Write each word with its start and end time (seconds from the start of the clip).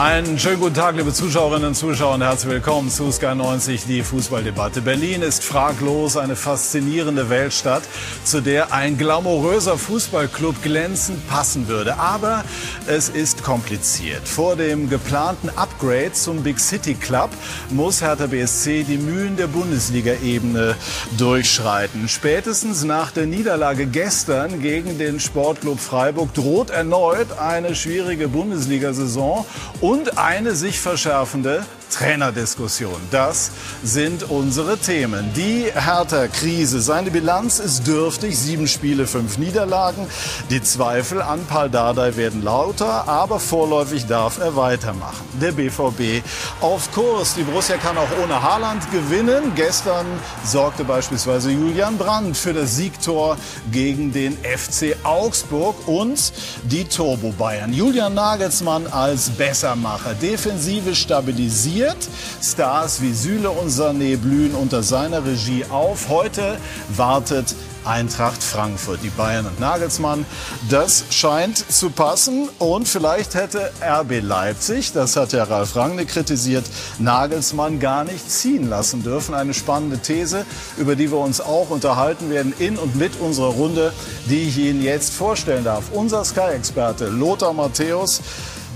Einen 0.00 0.38
schönen 0.38 0.60
guten 0.60 0.74
Tag, 0.74 0.94
liebe 0.94 1.12
Zuschauerinnen 1.12 1.70
und 1.70 1.74
Zuschauer, 1.74 2.14
und 2.14 2.22
herzlich 2.22 2.52
willkommen 2.52 2.88
zu 2.88 3.10
Sky 3.10 3.34
90, 3.34 3.84
die 3.84 4.04
Fußballdebatte. 4.04 4.80
Berlin 4.80 5.22
ist 5.22 5.42
fraglos 5.42 6.16
eine 6.16 6.36
faszinierende 6.36 7.30
Weltstadt, 7.30 7.82
zu 8.22 8.40
der 8.40 8.72
ein 8.72 8.96
glamouröser 8.96 9.76
Fußballclub 9.76 10.62
glänzend 10.62 11.28
passen 11.28 11.66
würde. 11.66 11.98
Aber 11.98 12.44
es 12.86 13.08
ist 13.08 13.42
kompliziert. 13.42 14.28
Vor 14.28 14.54
dem 14.54 14.88
geplanten 14.88 15.48
Upgrade 15.56 16.12
zum 16.12 16.44
Big 16.44 16.60
City 16.60 16.94
Club 16.94 17.30
muss 17.70 18.00
Hertha 18.00 18.28
BSC 18.28 18.84
die 18.84 18.98
Mühen 18.98 19.36
der 19.36 19.48
Bundesliga-Ebene 19.48 20.76
durchschreiten. 21.18 22.08
Spätestens 22.08 22.84
nach 22.84 23.10
der 23.10 23.26
Niederlage 23.26 23.86
gestern 23.86 24.62
gegen 24.62 24.96
den 24.96 25.18
Sportclub 25.18 25.80
Freiburg 25.80 26.32
droht 26.34 26.70
erneut 26.70 27.36
eine 27.36 27.74
schwierige 27.74 28.28
Bundesliga-Saison 28.28 29.44
und 29.80 29.87
eine 30.18 30.54
sich 30.54 30.78
verschärfende 30.80 31.64
Trainerdiskussion. 31.90 33.00
Das 33.10 33.50
sind 33.82 34.30
unsere 34.30 34.78
Themen. 34.78 35.32
Die 35.34 35.66
Hertha-Krise. 35.74 36.80
Seine 36.80 37.10
Bilanz 37.10 37.58
ist 37.58 37.86
dürftig. 37.86 38.38
Sieben 38.38 38.68
Spiele, 38.68 39.06
fünf 39.06 39.38
Niederlagen. 39.38 40.06
Die 40.50 40.62
Zweifel 40.62 41.22
an 41.22 41.44
Paul 41.46 41.70
Dardai 41.70 42.16
werden 42.16 42.42
lauter, 42.42 43.08
aber 43.08 43.40
vorläufig 43.40 44.06
darf 44.06 44.38
er 44.38 44.56
weitermachen. 44.56 45.26
Der 45.40 45.52
BVB 45.52 46.22
auf 46.60 46.92
Kurs. 46.92 47.34
Die 47.34 47.42
Borussia 47.42 47.76
kann 47.76 47.96
auch 47.96 48.08
ohne 48.22 48.42
Haaland 48.42 48.90
gewinnen. 48.90 49.52
Gestern 49.54 50.06
sorgte 50.44 50.84
beispielsweise 50.84 51.50
Julian 51.50 51.96
Brandt 51.96 52.36
für 52.36 52.52
das 52.52 52.76
Siegtor 52.76 53.36
gegen 53.72 54.12
den 54.12 54.36
FC 54.36 54.96
Augsburg 55.04 55.76
und 55.86 56.32
die 56.64 56.84
Turbo 56.84 57.32
Bayern. 57.32 57.72
Julian 57.72 58.14
Nagelsmann 58.14 58.86
als 58.86 59.30
Bessermacher. 59.30 60.14
Defensive 60.14 60.94
stabilisiert 60.94 61.77
passiert. 61.78 62.08
Stars 62.42 63.02
wie 63.02 63.12
Süle 63.12 63.50
und 63.50 63.68
Sané 63.68 64.16
blühen 64.16 64.54
unter 64.54 64.82
seiner 64.82 65.24
Regie 65.24 65.64
auf. 65.70 66.08
Heute 66.08 66.56
wartet 66.88 67.54
Eintracht 67.84 68.42
Frankfurt, 68.42 69.00
die 69.02 69.08
Bayern 69.08 69.46
und 69.46 69.60
Nagelsmann. 69.60 70.26
Das 70.68 71.04
scheint 71.10 71.56
zu 71.56 71.90
passen 71.90 72.48
und 72.58 72.86
vielleicht 72.86 73.34
hätte 73.34 73.70
RB 73.80 74.20
Leipzig, 74.20 74.92
das 74.92 75.16
hat 75.16 75.32
ja 75.32 75.44
Ralf 75.44 75.74
Rangnick 75.74 76.08
kritisiert, 76.08 76.64
Nagelsmann 76.98 77.80
gar 77.80 78.04
nicht 78.04 78.30
ziehen 78.30 78.68
lassen 78.68 79.02
dürfen. 79.02 79.34
Eine 79.34 79.54
spannende 79.54 79.98
These, 79.98 80.44
über 80.76 80.96
die 80.96 81.10
wir 81.10 81.18
uns 81.18 81.40
auch 81.40 81.70
unterhalten 81.70 82.28
werden 82.28 82.52
in 82.58 82.76
und 82.76 82.96
mit 82.96 83.18
unserer 83.20 83.52
Runde, 83.52 83.92
die 84.28 84.48
ich 84.48 84.58
Ihnen 84.58 84.82
jetzt 84.82 85.14
vorstellen 85.14 85.64
darf. 85.64 85.84
Unser 85.92 86.24
Sky-Experte 86.24 87.06
Lothar 87.06 87.54
Matthäus 87.54 88.20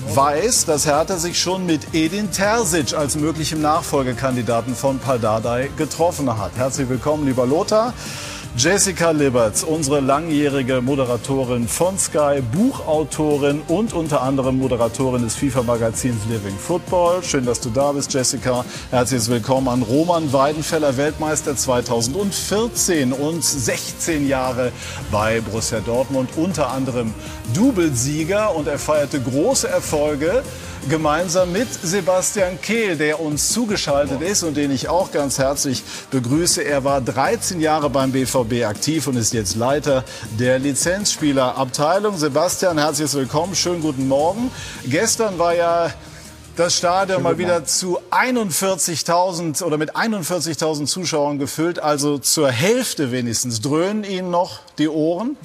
weiß, 0.08 0.67
dass 0.67 0.86
Hertha 0.86 1.17
sich 1.17 1.41
schon 1.41 1.67
mit 1.67 1.95
Edin 1.95 2.31
Terzic 2.31 2.95
als 2.95 3.17
möglichem 3.17 3.61
Nachfolgekandidaten 3.61 4.75
von 4.75 4.98
Paldadei 4.98 5.70
getroffen 5.77 6.36
hat. 6.39 6.53
Herzlich 6.56 6.89
willkommen, 6.89 7.27
lieber 7.27 7.47
Lothar. 7.47 7.95
Jessica 8.55 9.12
Liberts, 9.12 9.64
unsere 9.64 10.00
langjährige 10.00 10.83
Moderatorin 10.83 11.67
von 11.67 11.98
Sky, 11.98 12.42
Buchautorin 12.53 13.62
und 13.67 13.95
unter 13.95 14.20
anderem 14.20 14.58
Moderatorin 14.58 15.22
des 15.22 15.34
FIFA-Magazins 15.36 16.27
Living 16.28 16.58
Football. 16.58 17.23
Schön, 17.23 17.47
dass 17.47 17.61
du 17.61 17.70
da 17.70 17.92
bist, 17.92 18.12
Jessica. 18.12 18.62
Herzlich 18.91 19.27
willkommen 19.28 19.69
an 19.69 19.80
Roman 19.80 20.30
Weidenfeller, 20.34 20.95
Weltmeister 20.98 21.56
2014 21.56 23.14
und 23.14 23.42
16 23.42 24.28
Jahre 24.28 24.70
bei 25.11 25.41
Borussia 25.41 25.80
Dortmund, 25.80 26.28
unter 26.36 26.70
anderem 26.70 27.14
Doublesieger 27.55 28.55
und 28.55 28.69
er 28.69 28.79
feierte 28.79 29.19
große 29.19 29.67
Erfolge 29.67 30.42
gemeinsam 30.89 31.53
mit 31.53 31.69
Sebastian 31.83 32.61
Kehl, 32.61 32.97
der 32.97 33.20
uns 33.20 33.53
zugeschaltet 33.53 34.20
ist 34.20 34.43
und 34.43 34.57
den 34.57 34.70
ich 34.70 34.89
auch 34.89 35.13
ganz 35.13 35.39
herzlich 35.39 35.83
begrüße. 36.11 36.63
Er 36.63 36.85
war 36.85 37.01
13 37.01 37.61
Jahre 37.61 37.91
beim 37.91 38.13
BVB 38.13 38.65
aktiv 38.65 39.07
und 39.07 39.17
ist 39.17 39.33
jetzt 39.33 39.57
Leiter 39.57 40.05
der 40.39 40.59
Lizenzspielerabteilung. 40.59 42.17
Sebastian, 42.17 42.79
herzlich 42.79 43.13
willkommen, 43.15 43.55
schönen 43.55 43.81
guten 43.81 44.09
Morgen. 44.09 44.51
Gestern 44.85 45.39
war 45.39 45.55
ja 45.55 45.93
das 46.57 46.77
Stadion 46.77 47.23
mal 47.23 47.39
wieder 47.39 47.64
zu 47.64 47.99
41.000 48.11 49.63
oder 49.63 49.79
mit 49.79 49.97
41.000 49.97 50.87
Zuschauern 50.87 51.39
gefüllt, 51.39 51.79
also 51.79 52.19
zur 52.19 52.51
Hälfte 52.51 53.11
wenigstens. 53.11 53.61
Dröhnen 53.61 54.05
Ihnen 54.05 54.31
noch 54.31 54.61
die 54.79 54.89
Ohren? 54.89 55.37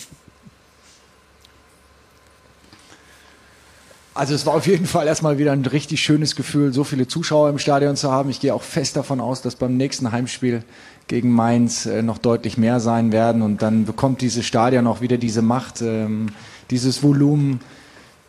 Also 4.17 4.33
es 4.33 4.47
war 4.47 4.55
auf 4.55 4.65
jeden 4.65 4.87
Fall 4.87 5.05
erstmal 5.05 5.37
wieder 5.37 5.51
ein 5.51 5.63
richtig 5.63 6.01
schönes 6.01 6.35
Gefühl, 6.35 6.73
so 6.73 6.83
viele 6.83 7.07
Zuschauer 7.07 7.51
im 7.51 7.59
Stadion 7.59 7.95
zu 7.95 8.11
haben. 8.11 8.31
Ich 8.31 8.39
gehe 8.39 8.51
auch 8.51 8.63
fest 8.63 8.95
davon 8.95 9.21
aus, 9.21 9.43
dass 9.43 9.55
beim 9.55 9.77
nächsten 9.77 10.11
Heimspiel 10.11 10.63
gegen 11.07 11.31
Mainz 11.31 11.85
äh, 11.85 12.01
noch 12.01 12.17
deutlich 12.17 12.57
mehr 12.57 12.79
sein 12.79 13.11
werden. 13.11 13.43
Und 13.43 13.61
dann 13.61 13.85
bekommt 13.85 14.21
dieses 14.21 14.43
Stadion 14.43 14.87
auch 14.87 15.01
wieder 15.01 15.17
diese 15.17 15.43
Macht, 15.43 15.83
ähm, 15.83 16.29
dieses 16.71 17.03
Volumen, 17.03 17.59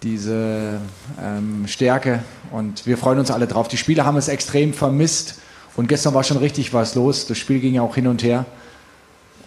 diese 0.03 0.79
ähm, 1.25 1.67
Stärke. 1.67 2.23
Und 2.53 2.85
wir 2.85 2.99
freuen 2.99 3.21
uns 3.21 3.31
alle 3.31 3.47
drauf. 3.47 3.67
Die 3.69 3.79
Spieler 3.79 4.05
haben 4.05 4.19
es 4.19 4.29
extrem 4.29 4.75
vermisst. 4.75 5.39
Und 5.75 5.89
gestern 5.89 6.13
war 6.13 6.23
schon 6.23 6.37
richtig 6.37 6.75
was 6.75 6.97
los. 6.97 7.27
Das 7.27 7.39
Spiel 7.39 7.61
ging 7.61 7.73
ja 7.73 7.81
auch 7.81 7.95
hin 7.95 8.09
und 8.09 8.23
her. 8.23 8.45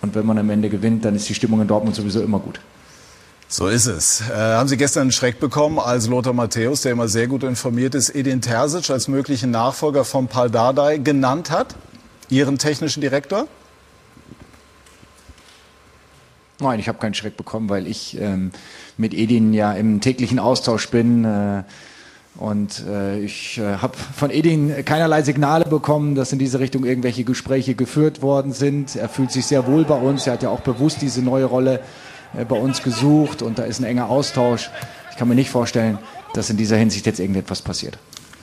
Und 0.02 0.16
wenn 0.16 0.26
man 0.26 0.40
am 0.40 0.50
Ende 0.50 0.70
gewinnt, 0.70 1.06
dann 1.06 1.16
ist 1.16 1.30
die 1.30 1.36
Stimmung 1.36 1.62
in 1.62 1.68
Dortmund 1.68 1.96
sowieso 1.96 2.20
immer 2.20 2.40
gut. 2.40 2.60
So 3.54 3.68
ist 3.68 3.86
es. 3.86 4.22
Äh, 4.22 4.34
haben 4.34 4.70
Sie 4.70 4.78
gestern 4.78 5.02
einen 5.02 5.12
Schreck 5.12 5.42
bekommen, 5.42 5.78
als 5.78 6.08
Lothar 6.08 6.32
Matthäus, 6.32 6.84
der 6.84 6.94
immer 6.94 7.10
sehr 7.10 7.28
gut 7.28 7.44
informiert 7.44 7.96
ist, 7.96 8.16
Edin 8.16 8.40
Terzic 8.40 8.90
als 8.90 9.10
möglichen 9.10 9.52
Nachfolger 9.52 10.06
von 10.06 10.30
Paul 10.30 10.50
Dardai 10.50 11.00
genannt 11.00 11.52
hat? 11.52 11.76
Ihren 12.30 12.58
technischen 12.58 13.02
Direktor? 13.02 13.48
Nein, 16.62 16.80
ich 16.80 16.88
habe 16.88 16.98
keinen 17.00 17.14
Schreck 17.14 17.36
bekommen, 17.36 17.68
weil 17.68 17.88
ich 17.88 18.18
ähm, 18.22 18.52
mit 18.96 19.14
Edin 19.14 19.54
ja 19.54 19.74
im 19.74 20.00
täglichen 20.00 20.40
Austausch 20.40 20.88
bin. 20.88 21.26
Äh, 21.26 21.64
und 22.38 22.86
äh, 22.88 23.20
ich 23.20 23.58
äh, 23.58 23.76
habe 23.80 23.98
von 24.16 24.32
Edin 24.32 24.86
keinerlei 24.86 25.24
Signale 25.24 25.66
bekommen, 25.66 26.16
dass 26.16 26.32
in 26.32 26.40
diese 26.40 26.60
Richtung 26.62 26.86
irgendwelche 26.86 27.26
Gespräche 27.26 27.76
geführt 27.76 28.22
worden 28.22 28.54
sind. 28.54 28.96
Er 28.96 29.10
fühlt 29.10 29.34
sich 29.34 29.46
sehr 29.46 29.68
wohl 29.68 29.84
bei 29.84 29.98
uns. 29.98 30.26
Er 30.26 30.34
hat 30.34 30.44
ja 30.44 30.48
auch 30.48 30.62
bewusst 30.62 31.02
diese 31.02 31.22
neue 31.22 31.44
Rolle 31.44 31.82
bei 32.34 32.56
uns 32.56 32.82
gesucht 32.82 33.42
und 33.42 33.60
da 33.60 33.64
ist 33.64 33.80
ein 33.80 33.84
enger 33.84 34.10
Austausch. 34.10 34.70
Ich 35.12 35.18
kann 35.18 35.28
mir 35.28 35.36
nicht 35.36 35.50
vorstellen, 35.50 36.00
dass 36.34 36.50
in 36.50 36.58
dieser 36.58 36.78
Hinsicht 36.78 37.06
jetzt 37.06 37.20
irgendetwas 37.20 37.62
passiert. 37.62 37.98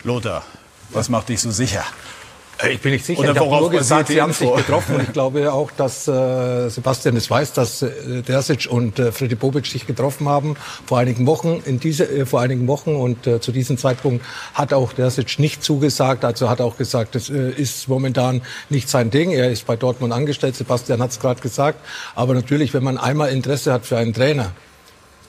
Lothar, 0.04 0.42
was 0.90 1.08
macht 1.08 1.28
dich 1.28 1.40
so 1.40 1.50
sicher? 1.50 1.84
Äh, 2.62 2.72
ich 2.72 2.80
bin 2.80 2.92
nicht 2.92 3.04
sicher. 3.04 3.20
Oder 3.20 3.32
ich 3.32 3.38
habe 3.38 3.48
nur 3.50 3.70
gesagt, 3.70 4.08
sie 4.08 4.20
haben 4.20 4.32
sich 4.32 4.52
getroffen. 4.54 4.96
Und 4.96 5.02
ich 5.02 5.12
glaube 5.12 5.52
auch, 5.52 5.70
dass 5.70 6.08
äh, 6.08 6.68
Sebastian 6.68 7.16
es 7.16 7.30
weiß, 7.30 7.52
dass 7.52 7.82
äh, 7.82 8.22
Dersic 8.22 8.68
und 8.70 8.98
äh, 8.98 9.12
Freddy 9.12 9.34
Bobic 9.34 9.66
sich 9.66 9.86
getroffen 9.86 10.28
haben 10.28 10.56
vor 10.86 10.98
einigen 10.98 11.26
Wochen. 11.26 11.62
In 11.64 11.80
diese, 11.80 12.04
äh, 12.04 12.26
vor 12.26 12.40
einigen 12.40 12.66
Wochen 12.66 12.94
und 12.94 13.26
äh, 13.26 13.40
zu 13.40 13.52
diesem 13.52 13.78
Zeitpunkt 13.78 14.24
hat 14.54 14.72
auch 14.72 14.92
Dersic 14.92 15.38
nicht 15.38 15.62
zugesagt. 15.62 16.24
Also 16.24 16.48
hat 16.48 16.60
auch 16.60 16.76
gesagt, 16.76 17.14
das 17.14 17.30
äh, 17.30 17.50
ist 17.50 17.88
momentan 17.88 18.42
nicht 18.68 18.88
sein 18.88 19.10
Ding. 19.10 19.30
Er 19.30 19.50
ist 19.50 19.66
bei 19.66 19.76
Dortmund 19.76 20.12
angestellt. 20.12 20.56
Sebastian 20.56 21.00
hat 21.00 21.10
es 21.10 21.20
gerade 21.20 21.40
gesagt. 21.40 21.78
Aber 22.14 22.34
natürlich, 22.34 22.74
wenn 22.74 22.82
man 22.84 22.98
einmal 22.98 23.30
Interesse 23.30 23.72
hat 23.72 23.86
für 23.86 23.96
einen 23.96 24.12
Trainer, 24.12 24.52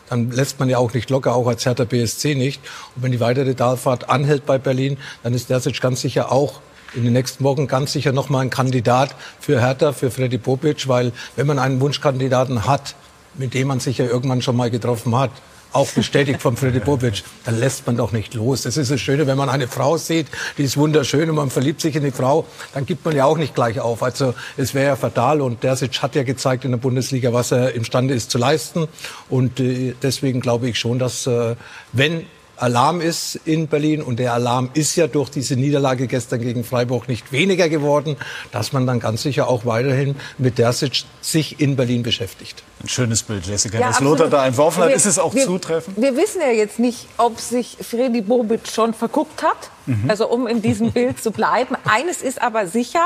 dann 0.09 0.31
lässt 0.31 0.59
man 0.59 0.69
ja 0.69 0.79
auch 0.79 0.93
nicht 0.93 1.09
locker, 1.11 1.35
auch 1.35 1.47
als 1.47 1.65
Hertha 1.65 1.83
BSC 1.83 2.33
nicht. 2.33 2.61
Und 2.95 3.03
wenn 3.03 3.11
die 3.11 3.19
weitere 3.19 3.53
Talfahrt 3.53 4.09
anhält 4.09 4.45
bei 4.47 4.57
Berlin, 4.57 4.97
dann 5.21 5.35
ist 5.35 5.51
Dersic 5.51 5.79
ganz 5.79 6.01
sicher 6.01 6.31
auch 6.31 6.61
in 6.93 7.03
den 7.03 7.13
nächsten 7.13 7.43
Wochen 7.43 7.67
ganz 7.67 7.93
sicher 7.93 8.11
noch 8.11 8.29
mal 8.29 8.39
ein 8.39 8.49
Kandidat 8.49 9.15
für 9.39 9.61
Hertha, 9.61 9.93
für 9.93 10.11
Freddy 10.11 10.37
Popic, 10.37 10.87
weil 10.87 11.11
wenn 11.35 11.47
man 11.47 11.59
einen 11.59 11.79
Wunschkandidaten 11.81 12.65
hat, 12.65 12.95
mit 13.35 13.53
dem 13.53 13.67
man 13.67 13.79
sich 13.79 13.97
ja 13.97 14.05
irgendwann 14.05 14.41
schon 14.41 14.55
mal 14.55 14.69
getroffen 14.69 15.15
hat, 15.15 15.31
auch 15.71 15.87
bestätigt 15.89 16.41
von 16.41 16.57
Freddy 16.57 16.79
Bobic, 16.79 17.23
dann 17.45 17.59
lässt 17.59 17.85
man 17.85 17.95
doch 17.95 18.11
nicht 18.11 18.33
los. 18.33 18.63
Das 18.63 18.77
ist 18.77 18.89
das 18.89 18.99
Schöne, 18.99 19.27
wenn 19.27 19.37
man 19.37 19.49
eine 19.49 19.67
Frau 19.67 19.97
sieht, 19.97 20.27
die 20.57 20.63
ist 20.63 20.77
wunderschön 20.77 21.29
und 21.29 21.35
man 21.35 21.49
verliebt 21.49 21.81
sich 21.81 21.95
in 21.95 22.03
die 22.03 22.11
Frau, 22.11 22.45
dann 22.73 22.85
gibt 22.85 23.05
man 23.05 23.15
ja 23.15 23.25
auch 23.25 23.37
nicht 23.37 23.53
gleich 23.53 23.79
auf. 23.79 24.01
Also 24.01 24.33
es 24.57 24.73
wäre 24.73 24.87
ja 24.87 24.95
fatal 24.95 25.41
und 25.41 25.63
Dersic 25.63 26.01
hat 26.01 26.15
ja 26.15 26.23
gezeigt 26.23 26.65
in 26.65 26.71
der 26.71 26.79
Bundesliga, 26.79 27.33
was 27.33 27.51
er 27.51 27.73
imstande 27.75 28.13
ist 28.13 28.31
zu 28.31 28.37
leisten 28.37 28.87
und 29.29 29.59
äh, 29.59 29.93
deswegen 30.01 30.41
glaube 30.41 30.69
ich 30.69 30.79
schon, 30.79 30.97
dass 30.97 31.27
äh, 31.27 31.55
wenn 31.93 32.25
Alarm 32.61 33.01
ist 33.01 33.39
in 33.45 33.67
Berlin 33.67 34.01
und 34.01 34.19
der 34.19 34.33
Alarm 34.33 34.69
ist 34.73 34.95
ja 34.95 35.07
durch 35.07 35.29
diese 35.29 35.55
Niederlage 35.55 36.07
gestern 36.07 36.41
gegen 36.41 36.63
Freiburg 36.63 37.07
nicht 37.07 37.31
weniger 37.31 37.69
geworden, 37.69 38.17
dass 38.51 38.73
man 38.73 38.85
dann 38.85 38.99
ganz 38.99 39.23
sicher 39.23 39.47
auch 39.47 39.65
weiterhin 39.65 40.15
mit 40.37 40.57
der 40.57 40.73
sich 40.73 41.59
in 41.59 41.75
Berlin 41.75 42.03
beschäftigt. 42.03 42.63
Ein 42.81 42.89
schönes 42.89 43.23
Bild, 43.23 43.45
Jessica, 43.45 43.79
ja, 43.79 43.87
das 43.87 43.97
absolut. 43.97 44.19
Lothar 44.19 44.29
da 44.29 44.47
entworfen 44.47 44.83
hat. 44.83 44.89
Wir, 44.89 44.95
ist 44.95 45.05
es 45.05 45.19
auch 45.19 45.33
wir, 45.33 45.45
zutreffend? 45.45 45.99
Wir 45.99 46.15
wissen 46.15 46.41
ja 46.41 46.51
jetzt 46.51 46.79
nicht, 46.79 47.07
ob 47.17 47.39
sich 47.39 47.77
Freddy 47.81 48.21
Bobic 48.21 48.67
schon 48.67 48.93
verguckt 48.93 49.43
hat, 49.43 49.69
mhm. 49.85 50.09
also 50.09 50.27
um 50.29 50.47
in 50.47 50.61
diesem 50.61 50.91
Bild 50.91 51.21
zu 51.21 51.31
bleiben. 51.31 51.75
Eines 51.85 52.21
ist 52.21 52.41
aber 52.41 52.67
sicher, 52.67 53.05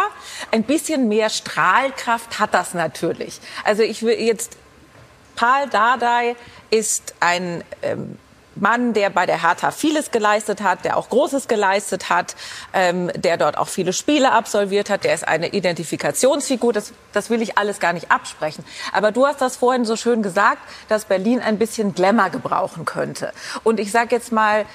ein 0.52 0.64
bisschen 0.64 1.08
mehr 1.08 1.30
Strahlkraft 1.30 2.40
hat 2.40 2.54
das 2.54 2.74
natürlich. 2.74 3.40
Also 3.64 3.84
ich 3.84 4.04
will 4.04 4.20
jetzt, 4.20 4.58
Paul 5.36 5.70
Dardai 5.72 6.36
ist 6.70 7.16
ein 7.20 7.64
ähm, 7.82 8.18
Mann, 8.56 8.94
der 8.94 9.10
bei 9.10 9.26
der 9.26 9.42
Hertha 9.42 9.72
vieles 9.72 10.12
geleistet 10.12 10.62
hat, 10.62 10.86
der 10.86 10.98
auch 10.98 11.10
Großes 11.10 11.48
geleistet 11.48 12.10
hat, 12.10 12.36
ähm, 12.74 13.12
der 13.16 13.38
dort 13.38 13.58
auch 13.58 13.68
viele 13.68 13.94
Spiele 13.94 14.32
absolviert 14.32 14.90
hat, 14.90 15.04
der 15.04 15.14
ist 15.14 15.28
eine 15.28 15.50
Identifikationsfigur. 15.50 16.74
Das, 16.74 16.94
das 17.14 17.30
will 17.30 17.42
ich 17.42 17.58
alles 17.58 17.80
gar 17.80 17.94
nicht 17.94 18.12
absprechen. 18.12 18.64
Aber 18.92 19.12
du 19.12 19.26
hast 19.26 19.42
das 19.42 19.56
vorhin 19.56 19.86
so 19.86 19.96
schön 19.96 20.22
gesagt, 20.22 20.62
dass 20.88 21.06
Berlin 21.06 21.40
ein 21.40 21.58
bisschen 21.58 21.96
Glamour 21.96 22.30
gebrauchen 22.30 22.86
könnte. 22.86 23.34
Und 23.64 23.80
ich 23.80 23.92
sage 23.92 24.16
jetzt 24.16 24.32
mal, 24.32 24.66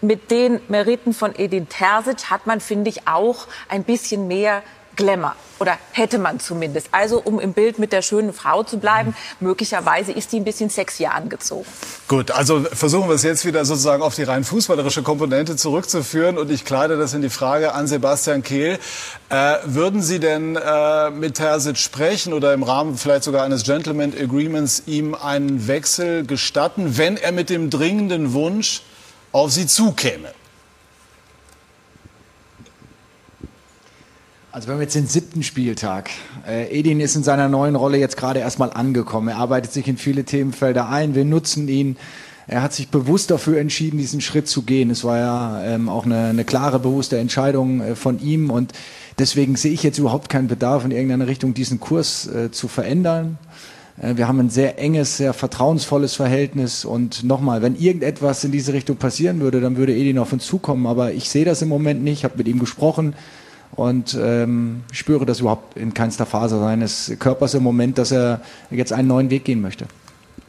mit 0.00 0.30
den 0.30 0.60
Meriten 0.68 1.14
von 1.14 1.34
Edin 1.36 1.68
Terzic 1.68 2.30
hat 2.30 2.46
man, 2.46 2.60
finde 2.60 2.90
ich, 2.90 3.08
auch 3.08 3.46
ein 3.68 3.84
bisschen 3.84 4.28
mehr 4.28 4.62
Glamour. 4.96 5.36
Oder 5.58 5.78
hätte 5.92 6.18
man 6.18 6.38
zumindest. 6.38 6.88
Also, 6.92 7.20
um 7.20 7.40
im 7.40 7.54
Bild 7.54 7.78
mit 7.78 7.92
der 7.92 8.02
schönen 8.02 8.34
Frau 8.34 8.62
zu 8.62 8.78
bleiben, 8.78 9.16
möglicherweise 9.40 10.12
ist 10.12 10.32
die 10.32 10.40
ein 10.40 10.44
bisschen 10.44 10.68
sexier 10.68 11.14
angezogen. 11.14 11.64
Gut, 12.08 12.30
also 12.30 12.60
versuchen 12.60 13.08
wir 13.08 13.14
es 13.14 13.22
jetzt 13.22 13.46
wieder 13.46 13.64
sozusagen 13.64 14.02
auf 14.02 14.14
die 14.14 14.24
rein 14.24 14.44
fußballerische 14.44 15.02
Komponente 15.02 15.56
zurückzuführen. 15.56 16.36
Und 16.36 16.50
ich 16.50 16.66
kleide 16.66 16.98
das 16.98 17.14
in 17.14 17.22
die 17.22 17.30
Frage 17.30 17.72
an 17.72 17.86
Sebastian 17.86 18.42
Kehl. 18.42 18.78
Äh, 19.30 19.54
würden 19.64 20.02
Sie 20.02 20.20
denn 20.20 20.56
äh, 20.56 21.10
mit 21.10 21.36
Terzic 21.36 21.78
sprechen 21.78 22.34
oder 22.34 22.52
im 22.52 22.62
Rahmen 22.62 22.98
vielleicht 22.98 23.24
sogar 23.24 23.42
eines 23.42 23.64
Gentleman 23.64 24.12
Agreements 24.12 24.82
ihm 24.86 25.14
einen 25.14 25.68
Wechsel 25.68 26.26
gestatten, 26.26 26.98
wenn 26.98 27.16
er 27.16 27.32
mit 27.32 27.48
dem 27.48 27.70
dringenden 27.70 28.34
Wunsch 28.34 28.82
auf 29.32 29.52
Sie 29.52 29.66
zukäme? 29.66 30.32
Also 34.56 34.68
wir 34.68 34.80
jetzt 34.80 34.94
den 34.94 35.06
siebten 35.06 35.42
Spieltag, 35.42 36.08
äh, 36.48 36.70
Edin 36.70 36.98
ist 36.98 37.14
in 37.14 37.22
seiner 37.22 37.46
neuen 37.46 37.76
Rolle 37.76 37.98
jetzt 37.98 38.16
gerade 38.16 38.40
erstmal 38.40 38.72
angekommen. 38.72 39.28
Er 39.28 39.36
arbeitet 39.36 39.70
sich 39.70 39.86
in 39.86 39.98
viele 39.98 40.24
Themenfelder 40.24 40.88
ein. 40.88 41.14
Wir 41.14 41.26
nutzen 41.26 41.68
ihn. 41.68 41.98
Er 42.46 42.62
hat 42.62 42.72
sich 42.72 42.88
bewusst 42.88 43.30
dafür 43.30 43.60
entschieden, 43.60 43.98
diesen 43.98 44.22
Schritt 44.22 44.48
zu 44.48 44.62
gehen. 44.62 44.88
Es 44.88 45.04
war 45.04 45.18
ja 45.18 45.62
ähm, 45.62 45.90
auch 45.90 46.06
eine, 46.06 46.28
eine 46.28 46.44
klare, 46.44 46.78
bewusste 46.78 47.18
Entscheidung 47.18 47.82
äh, 47.82 47.94
von 47.96 48.18
ihm. 48.18 48.48
Und 48.48 48.72
deswegen 49.18 49.56
sehe 49.56 49.72
ich 49.72 49.82
jetzt 49.82 49.98
überhaupt 49.98 50.30
keinen 50.30 50.48
Bedarf 50.48 50.86
in 50.86 50.90
irgendeiner 50.90 51.26
Richtung, 51.26 51.52
diesen 51.52 51.78
Kurs 51.78 52.26
äh, 52.26 52.50
zu 52.50 52.66
verändern. 52.66 53.36
Äh, 54.00 54.16
wir 54.16 54.26
haben 54.26 54.40
ein 54.40 54.48
sehr 54.48 54.78
enges, 54.78 55.18
sehr 55.18 55.34
vertrauensvolles 55.34 56.14
Verhältnis. 56.14 56.86
Und 56.86 57.24
nochmal, 57.24 57.60
wenn 57.60 57.76
irgendetwas 57.76 58.42
in 58.42 58.52
diese 58.52 58.72
Richtung 58.72 58.96
passieren 58.96 59.38
würde, 59.40 59.60
dann 59.60 59.76
würde 59.76 59.94
Edin 59.94 60.18
auf 60.18 60.32
uns 60.32 60.46
zukommen. 60.46 60.86
Aber 60.86 61.12
ich 61.12 61.28
sehe 61.28 61.44
das 61.44 61.60
im 61.60 61.68
Moment 61.68 62.02
nicht. 62.02 62.20
Ich 62.20 62.24
habe 62.24 62.38
mit 62.38 62.48
ihm 62.48 62.58
gesprochen 62.58 63.14
und 63.72 64.16
ähm, 64.20 64.84
spüre 64.92 65.26
das 65.26 65.40
überhaupt 65.40 65.76
in 65.76 65.94
keinster 65.94 66.26
Phase 66.26 66.58
seines 66.58 67.12
Körpers 67.18 67.54
im 67.54 67.62
Moment, 67.62 67.98
dass 67.98 68.12
er 68.12 68.40
jetzt 68.70 68.92
einen 68.92 69.08
neuen 69.08 69.30
Weg 69.30 69.44
gehen 69.44 69.60
möchte. 69.60 69.86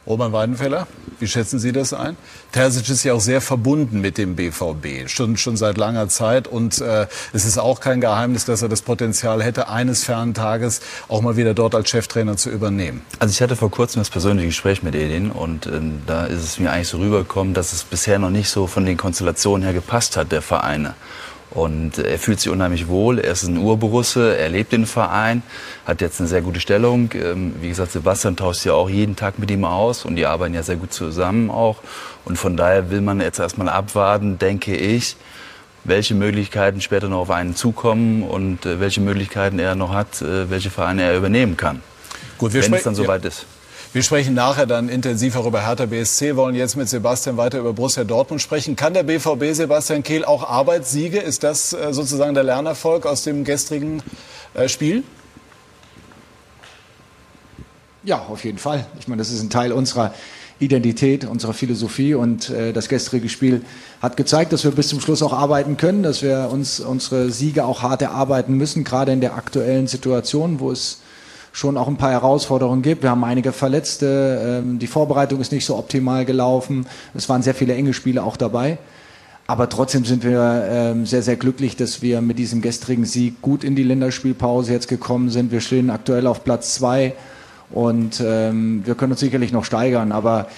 Roman 0.08 0.32
Weidenfeller, 0.32 0.86
wie 1.20 1.26
schätzen 1.26 1.58
Sie 1.58 1.70
das 1.70 1.92
ein? 1.92 2.16
Terzic 2.52 2.88
ist 2.88 3.04
ja 3.04 3.12
auch 3.12 3.20
sehr 3.20 3.42
verbunden 3.42 4.00
mit 4.00 4.16
dem 4.16 4.36
BVB, 4.36 5.06
schon, 5.06 5.36
schon 5.36 5.58
seit 5.58 5.76
langer 5.76 6.08
Zeit. 6.08 6.48
Und 6.48 6.80
äh, 6.80 7.06
es 7.34 7.44
ist 7.44 7.58
auch 7.58 7.80
kein 7.80 8.00
Geheimnis, 8.00 8.46
dass 8.46 8.62
er 8.62 8.70
das 8.70 8.80
Potenzial 8.80 9.42
hätte, 9.42 9.68
eines 9.68 10.04
fernen 10.04 10.32
Tages 10.32 10.80
auch 11.08 11.20
mal 11.20 11.36
wieder 11.36 11.52
dort 11.52 11.74
als 11.74 11.90
Cheftrainer 11.90 12.38
zu 12.38 12.48
übernehmen. 12.48 13.02
Also 13.18 13.32
ich 13.32 13.42
hatte 13.42 13.54
vor 13.54 13.70
kurzem 13.70 14.00
das 14.00 14.08
persönliche 14.08 14.48
Gespräch 14.48 14.82
mit 14.82 14.94
Edin 14.94 15.30
und 15.30 15.66
äh, 15.66 15.78
da 16.06 16.24
ist 16.24 16.42
es 16.42 16.58
mir 16.58 16.72
eigentlich 16.72 16.88
so 16.88 16.96
rübergekommen, 16.96 17.52
dass 17.52 17.74
es 17.74 17.84
bisher 17.84 18.18
noch 18.18 18.30
nicht 18.30 18.48
so 18.48 18.66
von 18.66 18.86
den 18.86 18.96
Konstellationen 18.96 19.62
her 19.62 19.74
gepasst 19.74 20.16
hat, 20.16 20.32
der 20.32 20.40
Vereine. 20.40 20.94
Und 21.50 21.98
er 21.98 22.18
fühlt 22.18 22.40
sich 22.40 22.52
unheimlich 22.52 22.88
wohl. 22.88 23.18
Er 23.18 23.32
ist 23.32 23.44
ein 23.44 23.56
Urborusse, 23.56 24.36
er 24.36 24.50
lebt 24.50 24.72
den 24.72 24.86
Verein, 24.86 25.42
hat 25.86 26.00
jetzt 26.02 26.20
eine 26.20 26.28
sehr 26.28 26.42
gute 26.42 26.60
Stellung. 26.60 27.10
Ähm, 27.14 27.54
wie 27.60 27.68
gesagt, 27.68 27.92
Sebastian 27.92 28.36
tauscht 28.36 28.66
ja 28.66 28.74
auch 28.74 28.90
jeden 28.90 29.16
Tag 29.16 29.38
mit 29.38 29.50
ihm 29.50 29.64
aus 29.64 30.04
und 30.04 30.16
die 30.16 30.26
arbeiten 30.26 30.54
ja 30.54 30.62
sehr 30.62 30.76
gut 30.76 30.92
zusammen 30.92 31.50
auch. 31.50 31.78
Und 32.24 32.36
von 32.36 32.56
daher 32.56 32.90
will 32.90 33.00
man 33.00 33.20
jetzt 33.20 33.38
erstmal 33.38 33.70
abwarten, 33.70 34.38
denke 34.38 34.76
ich, 34.76 35.16
welche 35.84 36.14
Möglichkeiten 36.14 36.82
später 36.82 37.08
noch 37.08 37.20
auf 37.20 37.30
einen 37.30 37.56
zukommen 37.56 38.22
und 38.22 38.66
äh, 38.66 38.78
welche 38.78 39.00
Möglichkeiten 39.00 39.58
er 39.58 39.74
noch 39.74 39.92
hat, 39.92 40.20
äh, 40.20 40.50
welche 40.50 40.68
Vereine 40.68 41.02
er 41.02 41.16
übernehmen 41.16 41.56
kann. 41.56 41.80
Gut, 42.36 42.52
wenn 42.52 42.74
es 42.74 42.82
dann 42.82 42.94
soweit 42.94 43.22
ja. 43.22 43.28
ist. 43.28 43.46
Wir 43.94 44.02
sprechen 44.02 44.34
nachher 44.34 44.66
dann 44.66 44.90
intensiver 44.90 45.42
über 45.46 45.66
Hertha 45.66 45.86
BSC, 45.86 46.36
wollen 46.36 46.54
jetzt 46.54 46.76
mit 46.76 46.90
Sebastian 46.90 47.38
weiter 47.38 47.58
über 47.58 47.72
Borussia 47.72 48.04
Dortmund 48.04 48.42
sprechen. 48.42 48.76
Kann 48.76 48.92
der 48.92 49.02
BVB 49.02 49.54
Sebastian 49.54 50.02
Kehl 50.02 50.26
auch 50.26 50.46
Arbeitssiege? 50.46 51.18
Ist 51.18 51.42
das 51.42 51.72
äh, 51.72 51.94
sozusagen 51.94 52.34
der 52.34 52.44
Lernerfolg 52.44 53.06
aus 53.06 53.24
dem 53.24 53.44
gestrigen 53.44 54.02
äh, 54.52 54.68
Spiel? 54.68 55.04
Ja, 58.04 58.18
auf 58.28 58.44
jeden 58.44 58.58
Fall. 58.58 58.84
Ich 59.00 59.08
meine, 59.08 59.20
das 59.20 59.30
ist 59.30 59.40
ein 59.40 59.48
Teil 59.48 59.72
unserer 59.72 60.12
Identität, 60.58 61.24
unserer 61.24 61.54
Philosophie 61.54 62.12
und 62.12 62.50
äh, 62.50 62.74
das 62.74 62.90
gestrige 62.90 63.30
Spiel 63.30 63.62
hat 64.02 64.18
gezeigt, 64.18 64.52
dass 64.52 64.64
wir 64.64 64.70
bis 64.70 64.88
zum 64.88 65.00
Schluss 65.00 65.22
auch 65.22 65.32
arbeiten 65.32 65.78
können, 65.78 66.02
dass 66.02 66.20
wir 66.20 66.50
uns 66.52 66.80
unsere 66.80 67.30
Siege 67.30 67.64
auch 67.64 67.80
hart 67.80 68.02
erarbeiten 68.02 68.52
müssen, 68.52 68.84
gerade 68.84 69.12
in 69.12 69.22
der 69.22 69.34
aktuellen 69.34 69.86
Situation, 69.86 70.60
wo 70.60 70.70
es 70.70 70.98
schon 71.52 71.76
auch 71.76 71.88
ein 71.88 71.96
paar 71.96 72.10
Herausforderungen 72.10 72.82
gibt. 72.82 73.02
Wir 73.02 73.10
haben 73.10 73.24
einige 73.24 73.52
Verletzte, 73.52 74.62
ähm, 74.64 74.78
die 74.78 74.86
Vorbereitung 74.86 75.40
ist 75.40 75.52
nicht 75.52 75.64
so 75.64 75.76
optimal 75.76 76.24
gelaufen. 76.24 76.86
Es 77.14 77.28
waren 77.28 77.42
sehr 77.42 77.54
viele 77.54 77.74
enge 77.74 77.94
Spiele 77.94 78.22
auch 78.22 78.36
dabei. 78.36 78.78
Aber 79.46 79.68
trotzdem 79.70 80.04
sind 80.04 80.24
wir 80.24 80.66
ähm, 80.70 81.06
sehr, 81.06 81.22
sehr 81.22 81.36
glücklich, 81.36 81.74
dass 81.74 82.02
wir 82.02 82.20
mit 82.20 82.38
diesem 82.38 82.60
gestrigen 82.60 83.06
Sieg 83.06 83.40
gut 83.40 83.64
in 83.64 83.76
die 83.76 83.82
Länderspielpause 83.82 84.72
jetzt 84.72 84.88
gekommen 84.88 85.30
sind. 85.30 85.50
Wir 85.50 85.62
stehen 85.62 85.88
aktuell 85.88 86.26
auf 86.26 86.44
Platz 86.44 86.74
zwei 86.74 87.14
und 87.70 88.22
ähm, 88.24 88.82
wir 88.84 88.94
können 88.94 89.12
uns 89.12 89.20
sicherlich 89.20 89.50
noch 89.52 89.64
steigern. 89.64 90.12
Aber 90.12 90.48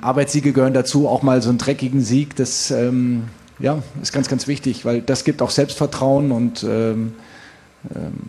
Arbeitssiege 0.00 0.52
gehören 0.52 0.72
dazu, 0.72 1.06
auch 1.06 1.20
mal 1.20 1.42
so 1.42 1.50
einen 1.50 1.58
dreckigen 1.58 2.00
Sieg. 2.00 2.34
Das 2.34 2.70
ja, 2.70 3.82
ist 4.00 4.12
ganz, 4.14 4.28
ganz 4.28 4.48
wichtig, 4.48 4.86
weil 4.86 5.02
das 5.02 5.22
gibt 5.22 5.42
auch 5.42 5.50
Selbstvertrauen 5.50 6.32
und 6.32 6.64
ähm, 6.64 7.12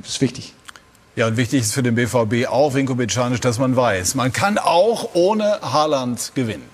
ist 0.06 0.20
wichtig. 0.20 0.55
Ja, 1.16 1.28
und 1.28 1.38
wichtig 1.38 1.62
ist 1.62 1.74
für 1.74 1.82
den 1.82 1.96
BVB 1.96 2.48
auch, 2.50 2.74
Bicanic, 2.74 3.40
dass 3.40 3.58
man 3.58 3.76
weiß, 3.76 4.16
man 4.16 4.34
kann 4.34 4.58
auch 4.58 5.12
ohne 5.14 5.60
Haaland 5.62 6.34
gewinnen. 6.36 6.70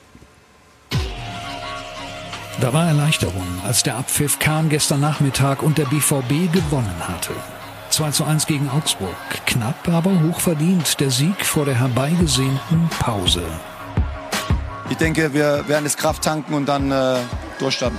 Da 2.59 2.73
war 2.73 2.87
Erleichterung, 2.87 3.45
als 3.63 3.83
der 3.83 3.97
Abpfiff 3.97 4.39
kam 4.39 4.69
gestern 4.69 4.99
Nachmittag 5.01 5.61
und 5.61 5.77
der 5.77 5.85
BVB 5.85 6.51
gewonnen 6.51 7.07
hatte. 7.07 7.33
2 7.91 8.11
zu 8.11 8.23
1 8.23 8.47
gegen 8.47 8.69
Augsburg. 8.69 9.15
Knapp, 9.45 9.87
aber 9.87 10.11
hochverdient 10.21 10.99
der 10.99 11.11
Sieg 11.11 11.45
vor 11.45 11.65
der 11.65 11.75
herbeigesehnten 11.75 12.89
Pause. 12.99 13.43
Ich 14.89 14.97
denke, 14.97 15.33
wir 15.33 15.67
werden 15.67 15.83
das 15.83 15.97
Kraft 15.97 16.23
tanken 16.23 16.55
und 16.55 16.67
dann 16.67 16.91
äh, 16.91 17.17
durchstarten. 17.59 17.97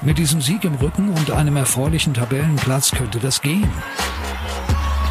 Mit 0.00 0.16
diesem 0.16 0.40
Sieg 0.40 0.64
im 0.64 0.76
Rücken 0.76 1.10
und 1.10 1.30
einem 1.30 1.56
erfreulichen 1.56 2.14
Tabellenplatz 2.14 2.92
könnte 2.92 3.18
das 3.18 3.42
gehen. 3.42 3.70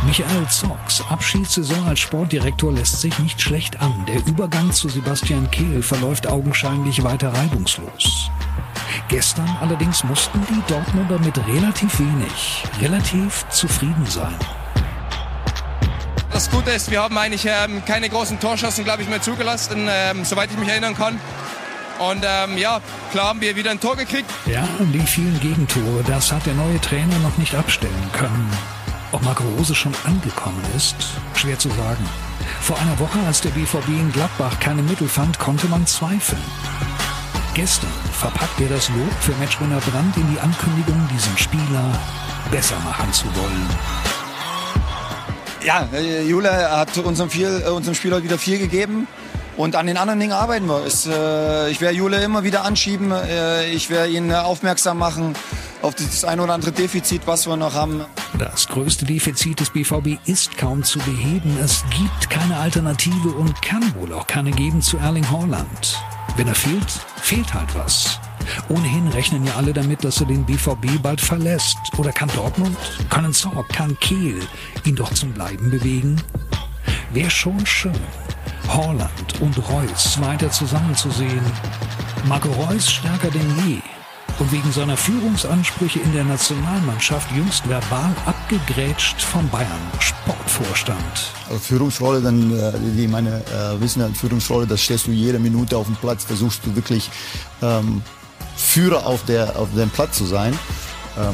Michael 0.05 0.47
Zocks 0.47 1.03
Abschiedssaison 1.09 1.85
als 1.87 1.99
Sportdirektor 1.99 2.71
lässt 2.71 3.01
sich 3.01 3.17
nicht 3.19 3.41
schlecht 3.41 3.79
an. 3.81 4.05
Der 4.07 4.25
Übergang 4.25 4.71
zu 4.71 4.87
Sebastian 4.87 5.51
Kehl 5.51 5.83
verläuft 5.83 6.25
augenscheinlich 6.25 7.03
weiter 7.03 7.33
reibungslos. 7.33 8.29
Gestern 9.09 9.49
allerdings 9.61 10.03
mussten 10.05 10.39
die 10.49 10.61
Dortmunder 10.71 11.19
mit 11.19 11.37
relativ 11.47 11.99
wenig, 11.99 12.63
relativ 12.81 13.45
zufrieden 13.49 14.05
sein. 14.05 14.35
Das 16.31 16.49
Gute 16.49 16.71
ist, 16.71 16.89
wir 16.89 17.01
haben 17.01 17.17
eigentlich 17.17 17.45
ähm, 17.45 17.83
keine 17.85 18.07
großen 18.07 18.39
Torschancen, 18.39 18.85
glaube 18.85 19.01
ich, 19.01 19.09
mehr 19.09 19.21
zugelassen, 19.21 19.87
ähm, 19.89 20.23
soweit 20.23 20.49
ich 20.49 20.57
mich 20.57 20.69
erinnern 20.69 20.95
kann. 20.95 21.19
Und 21.99 22.23
ähm, 22.25 22.57
ja, 22.57 22.79
klar 23.11 23.29
haben 23.29 23.41
wir 23.41 23.57
wieder 23.57 23.71
ein 23.71 23.79
Tor 23.81 23.97
gekriegt. 23.97 24.29
Ja, 24.45 24.65
die 24.93 24.99
vielen 24.99 25.37
Gegentore, 25.41 26.03
das 26.07 26.31
hat 26.31 26.45
der 26.45 26.53
neue 26.53 26.79
Trainer 26.79 27.19
noch 27.19 27.37
nicht 27.37 27.53
abstellen 27.55 28.09
können. 28.13 28.49
Ob 29.11 29.23
Marco 29.23 29.43
Rose 29.57 29.73
schon 29.73 29.93
angekommen 30.05 30.61
ist, 30.77 30.95
schwer 31.33 31.57
zu 31.57 31.69
sagen. 31.69 32.07
Vor 32.61 32.77
einer 32.79 32.99
Woche, 32.99 33.17
als 33.25 33.41
der 33.41 33.49
BVB 33.49 33.87
in 33.87 34.11
Gladbach 34.11 34.59
keine 34.59 34.83
Mittel 34.83 35.07
fand, 35.07 35.39
konnte 35.39 35.67
man 35.67 35.87
zweifeln. 35.87 36.41
Gestern 37.55 37.89
verpackt 38.13 38.61
er 38.61 38.69
das 38.69 38.89
Lob 38.89 39.11
für 39.19 39.31
Matchwinner 39.33 39.79
Brandt 39.79 40.15
in 40.15 40.31
die 40.31 40.39
Ankündigung, 40.39 41.09
diesen 41.11 41.35
Spieler 41.39 41.99
besser 42.51 42.77
machen 42.85 43.11
zu 43.11 43.25
wollen. 43.35 43.69
Ja, 45.65 45.87
äh, 45.91 46.23
Jule 46.23 46.51
hat 46.51 46.95
unserem, 46.99 47.31
viel, 47.31 47.63
äh, 47.65 47.69
unserem 47.69 47.95
Spieler 47.95 48.23
wieder 48.23 48.37
viel 48.37 48.59
gegeben. 48.59 49.07
Und 49.57 49.75
an 49.75 49.87
den 49.87 49.97
anderen 49.97 50.19
Dingen 50.19 50.31
arbeiten 50.33 50.67
wir. 50.67 50.85
Äh, 50.85 51.71
ich 51.71 51.81
werde 51.81 51.97
Jule 51.97 52.23
immer 52.23 52.43
wieder 52.43 52.63
anschieben. 52.63 53.11
Ich 53.73 53.89
werde 53.89 54.11
ihn 54.11 54.31
aufmerksam 54.31 54.99
machen 54.99 55.35
auf 55.81 55.95
das 55.95 56.23
ein 56.23 56.39
oder 56.39 56.53
andere 56.53 56.71
Defizit, 56.71 57.21
was 57.25 57.47
wir 57.47 57.57
noch 57.57 57.73
haben. 57.73 58.01
Das 58.37 58.67
größte 58.67 59.05
Defizit 59.05 59.59
des 59.59 59.69
BVB 59.69 60.17
ist 60.25 60.57
kaum 60.57 60.83
zu 60.83 60.99
beheben. 60.99 61.57
Es 61.63 61.83
gibt 61.89 62.29
keine 62.29 62.57
Alternative 62.57 63.29
und 63.29 63.61
kann 63.61 63.93
wohl 63.95 64.13
auch 64.13 64.27
keine 64.27 64.51
geben 64.51 64.81
zu 64.81 64.97
Erling 64.97 65.29
Haaland. 65.29 66.01
Wenn 66.35 66.47
er 66.47 66.55
fehlt, 66.55 66.91
fehlt 67.21 67.53
halt 67.53 67.73
was. 67.75 68.19
Ohnehin 68.69 69.07
rechnen 69.09 69.45
ja 69.45 69.55
alle 69.55 69.73
damit, 69.73 70.03
dass 70.03 70.19
er 70.19 70.27
den 70.27 70.45
BVB 70.45 71.01
bald 71.01 71.21
verlässt. 71.21 71.77
Oder 71.97 72.11
kann 72.11 72.29
Dortmund, 72.35 72.75
können 73.09 73.33
Zorg, 73.33 73.69
kann 73.69 73.97
Kehl 73.99 74.39
ihn 74.85 74.95
doch 74.95 75.13
zum 75.13 75.33
Bleiben 75.33 75.69
bewegen? 75.69 76.21
Wäre 77.13 77.29
schon 77.29 77.65
schön, 77.65 77.93
Haaland 78.67 79.41
und 79.41 79.57
Reus 79.69 80.19
weiter 80.21 80.51
zusammenzusehen. 80.51 81.41
Marco 82.25 82.49
Reus 82.49 82.91
stärker 82.91 83.31
denn 83.31 83.67
je 83.67 83.79
und 84.39 84.51
wegen 84.51 84.71
seiner 84.71 84.95
Führungsansprüche 84.95 85.99
in 85.99 86.13
der 86.13 86.23
Nationalmannschaft 86.23 87.31
jüngst 87.31 87.67
verbal 87.67 88.15
abgegrätscht 88.25 89.21
vom 89.21 89.47
Bayern 89.49 89.67
Sportvorstand. 89.99 91.33
Also 91.47 91.59
Führungsrolle, 91.59 92.21
dann, 92.21 92.57
äh, 92.57 92.71
die 92.95 93.07
meine 93.07 93.43
äh, 93.45 93.79
wissen, 93.81 94.15
Führungsrolle, 94.15 94.65
das 94.65 94.81
stehst 94.81 95.07
du 95.07 95.11
jede 95.11 95.39
Minute 95.39 95.77
auf 95.77 95.87
dem 95.87 95.95
Platz, 95.97 96.23
versuchst 96.23 96.65
du 96.65 96.75
wirklich 96.75 97.09
ähm, 97.61 98.01
Führer 98.55 99.05
auf, 99.05 99.25
der, 99.25 99.57
auf 99.57 99.67
dem 99.75 99.89
Platz 99.89 100.17
zu 100.17 100.25
sein. 100.25 100.57
Ähm, 101.17 101.33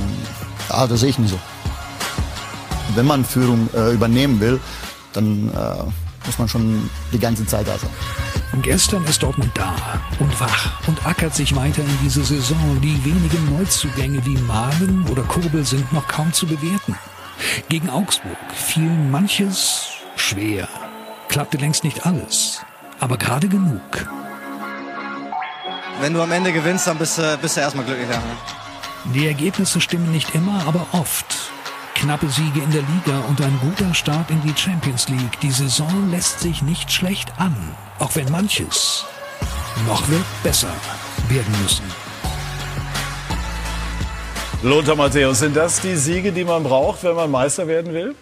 ja, 0.69 0.87
das 0.87 0.99
sehe 0.99 1.09
ich 1.09 1.19
nicht 1.19 1.31
so. 1.31 1.39
Wenn 2.95 3.05
man 3.05 3.23
Führung 3.23 3.69
äh, 3.75 3.93
übernehmen 3.93 4.39
will, 4.39 4.59
dann 5.13 5.49
äh, 5.49 5.83
muss 6.25 6.37
man 6.37 6.47
schon 6.47 6.89
die 7.11 7.19
ganze 7.19 7.45
Zeit 7.45 7.67
da 7.67 7.77
sein. 7.77 7.89
Gestern 8.61 9.03
ist 9.05 9.21
Dortmund 9.21 9.51
da 9.53 9.75
und 10.19 10.39
wach 10.39 10.87
und 10.87 11.05
ackert 11.05 11.35
sich 11.35 11.55
weiter 11.55 11.81
in 11.81 11.99
diese 12.03 12.23
Saison. 12.23 12.79
Die 12.81 13.03
wenigen 13.05 13.57
Neuzugänge 13.57 14.25
wie 14.25 14.37
Malen 14.37 15.05
oder 15.09 15.23
Kurbel 15.23 15.65
sind 15.65 15.91
noch 15.93 16.07
kaum 16.07 16.33
zu 16.33 16.47
bewerten. 16.47 16.97
Gegen 17.69 17.89
Augsburg 17.89 18.37
fiel 18.53 18.89
manches 18.89 19.87
schwer, 20.15 20.67
klappte 21.27 21.57
längst 21.57 21.83
nicht 21.83 22.05
alles, 22.05 22.61
aber 22.99 23.17
gerade 23.17 23.47
genug. 23.47 24.07
Wenn 25.99 26.13
du 26.13 26.21
am 26.21 26.31
Ende 26.31 26.51
gewinnst, 26.51 26.87
dann 26.87 26.97
bist 26.97 27.17
du, 27.17 27.37
bist 27.41 27.57
du 27.57 27.61
erstmal 27.61 27.85
glücklicher. 27.85 28.21
Die 29.13 29.27
Ergebnisse 29.27 29.79
stimmen 29.79 30.11
nicht 30.11 30.33
immer, 30.33 30.65
aber 30.67 30.85
oft. 30.91 31.51
Knappe 31.95 32.27
Siege 32.29 32.59
in 32.59 32.71
der 32.71 32.81
Liga 32.81 33.19
und 33.29 33.41
ein 33.41 33.57
guter 33.61 33.93
Start 33.93 34.29
in 34.29 34.41
die 34.41 34.53
Champions 34.55 35.07
League. 35.07 35.39
Die 35.41 35.49
Saison 35.49 36.11
lässt 36.11 36.41
sich 36.41 36.61
nicht 36.61 36.91
schlecht 36.91 37.31
an, 37.37 37.55
auch 37.99 38.15
wenn 38.15 38.29
manches 38.31 39.05
noch 39.87 40.07
wird 40.09 40.25
besser 40.43 40.73
werden 41.29 41.53
müssen. 41.63 41.83
Lothar 44.61 44.95
Matthäus, 44.95 45.39
sind 45.39 45.55
das 45.55 45.79
die 45.81 45.95
Siege, 45.95 46.31
die 46.31 46.43
man 46.43 46.63
braucht, 46.63 47.03
wenn 47.03 47.15
man 47.15 47.31
Meister 47.31 47.67
werden 47.67 47.93
will? 47.93 48.15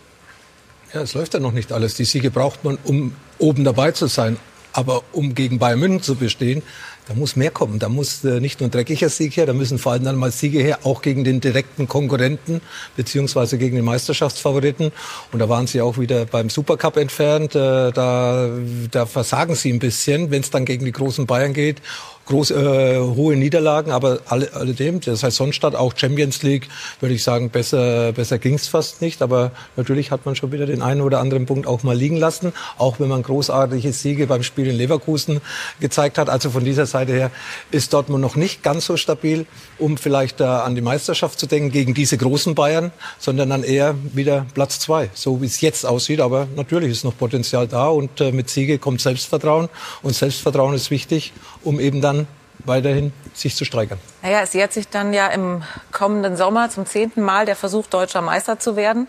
Ja, 0.94 1.01
es 1.01 1.13
läuft 1.13 1.34
ja 1.34 1.39
noch 1.39 1.51
nicht 1.51 1.72
alles. 1.72 1.96
Die 1.96 2.06
Siege 2.06 2.30
braucht 2.30 2.63
man, 2.63 2.77
um 2.84 3.15
oben 3.39 3.63
dabei 3.63 3.92
zu 3.92 4.08
sein. 4.08 4.38
Aber 4.72 5.03
um 5.12 5.36
gegen 5.36 5.60
Bayern 5.60 5.80
München 5.80 6.01
zu 6.01 6.15
bestehen, 6.15 6.63
da 7.08 7.14
muss 7.16 7.36
mehr 7.36 7.52
kommen. 7.52 7.80
Da 7.80 7.90
muss 7.90 8.24
äh, 8.24 8.40
nicht 8.40 8.60
nur 8.60 8.70
ein 8.70 8.72
dreckiger 8.72 9.10
Sieg 9.10 9.36
her, 9.38 9.46
da 9.46 9.54
müssen 9.54 9.78
vor 9.78 9.92
allem 9.92 10.06
dann 10.06 10.16
mal 10.16 10.32
Siege 10.32 10.60
her, 10.60 10.80
auch 10.84 11.02
gegen 11.02 11.24
den 11.24 11.42
direkten 11.42 11.88
Konkurrenten 11.88 12.62
beziehungsweise 12.96 13.58
gegen 13.58 13.76
den 13.76 13.86
Meisterschaftsfavoriten. 13.86 14.92
Und 15.32 15.40
da 15.40 15.50
waren 15.50 15.68
sie 15.68 15.82
auch 15.82 15.98
wieder 15.98 16.26
beim 16.26 16.50
Supercup 16.50 16.98
entfernt. 16.98 17.56
Äh, 17.56 17.92
da, 17.92 18.50
da 18.92 19.06
versagen 19.06 19.56
sie 19.56 19.72
ein 19.72 19.80
bisschen, 19.80 20.32
wenn 20.32 20.42
es 20.42 20.50
dann 20.50 20.66
gegen 20.66 20.86
die 20.86 20.92
großen 20.92 21.26
Bayern 21.26 21.54
geht 21.54 21.82
groß, 22.25 22.51
äh, 22.51 23.00
hohe 23.00 23.36
Niederlagen, 23.36 23.92
aber 23.92 24.20
alle, 24.27 24.53
alledem, 24.53 25.01
das 25.01 25.24
heißt 25.24 25.38
Sonnenstadt, 25.38 25.75
auch 25.75 25.94
Champions 25.96 26.42
League, 26.44 26.70
würde 27.00 27.15
ich 27.15 27.24
sagen, 27.24 27.50
besser, 27.50 28.13
besser 28.13 28.38
ging's 28.38 28.68
fast 28.68 29.01
nicht. 29.01 29.22
Aber 29.22 29.51
natürlich 29.75 30.12
hat 30.12 30.25
man 30.25 30.36
schon 30.36 30.51
wieder 30.51 30.65
den 30.65 30.82
einen 30.82 31.01
oder 31.01 31.20
anderen 31.20 31.46
Punkt 31.46 31.68
auch 31.68 31.84
mal 31.84 31.96
liegen 31.96 32.18
lassen, 32.18 32.53
auch 32.77 33.00
wenn 33.00 33.10
man 33.10 33.24
großartige 33.24 33.92
Siege 33.92 34.27
beim 34.27 34.44
Spiel 34.44 34.68
in 34.68 34.75
Leverkusen 34.75 35.42
gezeigt 35.80 36.18
hat. 36.18 36.30
Also 36.30 36.50
von 36.50 36.63
dieser 36.63 36.86
Seite 36.86 37.13
her 37.13 37.32
ist 37.72 37.94
Dortmund 37.94 38.22
noch 38.22 38.36
nicht 38.36 38.63
ganz 38.63 38.86
so 38.86 38.98
stabil, 38.98 39.46
um 39.77 39.98
vielleicht 39.98 40.39
äh, 40.39 40.46
an 40.46 40.75
die 40.75 40.82
Meisterschaft 40.82 41.39
zu 41.39 41.46
denken 41.46 41.72
gegen 41.72 41.94
diese 41.94 42.18
großen 42.18 42.56
Bayern, 42.56 42.92
sondern 43.20 43.50
dann 43.50 43.63
eher 43.63 43.96
wieder 44.13 44.46
Platz 44.53 44.80
zwei, 44.80 45.10
so 45.13 45.42
wie 45.42 45.46
es 45.46 45.62
jetzt 45.62 45.86
aussieht. 45.86 46.22
Aber 46.22 46.48
natürlich 46.56 46.92
ist 46.92 47.03
noch 47.03 47.18
Potenzial 47.18 47.68
da 47.68 47.88
und 47.88 48.22
äh, 48.22 48.32
mit 48.32 48.50
Siege 48.50 48.80
kommt 48.80 49.01
Selbstvertrauen 49.01 49.70
und 50.01 50.15
Selbstvertrauen 50.15 50.74
ist 50.74 50.92
wichtig, 50.92 51.34
um 51.63 51.80
eben 51.80 52.01
dann 52.01 52.23
weiterhin 52.65 53.13
sich 53.34 53.55
zu 53.55 53.65
steigern. 53.65 54.00
Naja, 54.22 54.41
es 54.41 54.53
jährt 54.53 54.74
sich 54.74 54.88
dann 54.88 55.13
ja 55.13 55.27
im 55.27 55.63
kommenden 55.91 56.38
Sommer 56.38 56.70
zum 56.70 56.86
zehnten 56.86 57.22
Mal 57.22 57.46
der 57.46 57.55
Versuch, 57.55 57.88
deutscher 57.88 58.22
Meister 58.22 58.60
zu 58.60 58.75
werden. 58.75 59.08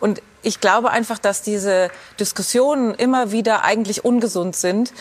Und 0.00 0.22
ich 0.42 0.60
glaube 0.60 0.90
einfach, 0.90 1.18
dass 1.18 1.42
diese 1.42 1.90
Diskussionen 2.20 2.94
immer 2.94 3.32
wieder 3.32 3.64
eigentlich 3.64 4.04
ungesund 4.04 4.56
sind. 4.56 4.92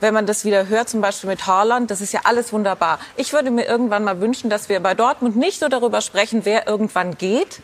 Wenn 0.00 0.12
man 0.12 0.26
das 0.26 0.44
wieder 0.44 0.68
hört, 0.68 0.88
zum 0.88 1.00
Beispiel 1.00 1.30
mit 1.30 1.46
Haaland, 1.46 1.90
das 1.90 2.00
ist 2.00 2.12
ja 2.12 2.20
alles 2.24 2.52
wunderbar. 2.52 2.98
Ich 3.16 3.32
würde 3.32 3.50
mir 3.50 3.64
irgendwann 3.64 4.04
mal 4.04 4.20
wünschen, 4.20 4.50
dass 4.50 4.68
wir 4.68 4.80
bei 4.80 4.94
Dortmund 4.94 5.36
nicht 5.36 5.60
nur 5.60 5.70
darüber 5.70 6.00
sprechen, 6.00 6.44
wer 6.44 6.66
irgendwann 6.66 7.16
geht, 7.16 7.60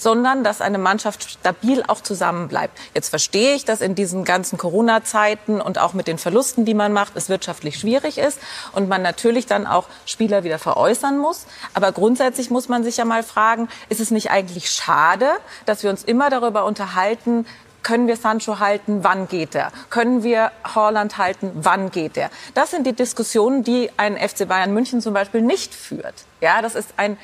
sondern 0.00 0.42
dass 0.42 0.60
eine 0.60 0.78
Mannschaft 0.78 1.30
stabil 1.30 1.82
auch 1.86 2.00
zusammenbleibt. 2.00 2.76
Jetzt 2.94 3.10
verstehe 3.10 3.54
ich, 3.54 3.64
dass 3.64 3.80
in 3.80 3.94
diesen 3.94 4.24
ganzen 4.24 4.58
Corona-Zeiten 4.58 5.60
und 5.60 5.78
auch 5.78 5.92
mit 5.92 6.06
den 6.06 6.18
Verlusten, 6.18 6.64
die 6.64 6.74
man 6.74 6.92
macht, 6.92 7.12
es 7.16 7.28
wirtschaftlich 7.28 7.78
schwierig 7.78 8.18
ist 8.18 8.38
und 8.72 8.88
man 8.88 9.02
natürlich 9.02 9.46
dann 9.46 9.66
auch 9.66 9.86
Spieler 10.06 10.42
wieder 10.42 10.58
veräußern 10.58 11.18
muss. 11.18 11.46
Aber 11.74 11.92
grundsätzlich 11.92 12.50
muss 12.50 12.68
man 12.68 12.82
sich 12.82 12.96
ja 12.96 13.04
mal 13.04 13.22
fragen, 13.22 13.68
ist 13.88 14.00
es 14.00 14.10
nicht 14.10 14.30
eigentlich 14.30 14.70
schade, 14.70 15.28
dass 15.66 15.82
wir 15.82 15.90
uns 15.90 16.02
immer 16.02 16.30
darüber 16.30 16.64
unterhalten, 16.64 17.46
können 17.82 18.08
wir 18.08 18.16
Sancho 18.16 18.58
halten? 18.58 19.04
Wann 19.04 19.28
geht 19.28 19.54
er? 19.54 19.72
Können 19.88 20.22
wir 20.22 20.52
Holland 20.74 21.18
halten? 21.18 21.50
Wann 21.54 21.90
geht 21.90 22.16
er? 22.16 22.30
Das 22.54 22.70
sind 22.70 22.86
die 22.86 22.92
Diskussionen, 22.92 23.64
die 23.64 23.90
ein 23.96 24.16
FC 24.16 24.46
Bayern 24.46 24.74
München 24.74 25.00
zum 25.00 25.14
Beispiel 25.14 25.40
nicht 25.40 25.74
führt. 25.74 26.14
Ja, 26.40 26.62
das 26.62 26.74
ist 26.74 26.94
ein 26.96 27.16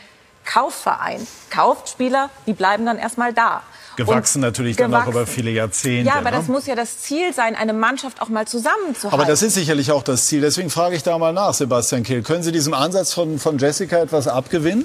Kaufverein 0.46 1.26
kauft 1.50 1.90
Spieler, 1.90 2.30
die 2.46 2.54
bleiben 2.54 2.86
dann 2.86 2.98
erstmal 2.98 3.34
da. 3.34 3.62
Gewachsen 3.96 4.40
natürlich 4.40 4.76
gewachsen. 4.76 4.92
dann 4.92 5.02
auch 5.02 5.08
über 5.08 5.26
viele 5.26 5.50
Jahrzehnte. 5.50 6.06
Ja, 6.06 6.16
aber 6.16 6.30
ne? 6.30 6.36
das 6.36 6.48
muss 6.48 6.66
ja 6.66 6.74
das 6.74 6.98
Ziel 6.98 7.32
sein, 7.32 7.56
eine 7.56 7.72
Mannschaft 7.72 8.20
auch 8.20 8.28
mal 8.28 8.46
zusammenzuhalten. 8.46 9.18
Aber 9.18 9.24
das 9.24 9.42
ist 9.42 9.54
sicherlich 9.54 9.90
auch 9.90 10.02
das 10.02 10.26
Ziel. 10.26 10.42
Deswegen 10.42 10.70
frage 10.70 10.96
ich 10.96 11.02
da 11.02 11.16
mal 11.18 11.32
nach, 11.32 11.54
Sebastian 11.54 12.02
Kehl. 12.02 12.22
Können 12.22 12.42
Sie 12.42 12.52
diesem 12.52 12.74
Ansatz 12.74 13.12
von, 13.12 13.38
von 13.38 13.58
Jessica 13.58 13.98
etwas 13.98 14.28
abgewinnen? 14.28 14.84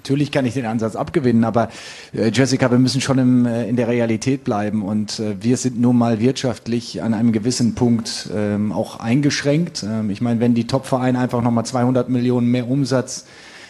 Natürlich 0.00 0.32
kann 0.32 0.46
ich 0.46 0.54
den 0.54 0.64
Ansatz 0.64 0.96
abgewinnen, 0.96 1.44
aber 1.44 1.68
äh, 2.14 2.30
Jessica, 2.32 2.70
wir 2.70 2.78
müssen 2.78 3.02
schon 3.02 3.18
im, 3.18 3.44
äh, 3.44 3.68
in 3.68 3.76
der 3.76 3.88
Realität 3.88 4.44
bleiben 4.44 4.82
und 4.82 5.20
äh, 5.20 5.36
wir 5.42 5.58
sind 5.58 5.78
nun 5.78 5.96
mal 5.98 6.20
wirtschaftlich 6.20 7.02
an 7.02 7.12
einem 7.12 7.32
gewissen 7.32 7.74
Punkt 7.74 8.30
ähm, 8.34 8.72
auch 8.72 8.98
eingeschränkt. 8.98 9.84
Ähm, 9.86 10.08
ich 10.08 10.22
meine, 10.22 10.40
wenn 10.40 10.54
die 10.54 10.66
Topvereine 10.66 11.18
einfach 11.18 11.42
nochmal 11.42 11.66
200 11.66 12.08
Millionen 12.08 12.50
mehr 12.50 12.66
Umsatz 12.68 13.26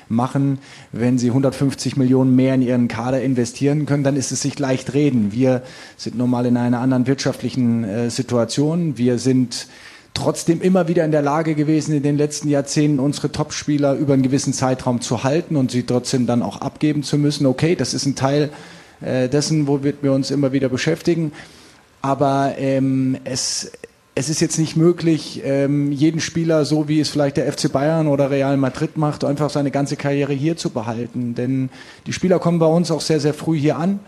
machen, 0.08 0.58
wenn 0.92 1.18
sie 1.18 1.28
150 1.28 1.96
Millionen 1.96 2.36
mehr 2.36 2.54
in 2.54 2.62
ihren 2.62 2.86
Kader 2.86 3.22
investieren 3.22 3.86
können, 3.86 4.04
dann 4.04 4.16
ist 4.16 4.30
es 4.30 4.40
sich 4.40 4.56
leicht 4.58 4.94
reden. 4.94 5.32
Wir 5.32 5.62
sind 5.96 6.16
nun 6.16 6.30
mal 6.30 6.46
in 6.46 6.56
einer 6.56 6.80
anderen 6.80 7.08
wirtschaftlichen 7.08 7.82
äh, 7.82 8.10
Situation. 8.10 8.98
Wir 8.98 9.18
sind 9.18 9.66
trotzdem 10.14 10.60
immer 10.60 10.88
wieder 10.88 11.04
in 11.04 11.12
der 11.12 11.22
Lage 11.22 11.54
gewesen, 11.54 11.94
in 11.94 12.02
den 12.02 12.16
letzten 12.16 12.48
Jahrzehnten 12.48 13.00
unsere 13.00 13.32
Topspieler 13.32 13.94
über 13.94 14.14
einen 14.14 14.22
gewissen 14.22 14.52
Zeitraum 14.52 15.00
zu 15.00 15.24
halten 15.24 15.56
und 15.56 15.70
sie 15.70 15.84
trotzdem 15.84 16.26
dann 16.26 16.42
auch 16.42 16.60
abgeben 16.60 17.02
zu 17.02 17.18
müssen. 17.18 17.46
Okay, 17.46 17.76
das 17.76 17.94
ist 17.94 18.06
ein 18.06 18.16
Teil 18.16 18.50
äh, 19.00 19.28
dessen, 19.28 19.66
womit 19.66 20.02
wir 20.02 20.12
uns 20.12 20.30
immer 20.30 20.52
wieder 20.52 20.68
beschäftigen. 20.68 21.32
Aber 22.02 22.54
ähm, 22.58 23.18
es, 23.24 23.72
es 24.14 24.28
ist 24.28 24.40
jetzt 24.40 24.58
nicht 24.58 24.76
möglich, 24.76 25.42
ähm, 25.44 25.92
jeden 25.92 26.20
Spieler, 26.20 26.64
so 26.64 26.88
wie 26.88 27.00
es 27.00 27.10
vielleicht 27.10 27.36
der 27.36 27.50
FC 27.50 27.70
Bayern 27.70 28.06
oder 28.06 28.30
Real 28.30 28.56
Madrid 28.56 28.96
macht, 28.96 29.24
einfach 29.24 29.50
seine 29.50 29.70
ganze 29.70 29.96
Karriere 29.96 30.32
hier 30.32 30.56
zu 30.56 30.70
behalten. 30.70 31.34
Denn 31.34 31.70
die 32.06 32.12
Spieler 32.12 32.38
kommen 32.38 32.58
bei 32.58 32.66
uns 32.66 32.90
auch 32.90 33.00
sehr, 33.00 33.20
sehr 33.20 33.34
früh 33.34 33.58
hier 33.58 33.76
an. 33.76 34.00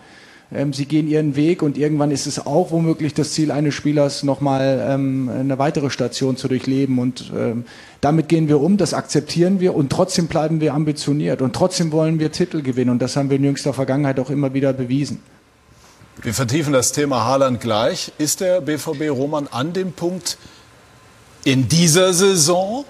Ähm, 0.55 0.73
sie 0.73 0.87
gehen 0.87 1.09
ihren 1.09 1.35
Weg 1.37 1.63
und 1.63 1.79
irgendwann 1.79 2.11
ist 2.11 2.27
es 2.27 2.45
auch 2.45 2.71
womöglich 2.71 3.15
das 3.15 3.33
Ziel 3.33 3.51
eines 3.51 3.75
Spielers, 3.75 4.23
nochmal 4.23 4.85
ähm, 4.87 5.31
eine 5.31 5.59
weitere 5.59 5.91
Station 5.91 6.37
zu 6.37 6.49
durchleben. 6.49 6.99
Und 6.99 7.33
ähm, 7.35 7.65
damit 8.01 8.29
gehen 8.29 8.49
wir 8.49 8.61
um, 8.61 8.77
das 8.77 8.93
akzeptieren 8.95 9.61
wir 9.61 9.75
und 9.75 9.91
trotzdem 9.91 10.27
bleiben 10.27 10.61
wir 10.61 10.75
ambitioniert 10.75 11.41
und 11.41 11.55
trotzdem 11.55 11.93
wollen 11.93 12.19
wir 12.19 12.33
Titel 12.33 12.63
gewinnen. 12.63 12.91
Und 12.91 13.01
das 13.01 13.17
haben 13.17 13.31
wir 13.31 13.37
in 13.37 13.45
jüngster 13.45 13.73
Vergangenheit 13.73 14.21
auch 14.21 14.31
immer 14.31 14.53
wieder 14.53 14.73
bewiesen. 14.73 15.21
Wir 16.21 16.35
vertiefen 16.35 16.73
das 16.73 16.93
Thema 16.93 17.25
Haaland 17.25 17.61
gleich. 17.61 18.13
Ist 18.19 18.41
der 18.41 18.61
BVB 18.61 19.11
Roman 19.11 19.49
an 19.51 19.73
dem 19.73 19.93
Punkt, 19.93 20.37
in 21.45 21.69
dieser 21.69 22.13
Saison 22.13 22.85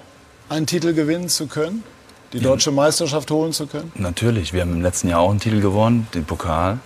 einen 0.48 0.66
Titel 0.66 0.92
gewinnen 0.92 1.28
zu 1.28 1.46
können? 1.46 1.84
Die 2.32 2.40
deutsche 2.40 2.70
Meisterschaft 2.70 3.30
holen 3.30 3.52
zu 3.52 3.66
können? 3.66 3.92
Natürlich. 3.94 4.52
Wir 4.52 4.62
haben 4.62 4.72
im 4.72 4.82
letzten 4.82 5.08
Jahr 5.08 5.20
auch 5.20 5.30
einen 5.30 5.40
Titel 5.40 5.60
gewonnen, 5.60 6.08
den 6.14 6.24
Pokal. 6.24 6.78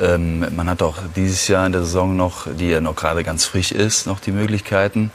Ähm, 0.00 0.46
man 0.54 0.68
hat 0.68 0.82
auch 0.82 0.98
dieses 1.14 1.48
Jahr 1.48 1.66
in 1.66 1.72
der 1.72 1.82
Saison 1.82 2.16
noch, 2.16 2.46
die 2.52 2.70
ja 2.70 2.80
noch 2.80 2.96
gerade 2.96 3.24
ganz 3.24 3.44
frisch 3.44 3.72
ist, 3.72 4.06
noch 4.06 4.20
die 4.20 4.32
Möglichkeiten. 4.32 5.10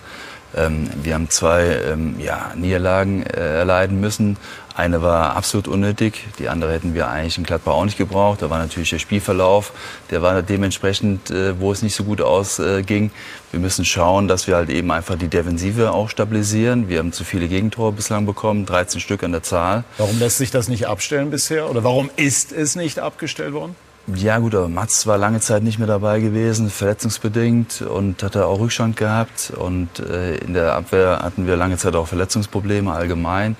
Ähm, 0.55 0.89
wir 1.01 1.13
haben 1.13 1.29
zwei 1.29 1.63
ähm, 1.91 2.15
ja, 2.19 2.51
Niederlagen 2.55 3.23
äh, 3.23 3.59
erleiden 3.59 4.00
müssen. 4.00 4.38
Eine 4.73 5.01
war 5.01 5.35
absolut 5.35 5.67
unnötig, 5.67 6.25
die 6.39 6.47
andere 6.47 6.71
hätten 6.71 6.93
wir 6.93 7.09
eigentlich 7.09 7.38
in 7.38 7.43
Gladbach 7.43 7.73
auch 7.73 7.83
nicht 7.83 7.97
gebraucht. 7.97 8.41
Da 8.41 8.50
war 8.50 8.57
natürlich 8.57 8.89
der 8.89 9.00
Spielverlauf, 9.00 9.73
der 10.09 10.21
war 10.21 10.41
dementsprechend, 10.41 11.29
äh, 11.29 11.59
wo 11.59 11.71
es 11.71 11.81
nicht 11.81 11.95
so 11.95 12.03
gut 12.03 12.21
ausging. 12.21 13.07
Äh, 13.07 13.51
wir 13.51 13.59
müssen 13.59 13.83
schauen, 13.83 14.27
dass 14.27 14.47
wir 14.47 14.55
halt 14.55 14.69
eben 14.69 14.91
einfach 14.91 15.15
die 15.15 15.27
Defensive 15.27 15.91
auch 15.91 16.09
stabilisieren. 16.09 16.88
Wir 16.88 17.00
haben 17.00 17.11
zu 17.11 17.23
viele 17.23 17.47
Gegentore 17.47 17.91
bislang 17.91 18.25
bekommen, 18.25 18.65
13 18.65 19.01
Stück 19.01 19.23
an 19.23 19.33
der 19.33 19.43
Zahl. 19.43 19.83
Warum 19.97 20.19
lässt 20.19 20.38
sich 20.38 20.51
das 20.51 20.67
nicht 20.69 20.88
abstellen 20.88 21.31
bisher 21.31 21.69
oder 21.69 21.83
warum 21.83 22.09
ist 22.15 22.51
es 22.53 22.75
nicht 22.75 23.00
abgestellt 23.00 23.53
worden? 23.53 23.75
Ja 24.08 24.39
gut, 24.39 24.55
aber 24.55 24.67
Mats 24.67 25.05
war 25.05 25.17
lange 25.17 25.39
Zeit 25.41 25.62
nicht 25.62 25.77
mehr 25.77 25.88
dabei 25.88 26.20
gewesen, 26.20 26.70
verletzungsbedingt 26.70 27.84
und 27.84 28.24
hatte 28.24 28.48
auch 28.48 28.60
Rückstand 28.60 28.98
gehabt. 28.98 29.53
Und 29.55 30.00
äh, 30.00 30.38
in 30.38 30.53
der 30.53 30.74
Abwehr 30.74 31.20
hatten 31.22 31.46
wir 31.46 31.55
lange 31.55 31.77
Zeit 31.77 31.96
auch 31.96 32.08
Verletzungsprobleme 32.08 32.91
allgemein, 32.91 33.55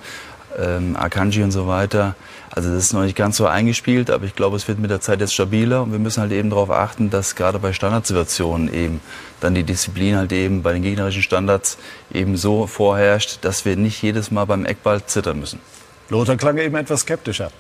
ähm, 0.60 0.96
Akanji 0.98 1.44
und 1.44 1.52
so 1.52 1.68
weiter. 1.68 2.16
Also 2.50 2.74
das 2.74 2.86
ist 2.86 2.94
noch 2.94 3.04
nicht 3.04 3.16
ganz 3.16 3.38
so 3.38 3.46
eingespielt, 3.46 4.10
aber 4.10 4.26
ich 4.26 4.36
glaube, 4.36 4.58
es 4.58 4.68
wird 4.68 4.80
mit 4.80 4.90
der 4.90 5.00
Zeit 5.00 5.22
jetzt 5.22 5.34
stabiler 5.34 5.84
und 5.84 5.92
wir 5.92 6.00
müssen 6.00 6.22
halt 6.22 6.32
eben 6.32 6.50
darauf 6.50 6.72
achten, 6.72 7.10
dass 7.10 7.36
gerade 7.36 7.60
bei 7.60 7.72
Standardsituationen 7.72 8.74
eben 8.74 9.00
dann 9.40 9.54
die 9.54 9.64
Disziplin 9.64 10.18
halt 10.18 10.34
eben 10.34 10.64
bei 10.64 10.74
den 10.74 10.82
gegnerischen 10.82 11.22
Standards 11.22 11.78
eben 12.12 12.36
so 12.36 12.68
vorherrscht, 12.68 13.40
dass 13.42 13.64
wir 13.64 13.78
nicht 13.78 14.02
jedes 14.02 14.32
Mal 14.32 14.46
beim 14.46 14.66
Eckball 14.66 15.06
zittern 15.06 15.40
müssen. 15.40 15.60
Lothar 16.10 16.36
klang 16.36 16.58
eben 16.58 16.76
etwas 16.76 17.02
skeptischer. 17.02 17.52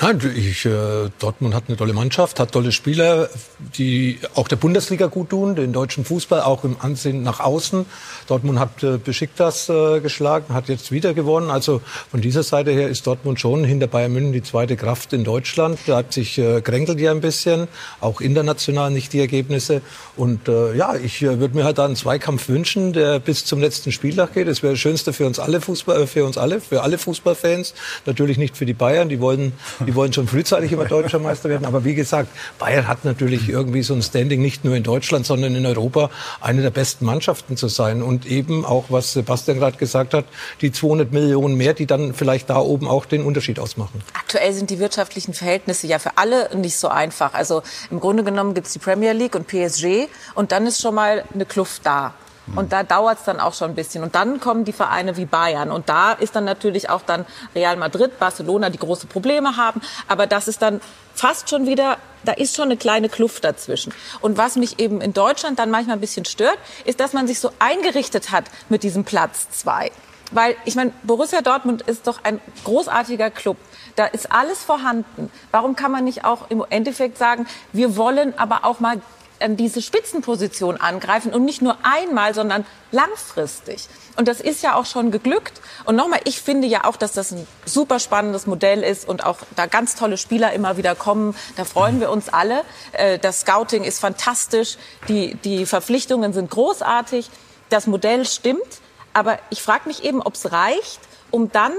Nein, 0.00 0.20
ich, 0.36 0.64
äh, 0.64 1.10
Dortmund 1.18 1.56
hat 1.56 1.64
eine 1.66 1.76
tolle 1.76 1.92
Mannschaft, 1.92 2.38
hat 2.38 2.52
tolle 2.52 2.70
Spieler, 2.70 3.28
die 3.76 4.20
auch 4.36 4.46
der 4.46 4.54
Bundesliga 4.54 5.06
gut 5.06 5.30
tun, 5.30 5.56
den 5.56 5.72
deutschen 5.72 6.04
Fußball 6.04 6.42
auch 6.42 6.62
im 6.62 6.76
Ansehen 6.78 7.24
nach 7.24 7.40
außen. 7.40 7.84
Dortmund 8.28 8.60
hat 8.60 8.80
äh, 8.84 8.98
Besiktas 8.98 9.68
äh, 9.68 9.98
geschlagen, 9.98 10.54
hat 10.54 10.68
jetzt 10.68 10.92
wieder 10.92 11.14
gewonnen. 11.14 11.50
Also 11.50 11.80
von 12.12 12.20
dieser 12.20 12.44
Seite 12.44 12.70
her 12.70 12.88
ist 12.88 13.08
Dortmund 13.08 13.40
schon 13.40 13.64
hinter 13.64 13.88
Bayern 13.88 14.12
München 14.12 14.32
die 14.32 14.42
zweite 14.44 14.76
Kraft 14.76 15.12
in 15.12 15.24
Deutschland. 15.24 15.84
Leipzig 15.88 16.38
äh, 16.38 16.60
kränkelt 16.60 17.00
ja 17.00 17.10
ein 17.10 17.20
bisschen, 17.20 17.66
auch 18.00 18.20
international 18.20 18.92
nicht 18.92 19.12
die 19.12 19.18
Ergebnisse. 19.18 19.82
Und 20.16 20.46
äh, 20.46 20.76
ja, 20.76 20.94
ich 20.94 21.22
äh, 21.22 21.40
würde 21.40 21.56
mir 21.56 21.64
halt 21.64 21.78
da 21.78 21.86
einen 21.86 21.96
Zweikampf 21.96 22.48
wünschen, 22.48 22.92
der 22.92 23.18
bis 23.18 23.44
zum 23.44 23.60
letzten 23.60 23.90
Spieltag 23.90 24.34
geht. 24.34 24.46
Das 24.46 24.62
wäre 24.62 24.74
das 24.74 24.80
Schönste 24.80 25.12
für 25.12 25.26
uns 25.26 25.40
alle 25.40 25.60
Fußball, 25.60 26.02
äh, 26.02 26.06
für 26.06 26.24
uns 26.24 26.38
alle, 26.38 26.60
für 26.60 26.82
alle 26.82 26.98
Fußballfans. 26.98 27.74
Natürlich 28.06 28.38
nicht 28.38 28.56
für 28.56 28.64
die 28.64 28.74
Bayern, 28.74 29.08
die 29.08 29.18
wollen 29.18 29.54
die 29.88 29.94
wollen 29.94 30.12
schon 30.12 30.28
frühzeitig 30.28 30.70
immer 30.70 30.84
deutscher 30.84 31.18
Meister 31.18 31.48
werden. 31.48 31.64
Aber 31.64 31.82
wie 31.82 31.94
gesagt, 31.94 32.28
Bayern 32.58 32.86
hat 32.86 33.06
natürlich 33.06 33.48
irgendwie 33.48 33.82
so 33.82 33.94
ein 33.94 34.02
Standing 34.02 34.42
nicht 34.42 34.62
nur 34.62 34.76
in 34.76 34.82
Deutschland, 34.82 35.24
sondern 35.24 35.56
in 35.56 35.64
Europa 35.64 36.10
eine 36.42 36.60
der 36.60 36.68
besten 36.68 37.06
Mannschaften 37.06 37.56
zu 37.56 37.68
sein. 37.68 38.02
Und 38.02 38.26
eben 38.26 38.66
auch, 38.66 38.84
was 38.90 39.14
Sebastian 39.14 39.58
gerade 39.58 39.78
gesagt 39.78 40.12
hat, 40.12 40.26
die 40.60 40.72
200 40.72 41.10
Millionen 41.10 41.56
mehr, 41.56 41.72
die 41.72 41.86
dann 41.86 42.12
vielleicht 42.12 42.50
da 42.50 42.58
oben 42.58 42.86
auch 42.86 43.06
den 43.06 43.24
Unterschied 43.24 43.58
ausmachen. 43.58 44.02
Aktuell 44.12 44.52
sind 44.52 44.68
die 44.68 44.78
wirtschaftlichen 44.78 45.32
Verhältnisse 45.32 45.86
ja 45.86 45.98
für 45.98 46.18
alle 46.18 46.54
nicht 46.54 46.76
so 46.76 46.88
einfach. 46.88 47.32
Also 47.32 47.62
im 47.90 47.98
Grunde 47.98 48.24
genommen 48.24 48.52
gibt 48.52 48.66
es 48.66 48.74
die 48.74 48.80
Premier 48.80 49.12
League 49.12 49.34
und 49.34 49.46
PSG 49.46 50.08
und 50.34 50.52
dann 50.52 50.66
ist 50.66 50.82
schon 50.82 50.94
mal 50.94 51.24
eine 51.32 51.46
Kluft 51.46 51.86
da. 51.86 52.12
Und 52.56 52.72
da 52.72 52.82
dauert 52.82 53.18
es 53.18 53.24
dann 53.24 53.40
auch 53.40 53.54
schon 53.54 53.70
ein 53.70 53.74
bisschen. 53.74 54.02
Und 54.02 54.14
dann 54.14 54.40
kommen 54.40 54.64
die 54.64 54.72
Vereine 54.72 55.16
wie 55.16 55.26
Bayern. 55.26 55.70
Und 55.70 55.88
da 55.88 56.12
ist 56.12 56.34
dann 56.34 56.44
natürlich 56.44 56.90
auch 56.90 57.02
dann 57.02 57.24
Real 57.54 57.76
Madrid, 57.76 58.18
Barcelona, 58.18 58.70
die 58.70 58.78
große 58.78 59.06
Probleme 59.06 59.56
haben. 59.56 59.80
Aber 60.08 60.26
das 60.26 60.48
ist 60.48 60.62
dann 60.62 60.80
fast 61.14 61.50
schon 61.50 61.66
wieder, 61.66 61.98
da 62.24 62.32
ist 62.32 62.56
schon 62.56 62.66
eine 62.66 62.76
kleine 62.76 63.08
Kluft 63.08 63.44
dazwischen. 63.44 63.92
Und 64.20 64.38
was 64.38 64.56
mich 64.56 64.78
eben 64.78 65.00
in 65.00 65.12
Deutschland 65.12 65.58
dann 65.58 65.70
manchmal 65.70 65.96
ein 65.96 66.00
bisschen 66.00 66.24
stört, 66.24 66.58
ist, 66.84 67.00
dass 67.00 67.12
man 67.12 67.26
sich 67.26 67.40
so 67.40 67.50
eingerichtet 67.58 68.30
hat 68.30 68.44
mit 68.68 68.82
diesem 68.82 69.04
Platz 69.04 69.50
zwei. 69.50 69.90
Weil 70.30 70.56
ich 70.64 70.74
meine, 70.74 70.92
Borussia 71.04 71.40
Dortmund 71.40 71.82
ist 71.82 72.06
doch 72.06 72.22
ein 72.22 72.40
großartiger 72.64 73.30
Club. 73.30 73.56
Da 73.96 74.06
ist 74.06 74.30
alles 74.30 74.62
vorhanden. 74.62 75.30
Warum 75.50 75.74
kann 75.74 75.90
man 75.90 76.04
nicht 76.04 76.24
auch 76.24 76.50
im 76.50 76.64
Endeffekt 76.68 77.18
sagen, 77.18 77.46
wir 77.72 77.96
wollen 77.96 78.38
aber 78.38 78.64
auch 78.64 78.80
mal 78.80 79.00
diese 79.46 79.82
Spitzenposition 79.82 80.76
angreifen 80.76 81.32
und 81.32 81.44
nicht 81.44 81.62
nur 81.62 81.76
einmal, 81.82 82.34
sondern 82.34 82.66
langfristig. 82.90 83.88
Und 84.16 84.28
das 84.28 84.40
ist 84.40 84.62
ja 84.62 84.74
auch 84.74 84.86
schon 84.86 85.10
geglückt. 85.10 85.60
Und 85.84 85.96
nochmal, 85.96 86.20
ich 86.24 86.40
finde 86.40 86.66
ja 86.66 86.84
auch, 86.84 86.96
dass 86.96 87.12
das 87.12 87.32
ein 87.32 87.46
super 87.64 88.00
spannendes 88.00 88.46
Modell 88.46 88.82
ist 88.82 89.08
und 89.08 89.24
auch 89.24 89.38
da 89.54 89.66
ganz 89.66 89.94
tolle 89.94 90.16
Spieler 90.16 90.52
immer 90.52 90.76
wieder 90.76 90.94
kommen. 90.94 91.36
Da 91.56 91.64
freuen 91.64 92.00
wir 92.00 92.10
uns 92.10 92.28
alle. 92.28 92.64
Äh, 92.92 93.18
das 93.18 93.40
Scouting 93.40 93.84
ist 93.84 94.00
fantastisch. 94.00 94.76
Die, 95.08 95.34
die 95.36 95.66
Verpflichtungen 95.66 96.32
sind 96.32 96.50
großartig. 96.50 97.30
Das 97.68 97.86
Modell 97.86 98.24
stimmt. 98.24 98.80
Aber 99.14 99.38
ich 99.50 99.62
frage 99.62 99.88
mich 99.88 100.04
eben, 100.04 100.20
ob 100.20 100.34
es 100.34 100.52
reicht, 100.52 101.00
um 101.30 101.50
dann 101.52 101.72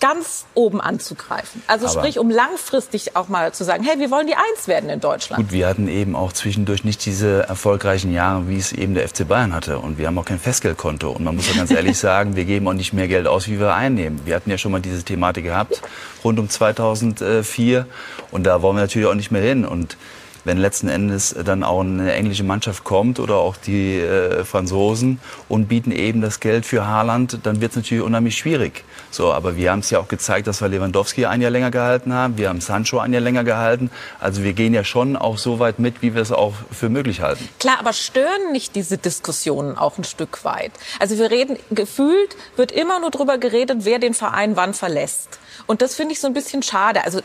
ganz 0.00 0.46
oben 0.54 0.80
anzugreifen. 0.80 1.62
Also 1.66 1.86
Aber 1.86 2.00
sprich, 2.00 2.18
um 2.18 2.30
langfristig 2.30 3.16
auch 3.16 3.28
mal 3.28 3.52
zu 3.52 3.64
sagen, 3.64 3.84
hey, 3.84 3.98
wir 3.98 4.10
wollen 4.10 4.26
die 4.26 4.34
Eins 4.34 4.66
werden 4.66 4.88
in 4.88 5.00
Deutschland. 5.00 5.42
Gut, 5.42 5.52
wir 5.52 5.66
hatten 5.66 5.88
eben 5.88 6.16
auch 6.16 6.32
zwischendurch 6.32 6.84
nicht 6.84 7.04
diese 7.04 7.42
erfolgreichen 7.42 8.12
Jahre, 8.12 8.48
wie 8.48 8.58
es 8.58 8.72
eben 8.72 8.94
der 8.94 9.06
FC 9.08 9.28
Bayern 9.28 9.52
hatte. 9.52 9.78
Und 9.78 9.98
wir 9.98 10.06
haben 10.06 10.18
auch 10.18 10.24
kein 10.24 10.38
Festgeldkonto. 10.38 11.10
Und 11.10 11.24
man 11.24 11.36
muss 11.36 11.48
ja 11.48 11.54
ganz 11.54 11.70
ehrlich 11.72 11.98
sagen, 11.98 12.34
wir 12.34 12.46
geben 12.46 12.66
auch 12.66 12.72
nicht 12.72 12.94
mehr 12.94 13.08
Geld 13.08 13.26
aus, 13.26 13.46
wie 13.48 13.60
wir 13.60 13.74
einnehmen. 13.74 14.20
Wir 14.24 14.34
hatten 14.34 14.50
ja 14.50 14.56
schon 14.56 14.72
mal 14.72 14.80
diese 14.80 15.02
Thematik 15.02 15.44
gehabt, 15.44 15.82
rund 16.24 16.38
um 16.38 16.48
2004. 16.48 17.86
Und 18.30 18.44
da 18.44 18.62
wollen 18.62 18.76
wir 18.76 18.82
natürlich 18.82 19.06
auch 19.06 19.14
nicht 19.14 19.30
mehr 19.30 19.42
hin. 19.42 19.66
Und 19.66 19.98
wenn 20.44 20.58
letzten 20.58 20.88
Endes 20.88 21.34
dann 21.44 21.64
auch 21.64 21.80
eine 21.80 22.12
englische 22.12 22.44
Mannschaft 22.44 22.84
kommt 22.84 23.18
oder 23.18 23.36
auch 23.36 23.56
die 23.56 23.98
äh, 23.98 24.44
Franzosen 24.44 25.20
und 25.48 25.68
bieten 25.68 25.90
eben 25.90 26.20
das 26.20 26.40
Geld 26.40 26.66
für 26.66 26.86
Haaland, 26.86 27.40
dann 27.42 27.60
wird 27.60 27.72
es 27.72 27.76
natürlich 27.76 28.04
unheimlich 28.04 28.36
schwierig. 28.36 28.84
So, 29.10 29.32
aber 29.32 29.56
wir 29.56 29.70
haben 29.70 29.80
es 29.80 29.90
ja 29.90 29.98
auch 29.98 30.08
gezeigt, 30.08 30.46
dass 30.46 30.60
wir 30.60 30.68
Lewandowski 30.68 31.26
ein 31.26 31.40
Jahr 31.40 31.50
länger 31.50 31.70
gehalten 31.70 32.12
haben. 32.12 32.36
Wir 32.36 32.48
haben 32.48 32.60
Sancho 32.60 32.98
ein 32.98 33.12
Jahr 33.12 33.22
länger 33.22 33.44
gehalten. 33.44 33.90
Also 34.20 34.42
wir 34.42 34.52
gehen 34.52 34.74
ja 34.74 34.84
schon 34.84 35.16
auch 35.16 35.38
so 35.38 35.58
weit 35.58 35.78
mit, 35.78 36.02
wie 36.02 36.14
wir 36.14 36.22
es 36.22 36.32
auch 36.32 36.54
für 36.70 36.88
möglich 36.88 37.20
halten. 37.20 37.48
Klar, 37.58 37.76
aber 37.78 37.92
stören 37.92 38.52
nicht 38.52 38.74
diese 38.76 38.98
Diskussionen 38.98 39.78
auch 39.78 39.98
ein 39.98 40.04
Stück 40.04 40.44
weit? 40.44 40.72
Also 41.00 41.18
wir 41.18 41.30
reden, 41.30 41.58
gefühlt 41.70 42.36
wird 42.56 42.72
immer 42.72 43.00
nur 43.00 43.10
darüber 43.10 43.38
geredet, 43.38 43.78
wer 43.82 43.98
den 43.98 44.14
Verein 44.14 44.56
wann 44.56 44.74
verlässt. 44.74 45.38
Und 45.66 45.80
das 45.82 45.94
finde 45.94 46.12
ich 46.12 46.20
so 46.20 46.26
ein 46.26 46.34
bisschen 46.34 46.62
schade. 46.62 47.04
Also 47.04 47.20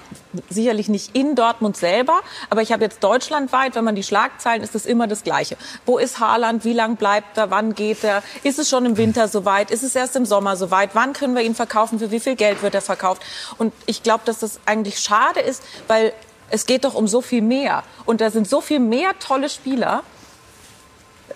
sicherlich 0.49 0.87
nicht 0.87 1.15
in 1.15 1.35
Dortmund 1.35 1.75
selber, 1.75 2.21
aber 2.49 2.61
ich 2.61 2.71
habe 2.71 2.83
jetzt 2.83 3.03
deutschlandweit, 3.09 3.73
wenn 3.75 3.83
man 3.83 3.95
die 3.95 4.03
Schlagzeilen, 4.03 4.61
ist 4.61 4.75
es 4.75 4.85
immer 4.85 5.07
das 5.07 5.23
Gleiche. 5.23 5.57
Wo 5.85 5.97
ist 5.97 6.19
Haaland? 6.19 6.63
Wie 6.63 6.73
lang 6.73 6.95
bleibt 6.95 7.37
er? 7.37 7.49
Wann 7.49 7.73
geht 7.73 8.03
er? 8.03 8.21
Ist 8.43 8.59
es 8.59 8.69
schon 8.69 8.85
im 8.85 8.97
Winter 8.97 9.27
soweit? 9.27 9.71
Ist 9.71 9.83
es 9.83 9.95
erst 9.95 10.15
im 10.15 10.25
Sommer 10.25 10.55
soweit? 10.55 10.91
Wann 10.93 11.13
können 11.13 11.35
wir 11.35 11.41
ihn 11.41 11.55
verkaufen? 11.55 11.97
Für 11.97 12.11
wie 12.11 12.19
viel 12.19 12.35
Geld 12.35 12.61
wird 12.61 12.75
er 12.75 12.81
verkauft? 12.81 13.23
Und 13.57 13.73
ich 13.87 14.03
glaube, 14.03 14.21
dass 14.25 14.39
das 14.39 14.59
eigentlich 14.65 14.99
schade 14.99 15.39
ist, 15.39 15.63
weil 15.87 16.13
es 16.51 16.67
geht 16.67 16.83
doch 16.83 16.93
um 16.93 17.07
so 17.07 17.21
viel 17.21 17.41
mehr. 17.41 17.83
Und 18.05 18.21
da 18.21 18.29
sind 18.29 18.47
so 18.47 18.61
viel 18.61 18.79
mehr 18.79 19.17
tolle 19.19 19.49
Spieler. 19.49 20.03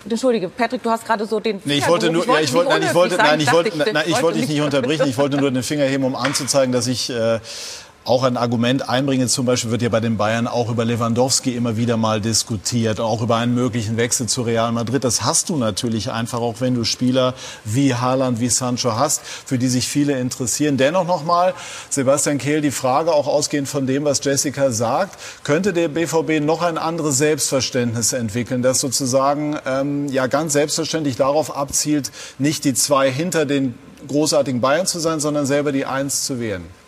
Entschuldige, 0.08 0.48
Patrick, 0.48 0.82
du 0.82 0.90
hast 0.90 1.06
gerade 1.06 1.26
so 1.26 1.40
den. 1.40 1.60
Nee, 1.64 1.78
ich 1.78 1.88
wollte 1.88 2.10
nur, 2.10 2.26
ja, 2.26 2.38
ich 2.38 2.52
wollte, 2.52 2.70
nein, 2.70 2.82
ich 2.82 2.94
wollte, 2.94 3.16
nein, 3.16 3.40
ich 3.40 3.52
wollte, 3.52 3.92
nein, 3.92 4.04
ich 4.06 4.22
wollte 4.22 4.38
dich 4.38 4.48
nicht 4.48 4.60
unterbrechen. 4.60 5.08
Ich 5.08 5.16
wollte 5.16 5.38
nur 5.38 5.50
den 5.50 5.62
Finger 5.62 5.86
heben, 5.86 6.04
um 6.04 6.14
anzuzeigen, 6.14 6.72
dass 6.72 6.86
ich 6.86 7.10
äh, 7.10 7.40
auch 8.04 8.22
ein 8.22 8.36
Argument 8.36 8.88
einbringen. 8.88 9.28
Zum 9.28 9.46
Beispiel 9.46 9.70
wird 9.70 9.82
ja 9.82 9.88
bei 9.88 10.00
den 10.00 10.16
Bayern 10.16 10.46
auch 10.46 10.68
über 10.68 10.84
Lewandowski 10.84 11.54
immer 11.54 11.76
wieder 11.76 11.96
mal 11.96 12.20
diskutiert, 12.20 13.00
auch 13.00 13.22
über 13.22 13.36
einen 13.36 13.54
möglichen 13.54 13.96
Wechsel 13.96 14.26
zu 14.26 14.42
Real 14.42 14.72
Madrid. 14.72 15.04
Das 15.04 15.22
hast 15.24 15.48
du 15.48 15.56
natürlich 15.56 16.10
einfach, 16.10 16.40
auch 16.40 16.60
wenn 16.60 16.74
du 16.74 16.84
Spieler 16.84 17.34
wie 17.64 17.94
Haaland, 17.94 18.40
wie 18.40 18.48
Sancho 18.50 18.96
hast, 18.96 19.22
für 19.24 19.58
die 19.58 19.68
sich 19.68 19.88
viele 19.88 20.18
interessieren. 20.18 20.76
Dennoch 20.76 21.06
nochmal, 21.06 21.54
Sebastian 21.88 22.38
Kehl, 22.38 22.60
die 22.60 22.70
Frage 22.70 23.12
auch 23.12 23.26
ausgehend 23.26 23.68
von 23.68 23.86
dem, 23.86 24.04
was 24.04 24.22
Jessica 24.22 24.70
sagt, 24.70 25.18
könnte 25.42 25.72
der 25.72 25.88
BVB 25.88 26.44
noch 26.44 26.62
ein 26.62 26.76
anderes 26.76 27.16
Selbstverständnis 27.18 28.12
entwickeln, 28.12 28.62
das 28.62 28.80
sozusagen 28.80 29.56
ähm, 29.66 30.08
ja 30.08 30.26
ganz 30.26 30.52
selbstverständlich 30.52 31.16
darauf 31.16 31.56
abzielt, 31.56 32.10
nicht 32.38 32.64
die 32.64 32.74
zwei 32.74 33.10
hinter 33.10 33.46
den 33.46 33.74
großartigen 34.08 34.60
Bayern 34.60 34.86
zu 34.86 34.98
sein, 34.98 35.20
sondern 35.20 35.46
selber 35.46 35.72
die 35.72 35.86
Eins 35.86 36.24
zu 36.24 36.38
werden? 36.38 36.83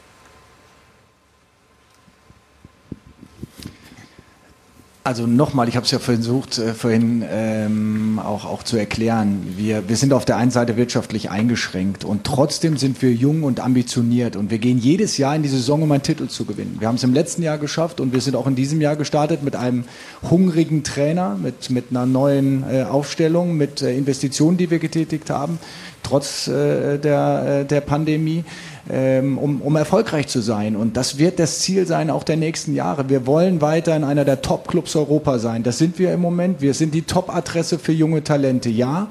Also 5.06 5.28
nochmal, 5.28 5.68
ich 5.68 5.76
habe 5.76 5.84
es 5.84 5.92
ja 5.92 6.00
versucht 6.00 6.58
äh, 6.58 6.74
vorhin 6.74 7.24
ähm, 7.30 8.18
auch, 8.18 8.44
auch 8.44 8.64
zu 8.64 8.76
erklären. 8.76 9.54
Wir, 9.56 9.88
wir 9.88 9.94
sind 9.94 10.12
auf 10.12 10.24
der 10.24 10.36
einen 10.36 10.50
Seite 10.50 10.76
wirtschaftlich 10.76 11.30
eingeschränkt 11.30 12.04
und 12.04 12.24
trotzdem 12.24 12.76
sind 12.76 13.00
wir 13.02 13.12
jung 13.12 13.44
und 13.44 13.60
ambitioniert 13.60 14.34
und 14.34 14.50
wir 14.50 14.58
gehen 14.58 14.78
jedes 14.78 15.16
Jahr 15.16 15.36
in 15.36 15.44
die 15.44 15.48
Saison, 15.48 15.80
um 15.80 15.92
einen 15.92 16.02
Titel 16.02 16.26
zu 16.26 16.44
gewinnen. 16.44 16.78
Wir 16.80 16.88
haben 16.88 16.96
es 16.96 17.04
im 17.04 17.14
letzten 17.14 17.44
Jahr 17.44 17.56
geschafft 17.56 18.00
und 18.00 18.12
wir 18.12 18.20
sind 18.20 18.34
auch 18.34 18.48
in 18.48 18.56
diesem 18.56 18.80
Jahr 18.80 18.96
gestartet 18.96 19.44
mit 19.44 19.54
einem 19.54 19.84
hungrigen 20.28 20.82
Trainer, 20.82 21.38
mit, 21.40 21.70
mit 21.70 21.84
einer 21.90 22.04
neuen 22.04 22.64
äh, 22.68 22.82
Aufstellung, 22.82 23.56
mit 23.56 23.82
äh, 23.82 23.96
Investitionen, 23.96 24.56
die 24.56 24.72
wir 24.72 24.80
getätigt 24.80 25.30
haben, 25.30 25.60
trotz 26.02 26.48
äh, 26.48 26.98
der, 26.98 27.60
äh, 27.60 27.64
der 27.64 27.80
Pandemie 27.80 28.42
um, 28.88 29.60
um 29.62 29.76
erfolgreich 29.76 30.28
zu 30.28 30.40
sein. 30.40 30.76
Und 30.76 30.96
das 30.96 31.18
wird 31.18 31.38
das 31.38 31.58
Ziel 31.60 31.86
sein, 31.86 32.08
auch 32.08 32.22
der 32.22 32.36
nächsten 32.36 32.74
Jahre. 32.74 33.08
Wir 33.08 33.26
wollen 33.26 33.60
weiter 33.60 33.96
in 33.96 34.04
einer 34.04 34.24
der 34.24 34.42
Top-Clubs 34.42 34.94
Europa 34.94 35.38
sein. 35.38 35.64
Das 35.64 35.78
sind 35.78 35.98
wir 35.98 36.12
im 36.12 36.20
Moment. 36.20 36.60
Wir 36.60 36.72
sind 36.72 36.94
die 36.94 37.02
Top-Adresse 37.02 37.78
für 37.78 37.92
junge 37.92 38.22
Talente, 38.22 38.68
ja. 38.68 39.08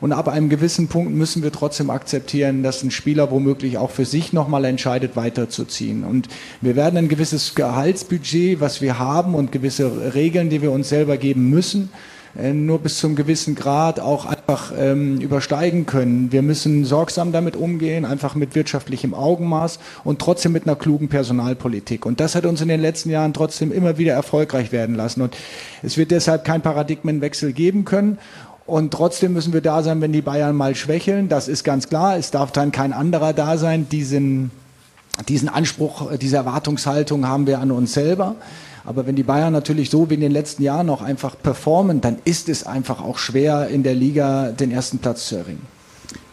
Und 0.00 0.12
ab 0.12 0.28
einem 0.28 0.48
gewissen 0.48 0.88
Punkt 0.88 1.12
müssen 1.12 1.42
wir 1.42 1.50
trotzdem 1.50 1.90
akzeptieren, 1.90 2.62
dass 2.62 2.82
ein 2.82 2.90
Spieler 2.90 3.30
womöglich 3.30 3.78
auch 3.78 3.90
für 3.90 4.04
sich 4.04 4.32
nochmal 4.32 4.64
entscheidet, 4.66 5.16
weiterzuziehen. 5.16 6.04
Und 6.04 6.28
wir 6.60 6.76
werden 6.76 6.98
ein 6.98 7.08
gewisses 7.08 7.54
Gehaltsbudget, 7.54 8.60
was 8.60 8.82
wir 8.82 8.98
haben 8.98 9.34
und 9.34 9.52
gewisse 9.52 10.14
Regeln, 10.14 10.50
die 10.50 10.60
wir 10.62 10.70
uns 10.70 10.88
selber 10.90 11.16
geben 11.16 11.48
müssen, 11.48 11.90
nur 12.38 12.80
bis 12.80 12.98
zum 12.98 13.16
gewissen 13.16 13.54
Grad 13.54 13.98
auch 13.98 14.26
einfach 14.26 14.72
ähm, 14.76 15.20
übersteigen 15.20 15.86
können. 15.86 16.32
Wir 16.32 16.42
müssen 16.42 16.84
sorgsam 16.84 17.32
damit 17.32 17.56
umgehen, 17.56 18.04
einfach 18.04 18.34
mit 18.34 18.54
wirtschaftlichem 18.54 19.14
Augenmaß 19.14 19.78
und 20.04 20.18
trotzdem 20.18 20.52
mit 20.52 20.66
einer 20.66 20.76
klugen 20.76 21.08
Personalpolitik. 21.08 22.04
Und 22.04 22.20
das 22.20 22.34
hat 22.34 22.44
uns 22.44 22.60
in 22.60 22.68
den 22.68 22.80
letzten 22.80 23.10
Jahren 23.10 23.32
trotzdem 23.32 23.72
immer 23.72 23.96
wieder 23.96 24.12
erfolgreich 24.12 24.70
werden 24.70 24.94
lassen. 24.94 25.22
Und 25.22 25.36
es 25.82 25.96
wird 25.96 26.10
deshalb 26.10 26.44
kein 26.44 26.60
Paradigmenwechsel 26.60 27.52
geben 27.52 27.84
können. 27.84 28.18
Und 28.66 28.92
trotzdem 28.92 29.32
müssen 29.32 29.52
wir 29.52 29.60
da 29.60 29.82
sein, 29.82 30.00
wenn 30.00 30.12
die 30.12 30.22
Bayern 30.22 30.56
mal 30.56 30.74
schwächeln. 30.74 31.28
Das 31.28 31.48
ist 31.48 31.64
ganz 31.64 31.88
klar. 31.88 32.18
Es 32.18 32.32
darf 32.32 32.52
dann 32.52 32.72
kein 32.72 32.92
anderer 32.92 33.32
da 33.32 33.56
sein. 33.56 33.88
Diesen, 33.88 34.50
diesen 35.28 35.48
Anspruch, 35.48 36.10
diese 36.16 36.36
Erwartungshaltung 36.36 37.26
haben 37.26 37.46
wir 37.46 37.60
an 37.60 37.70
uns 37.70 37.94
selber. 37.94 38.34
Aber 38.86 39.06
wenn 39.06 39.16
die 39.16 39.24
Bayern 39.24 39.52
natürlich 39.52 39.90
so 39.90 40.08
wie 40.08 40.14
in 40.14 40.20
den 40.20 40.32
letzten 40.32 40.62
Jahren 40.62 40.86
noch 40.86 41.02
einfach 41.02 41.36
performen, 41.40 42.00
dann 42.00 42.18
ist 42.24 42.48
es 42.48 42.64
einfach 42.64 43.02
auch 43.02 43.18
schwer, 43.18 43.68
in 43.68 43.82
der 43.82 43.94
Liga 43.94 44.52
den 44.52 44.70
ersten 44.70 44.98
Platz 44.98 45.26
zu 45.26 45.36
erringen. 45.36 45.66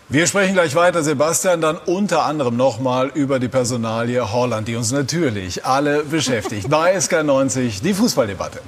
Wir 0.09 0.27
sprechen 0.27 0.53
gleich 0.53 0.75
weiter, 0.75 1.01
Sebastian, 1.01 1.61
dann 1.61 1.77
unter 1.77 2.25
anderem 2.25 2.55
nochmal 2.55 3.11
über 3.15 3.39
die 3.39 3.47
Personalie 3.47 4.31
Holland, 4.31 4.67
die 4.67 4.75
uns 4.75 4.91
natürlich 4.91 5.65
alle 5.65 6.03
beschäftigt. 6.03 6.69
Bei 6.69 6.95
SK90 6.95 7.81
die 7.81 7.95
Fußballdebatte. 7.95 8.59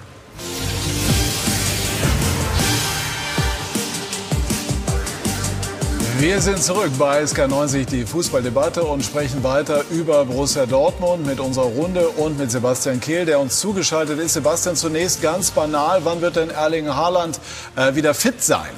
Wir 6.17 6.39
sind 6.39 6.63
zurück 6.63 6.91
bei 6.97 7.23
SK90, 7.23 7.87
die 7.87 8.05
Fußballdebatte 8.05 8.85
und 8.85 9.03
sprechen 9.03 9.43
weiter 9.43 9.83
über 9.91 10.23
Borussia 10.23 10.65
Dortmund 10.65 11.25
mit 11.25 11.41
unserer 11.41 11.65
Runde 11.65 12.07
und 12.07 12.39
mit 12.39 12.49
Sebastian 12.49 13.01
Kehl, 13.01 13.25
der 13.25 13.37
uns 13.37 13.59
zugeschaltet 13.59 14.19
ist. 14.19 14.33
Sebastian, 14.33 14.77
zunächst 14.77 15.21
ganz 15.21 15.51
banal, 15.51 16.05
wann 16.05 16.21
wird 16.21 16.37
denn 16.37 16.49
Erling 16.49 16.87
Haaland 16.87 17.41
äh, 17.75 17.95
wieder 17.95 18.13
fit 18.13 18.41
sein? 18.41 18.71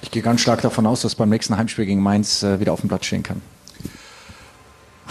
Ich 0.00 0.10
gehe 0.10 0.22
ganz 0.22 0.40
stark 0.40 0.62
davon 0.62 0.84
aus, 0.84 1.02
dass 1.02 1.14
beim 1.14 1.28
nächsten 1.28 1.56
Heimspiel 1.56 1.86
gegen 1.86 2.02
Mainz 2.02 2.42
äh, 2.42 2.58
wieder 2.58 2.72
auf 2.72 2.80
dem 2.80 2.88
Platz 2.88 3.06
stehen 3.06 3.22
kann. 3.22 3.40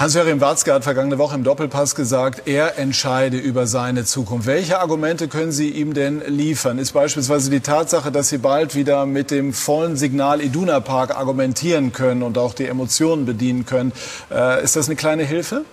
Hans-Joachim 0.02 0.42
Watzke 0.42 0.74
hat 0.74 0.84
vergangene 0.84 1.20
Woche 1.20 1.36
im 1.36 1.44
Doppelpass 1.44 1.94
gesagt, 1.94 2.48
er 2.48 2.80
entscheide 2.80 3.38
über 3.38 3.68
seine 3.68 4.04
Zukunft. 4.04 4.48
Welche 4.48 4.80
Argumente 4.80 5.28
können 5.28 5.52
Sie 5.52 5.70
ihm 5.70 5.94
denn 5.94 6.24
liefern? 6.26 6.80
Ist 6.80 6.94
beispielsweise 6.94 7.52
die 7.52 7.60
Tatsache, 7.60 8.12
dass 8.12 8.30
Sie 8.30 8.40
bald 8.40 8.74
wieder 8.74 9.06
mit 9.06 9.30
dem 9.30 9.54
vollen 9.54 9.98
Signal 9.98 10.42
Iduna 10.42 10.80
Park 10.80 11.16
argumentieren 11.16 11.94
können 11.94 12.24
und 12.24 12.40
auch 12.40 12.56
die 12.56 12.66
Emotionen 12.66 13.28
bedienen 13.28 13.68
können, 13.68 13.92
äh, 14.32 14.64
ist 14.64 14.76
das 14.76 14.88
eine 14.88 14.96
kleine 14.96 15.22
Hilfe? 15.22 15.66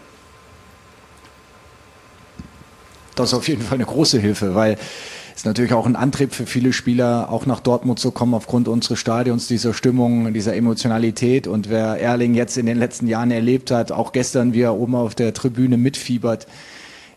Das 3.14 3.30
ist 3.30 3.34
auf 3.34 3.48
jeden 3.48 3.62
Fall 3.62 3.76
eine 3.76 3.86
große 3.86 4.18
Hilfe, 4.18 4.54
weil 4.54 4.76
ist 5.38 5.46
natürlich 5.46 5.72
auch 5.72 5.86
ein 5.86 5.94
Antrieb 5.94 6.34
für 6.34 6.46
viele 6.46 6.72
Spieler, 6.72 7.28
auch 7.30 7.46
nach 7.46 7.60
Dortmund 7.60 8.00
zu 8.00 8.10
kommen 8.10 8.34
aufgrund 8.34 8.66
unseres 8.66 8.98
Stadions, 8.98 9.46
dieser 9.46 9.72
Stimmung, 9.72 10.34
dieser 10.34 10.56
Emotionalität. 10.56 11.46
Und 11.46 11.70
wer 11.70 12.00
Erling 12.00 12.34
jetzt 12.34 12.58
in 12.58 12.66
den 12.66 12.76
letzten 12.76 13.06
Jahren 13.06 13.30
erlebt 13.30 13.70
hat, 13.70 13.92
auch 13.92 14.10
gestern, 14.10 14.52
wie 14.52 14.62
er 14.62 14.74
oben 14.74 14.96
auf 14.96 15.14
der 15.14 15.32
Tribüne 15.32 15.76
mitfiebert, 15.76 16.48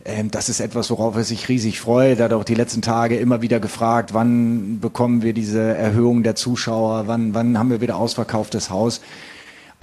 ähm, 0.06 0.30
das 0.30 0.50
ist 0.50 0.60
etwas, 0.60 0.92
worauf 0.92 1.16
er 1.16 1.24
sich 1.24 1.50
riesig 1.50 1.80
freut. 1.80 2.20
Er 2.20 2.26
hat 2.26 2.34
auch 2.34 2.44
die 2.44 2.54
letzten 2.54 2.84
Tage 2.84 3.18
immer 3.18 3.42
wieder 3.42 3.60
gefragt, 3.60 4.14
wann 4.14 4.80
bekommen 4.80 5.24
wir 5.24 5.34
diese 5.34 5.60
Erhöhung 5.60 6.22
der 6.22 6.36
Zuschauer, 6.36 7.08
wann, 7.08 7.34
wann 7.34 7.58
haben 7.58 7.72
wir 7.72 7.82
wieder 7.82 7.96
ausverkauftes 7.96 8.70
Haus. 8.70 9.02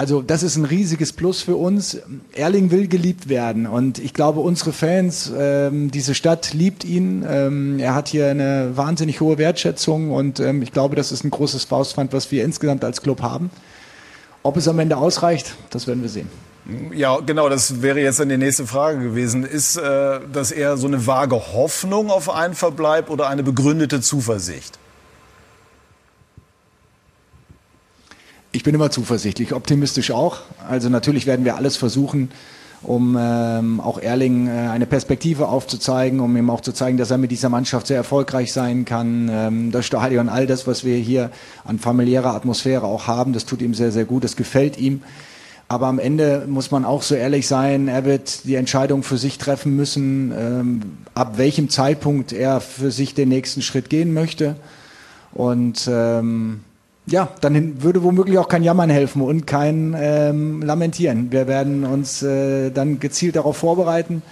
Also 0.00 0.22
das 0.22 0.44
ist 0.44 0.54
ein 0.54 0.64
riesiges 0.64 1.12
Plus 1.12 1.42
für 1.42 1.56
uns. 1.56 1.98
Erling 2.32 2.70
will 2.70 2.86
geliebt 2.86 3.28
werden 3.28 3.66
und 3.66 3.98
ich 3.98 4.14
glaube, 4.14 4.38
unsere 4.38 4.72
Fans, 4.72 5.32
ähm, 5.36 5.90
diese 5.90 6.14
Stadt 6.14 6.54
liebt 6.54 6.84
ihn. 6.84 7.26
Ähm, 7.28 7.80
er 7.80 7.96
hat 7.96 8.06
hier 8.06 8.28
eine 8.28 8.76
wahnsinnig 8.76 9.20
hohe 9.20 9.38
Wertschätzung 9.38 10.12
und 10.12 10.38
ähm, 10.38 10.62
ich 10.62 10.72
glaube, 10.72 10.94
das 10.94 11.10
ist 11.10 11.24
ein 11.24 11.30
großes 11.30 11.64
Faustpfand, 11.64 12.12
was 12.12 12.30
wir 12.30 12.44
insgesamt 12.44 12.84
als 12.84 13.02
Club 13.02 13.22
haben. 13.22 13.50
Ob 14.44 14.56
es 14.56 14.68
am 14.68 14.78
Ende 14.78 14.96
ausreicht, 14.96 15.56
das 15.70 15.88
werden 15.88 16.02
wir 16.02 16.08
sehen. 16.08 16.28
Ja, 16.94 17.18
genau, 17.18 17.48
das 17.48 17.82
wäre 17.82 18.00
jetzt 18.00 18.20
dann 18.20 18.28
die 18.28 18.36
nächste 18.36 18.68
Frage 18.68 19.00
gewesen. 19.00 19.42
Ist 19.42 19.78
äh, 19.78 20.20
das 20.32 20.52
eher 20.52 20.76
so 20.76 20.86
eine 20.86 21.08
vage 21.08 21.34
Hoffnung 21.34 22.12
auf 22.12 22.30
einen 22.30 22.54
Verbleib 22.54 23.10
oder 23.10 23.28
eine 23.28 23.42
begründete 23.42 24.00
Zuversicht? 24.00 24.78
Ich 28.50 28.62
bin 28.62 28.74
immer 28.74 28.90
zuversichtlich, 28.90 29.52
optimistisch 29.52 30.10
auch. 30.10 30.38
Also 30.66 30.88
natürlich 30.88 31.26
werden 31.26 31.44
wir 31.44 31.56
alles 31.56 31.76
versuchen, 31.76 32.30
um 32.82 33.14
ähm, 33.20 33.78
auch 33.78 33.98
Erling 33.98 34.46
äh, 34.46 34.68
eine 34.70 34.86
Perspektive 34.86 35.48
aufzuzeigen, 35.48 36.20
um 36.20 36.34
ihm 36.34 36.48
auch 36.48 36.62
zu 36.62 36.72
zeigen, 36.72 36.96
dass 36.96 37.10
er 37.10 37.18
mit 37.18 37.30
dieser 37.30 37.50
Mannschaft 37.50 37.88
sehr 37.88 37.98
erfolgreich 37.98 38.54
sein 38.54 38.86
kann. 38.86 39.28
Ähm, 39.30 39.70
das 39.70 39.84
Stadion, 39.84 40.30
all 40.30 40.46
das, 40.46 40.66
was 40.66 40.82
wir 40.82 40.96
hier 40.96 41.30
an 41.64 41.78
familiärer 41.78 42.34
Atmosphäre 42.34 42.86
auch 42.86 43.06
haben, 43.06 43.34
das 43.34 43.44
tut 43.44 43.60
ihm 43.60 43.74
sehr, 43.74 43.92
sehr 43.92 44.06
gut, 44.06 44.24
das 44.24 44.34
gefällt 44.34 44.78
ihm. 44.78 45.02
Aber 45.70 45.86
am 45.88 45.98
Ende 45.98 46.46
muss 46.48 46.70
man 46.70 46.86
auch 46.86 47.02
so 47.02 47.14
ehrlich 47.14 47.46
sein, 47.46 47.88
er 47.88 48.06
wird 48.06 48.44
die 48.44 48.54
Entscheidung 48.54 49.02
für 49.02 49.18
sich 49.18 49.36
treffen 49.36 49.76
müssen, 49.76 50.32
ähm, 50.32 50.82
ab 51.12 51.36
welchem 51.36 51.68
Zeitpunkt 51.68 52.32
er 52.32 52.62
für 52.62 52.90
sich 52.90 53.12
den 53.12 53.28
nächsten 53.28 53.60
Schritt 53.60 53.90
gehen 53.90 54.14
möchte. 54.14 54.56
Und 55.34 55.86
ähm, 55.92 56.60
ja, 57.10 57.28
dann 57.40 57.82
würde 57.82 58.02
womöglich 58.02 58.38
auch 58.38 58.48
kein 58.48 58.62
Jammern 58.62 58.90
helfen 58.90 59.22
und 59.22 59.46
kein 59.46 59.96
ähm, 59.98 60.62
Lamentieren. 60.62 61.32
Wir 61.32 61.46
werden 61.46 61.84
uns 61.84 62.22
äh, 62.22 62.70
dann 62.70 63.00
gezielt 63.00 63.36
darauf 63.36 63.56
vorbereiten 63.56 64.22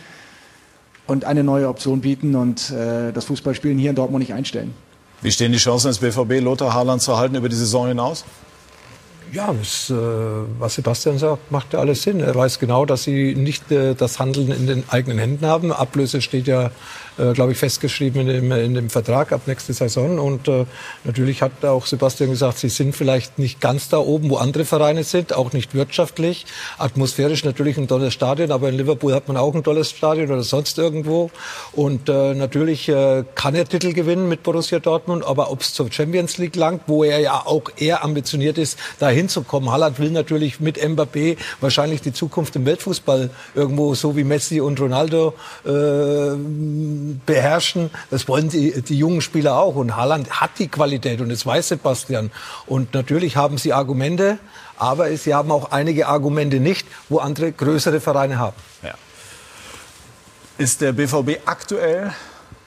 und 1.07 1.25
eine 1.25 1.45
neue 1.45 1.69
Option 1.69 2.01
bieten 2.01 2.35
und 2.35 2.71
äh, 2.71 3.13
das 3.13 3.25
Fußballspielen 3.27 3.79
hier 3.79 3.91
in 3.91 3.97
Dortmund 3.97 4.21
nicht 4.21 4.35
einstellen. 4.35 4.75
Wie 5.23 5.31
stehen 5.31 5.53
die 5.53 5.59
Chancen 5.59 5.89
des 5.89 5.99
BVB, 5.99 6.43
Lothar 6.43 6.75
Haaland 6.75 7.01
zu 7.01 7.17
halten 7.17 7.37
über 7.37 7.49
die 7.49 7.57
Saison 7.57 7.89
hinaus? 7.89 8.25
Ja, 9.33 9.53
das, 9.53 9.91
äh, 9.91 9.95
was 10.59 10.75
Sebastian 10.75 11.19
sagt, 11.19 11.51
macht 11.51 11.73
ja 11.73 11.81
alles 11.81 12.03
Sinn. 12.03 12.21
Er 12.21 12.35
weiß 12.35 12.59
genau, 12.59 12.85
dass 12.85 13.03
sie 13.03 13.35
nicht 13.35 13.71
äh, 13.73 13.95
das 13.95 14.19
Handeln 14.19 14.53
in 14.53 14.67
den 14.67 14.85
eigenen 14.89 15.19
Händen 15.19 15.47
haben. 15.47 15.73
Ablöse 15.73 16.21
steht 16.21 16.47
ja 16.47 16.71
äh, 17.19 17.33
glaube 17.33 17.53
ich, 17.53 17.59
festgeschrieben 17.59 18.23
in 18.23 18.27
dem, 18.29 18.53
in 18.53 18.75
dem 18.75 18.91
Vertrag 18.91 19.33
ab 19.33 19.43
nächste 19.47 19.73
Saison. 19.73 20.19
Und 20.19 20.49
äh, 20.49 20.67
natürlich 21.05 21.43
hat 21.43 21.65
auch 21.65 21.87
Sebastian 21.87 22.31
gesagt, 22.31 22.59
sie 22.59 22.69
sind 22.69 22.95
vielleicht 22.95 23.39
nicht 23.39 23.61
ganz 23.61 23.89
da 23.89 23.99
oben, 23.99 24.31
wo 24.31 24.37
andere 24.37 24.65
Vereine 24.65 25.05
sind, 25.05 25.35
auch 25.35 25.53
nicht 25.53 25.75
wirtschaftlich. 25.75 26.47
Atmosphärisch 26.79 27.45
natürlich 27.45 27.77
ein 27.79 27.89
tolles 27.89 28.15
Stadion, 28.15 28.51
aber 28.51 28.69
in 28.69 28.77
Liverpool 28.77 29.15
hat 29.15 29.29
man 29.29 29.37
auch 29.37 29.55
ein 29.55 29.65
tolles 29.65 29.91
Stadion 29.91 30.31
oder 30.31 30.43
sonst 30.43 30.79
irgendwo. 30.79 31.31
Und 31.73 32.09
äh, 32.09 32.35
natürlich 32.35 32.89
äh, 32.89 33.25
kann 33.35 33.55
er 33.55 33.67
Titel 33.67 33.93
gewinnen 33.93 34.29
mit 34.29 34.43
Borussia 34.43 34.79
Dortmund, 34.79 35.25
aber 35.25 35.51
ob 35.51 35.61
es 35.61 35.73
zur 35.73 35.91
Champions 35.91 36.39
League 36.39 36.57
langt, 36.57 36.83
wo 36.87 37.05
er 37.05 37.21
ja 37.21 37.43
auch 37.45 37.65
eher 37.77 38.05
ambitioniert 38.05 38.59
ist, 38.59 38.79
da 38.99 39.09
hinzukommen. 39.09 39.71
Haaland 39.71 39.99
will 39.99 40.11
natürlich 40.11 40.61
mit 40.61 40.79
Mbappé 40.79 41.37
wahrscheinlich 41.61 42.01
die 42.01 42.13
Zukunft 42.13 42.57
im 42.57 42.67
Weltfußball 42.67 43.31
irgendwo 43.55 43.95
so 43.95 44.17
wie 44.17 44.25
Messi 44.25 44.61
und 44.61 44.81
Ronaldo 44.81 45.35
äh, 45.65 46.37
beherrschen. 47.27 47.91
Das 48.11 48.29
wollen 48.29 48.49
die, 48.49 48.83
die 48.83 48.99
jungen 48.99 49.21
Spieler 49.21 49.57
auch. 49.59 49.77
Und 49.77 49.97
Haaland 49.97 50.41
hat 50.41 50.51
die 50.59 50.69
Qualität 50.69 51.21
und 51.21 51.29
das 51.29 51.45
weiß 51.47 51.69
Sebastian. 51.69 52.31
Und 52.67 52.95
natürlich 52.95 53.37
haben 53.37 53.59
sie 53.59 53.73
Argumente, 53.73 54.39
aber 54.77 55.15
sie 55.17 55.35
haben 55.35 55.51
auch 55.51 55.71
einige 55.73 56.09
Argumente 56.09 56.61
nicht, 56.61 56.87
wo 57.09 57.19
andere 57.19 57.53
größere 57.53 58.01
Vereine 58.01 58.39
haben. 58.39 58.57
Ja. 58.83 58.95
Ist 60.59 60.81
der 60.81 60.93
BVB 60.93 61.41
aktuell 61.47 62.13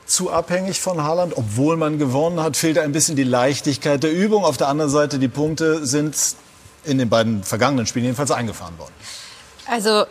zu 0.06 0.32
abhängig 0.32 0.82
von 0.82 1.04
Haaland, 1.04 1.38
obwohl 1.38 1.78
man 1.78 1.98
gewonnen 1.98 2.42
hat? 2.42 2.58
Fehlt 2.58 2.78
ein 2.78 2.92
bisschen 2.92 3.16
die 3.16 3.24
Leichtigkeit 3.24 4.04
der 4.04 4.12
Übung. 4.12 4.44
Auf 4.44 4.58
der 4.58 4.68
anderen 4.68 4.92
Seite, 4.92 5.20
die 5.20 5.28
Punkte 5.28 5.86
sind 5.86 6.16
in 6.84 6.98
den 6.98 7.10
beiden 7.10 7.44
vergangenen 7.44 7.86
Spielen 7.86 8.06
jedenfalls 8.06 8.32
eingefahren 8.32 8.78
worden. 8.78 8.94
Also 9.68 10.06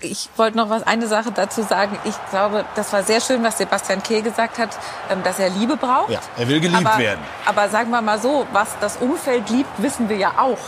ich 0.00 0.28
wollte 0.36 0.56
noch 0.56 0.68
was, 0.68 0.82
eine 0.82 1.06
Sache 1.06 1.32
dazu 1.32 1.62
sagen. 1.62 1.98
Ich 2.04 2.14
glaube, 2.30 2.64
das 2.74 2.92
war 2.92 3.02
sehr 3.02 3.20
schön, 3.20 3.42
was 3.42 3.58
Sebastian 3.58 4.02
Kehl 4.02 4.22
gesagt 4.22 4.58
hat, 4.58 4.70
ähm, 5.10 5.22
dass 5.22 5.38
er 5.38 5.48
Liebe 5.50 5.76
braucht. 5.76 6.10
Ja, 6.10 6.20
er 6.36 6.48
will 6.48 6.60
geliebt 6.60 6.86
aber, 6.86 6.98
werden. 6.98 7.20
Aber 7.46 7.68
sagen 7.68 7.90
wir 7.90 8.02
mal 8.02 8.18
so, 8.18 8.46
was 8.52 8.68
das 8.80 8.98
Umfeld 8.98 9.48
liebt, 9.50 9.70
wissen 9.78 10.08
wir 10.08 10.16
ja 10.16 10.32
auch. 10.38 10.58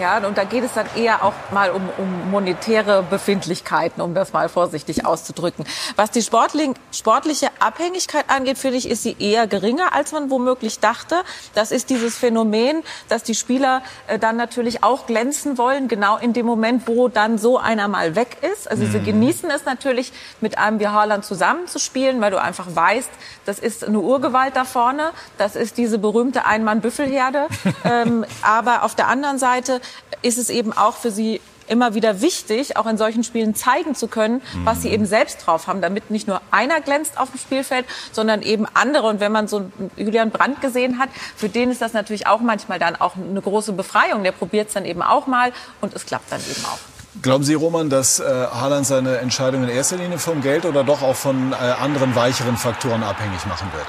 Ja, 0.00 0.24
und 0.24 0.38
da 0.38 0.44
geht 0.44 0.62
es 0.62 0.74
dann 0.74 0.86
eher 0.94 1.24
auch 1.24 1.32
mal 1.50 1.70
um, 1.70 1.88
um 1.98 2.30
monetäre 2.30 3.02
Befindlichkeiten, 3.02 4.00
um 4.00 4.14
das 4.14 4.32
mal 4.32 4.48
vorsichtig 4.48 5.04
auszudrücken. 5.04 5.64
Was 5.96 6.12
die 6.12 6.22
sportlich, 6.22 6.70
sportliche 6.92 7.48
Abhängigkeit 7.58 8.26
angeht, 8.28 8.58
finde 8.58 8.78
ich, 8.78 8.88
ist 8.88 9.02
sie 9.02 9.16
eher 9.18 9.48
geringer, 9.48 9.94
als 9.94 10.12
man 10.12 10.30
womöglich 10.30 10.78
dachte. 10.78 11.22
Das 11.54 11.72
ist 11.72 11.90
dieses 11.90 12.16
Phänomen, 12.16 12.84
dass 13.08 13.24
die 13.24 13.34
Spieler 13.34 13.82
äh, 14.06 14.20
dann 14.20 14.36
natürlich 14.36 14.84
auch 14.84 15.06
glänzen 15.06 15.58
wollen, 15.58 15.88
genau 15.88 16.16
in 16.16 16.32
dem 16.32 16.46
Moment, 16.46 16.86
wo 16.86 17.08
dann 17.08 17.36
so 17.36 17.58
einer 17.58 17.88
mal 17.88 18.14
weg 18.14 18.36
ist. 18.40 18.70
Also 18.70 18.84
mhm. 18.84 18.92
sie 18.92 19.00
genießen 19.00 19.50
es 19.50 19.64
natürlich, 19.64 20.12
mit 20.40 20.58
einem 20.58 20.78
wie 20.78 20.86
Haaland 20.86 21.24
zusammenzuspielen, 21.24 22.20
weil 22.20 22.30
du 22.30 22.40
einfach 22.40 22.66
weißt, 22.72 23.10
das 23.46 23.58
ist 23.58 23.84
eine 23.84 23.98
Urgewalt 23.98 24.54
da 24.54 24.64
vorne, 24.64 25.10
das 25.38 25.56
ist 25.56 25.76
diese 25.76 25.98
berühmte 25.98 26.44
Einmann-Büffelherde. 26.46 27.48
ähm, 27.84 28.24
aber 28.42 28.84
auf 28.84 28.94
der 28.94 29.08
anderen 29.08 29.38
Seite 29.38 29.80
ist 30.22 30.38
es 30.38 30.50
eben 30.50 30.72
auch 30.72 30.94
für 30.94 31.10
sie 31.10 31.40
immer 31.68 31.94
wieder 31.94 32.20
wichtig, 32.20 32.76
auch 32.76 32.86
in 32.86 32.96
solchen 32.96 33.22
Spielen 33.24 33.54
zeigen 33.54 33.94
zu 33.94 34.08
können, 34.08 34.42
was 34.64 34.82
sie 34.82 34.88
mhm. 34.88 34.94
eben 34.94 35.06
selbst 35.06 35.46
drauf 35.46 35.66
haben, 35.66 35.80
damit 35.80 36.10
nicht 36.10 36.26
nur 36.26 36.40
einer 36.50 36.80
glänzt 36.80 37.18
auf 37.18 37.30
dem 37.30 37.38
Spielfeld, 37.38 37.86
sondern 38.12 38.42
eben 38.42 38.66
andere. 38.74 39.06
Und 39.06 39.20
wenn 39.20 39.32
man 39.32 39.48
so 39.48 39.70
Julian 39.96 40.30
Brandt 40.30 40.60
gesehen 40.60 40.98
hat, 40.98 41.10
für 41.36 41.48
den 41.48 41.70
ist 41.70 41.80
das 41.80 41.92
natürlich 41.92 42.26
auch 42.26 42.40
manchmal 42.40 42.78
dann 42.78 42.96
auch 42.96 43.16
eine 43.16 43.40
große 43.40 43.72
Befreiung. 43.72 44.24
Der 44.24 44.32
probiert 44.32 44.68
es 44.68 44.74
dann 44.74 44.84
eben 44.84 45.02
auch 45.02 45.26
mal 45.26 45.52
und 45.80 45.94
es 45.94 46.06
klappt 46.06 46.32
dann 46.32 46.40
eben 46.40 46.64
auch. 46.64 46.78
Glauben 47.20 47.42
Sie, 47.42 47.54
Roman, 47.54 47.90
dass 47.90 48.20
äh, 48.20 48.24
Haaland 48.24 48.86
seine 48.86 49.18
Entscheidung 49.18 49.64
in 49.64 49.68
erster 49.68 49.96
Linie 49.96 50.18
vom 50.18 50.40
Geld 50.40 50.64
oder 50.64 50.84
doch 50.84 51.02
auch 51.02 51.16
von 51.16 51.52
äh, 51.52 51.56
anderen 51.56 52.14
weicheren 52.14 52.56
Faktoren 52.56 53.02
abhängig 53.02 53.44
machen 53.46 53.68
wird? 53.72 53.86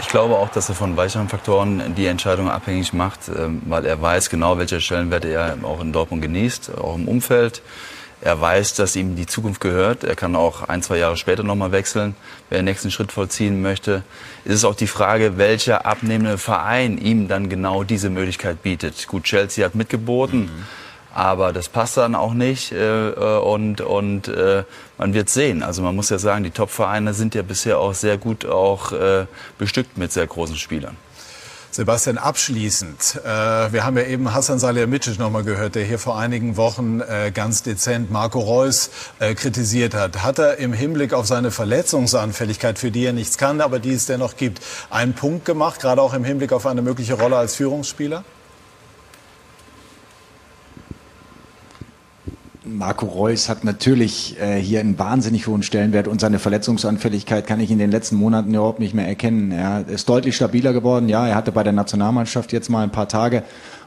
Ich 0.00 0.08
glaube 0.08 0.36
auch, 0.36 0.48
dass 0.48 0.68
er 0.68 0.74
von 0.74 0.96
weicheren 0.96 1.28
Faktoren 1.28 1.94
die 1.96 2.06
Entscheidung 2.06 2.48
abhängig 2.48 2.92
macht, 2.92 3.28
ähm, 3.28 3.62
weil 3.66 3.84
er 3.84 4.00
weiß 4.00 4.30
genau, 4.30 4.58
welche 4.58 4.80
Stellenwerte 4.80 5.28
er 5.28 5.58
auch 5.62 5.80
in 5.80 5.92
Dortmund 5.92 6.22
genießt, 6.22 6.78
auch 6.78 6.94
im 6.94 7.08
Umfeld. 7.08 7.62
Er 8.20 8.40
weiß, 8.40 8.74
dass 8.74 8.96
ihm 8.96 9.14
die 9.14 9.26
Zukunft 9.26 9.60
gehört. 9.60 10.02
Er 10.02 10.16
kann 10.16 10.34
auch 10.34 10.68
ein, 10.68 10.82
zwei 10.82 10.98
Jahre 10.98 11.16
später 11.16 11.44
nochmal 11.44 11.70
wechseln, 11.70 12.16
wenn 12.48 12.56
er 12.56 12.62
den 12.62 12.64
nächsten 12.64 12.90
Schritt 12.90 13.12
vollziehen 13.12 13.62
möchte. 13.62 14.02
Es 14.44 14.54
ist 14.54 14.64
auch 14.64 14.74
die 14.74 14.88
Frage, 14.88 15.38
welcher 15.38 15.86
abnehmende 15.86 16.36
Verein 16.36 16.98
ihm 16.98 17.28
dann 17.28 17.48
genau 17.48 17.84
diese 17.84 18.10
Möglichkeit 18.10 18.62
bietet. 18.62 19.06
Gut, 19.06 19.24
Chelsea 19.24 19.64
hat 19.64 19.74
mitgeboten. 19.76 20.40
Mhm 20.40 20.66
aber 21.18 21.52
das 21.52 21.68
passt 21.68 21.96
dann 21.96 22.14
auch 22.14 22.32
nicht 22.32 22.70
äh, 22.70 23.08
äh, 23.08 23.38
und, 23.40 23.80
und 23.80 24.28
äh, 24.28 24.62
man 24.98 25.14
wird 25.14 25.28
sehen. 25.28 25.64
Also 25.64 25.82
man 25.82 25.96
muss 25.96 26.10
ja 26.10 26.18
sagen, 26.20 26.44
die 26.44 26.52
Top-Vereine 26.52 27.12
sind 27.12 27.34
ja 27.34 27.42
bisher 27.42 27.80
auch 27.80 27.92
sehr 27.92 28.18
gut 28.18 28.46
auch 28.46 28.92
äh, 28.92 29.26
bestückt 29.58 29.98
mit 29.98 30.12
sehr 30.12 30.28
großen 30.28 30.56
Spielern. 30.56 30.96
Sebastian, 31.72 32.18
abschließend. 32.18 33.20
Äh, 33.24 33.28
wir 33.72 33.84
haben 33.84 33.96
ja 33.96 34.04
eben 34.04 34.32
Hassan 34.32 34.60
Salihamidzic 34.60 35.18
noch 35.18 35.30
mal 35.30 35.42
gehört, 35.42 35.74
der 35.74 35.84
hier 35.84 35.98
vor 35.98 36.16
einigen 36.16 36.56
Wochen 36.56 37.00
äh, 37.00 37.32
ganz 37.34 37.64
dezent 37.64 38.12
Marco 38.12 38.38
Reus 38.38 38.90
äh, 39.18 39.34
kritisiert 39.34 39.94
hat. 39.94 40.22
Hat 40.22 40.38
er 40.38 40.58
im 40.58 40.72
Hinblick 40.72 41.14
auf 41.14 41.26
seine 41.26 41.50
Verletzungsanfälligkeit, 41.50 42.78
für 42.78 42.92
die 42.92 43.04
er 43.04 43.12
nichts 43.12 43.38
kann, 43.38 43.60
aber 43.60 43.80
die 43.80 43.92
es 43.92 44.06
dennoch 44.06 44.36
gibt, 44.36 44.60
einen 44.88 45.14
Punkt 45.14 45.44
gemacht, 45.44 45.80
gerade 45.80 46.00
auch 46.00 46.14
im 46.14 46.22
Hinblick 46.22 46.52
auf 46.52 46.64
eine 46.64 46.80
mögliche 46.80 47.14
Rolle 47.14 47.36
als 47.36 47.56
Führungsspieler? 47.56 48.22
Marco 52.76 53.06
Reus 53.06 53.48
hat 53.48 53.64
natürlich 53.64 54.36
äh, 54.40 54.60
hier 54.60 54.80
einen 54.80 54.98
wahnsinnig 54.98 55.46
hohen 55.46 55.62
Stellenwert 55.62 56.08
und 56.08 56.20
seine 56.20 56.38
Verletzungsanfälligkeit 56.38 57.46
kann 57.46 57.60
ich 57.60 57.70
in 57.70 57.78
den 57.78 57.90
letzten 57.90 58.16
Monaten 58.16 58.52
überhaupt 58.52 58.78
nicht 58.78 58.94
mehr 58.94 59.06
erkennen. 59.06 59.52
Er 59.52 59.88
ist 59.88 60.08
deutlich 60.08 60.36
stabiler 60.36 60.72
geworden. 60.72 61.08
Ja, 61.08 61.26
er 61.26 61.34
hatte 61.34 61.52
bei 61.52 61.62
der 61.62 61.72
Nationalmannschaft 61.72 62.52
jetzt 62.52 62.68
mal 62.68 62.82
ein 62.82 62.92
paar 62.92 63.08
Tage, 63.08 63.42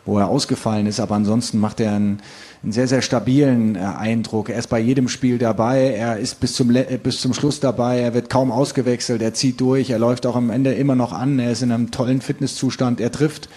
wo 0.06 0.18
er 0.18 0.28
ausgefallen 0.28 0.88
ist, 0.88 1.00
aber 1.00 1.16
ansonsten 1.16 1.60
macht 1.60 1.80
er 1.80 1.94
einen, 1.94 2.22
einen 2.64 2.72
sehr, 2.72 2.88
sehr 2.88 3.02
stabilen 3.02 3.76
äh, 3.76 3.80
Eindruck. 3.80 4.50
Er 4.50 4.58
ist 4.58 4.68
bei 4.68 4.80
jedem 4.80 5.08
Spiel 5.10 5.38
dabei, 5.38 5.94
er 5.94 6.18
ist 6.18 6.40
bis 6.40 6.54
zum, 6.54 6.76
äh, 6.76 7.00
bis 7.02 7.22
zum 7.22 7.34
Schluss 7.34 7.60
dabei, 7.60 8.00
er 8.00 8.14
wird 8.14 8.30
kaum 8.30 8.52
ausgewechselt, 8.52 9.22
er 9.22 9.34
zieht 9.34 9.62
durch, 9.62 9.92
er 9.92 10.00
läuft 10.00 10.26
auch 10.26 10.36
am 10.36 10.50
Ende 10.50 10.74
immer 10.74 10.96
noch 10.96 11.14
an, 11.14 11.38
er 11.40 11.52
ist 11.52 11.62
in 11.62 11.72
einem 11.72 11.92
tollen 11.92 12.22
Fitnesszustand, 12.22 13.00
er 13.00 13.12
trifft. 13.12 13.48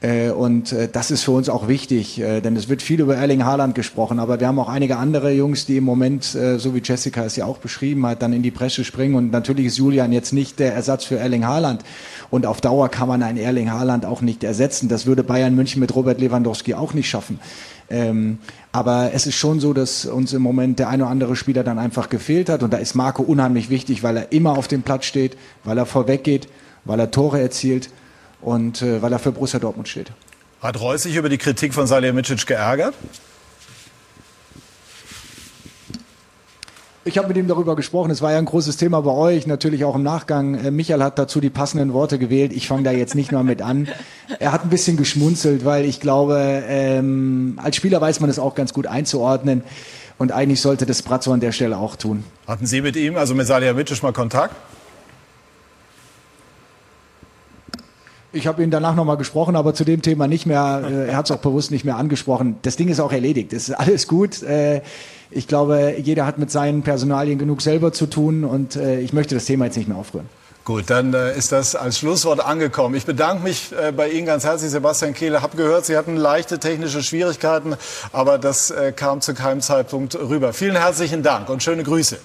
Äh, 0.00 0.30
und 0.30 0.72
äh, 0.72 0.88
das 0.90 1.10
ist 1.10 1.24
für 1.24 1.32
uns 1.32 1.48
auch 1.48 1.66
wichtig, 1.66 2.20
äh, 2.20 2.40
denn 2.40 2.54
es 2.54 2.68
wird 2.68 2.82
viel 2.82 3.00
über 3.00 3.16
Erling 3.16 3.44
Haaland 3.44 3.74
gesprochen, 3.74 4.20
aber 4.20 4.38
wir 4.38 4.46
haben 4.46 4.58
auch 4.60 4.68
einige 4.68 4.96
andere 4.96 5.32
Jungs, 5.32 5.66
die 5.66 5.78
im 5.78 5.84
Moment, 5.84 6.24
so 6.24 6.74
wie 6.74 6.80
Jessica 6.82 7.24
es 7.24 7.36
ja 7.36 7.46
auch 7.46 7.58
beschrieben 7.58 8.06
hat, 8.06 8.22
dann 8.22 8.32
in 8.32 8.42
die 8.42 8.50
Presse 8.50 8.84
springen. 8.84 9.14
Und 9.14 9.32
natürlich 9.32 9.66
ist 9.66 9.78
Julian 9.78 10.12
jetzt 10.12 10.32
nicht 10.32 10.58
der 10.58 10.74
Ersatz 10.74 11.04
für 11.04 11.18
Erling 11.18 11.46
Haaland. 11.46 11.82
Und 12.30 12.46
auf 12.46 12.60
Dauer 12.60 12.88
kann 12.88 13.08
man 13.08 13.22
einen 13.22 13.38
Erling 13.38 13.70
Haaland 13.70 14.04
auch 14.04 14.20
nicht 14.20 14.44
ersetzen. 14.44 14.88
Das 14.88 15.06
würde 15.06 15.24
Bayern 15.24 15.54
München 15.54 15.80
mit 15.80 15.94
Robert 15.94 16.20
Lewandowski 16.20 16.74
auch 16.74 16.94
nicht 16.94 17.08
schaffen. 17.08 17.40
Ähm, 17.90 18.38
aber 18.72 19.12
es 19.14 19.26
ist 19.26 19.36
schon 19.36 19.60
so, 19.60 19.72
dass 19.72 20.04
uns 20.04 20.32
im 20.32 20.42
Moment 20.42 20.78
der 20.78 20.88
eine 20.88 21.04
oder 21.04 21.10
andere 21.10 21.36
Spieler 21.36 21.64
dann 21.64 21.78
einfach 21.78 22.08
gefehlt 22.08 22.48
hat. 22.48 22.62
Und 22.62 22.72
da 22.72 22.76
ist 22.76 22.94
Marco 22.94 23.22
unheimlich 23.22 23.70
wichtig, 23.70 24.02
weil 24.02 24.16
er 24.16 24.32
immer 24.32 24.58
auf 24.58 24.68
dem 24.68 24.82
Platz 24.82 25.06
steht, 25.06 25.36
weil 25.64 25.78
er 25.78 25.86
vorweggeht, 25.86 26.48
weil 26.84 27.00
er 27.00 27.10
Tore 27.10 27.40
erzielt 27.40 27.90
und 28.40 28.82
äh, 28.82 29.02
weil 29.02 29.12
er 29.12 29.18
für 29.18 29.32
Borussia 29.32 29.58
Dortmund 29.58 29.88
steht. 29.88 30.12
Hat 30.60 30.80
Reus 30.80 31.04
sich 31.04 31.16
über 31.16 31.28
die 31.28 31.38
Kritik 31.38 31.72
von 31.74 31.86
Salihamidzic 31.86 32.46
geärgert? 32.46 32.94
Ich 37.04 37.16
habe 37.16 37.28
mit 37.28 37.38
ihm 37.38 37.48
darüber 37.48 37.74
gesprochen. 37.74 38.10
Es 38.10 38.20
war 38.20 38.32
ja 38.32 38.38
ein 38.38 38.44
großes 38.44 38.76
Thema 38.76 39.00
bei 39.00 39.12
euch, 39.12 39.46
natürlich 39.46 39.82
auch 39.84 39.94
im 39.94 40.02
Nachgang. 40.02 40.56
Äh, 40.56 40.70
Michael 40.70 41.02
hat 41.02 41.18
dazu 41.18 41.40
die 41.40 41.48
passenden 41.48 41.94
Worte 41.94 42.18
gewählt. 42.18 42.52
Ich 42.52 42.68
fange 42.68 42.82
da 42.82 42.90
jetzt 42.90 43.14
nicht 43.14 43.32
nur 43.32 43.42
mit 43.44 43.62
an. 43.62 43.88
Er 44.40 44.52
hat 44.52 44.64
ein 44.64 44.68
bisschen 44.68 44.98
geschmunzelt, 44.98 45.64
weil 45.64 45.86
ich 45.86 46.00
glaube, 46.00 46.62
ähm, 46.68 47.58
als 47.62 47.76
Spieler 47.76 48.00
weiß 48.00 48.20
man 48.20 48.28
es 48.28 48.38
auch 48.38 48.54
ganz 48.54 48.74
gut 48.74 48.86
einzuordnen. 48.86 49.62
Und 50.18 50.32
eigentlich 50.32 50.60
sollte 50.60 50.84
das 50.84 51.00
Brazzo 51.00 51.32
an 51.32 51.40
der 51.40 51.52
Stelle 51.52 51.78
auch 51.78 51.96
tun. 51.96 52.24
Hatten 52.46 52.66
Sie 52.66 52.82
mit 52.82 52.94
ihm, 52.96 53.16
also 53.16 53.34
mit 53.34 53.46
Salihamidzic, 53.46 54.02
mal 54.02 54.12
Kontakt? 54.12 54.54
Ich 58.38 58.46
habe 58.46 58.62
ihn 58.62 58.70
danach 58.70 58.94
nochmal 58.94 59.16
gesprochen, 59.16 59.56
aber 59.56 59.74
zu 59.74 59.84
dem 59.84 60.00
Thema 60.00 60.28
nicht 60.28 60.46
mehr. 60.46 60.82
Äh, 60.88 61.08
er 61.08 61.16
hat 61.16 61.28
es 61.28 61.36
auch 61.36 61.40
bewusst 61.40 61.72
nicht 61.72 61.84
mehr 61.84 61.96
angesprochen. 61.96 62.56
Das 62.62 62.76
Ding 62.76 62.88
ist 62.88 63.00
auch 63.00 63.12
erledigt. 63.12 63.52
Es 63.52 63.68
ist 63.68 63.74
alles 63.74 64.06
gut. 64.06 64.44
Äh, 64.44 64.82
ich 65.32 65.48
glaube, 65.48 65.96
jeder 66.00 66.24
hat 66.24 66.38
mit 66.38 66.48
seinen 66.48 66.82
Personalien 66.82 67.40
genug 67.40 67.62
selber 67.62 67.92
zu 67.92 68.06
tun 68.06 68.44
und 68.44 68.76
äh, 68.76 69.00
ich 69.00 69.12
möchte 69.12 69.34
das 69.34 69.44
Thema 69.44 69.64
jetzt 69.64 69.76
nicht 69.76 69.88
mehr 69.88 69.98
aufrühren. 69.98 70.28
Gut, 70.64 70.84
dann 70.86 71.14
ist 71.14 71.50
das 71.50 71.74
als 71.74 71.98
Schlusswort 71.98 72.44
angekommen. 72.44 72.94
Ich 72.94 73.06
bedanke 73.06 73.42
mich 73.42 73.70
bei 73.96 74.10
Ihnen 74.10 74.26
ganz 74.26 74.44
herzlich, 74.44 74.70
Sebastian 74.70 75.14
Kehle. 75.14 75.40
Hab 75.40 75.56
gehört, 75.56 75.86
Sie 75.86 75.96
hatten 75.96 76.14
leichte 76.14 76.58
technische 76.58 77.02
Schwierigkeiten, 77.02 77.74
aber 78.12 78.36
das 78.36 78.74
kam 78.94 79.22
zu 79.22 79.32
keinem 79.32 79.62
Zeitpunkt 79.62 80.14
rüber. 80.14 80.52
Vielen 80.52 80.76
herzlichen 80.76 81.22
Dank 81.22 81.48
und 81.48 81.62
schöne 81.62 81.84
Grüße. 81.84 82.18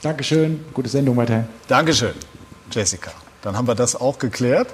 Dankeschön. 0.00 0.64
Gute 0.72 0.88
Sendung 0.88 1.18
weiterhin. 1.18 1.44
Dankeschön, 1.68 2.14
Jessica. 2.70 3.10
Dann 3.42 3.56
haben 3.56 3.66
wir 3.66 3.74
das 3.74 3.96
auch 3.96 4.18
geklärt 4.18 4.68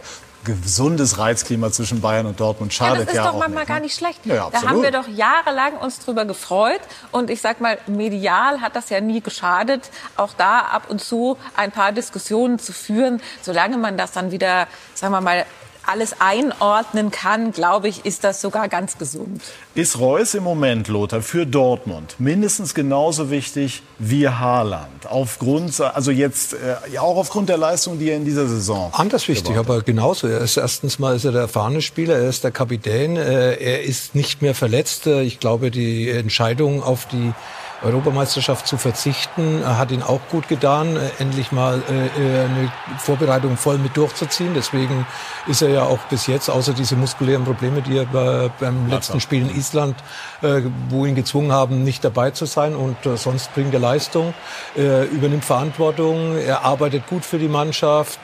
gesundes 0.46 1.18
Reizklima 1.18 1.72
zwischen 1.72 2.00
Bayern 2.00 2.24
und 2.26 2.38
Dortmund 2.38 2.72
schadet 2.72 2.98
ja, 2.98 3.05
das 3.05 3.14
ist 3.14 3.16
ja 3.16 3.33
doch 3.33 3.38
manchmal 3.38 3.62
nicht, 3.62 3.68
gar 3.68 3.74
ne? 3.76 3.83
nicht 3.83 3.96
schlecht. 3.96 4.24
Ja, 4.24 4.48
da 4.50 4.62
haben 4.62 4.83
wir 4.83 4.92
doch 4.92 5.09
jahrelang 5.09 5.76
uns 5.79 5.98
drüber 5.98 6.24
gefreut 6.24 6.81
und 7.11 7.31
ich 7.31 7.40
sag 7.40 7.61
mal 7.61 7.79
medial 7.87 8.61
hat 8.61 8.76
das 8.76 8.88
ja 8.88 9.00
nie 9.00 9.20
geschadet, 9.20 9.90
auch 10.16 10.35
da 10.35 10.61
ab 10.61 10.85
und 10.88 11.00
zu 11.00 11.37
ein 11.57 11.72
paar 11.72 11.92
Diskussionen 11.92 12.59
zu 12.61 12.72
führen, 12.72 13.20
solange 13.42 13.76
man 13.76 13.98
das 13.98 14.12
dann 14.12 14.31
wieder, 14.31 14.68
sagen 14.94 15.12
wir 15.12 15.20
mal 15.20 15.44
alles 15.87 16.16
einordnen 16.20 17.11
kann, 17.11 17.53
glaube 17.53 17.88
ich, 17.88 18.05
ist 18.05 18.25
das 18.25 18.40
sogar 18.40 18.68
ganz 18.68 18.99
gesund. 18.99 19.42
Ist 19.75 19.99
Reus 19.99 20.35
im 20.35 20.44
Moment, 20.44 20.88
Lothar, 20.88 21.22
für 21.22 21.46
Dortmund 21.46 22.16
mindestens 22.18 22.75
genauso 22.75 23.31
wichtig 23.31 23.83
wie 23.99 24.29
Haaland? 24.29 25.07
Aufgrund, 25.09 25.81
also 25.81 26.11
jetzt 26.11 26.55
äh, 26.55 26.77
ja 26.92 27.03
auch 27.03 27.16
aufgrund 27.16 27.49
der 27.49 27.59
Leistung, 27.59 27.99
die 27.99 28.11
er 28.11 28.16
in 28.16 28.25
dieser 28.25 28.46
Saison. 28.46 28.90
Anders 28.92 29.29
wichtig, 29.29 29.57
aber 29.57 29.83
genauso. 29.83 30.27
Er 30.27 30.40
ist 30.40 30.57
erstens 30.57 30.99
mal 30.99 31.16
ist 31.16 31.25
er 31.25 31.33
der 31.33 31.42
erfahrene 31.42 31.83
Spieler, 31.83 32.16
er 32.16 32.29
ist 32.29 32.44
der 32.44 32.51
Kapitän, 32.51 33.16
äh, 33.16 33.55
er 33.55 33.83
ist 33.83 34.14
nicht 34.14 34.42
mehr 34.42 34.55
verletzt. 34.55 35.07
Äh, 35.07 35.22
ich 35.22 35.40
glaube, 35.40 35.70
die 35.70 36.11
Entscheidung 36.11 36.83
auf 36.83 37.07
die 37.07 37.33
Europameisterschaft 37.82 38.66
zu 38.66 38.78
verzichten, 38.78 39.62
hat 39.64 39.90
ihn 39.90 40.02
auch 40.02 40.20
gut 40.30 40.48
getan, 40.48 40.96
äh, 40.96 41.10
endlich 41.18 41.52
mal 41.52 41.82
äh, 41.88 42.06
äh, 42.06 42.44
eine 42.44 42.72
Vorbereitung 42.98 43.56
voll 43.56 43.78
mit 43.78 43.96
durchzuziehen. 43.96 44.52
Deswegen 44.54 45.06
ist 45.46 45.62
er 45.62 45.68
ja 45.68 45.82
auch 45.82 45.98
bis 46.10 46.26
jetzt, 46.26 46.48
außer 46.48 46.72
diese 46.72 46.96
muskulären 46.96 47.44
Probleme, 47.44 47.82
die 47.82 47.98
er 47.98 48.06
beim 48.58 48.88
letzten 48.88 49.20
Spiel 49.20 49.42
in 49.42 49.56
Island, 49.56 49.96
wo 50.88 51.06
ihn 51.06 51.14
gezwungen 51.14 51.52
haben, 51.52 51.84
nicht 51.84 52.04
dabei 52.04 52.30
zu 52.30 52.46
sein 52.46 52.74
und 52.74 52.96
sonst 53.16 53.52
bringt 53.54 53.72
er 53.74 53.80
Leistung, 53.80 54.34
er 54.74 55.08
übernimmt 55.08 55.44
Verantwortung, 55.44 56.36
er 56.36 56.64
arbeitet 56.64 57.06
gut 57.06 57.24
für 57.24 57.38
die 57.38 57.48
Mannschaft, 57.48 58.20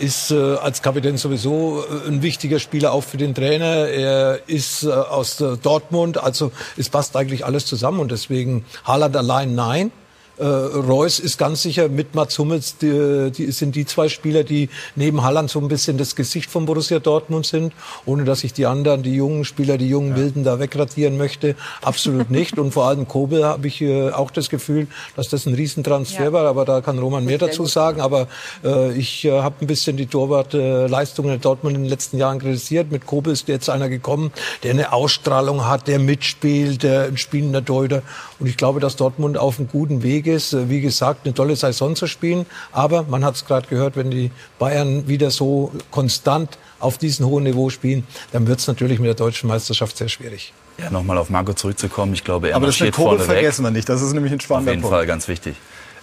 ist 0.00 0.32
als 0.32 0.82
Kapitän 0.82 1.16
sowieso 1.16 1.84
ein 2.06 2.22
wichtiger 2.22 2.58
Spieler 2.58 2.92
auch 2.92 3.04
für 3.04 3.16
den 3.16 3.34
Trainer. 3.34 3.88
Er 3.88 4.40
ist 4.46 4.86
aus 4.86 5.42
Dortmund, 5.62 6.22
also 6.22 6.52
es 6.76 6.88
passt 6.88 7.16
eigentlich 7.16 7.44
alles 7.44 7.66
zusammen 7.66 8.00
und 8.00 8.12
deswegen 8.12 8.25
Deswegen 8.28 8.64
Haaland 8.84 9.16
allein 9.16 9.54
nein. 9.54 9.92
Äh, 10.38 10.44
Reus 10.44 11.18
ist 11.18 11.38
ganz 11.38 11.62
sicher 11.62 11.88
mit 11.88 12.14
Mats 12.14 12.38
Hummels, 12.38 12.76
die, 12.76 13.30
die 13.30 13.50
sind 13.52 13.74
die 13.74 13.86
zwei 13.86 14.08
Spieler, 14.08 14.44
die 14.44 14.68
neben 14.94 15.22
Halland 15.22 15.50
so 15.50 15.60
ein 15.60 15.68
bisschen 15.68 15.96
das 15.96 16.14
Gesicht 16.14 16.50
von 16.50 16.66
Borussia 16.66 16.98
Dortmund 16.98 17.46
sind, 17.46 17.72
ohne 18.04 18.24
dass 18.24 18.44
ich 18.44 18.52
die 18.52 18.66
anderen, 18.66 19.02
die 19.02 19.14
jungen 19.14 19.44
Spieler, 19.44 19.78
die 19.78 19.88
jungen 19.88 20.10
ja. 20.10 20.16
Wilden 20.16 20.44
da 20.44 20.58
wegradieren 20.58 21.16
möchte. 21.16 21.56
Absolut 21.80 22.30
nicht. 22.30 22.58
Und 22.58 22.72
vor 22.72 22.84
allem 22.84 23.08
Kobel 23.08 23.44
habe 23.44 23.66
ich 23.66 23.80
äh, 23.80 24.10
auch 24.10 24.30
das 24.30 24.50
Gefühl, 24.50 24.88
dass 25.16 25.28
das 25.28 25.46
ein 25.46 25.54
Riesentransfer 25.54 26.24
ja. 26.24 26.32
war, 26.32 26.46
aber 26.46 26.64
da 26.66 26.82
kann 26.82 26.98
Roman 26.98 27.24
mehr 27.24 27.38
dazu 27.38 27.64
sagen. 27.64 28.02
Aber 28.02 28.28
äh, 28.62 28.92
ich 28.92 29.24
äh, 29.24 29.40
habe 29.40 29.56
ein 29.62 29.66
bisschen 29.66 29.96
die 29.96 30.06
Torwartleistungen 30.06 31.34
in 31.34 31.40
Dortmund 31.40 31.76
in 31.76 31.82
den 31.84 31.90
letzten 31.90 32.18
Jahren 32.18 32.40
kritisiert. 32.40 32.90
Mit 32.92 33.06
Kobel 33.06 33.32
ist 33.32 33.48
jetzt 33.48 33.70
einer 33.70 33.88
gekommen, 33.88 34.32
der 34.62 34.72
eine 34.72 34.92
Ausstrahlung 34.92 35.66
hat, 35.66 35.88
der 35.88 35.98
mitspielt, 35.98 36.82
der 36.82 37.04
ein 37.04 37.16
spielender 37.16 37.62
Deuter. 37.62 38.02
Und 38.38 38.48
ich 38.48 38.58
glaube, 38.58 38.80
dass 38.80 38.96
Dortmund 38.96 39.38
auf 39.38 39.58
einem 39.58 39.68
guten 39.68 40.02
Weg 40.02 40.25
Weg 40.26 40.34
ist, 40.34 40.68
wie 40.68 40.80
gesagt, 40.80 41.20
eine 41.24 41.34
tolle 41.34 41.56
Saison 41.56 41.96
zu 41.96 42.06
spielen. 42.06 42.46
Aber 42.72 43.04
man 43.04 43.24
hat 43.24 43.36
es 43.36 43.44
gerade 43.44 43.66
gehört, 43.68 43.96
wenn 43.96 44.10
die 44.10 44.30
Bayern 44.58 45.08
wieder 45.08 45.30
so 45.30 45.72
konstant 45.90 46.58
auf 46.78 46.98
diesem 46.98 47.26
hohen 47.26 47.44
Niveau 47.44 47.70
spielen, 47.70 48.06
dann 48.32 48.46
wird 48.46 48.58
es 48.58 48.66
natürlich 48.66 48.98
mit 48.98 49.06
der 49.06 49.14
deutschen 49.14 49.48
Meisterschaft 49.48 49.96
sehr 49.96 50.08
schwierig. 50.08 50.52
Ja, 50.78 50.90
nochmal 50.90 51.16
auf 51.16 51.30
Marco 51.30 51.54
zurückzukommen. 51.54 52.12
Ich 52.12 52.22
glaube, 52.22 52.50
er 52.50 52.56
Aber 52.56 52.66
marschiert 52.66 52.90
das 52.90 52.96
vorne 53.02 53.20
vergessen 53.20 53.64
wir 53.64 53.70
nicht. 53.70 53.88
Das 53.88 54.02
ist 54.02 54.12
nämlich 54.12 54.32
ein 54.32 54.40
spannender 54.40 54.72
Punkt. 54.72 54.84
Auf 54.84 54.90
jeden 54.90 54.90
Punkt. 54.90 54.96
Fall 54.96 55.06
ganz 55.06 55.28
wichtig. 55.28 55.56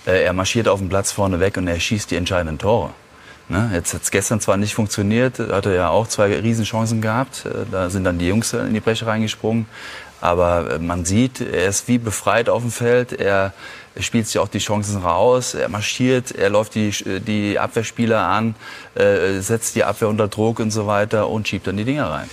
Äh, 0.07 0.23
er 0.23 0.33
marschiert 0.33 0.67
auf 0.67 0.79
dem 0.79 0.89
Platz 0.89 1.11
vorne 1.11 1.39
weg 1.39 1.57
und 1.57 1.67
er 1.67 1.79
schießt 1.79 2.09
die 2.09 2.15
entscheidenden 2.15 2.57
Tore. 2.57 2.89
Ne? 3.49 3.69
Jetzt 3.73 3.93
hat 3.93 4.01
es 4.03 4.09
gestern 4.09 4.39
zwar 4.39 4.57
nicht 4.57 4.73
funktioniert, 4.73 5.37
hat 5.37 5.65
er 5.65 5.73
ja 5.73 5.89
auch 5.89 6.07
zwei 6.07 6.33
Riesenchancen 6.39 7.01
gehabt. 7.01 7.45
Äh, 7.45 7.65
da 7.71 7.89
sind 7.89 8.03
dann 8.03 8.17
die 8.17 8.27
Jungs 8.27 8.53
in 8.53 8.73
die 8.73 8.79
Breche 8.79 9.05
reingesprungen. 9.05 9.67
Aber 10.23 10.75
äh, 10.75 10.79
man 10.79 11.03
sieht, 11.03 11.41
er 11.41 11.67
ist 11.67 11.89
wie 11.89 11.97
befreit 11.97 12.47
auf 12.47 12.61
dem 12.61 12.71
Feld. 12.71 13.11
Er, 13.11 13.27
er 13.27 13.53
spielt 13.99 14.27
sich 14.27 14.39
auch 14.39 14.47
die 14.47 14.59
Chancen 14.59 14.97
raus. 14.97 15.53
Er 15.53 15.69
marschiert, 15.69 16.31
er 16.31 16.49
läuft 16.49 16.75
die, 16.75 16.91
die 17.25 17.59
Abwehrspieler 17.59 18.19
an, 18.19 18.55
äh, 18.95 19.39
setzt 19.39 19.75
die 19.75 19.83
Abwehr 19.83 20.09
unter 20.09 20.27
Druck 20.27 20.59
und 20.59 20.71
so 20.71 20.87
weiter 20.87 21.29
und 21.29 21.47
schiebt 21.47 21.67
dann 21.67 21.77
die 21.77 21.85
Dinger 21.85 22.09
rein. 22.09 22.29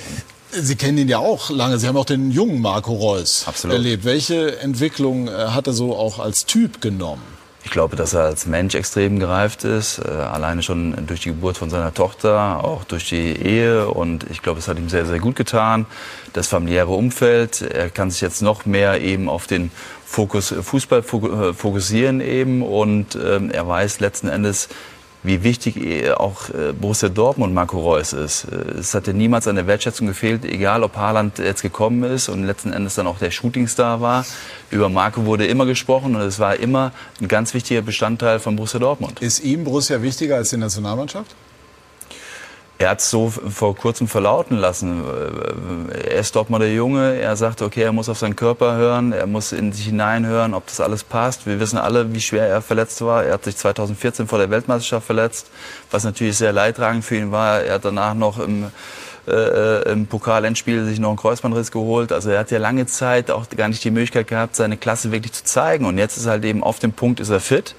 Sie 0.53 0.75
kennen 0.75 0.99
ihn 0.99 1.09
ja 1.09 1.19
auch 1.19 1.51
lange. 1.51 1.79
Sie 1.79 1.87
haben 1.87 1.97
auch 1.97 2.05
den 2.05 2.31
jungen 2.31 2.61
Marco 2.61 2.93
Reus 2.93 3.45
Absolut. 3.47 3.77
erlebt. 3.77 4.05
Welche 4.05 4.59
Entwicklung 4.59 5.29
äh, 5.29 5.31
hat 5.31 5.67
er 5.67 5.73
so 5.73 5.97
auch 5.97 6.19
als 6.19 6.45
Typ 6.47 6.81
genommen? 6.81 7.23
Ich 7.63 7.71
glaube, 7.71 7.95
dass 7.95 8.15
er 8.15 8.23
als 8.23 8.47
Mensch 8.47 8.75
extrem 8.75 9.19
gereift 9.19 9.65
ist, 9.65 9.99
äh, 9.99 10.09
alleine 10.09 10.63
schon 10.63 11.07
durch 11.07 11.21
die 11.21 11.29
Geburt 11.29 11.59
von 11.59 11.69
seiner 11.69 11.93
Tochter, 11.93 12.65
auch 12.65 12.85
durch 12.85 13.09
die 13.09 13.37
Ehe 13.37 13.89
und 13.89 14.25
ich 14.31 14.43
glaube, 14.43 14.59
es 14.59 14.67
hat 14.67 14.79
ihm 14.79 14.89
sehr, 14.89 15.05
sehr 15.05 15.19
gut 15.19 15.37
getan. 15.37 15.87
Das 16.33 16.49
familiäre 16.49 16.89
Umfeld, 16.89 17.61
er 17.61 17.91
kann 17.91 18.11
sich 18.11 18.23
jetzt 18.23 18.41
noch 18.41 18.65
mehr 18.65 19.01
eben 19.03 19.29
auf 19.29 19.47
den 19.47 19.71
Fokus 20.11 20.53
Fußball 20.61 21.05
fokussieren 21.05 22.21
eben 22.21 22.63
und 22.63 23.15
ähm, 23.15 23.49
er 23.53 23.69
weiß 23.69 24.01
letzten 24.01 24.29
Endes, 24.29 24.69
wie 25.23 25.45
wichtig 25.45 26.11
auch 26.17 26.49
äh, 26.49 26.73
Borussia 26.73 27.09
Dortmund 27.09 27.55
Marco 27.55 27.79
Reus 27.79 28.13
ist. 28.13 28.45
Äh, 28.45 28.81
es 28.81 28.93
hat 28.93 29.07
ja 29.07 29.13
niemals 29.13 29.47
an 29.47 29.55
der 29.55 29.69
Wertschätzung 29.69 30.09
gefehlt, 30.09 30.45
egal 30.45 30.83
ob 30.83 30.97
Haaland 30.97 31.39
jetzt 31.39 31.63
gekommen 31.63 32.03
ist 32.03 32.29
und 32.29 32.43
letzten 32.43 32.73
Endes 32.73 32.97
dann 32.97 33.07
auch 33.07 33.19
der 33.19 33.31
Shootingstar 33.31 34.01
war. 34.01 34.27
Über 34.73 34.89
Marco 34.89 35.27
wurde 35.27 35.47
immer 35.47 35.65
gesprochen 35.65 36.17
und 36.17 36.23
es 36.23 36.41
war 36.41 36.57
immer 36.57 36.91
ein 37.21 37.29
ganz 37.29 37.55
wichtiger 37.55 37.83
Bestandteil 37.83 38.41
von 38.41 38.57
Borussia 38.57 38.81
Dortmund. 38.81 39.23
Ist 39.23 39.45
ihm 39.45 39.63
Borussia 39.63 40.03
wichtiger 40.03 40.35
als 40.35 40.51
die 40.51 40.57
Nationalmannschaft? 40.57 41.37
Er 42.81 42.89
hat 42.89 43.01
es 43.01 43.11
so 43.11 43.29
vor 43.29 43.77
kurzem 43.77 44.09
verlauten 44.09 44.57
lassen. 44.57 45.05
Er 45.93 46.21
ist 46.21 46.35
Dortmunder 46.35 46.67
Junge. 46.67 47.21
Er 47.21 47.37
sagt, 47.37 47.61
okay, 47.61 47.83
er 47.83 47.93
muss 47.93 48.09
auf 48.09 48.17
seinen 48.17 48.37
Körper 48.37 48.75
hören, 48.75 49.13
er 49.13 49.27
muss 49.27 49.53
in 49.53 49.71
sich 49.75 49.85
hineinhören, 49.85 50.55
ob 50.55 50.67
das 50.67 50.81
alles 50.81 51.05
passt. 51.05 51.47
Wir 51.47 51.61
wissen 51.61 51.77
alle, 51.77 52.15
wie 52.15 52.23
schwer 52.23 52.49
er 52.49 52.63
verletzt 52.63 53.03
war. 53.03 53.23
Er 53.23 53.35
hat 53.35 53.45
sich 53.45 53.59
2014 53.59 54.27
vor 54.27 54.39
der 54.39 54.49
Weltmeisterschaft 54.49 55.05
verletzt, 55.05 55.51
was 55.91 56.05
natürlich 56.05 56.39
sehr 56.39 56.55
leidtragend 56.55 57.05
für 57.05 57.17
ihn 57.17 57.33
war. 57.33 57.61
Er 57.61 57.75
hat 57.75 57.85
danach 57.85 58.15
noch 58.15 58.39
im 58.39 58.71
äh, 59.29 59.93
im 59.93 60.07
Pokal-Endspiel 60.07 60.87
sich 60.87 60.99
noch 60.99 61.11
einen 61.11 61.19
Kreuzbandriss 61.19 61.71
geholt. 61.71 62.13
Also 62.13 62.31
er 62.31 62.39
hat 62.39 62.51
ja 62.51 62.59
lange 62.59 62.87
Zeit 62.87 63.31
auch 63.31 63.45
gar 63.55 63.69
nicht 63.69 63.85
die 63.85 63.91
Möglichkeit 63.91 64.29
gehabt, 64.29 64.57
seine 64.57 64.79
Klasse 64.79 65.13
wirklich 65.13 65.35
zu 65.35 65.45
zeigen. 65.45 65.85
Und 65.85 65.99
jetzt 65.99 66.17
ist 66.17 66.25
er 66.25 66.33
halt 66.33 66.45
eben 66.47 66.63
auf 66.63 66.79
dem 66.79 66.93
Punkt, 66.93 67.21
ist 67.21 67.29
er 67.29 67.41
fit. 67.41 67.75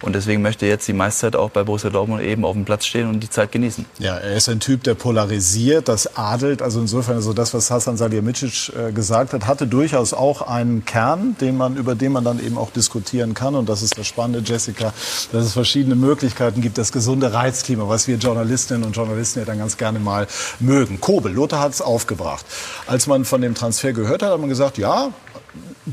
Und 0.00 0.14
deswegen 0.14 0.42
möchte 0.42 0.64
er 0.64 0.72
jetzt 0.72 0.86
die 0.86 0.92
meiste 0.92 1.22
Zeit 1.22 1.36
auch 1.36 1.50
bei 1.50 1.64
Borussia 1.64 1.90
Dortmund 1.90 2.22
eben 2.22 2.44
auf 2.44 2.52
dem 2.52 2.64
Platz 2.64 2.86
stehen 2.86 3.08
und 3.08 3.20
die 3.20 3.30
Zeit 3.30 3.50
genießen. 3.50 3.84
Ja, 3.98 4.16
er 4.16 4.36
ist 4.36 4.48
ein 4.48 4.60
Typ, 4.60 4.84
der 4.84 4.94
polarisiert, 4.94 5.88
das 5.88 6.16
adelt. 6.16 6.62
Also 6.62 6.80
insofern, 6.80 7.16
also 7.16 7.32
das, 7.32 7.52
was 7.52 7.70
Hasan 7.70 7.96
Salihamidzic 7.96 8.72
äh, 8.76 8.92
gesagt 8.92 9.32
hat, 9.32 9.46
hatte 9.46 9.66
durchaus 9.66 10.14
auch 10.14 10.42
einen 10.42 10.84
Kern, 10.84 11.36
den 11.40 11.56
man, 11.56 11.76
über 11.76 11.96
den 11.96 12.12
man 12.12 12.24
dann 12.24 12.44
eben 12.44 12.58
auch 12.58 12.70
diskutieren 12.70 13.34
kann. 13.34 13.56
Und 13.56 13.68
das 13.68 13.82
ist 13.82 13.98
das 13.98 14.06
Spannende, 14.06 14.40
Jessica, 14.44 14.92
dass 15.32 15.44
es 15.44 15.52
verschiedene 15.52 15.96
Möglichkeiten 15.96 16.60
gibt, 16.60 16.78
das 16.78 16.92
gesunde 16.92 17.32
Reizklima, 17.32 17.88
was 17.88 18.06
wir 18.06 18.16
Journalistinnen 18.16 18.84
und 18.84 18.94
Journalisten 18.94 19.40
ja 19.40 19.44
dann 19.44 19.58
ganz 19.58 19.76
gerne 19.76 19.98
mal 19.98 20.28
mögen. 20.60 21.00
Kobel, 21.00 21.32
Lothar 21.32 21.60
hat 21.60 21.72
es 21.72 21.82
aufgebracht. 21.82 22.46
Als 22.86 23.08
man 23.08 23.24
von 23.24 23.40
dem 23.40 23.54
Transfer 23.54 23.92
gehört 23.92 24.22
hat, 24.22 24.30
hat 24.30 24.40
man 24.40 24.48
gesagt, 24.48 24.78
ja, 24.78 25.10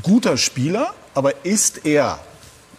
guter 0.02 0.36
Spieler, 0.36 0.94
aber 1.14 1.44
ist 1.44 1.84
er 1.86 2.20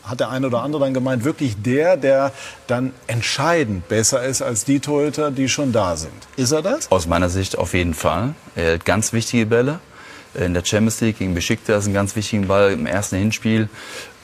hat 0.10 0.20
der 0.20 0.30
eine 0.30 0.48
oder 0.48 0.64
andere 0.64 0.84
dann 0.84 0.94
gemeint, 0.94 1.24
wirklich 1.24 1.62
der, 1.62 1.98
der 1.98 2.32
dann 2.68 2.94
entscheidend 3.08 3.88
besser 3.88 4.24
ist 4.24 4.42
als 4.42 4.66
die 4.66 4.80
Torhüter, 4.80 5.32
die 5.32 5.50
schon 5.50 5.72
da 5.72 5.96
sind. 5.96 6.14
Ist 6.36 6.52
er 6.52 6.62
das? 6.62 6.92
Aus 6.92 7.08
meiner 7.08 7.30
Sicht 7.30 7.58
auf 7.58 7.74
jeden 7.74 7.94
Fall. 7.94 8.36
Er 8.56 8.76
hat 8.76 8.86
ganz 8.86 9.14
wichtige 9.14 9.46
Bälle. 9.46 9.80
In 10.34 10.54
der 10.54 10.64
Champions 10.64 11.02
League 11.02 11.18
gegen 11.18 11.34
Besiktas 11.34 11.86
einen 11.86 11.94
ganz 11.94 12.16
wichtigen 12.16 12.48
Ball 12.48 12.72
im 12.72 12.86
ersten 12.86 13.18
Hinspiel. 13.18 13.70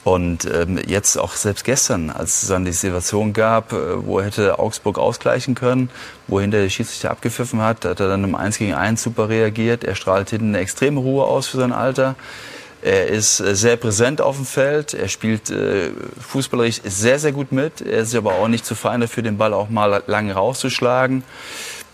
Und 0.04 0.44
ähm, 0.44 0.78
jetzt 0.86 1.16
auch 1.16 1.32
selbst 1.32 1.64
gestern, 1.64 2.10
als 2.10 2.42
es 2.42 2.48
dann 2.48 2.66
die 2.66 2.72
Situation 2.72 3.32
gab, 3.32 3.72
äh, 3.72 4.06
wo 4.06 4.20
hätte 4.20 4.58
Augsburg 4.58 4.98
ausgleichen 4.98 5.54
können, 5.54 5.88
wo 6.28 6.40
hinter 6.40 6.60
der 6.60 6.68
Schiedsrichter 6.68 7.10
abgepfiffen 7.10 7.62
hat, 7.62 7.86
hat 7.86 8.00
er 8.00 8.08
dann 8.08 8.22
im 8.22 8.34
1 8.34 8.58
gegen 8.58 8.74
1 8.74 9.02
super 9.02 9.30
reagiert. 9.30 9.82
Er 9.82 9.94
strahlt 9.94 10.28
hinten 10.28 10.48
eine 10.48 10.58
extreme 10.58 11.00
Ruhe 11.00 11.24
aus 11.24 11.46
für 11.46 11.56
sein 11.56 11.72
Alter. 11.72 12.16
Er 12.84 13.06
ist 13.06 13.40
äh, 13.40 13.56
sehr 13.56 13.76
präsent 13.76 14.20
auf 14.20 14.36
dem 14.36 14.44
Feld. 14.44 14.92
Er 14.92 15.08
spielt 15.08 15.48
äh, 15.48 15.90
fußballerisch 16.20 16.82
sehr, 16.84 17.18
sehr 17.18 17.32
gut 17.32 17.50
mit. 17.50 17.80
Er 17.80 18.00
ist 18.00 18.14
aber 18.14 18.34
auch 18.34 18.46
nicht 18.46 18.66
zu 18.66 18.74
fein 18.74 19.00
dafür, 19.00 19.22
den 19.22 19.38
Ball 19.38 19.54
auch 19.54 19.70
mal 19.70 20.02
lang 20.06 20.30
rauszuschlagen. 20.30 21.24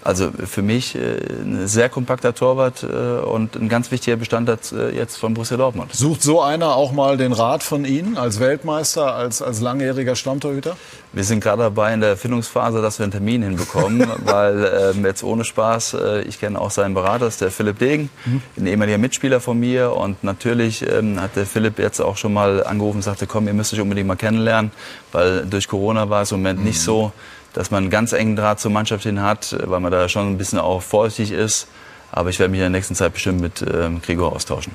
Also 0.03 0.31
für 0.31 0.63
mich 0.63 0.95
äh, 0.95 1.19
ein 1.43 1.69
sehr 1.69 1.91
kompakter 1.91 2.35
Torwart 2.35 2.83
äh, 2.83 2.87
und 2.87 3.55
ein 3.57 3.69
ganz 3.69 3.91
wichtiger 3.91 4.17
Bestandteil 4.17 4.59
äh, 4.73 4.97
jetzt 4.97 5.17
von 5.17 5.35
Borussia 5.35 5.59
Dortmund. 5.59 5.95
Sucht 5.95 6.23
so 6.23 6.41
einer 6.41 6.75
auch 6.75 6.93
mal 6.93 7.19
den 7.19 7.33
Rat 7.33 7.63
von 7.63 7.85
Ihnen 7.85 8.17
als 8.17 8.41
Weltmeister, 8.41 9.15
als, 9.15 9.43
als 9.43 9.61
langjähriger 9.61 10.17
Stammtorhüter? 10.17 10.77
Wir 11.13 11.25
sind 11.25 11.41
gerade 11.41 11.63
dabei 11.63 11.93
in 11.93 12.01
der 12.01 12.11
Erfindungsphase, 12.11 12.81
dass 12.81 12.99
wir 12.99 13.05
einen 13.05 13.13
Termin 13.13 13.43
hinbekommen, 13.43 14.07
weil 14.25 14.95
ähm, 14.97 15.05
jetzt 15.05 15.23
ohne 15.23 15.45
Spaß, 15.45 15.95
äh, 15.95 16.23
ich 16.23 16.41
kenne 16.41 16.59
auch 16.59 16.71
seinen 16.71 16.95
Berater, 16.95 17.27
das 17.27 17.35
ist 17.35 17.43
der 17.43 17.51
Philipp 17.51 17.79
Degen, 17.79 18.09
mhm. 18.25 18.43
ein 18.57 18.67
ehemaliger 18.67 18.99
Mitspieler 18.99 19.41
von 19.41 19.61
mir 19.61 19.95
und 19.95 20.25
natürlich 20.25 20.83
ähm, 20.89 21.21
hat 21.21 21.37
der 21.37 21.45
Philipp 21.45 21.79
jetzt 21.79 22.01
auch 22.01 22.17
schon 22.17 22.33
mal 22.33 22.65
angerufen 22.65 22.99
und 22.99 23.03
sagte, 23.03 23.27
komm, 23.27 23.49
ihr 23.49 23.55
müsst 23.55 23.75
euch 23.75 23.81
unbedingt 23.81 24.09
mal 24.09 24.17
kennenlernen, 24.17 24.71
weil 25.13 25.45
durch 25.45 25.69
Corona 25.69 26.09
war 26.09 26.23
es 26.23 26.33
im 26.33 26.39
Moment 26.39 26.61
mhm. 26.61 26.67
nicht 26.67 26.81
so 26.81 27.13
dass 27.53 27.71
man 27.71 27.85
einen 27.85 27.91
ganz 27.91 28.13
engen 28.13 28.37
Draht 28.37 28.61
zur 28.61 28.71
Mannschaft 28.71 29.03
hin 29.03 29.23
hat, 29.23 29.57
weil 29.65 29.81
man 29.81 29.91
da 29.91 30.09
schon 30.09 30.29
ein 30.29 30.39
bisschen 30.39 30.59
auch 30.59 30.83
vorsichtig 30.83 31.33
ist. 31.33 31.67
Aber 32.13 32.31
ich 32.31 32.39
werde 32.39 32.51
mich 32.51 32.59
in 32.59 32.65
der 32.65 32.71
nächsten 32.71 32.95
Zeit 32.95 33.13
bestimmt 33.13 33.41
mit 33.41 33.63
ähm, 33.63 34.03
Gregor 34.03 34.33
austauschen. 34.33 34.75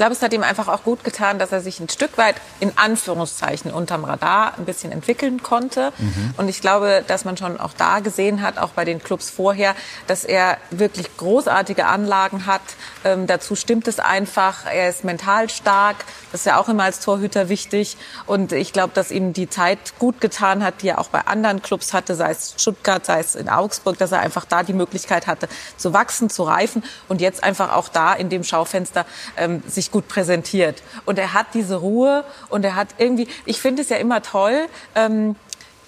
Ich 0.00 0.02
glaube, 0.02 0.14
es 0.14 0.22
hat 0.22 0.32
ihm 0.32 0.42
einfach 0.42 0.68
auch 0.68 0.82
gut 0.82 1.04
getan, 1.04 1.38
dass 1.38 1.52
er 1.52 1.60
sich 1.60 1.78
ein 1.78 1.90
Stück 1.90 2.16
weit 2.16 2.36
in 2.58 2.72
Anführungszeichen 2.76 3.70
unterm 3.70 4.06
Radar 4.06 4.54
ein 4.56 4.64
bisschen 4.64 4.92
entwickeln 4.92 5.42
konnte. 5.42 5.92
Mhm. 5.98 6.32
Und 6.38 6.48
ich 6.48 6.62
glaube, 6.62 7.04
dass 7.06 7.26
man 7.26 7.36
schon 7.36 7.60
auch 7.60 7.74
da 7.76 8.00
gesehen 8.00 8.40
hat, 8.40 8.56
auch 8.56 8.70
bei 8.70 8.86
den 8.86 9.02
Clubs 9.02 9.28
vorher, 9.28 9.74
dass 10.06 10.24
er 10.24 10.56
wirklich 10.70 11.14
großartige 11.18 11.84
Anlagen 11.84 12.46
hat. 12.46 12.62
Ähm, 13.04 13.26
dazu 13.26 13.54
stimmt 13.54 13.88
es 13.88 14.00
einfach. 14.00 14.64
Er 14.64 14.88
ist 14.88 15.04
mental 15.04 15.50
stark. 15.50 15.96
Das 16.32 16.40
ist 16.40 16.46
ja 16.46 16.58
auch 16.58 16.70
immer 16.70 16.84
als 16.84 17.00
Torhüter 17.00 17.50
wichtig. 17.50 17.98
Und 18.24 18.52
ich 18.52 18.72
glaube, 18.72 18.94
dass 18.94 19.10
ihm 19.10 19.34
die 19.34 19.50
Zeit 19.50 19.98
gut 19.98 20.22
getan 20.22 20.64
hat, 20.64 20.80
die 20.80 20.88
er 20.88 20.98
auch 20.98 21.08
bei 21.08 21.26
anderen 21.26 21.60
Clubs 21.60 21.92
hatte, 21.92 22.14
sei 22.14 22.30
es 22.30 22.54
Stuttgart, 22.56 23.04
sei 23.04 23.20
es 23.20 23.34
in 23.34 23.50
Augsburg, 23.50 23.98
dass 23.98 24.12
er 24.12 24.20
einfach 24.20 24.46
da 24.46 24.62
die 24.62 24.72
Möglichkeit 24.72 25.26
hatte, 25.26 25.46
zu 25.76 25.92
wachsen, 25.92 26.30
zu 26.30 26.44
reifen 26.44 26.84
und 27.08 27.20
jetzt 27.20 27.44
einfach 27.44 27.74
auch 27.74 27.90
da 27.90 28.14
in 28.14 28.30
dem 28.30 28.44
Schaufenster 28.44 29.04
ähm, 29.36 29.62
sich 29.66 29.89
gut 29.90 30.08
präsentiert. 30.08 30.82
Und 31.04 31.18
er 31.18 31.34
hat 31.34 31.48
diese 31.54 31.76
Ruhe 31.76 32.24
und 32.48 32.64
er 32.64 32.74
hat 32.74 32.88
irgendwie, 32.98 33.28
ich 33.44 33.60
finde 33.60 33.82
es 33.82 33.88
ja 33.88 33.96
immer 33.96 34.22
toll, 34.22 34.66
ähm, 34.94 35.36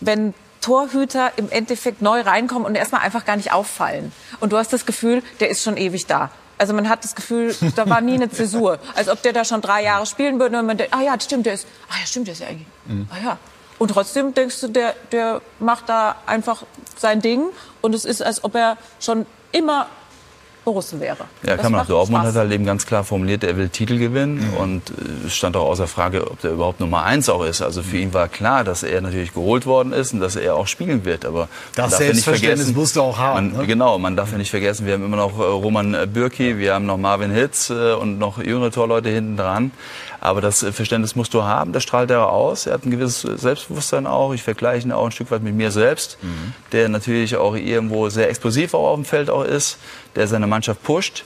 wenn 0.00 0.34
Torhüter 0.60 1.32
im 1.36 1.50
Endeffekt 1.50 2.02
neu 2.02 2.20
reinkommen 2.20 2.64
und 2.64 2.74
erstmal 2.74 3.02
einfach 3.02 3.24
gar 3.24 3.36
nicht 3.36 3.52
auffallen. 3.52 4.12
Und 4.40 4.52
du 4.52 4.56
hast 4.56 4.72
das 4.72 4.86
Gefühl, 4.86 5.22
der 5.40 5.50
ist 5.50 5.62
schon 5.62 5.76
ewig 5.76 6.06
da. 6.06 6.30
Also 6.56 6.74
man 6.74 6.88
hat 6.88 7.02
das 7.02 7.16
Gefühl, 7.16 7.54
da 7.74 7.88
war 7.88 8.00
nie 8.00 8.14
eine 8.14 8.30
Zäsur. 8.30 8.78
Als 8.94 9.08
ob 9.08 9.20
der 9.22 9.32
da 9.32 9.44
schon 9.44 9.60
drei 9.60 9.82
Jahre 9.82 10.06
spielen 10.06 10.38
würde 10.38 10.58
und 10.58 10.66
man 10.66 10.76
denkt, 10.76 10.94
ah 10.94 11.02
ja, 11.02 11.18
stimmt, 11.20 11.46
der 11.46 11.54
ist, 11.54 11.66
ah 11.88 11.94
ja, 11.98 12.06
stimmt, 12.06 12.28
der 12.28 12.34
ist 12.34 12.40
ja 12.40 12.46
eigentlich, 12.46 12.68
mhm. 12.86 13.08
ah 13.10 13.24
ja. 13.24 13.38
Und 13.78 13.88
trotzdem 13.88 14.32
denkst 14.32 14.60
du, 14.60 14.68
der, 14.68 14.94
der 15.10 15.40
macht 15.58 15.88
da 15.88 16.14
einfach 16.26 16.62
sein 16.96 17.20
Ding 17.20 17.46
und 17.80 17.94
es 17.96 18.04
ist, 18.04 18.22
als 18.22 18.44
ob 18.44 18.54
er 18.54 18.76
schon 19.00 19.26
immer 19.50 19.88
Borussen 20.64 21.00
wäre. 21.00 21.24
Ja, 21.42 21.56
kann 21.56 21.72
man. 21.72 21.86
Dortmund 21.86 22.24
hat 22.24 22.34
halt 22.34 22.52
eben 22.52 22.64
ganz 22.64 22.86
klar 22.86 23.02
formuliert, 23.02 23.42
er 23.42 23.56
will 23.56 23.68
Titel 23.68 23.98
gewinnen. 23.98 24.36
Mhm. 24.36 24.56
Und 24.56 24.90
äh, 24.90 25.26
es 25.26 25.34
stand 25.34 25.56
auch 25.56 25.66
außer 25.66 25.88
Frage, 25.88 26.30
ob 26.30 26.40
der 26.40 26.52
überhaupt 26.52 26.80
Nummer 26.80 27.02
eins 27.02 27.28
auch 27.28 27.44
ist. 27.44 27.62
Also 27.62 27.82
für 27.82 27.98
ihn 27.98 28.14
war 28.14 28.28
klar, 28.28 28.62
dass 28.62 28.82
er 28.82 29.00
natürlich 29.00 29.34
geholt 29.34 29.66
worden 29.66 29.92
ist 29.92 30.12
und 30.12 30.20
dass 30.20 30.36
er 30.36 30.54
auch 30.54 30.66
spielen 30.66 31.04
wird. 31.04 31.24
Aber 31.24 31.48
das 31.74 31.96
Selbstverständnis 31.96 32.72
musst 32.74 32.96
du 32.96 33.02
auch 33.02 33.18
haben. 33.18 33.52
Man, 33.52 33.60
ne? 33.60 33.66
Genau, 33.66 33.98
man 33.98 34.16
darf 34.16 34.32
ja 34.32 34.38
nicht 34.38 34.50
vergessen, 34.50 34.86
wir 34.86 34.94
haben 34.94 35.04
immer 35.04 35.16
noch 35.16 35.38
äh, 35.38 35.42
Roman 35.42 35.96
Bürki, 36.12 36.58
wir 36.58 36.74
haben 36.74 36.86
noch 36.86 36.98
Marvin 36.98 37.32
Hitz 37.32 37.70
äh, 37.70 37.94
und 37.94 38.18
noch 38.18 38.38
jüngere 38.38 38.70
Torleute 38.70 39.08
hinten 39.08 39.36
dran. 39.36 39.72
Aber 40.22 40.40
das 40.40 40.64
Verständnis 40.70 41.16
musst 41.16 41.34
du 41.34 41.42
haben, 41.42 41.72
das 41.72 41.82
strahlt 41.82 42.08
er 42.12 42.30
aus. 42.30 42.66
Er 42.66 42.74
hat 42.74 42.86
ein 42.86 42.92
gewisses 42.92 43.40
Selbstbewusstsein 43.40 44.06
auch. 44.06 44.32
Ich 44.32 44.44
vergleiche 44.44 44.86
ihn 44.86 44.92
auch 44.92 45.04
ein 45.04 45.10
Stück 45.10 45.32
weit 45.32 45.42
mit 45.42 45.56
mir 45.56 45.72
selbst, 45.72 46.16
mhm. 46.22 46.54
der 46.70 46.88
natürlich 46.88 47.34
auch 47.34 47.56
irgendwo 47.56 48.08
sehr 48.08 48.28
explosiv 48.28 48.72
auch 48.74 48.90
auf 48.90 48.94
dem 48.94 49.04
Feld 49.04 49.30
auch 49.30 49.42
ist, 49.44 49.78
der 50.14 50.28
seine 50.28 50.46
Mannschaft 50.46 50.80
pusht. 50.84 51.24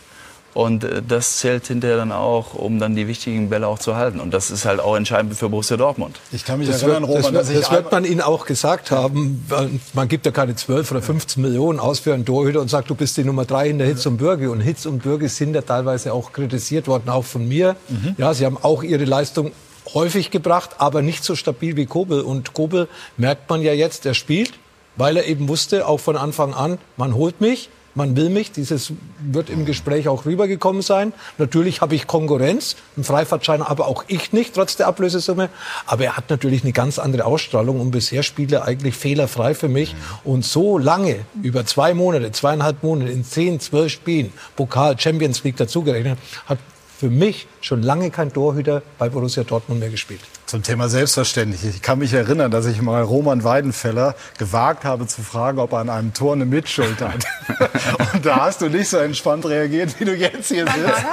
Und 0.57 0.84
äh, 0.84 1.02
das 1.07 1.36
zählt 1.36 1.66
hinterher 1.66 1.98
dann 1.98 2.12
auch, 2.12 2.54
um 2.54 2.78
dann 2.78 2.96
die 2.96 3.07
wichtigen 3.07 3.50
Bälle 3.50 3.68
auch 3.68 3.78
zu 3.78 3.94
halten. 3.94 4.20
Und 4.20 4.32
das 4.32 4.50
ist 4.50 4.64
halt 4.64 4.80
auch 4.80 4.96
entscheidend 4.96 5.34
für 5.34 5.50
Borussia 5.50 5.76
Dortmund. 5.76 6.18
Ich 6.32 6.46
kann 6.46 6.59
mich 6.59 6.66
das 6.66 6.82
erinnern, 6.82 7.02
wird, 7.02 7.18
Roman, 7.18 7.34
das, 7.34 7.52
das 7.52 7.70
wird 7.70 7.92
man 7.92 8.07
Ihnen 8.07 8.22
auch 8.22 8.46
gesagt 8.46 8.90
haben. 8.90 9.46
Man 9.92 10.09
gibt 10.09 10.24
ja 10.24 10.32
keine 10.32 10.57
12 10.57 10.92
oder 10.92 11.02
15 11.02 11.42
Millionen 11.42 11.78
aus 11.78 11.98
für 11.98 12.14
einen 12.14 12.24
Torhüter 12.24 12.62
und 12.62 12.70
sagt, 12.70 12.88
du 12.88 12.94
bist 12.94 13.18
die 13.18 13.24
Nummer 13.24 13.44
drei 13.44 13.68
in 13.68 13.76
der 13.76 13.86
Hitz 13.86 14.07
und 14.07 14.16
Bürge. 14.16 14.50
Und 14.50 14.62
Hitz 14.62 14.86
und 14.86 15.02
Bürge 15.02 15.28
sind 15.28 15.52
ja 15.52 15.61
teilweise 15.61 16.14
auch 16.14 16.32
kritisiert 16.32 16.88
worden, 16.88 17.11
auch 17.11 17.26
von 17.26 17.46
mir. 17.46 17.76
Mhm. 17.90 18.14
Ja, 18.16 18.32
sie 18.32 18.46
haben 18.46 18.57
auch 18.57 18.82
ihre 18.82 19.04
Leistung 19.04 19.52
häufig 19.92 20.30
gebracht, 20.30 20.76
aber 20.78 21.02
nicht 21.02 21.22
so 21.22 21.34
stabil 21.34 21.76
wie 21.76 21.84
Kobel. 21.84 22.22
Und 22.22 22.54
Kobel 22.54 22.88
merkt 23.18 23.50
man 23.50 23.61
ja 23.61 23.74
jetzt, 23.74 24.07
er 24.07 24.14
spielt, 24.14 24.54
weil 24.96 25.18
er 25.18 25.26
eben 25.26 25.48
wusste, 25.48 25.86
auch 25.86 26.00
von 26.00 26.16
Anfang 26.16 26.54
an, 26.54 26.78
man 26.96 27.14
holt 27.14 27.42
mich 27.42 27.68
man 27.97 28.16
will 28.16 28.30
mich. 28.30 28.53
Dieses 28.53 28.92
wird 29.18 29.51
im 29.51 29.64
Gespräch 29.64 30.09
auch 30.09 30.26
rübergekommen 30.26 30.82
sein. 30.82 31.12
Natürlich 31.38 31.80
habe 31.80 31.94
ich 31.94 32.07
Konkurrenz, 32.07 32.76
einen 32.97 33.05
Freifahrtschein, 33.05 33.62
aber 33.62 33.88
auch 33.88 34.05
ich 34.09 34.32
nicht, 34.32 34.55
trotz 34.55 34.76
der 34.76 34.86
Ablösesumme. 34.86 35.49
Aber 35.86 36.05
er 36.05 36.16
hat 36.16 36.30
natürlich 36.30 36.62
eine 36.62 36.72
ganz 36.72 36.99
andere 36.99 37.24
Ausstrahlung 37.24 37.80
und 37.80 37.90
bisher 37.90 38.22
spielt 38.22 38.53
er 38.53 38.64
eigentlich 38.64 38.94
fehlerfrei 38.94 39.55
für 39.55 39.68
mich. 39.68 39.94
Und 40.24 40.44
so 40.44 40.78
lange, 40.78 41.20
über 41.42 41.64
zwei 41.66 41.94
Monate, 41.94 42.30
zweieinhalb 42.32 42.82
Monate, 42.82 43.11
in 43.11 43.24
zehn, 43.24 43.61
zwölf 43.61 43.90
Spielen, 43.92 44.32
Pokal, 44.55 44.99
Champions 44.99 45.42
League 45.44 45.57
dazugerechnet, 45.57 46.18
hat 46.47 46.59
für 46.99 47.11
mich 47.11 47.47
schon 47.61 47.82
lange 47.82 48.11
kein 48.11 48.32
Torhüter 48.32 48.82
bei 48.99 49.09
Borussia 49.09 49.44
Dortmund 49.44 49.80
mehr 49.80 49.90
gespielt. 49.90 50.20
Zum 50.47 50.62
Thema 50.62 50.88
selbstverständlich. 50.88 51.64
Ich 51.64 51.82
kann 51.82 51.99
mich 51.99 52.12
erinnern, 52.12 52.53
dass 52.53 52.66
ich 52.66 52.80
mal 52.80 53.03
Roman 53.03 53.42
Weidenfeller 53.42 54.14
gewagt 54.38 54.84
habe 54.84 55.09
zu 55.09 55.22
fragen, 55.22 55.59
ob 55.59 55.72
er 55.72 55.80
an 55.80 55.90
einem 55.90 56.14
Tor 56.14 56.34
eine 56.34 56.44
Mitschuld 56.44 57.01
hat. 57.01 57.26
und 58.14 58.24
da 58.24 58.44
hast 58.44 58.62
du 58.62 58.68
nicht 58.68 58.88
so 58.88 58.99
entspannt 58.99 59.44
reagiert, 59.44 59.99
wie 59.99 60.05
du 60.05 60.14
jetzt 60.14 60.49
hier 60.49 60.64
sitzt. 60.66 61.05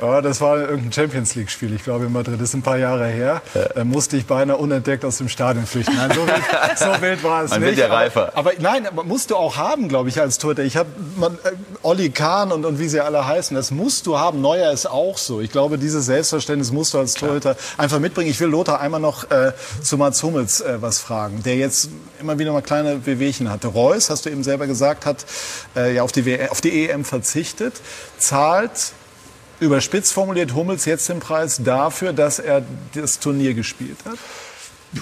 Ja, 0.00 0.20
das 0.20 0.40
war 0.40 0.58
irgendein 0.58 0.92
Champions 0.92 1.34
League 1.34 1.50
Spiel, 1.50 1.74
ich 1.74 1.82
glaube 1.82 2.04
in 2.06 2.12
Madrid. 2.12 2.36
Das 2.36 2.50
ist 2.50 2.54
ein 2.54 2.62
paar 2.62 2.78
Jahre 2.78 3.08
her. 3.08 3.42
Da 3.74 3.84
musste 3.84 4.16
ich 4.16 4.26
beinahe 4.26 4.56
unentdeckt 4.56 5.04
aus 5.04 5.18
dem 5.18 5.28
Stadion 5.28 5.66
flüchten. 5.66 5.96
Nein, 5.96 6.12
so 6.14 6.24
wild, 6.24 6.44
so 6.78 7.02
wild 7.02 7.24
war 7.24 7.42
es 7.42 7.50
man 7.50 7.60
nicht. 7.62 7.76
Wird 7.76 7.88
ja 7.88 7.92
reifer. 7.92 8.30
Aber, 8.34 8.50
aber 8.50 8.52
nein, 8.60 8.86
musst 9.04 9.30
du 9.32 9.36
auch 9.36 9.56
haben, 9.56 9.88
glaube 9.88 10.10
ich, 10.10 10.20
als 10.20 10.38
Torhüter. 10.38 10.62
Ich 10.62 10.76
habe 10.76 10.90
äh, 11.20 11.50
Olli 11.82 12.10
Kahn 12.10 12.52
und, 12.52 12.64
und 12.64 12.78
wie 12.78 12.88
sie 12.88 13.00
alle 13.00 13.26
heißen, 13.26 13.56
das 13.56 13.72
musst 13.72 14.06
du 14.06 14.16
haben. 14.16 14.40
Neuer 14.40 14.70
ist 14.70 14.86
auch 14.86 15.18
so. 15.18 15.40
Ich 15.40 15.50
glaube, 15.50 15.76
dieses 15.76 16.06
Selbstverständnis 16.06 16.70
musst 16.70 16.94
du 16.94 16.98
als 16.98 17.14
Torhüter 17.14 17.56
einfach 17.78 17.98
mitbringen. 17.98 18.30
Ich 18.30 18.38
will 18.38 18.48
Lothar 18.48 18.75
einmal 18.80 19.00
noch 19.00 19.30
äh, 19.30 19.52
zu 19.82 19.96
Mats 19.96 20.22
Hummels 20.22 20.60
äh, 20.60 20.80
was 20.80 20.98
fragen, 20.98 21.42
der 21.42 21.56
jetzt 21.56 21.90
immer 22.20 22.38
wieder 22.38 22.52
mal 22.52 22.62
kleine 22.62 23.06
Wehwehchen 23.06 23.50
hatte. 23.50 23.68
Reus, 23.68 24.10
hast 24.10 24.26
du 24.26 24.30
eben 24.30 24.44
selber 24.44 24.66
gesagt, 24.66 25.06
hat 25.06 25.24
äh, 25.74 25.94
ja 25.94 26.02
auf 26.02 26.12
die, 26.12 26.24
w 26.24 26.48
auf 26.48 26.60
die 26.60 26.88
EM 26.88 27.04
verzichtet, 27.04 27.74
zahlt 28.18 28.92
überspitzt 29.60 30.12
formuliert 30.12 30.54
Hummels 30.54 30.84
jetzt 30.84 31.08
den 31.08 31.20
Preis 31.20 31.60
dafür, 31.62 32.12
dass 32.12 32.38
er 32.38 32.62
das 32.94 33.18
Turnier 33.18 33.54
gespielt 33.54 33.98
hat? 34.04 34.18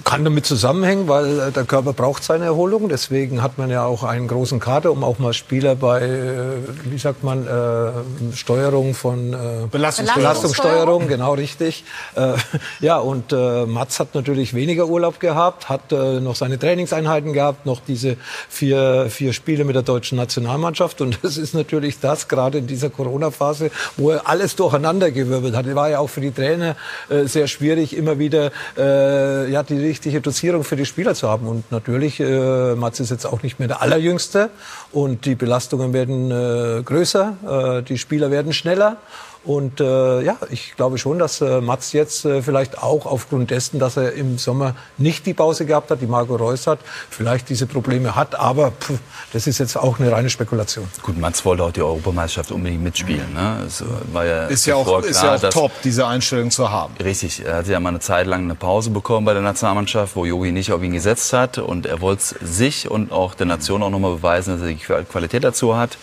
Kann 0.02 0.24
damit 0.24 0.46
zusammenhängen, 0.46 1.08
weil 1.08 1.38
äh, 1.38 1.52
der 1.52 1.64
Körper 1.64 1.92
braucht 1.92 2.24
seine 2.24 2.46
Erholung. 2.46 2.88
Deswegen 2.88 3.42
hat 3.42 3.58
man 3.58 3.70
ja 3.70 3.84
auch 3.84 4.02
einen 4.02 4.28
großen 4.28 4.58
Kader, 4.58 4.90
um 4.90 5.04
auch 5.04 5.18
mal 5.18 5.32
Spieler 5.32 5.76
bei, 5.76 6.00
äh, 6.00 6.36
wie 6.84 6.98
sagt 6.98 7.22
man, 7.22 7.46
äh, 7.46 8.34
Steuerung 8.34 8.94
von 8.94 9.32
äh, 9.32 9.66
Belastungssteuerung. 9.70 10.22
Belastungssteuerung, 10.22 11.08
genau 11.08 11.34
richtig. 11.34 11.84
Äh, 12.16 12.32
ja, 12.80 12.98
und 12.98 13.32
äh, 13.32 13.66
Mats 13.66 14.00
hat 14.00 14.14
natürlich 14.14 14.54
weniger 14.54 14.86
Urlaub 14.86 15.20
gehabt, 15.20 15.68
hat 15.68 15.92
äh, 15.92 16.20
noch 16.20 16.34
seine 16.34 16.58
Trainingseinheiten 16.58 17.32
gehabt, 17.32 17.66
noch 17.66 17.80
diese 17.86 18.16
vier, 18.48 19.08
vier 19.10 19.32
Spiele 19.32 19.64
mit 19.64 19.76
der 19.76 19.82
deutschen 19.82 20.16
Nationalmannschaft. 20.16 21.02
Und 21.02 21.18
das 21.22 21.36
ist 21.36 21.54
natürlich 21.54 22.00
das, 22.00 22.26
gerade 22.26 22.58
in 22.58 22.66
dieser 22.66 22.90
Corona-Phase, 22.90 23.70
wo 23.96 24.10
er 24.10 24.28
alles 24.28 24.56
durcheinandergewirbelt 24.56 25.54
hat. 25.54 25.72
War 25.74 25.90
ja 25.90 25.98
auch 25.98 26.08
für 26.08 26.20
die 26.20 26.30
Trainer 26.30 26.76
äh, 27.10 27.24
sehr 27.24 27.48
schwierig, 27.48 27.96
immer 27.96 28.18
wieder 28.18 28.50
äh, 28.76 29.50
ja, 29.50 29.62
die 29.78 29.86
richtige 29.86 30.20
Dosierung 30.20 30.64
für 30.64 30.76
die 30.76 30.86
Spieler 30.86 31.14
zu 31.14 31.28
haben. 31.28 31.46
Und 31.46 31.70
natürlich, 31.70 32.20
äh, 32.20 32.74
Mats 32.74 33.00
ist 33.00 33.10
jetzt 33.10 33.26
auch 33.26 33.42
nicht 33.42 33.58
mehr 33.58 33.68
der 33.68 33.82
Allerjüngste 33.82 34.50
und 34.92 35.24
die 35.26 35.34
Belastungen 35.34 35.92
werden 35.92 36.30
äh, 36.30 36.82
größer, 36.82 37.78
äh, 37.78 37.82
die 37.82 37.98
Spieler 37.98 38.30
werden 38.30 38.52
schneller. 38.52 38.96
Und 39.44 39.80
äh, 39.80 40.22
ja, 40.22 40.36
ich 40.50 40.74
glaube 40.76 40.98
schon, 40.98 41.18
dass 41.18 41.40
äh, 41.40 41.60
Mats 41.60 41.92
jetzt 41.92 42.24
äh, 42.24 42.42
vielleicht 42.42 42.78
auch 42.78 43.04
aufgrund 43.04 43.50
dessen, 43.50 43.78
dass 43.78 43.96
er 43.96 44.12
im 44.12 44.38
Sommer 44.38 44.74
nicht 44.96 45.26
die 45.26 45.34
Pause 45.34 45.66
gehabt 45.66 45.90
hat, 45.90 46.00
die 46.00 46.06
Marco 46.06 46.36
Reus 46.36 46.66
hat, 46.66 46.78
vielleicht 47.10 47.48
diese 47.50 47.66
Probleme 47.66 48.14
hat. 48.14 48.34
Aber 48.34 48.70
pff, 48.70 48.98
das 49.32 49.46
ist 49.46 49.58
jetzt 49.58 49.76
auch 49.76 50.00
eine 50.00 50.10
reine 50.10 50.30
Spekulation. 50.30 50.88
Gut, 51.02 51.18
Mats 51.18 51.44
wollte 51.44 51.62
auch 51.64 51.72
die 51.72 51.82
Europameisterschaft 51.82 52.52
unbedingt 52.52 52.82
mitspielen. 52.82 53.34
Ne? 53.34 53.64
Es 53.66 53.84
war 54.12 54.24
ja 54.24 54.46
ist 54.46 54.64
ja 54.64 54.76
auch, 54.76 54.86
klar, 54.86 55.04
ist 55.04 55.22
ja 55.22 55.34
auch 55.34 55.50
top, 55.50 55.72
diese 55.82 56.06
Einstellung 56.06 56.50
zu 56.50 56.70
haben. 56.70 56.94
Richtig, 57.02 57.44
er 57.44 57.56
hatte 57.56 57.72
ja 57.72 57.80
mal 57.80 57.90
eine 57.90 58.00
Zeit 58.00 58.26
lang 58.26 58.44
eine 58.44 58.54
Pause 58.54 58.90
bekommen 58.90 59.26
bei 59.26 59.34
der 59.34 59.42
Nationalmannschaft, 59.42 60.16
wo 60.16 60.24
Jogi 60.24 60.52
nicht 60.52 60.72
auf 60.72 60.82
ihn 60.82 60.92
gesetzt 60.92 61.32
hat. 61.32 61.58
Und 61.58 61.86
er 61.86 62.00
wollte 62.00 62.34
sich 62.42 62.90
und 62.90 63.12
auch 63.12 63.34
der 63.34 63.46
Nation 63.46 63.82
auch 63.82 63.90
nochmal 63.90 64.14
beweisen, 64.14 64.54
dass 64.54 64.62
er 64.62 64.68
die 64.68 65.04
Qualität 65.04 65.44
dazu 65.44 65.76
hat. 65.76 65.98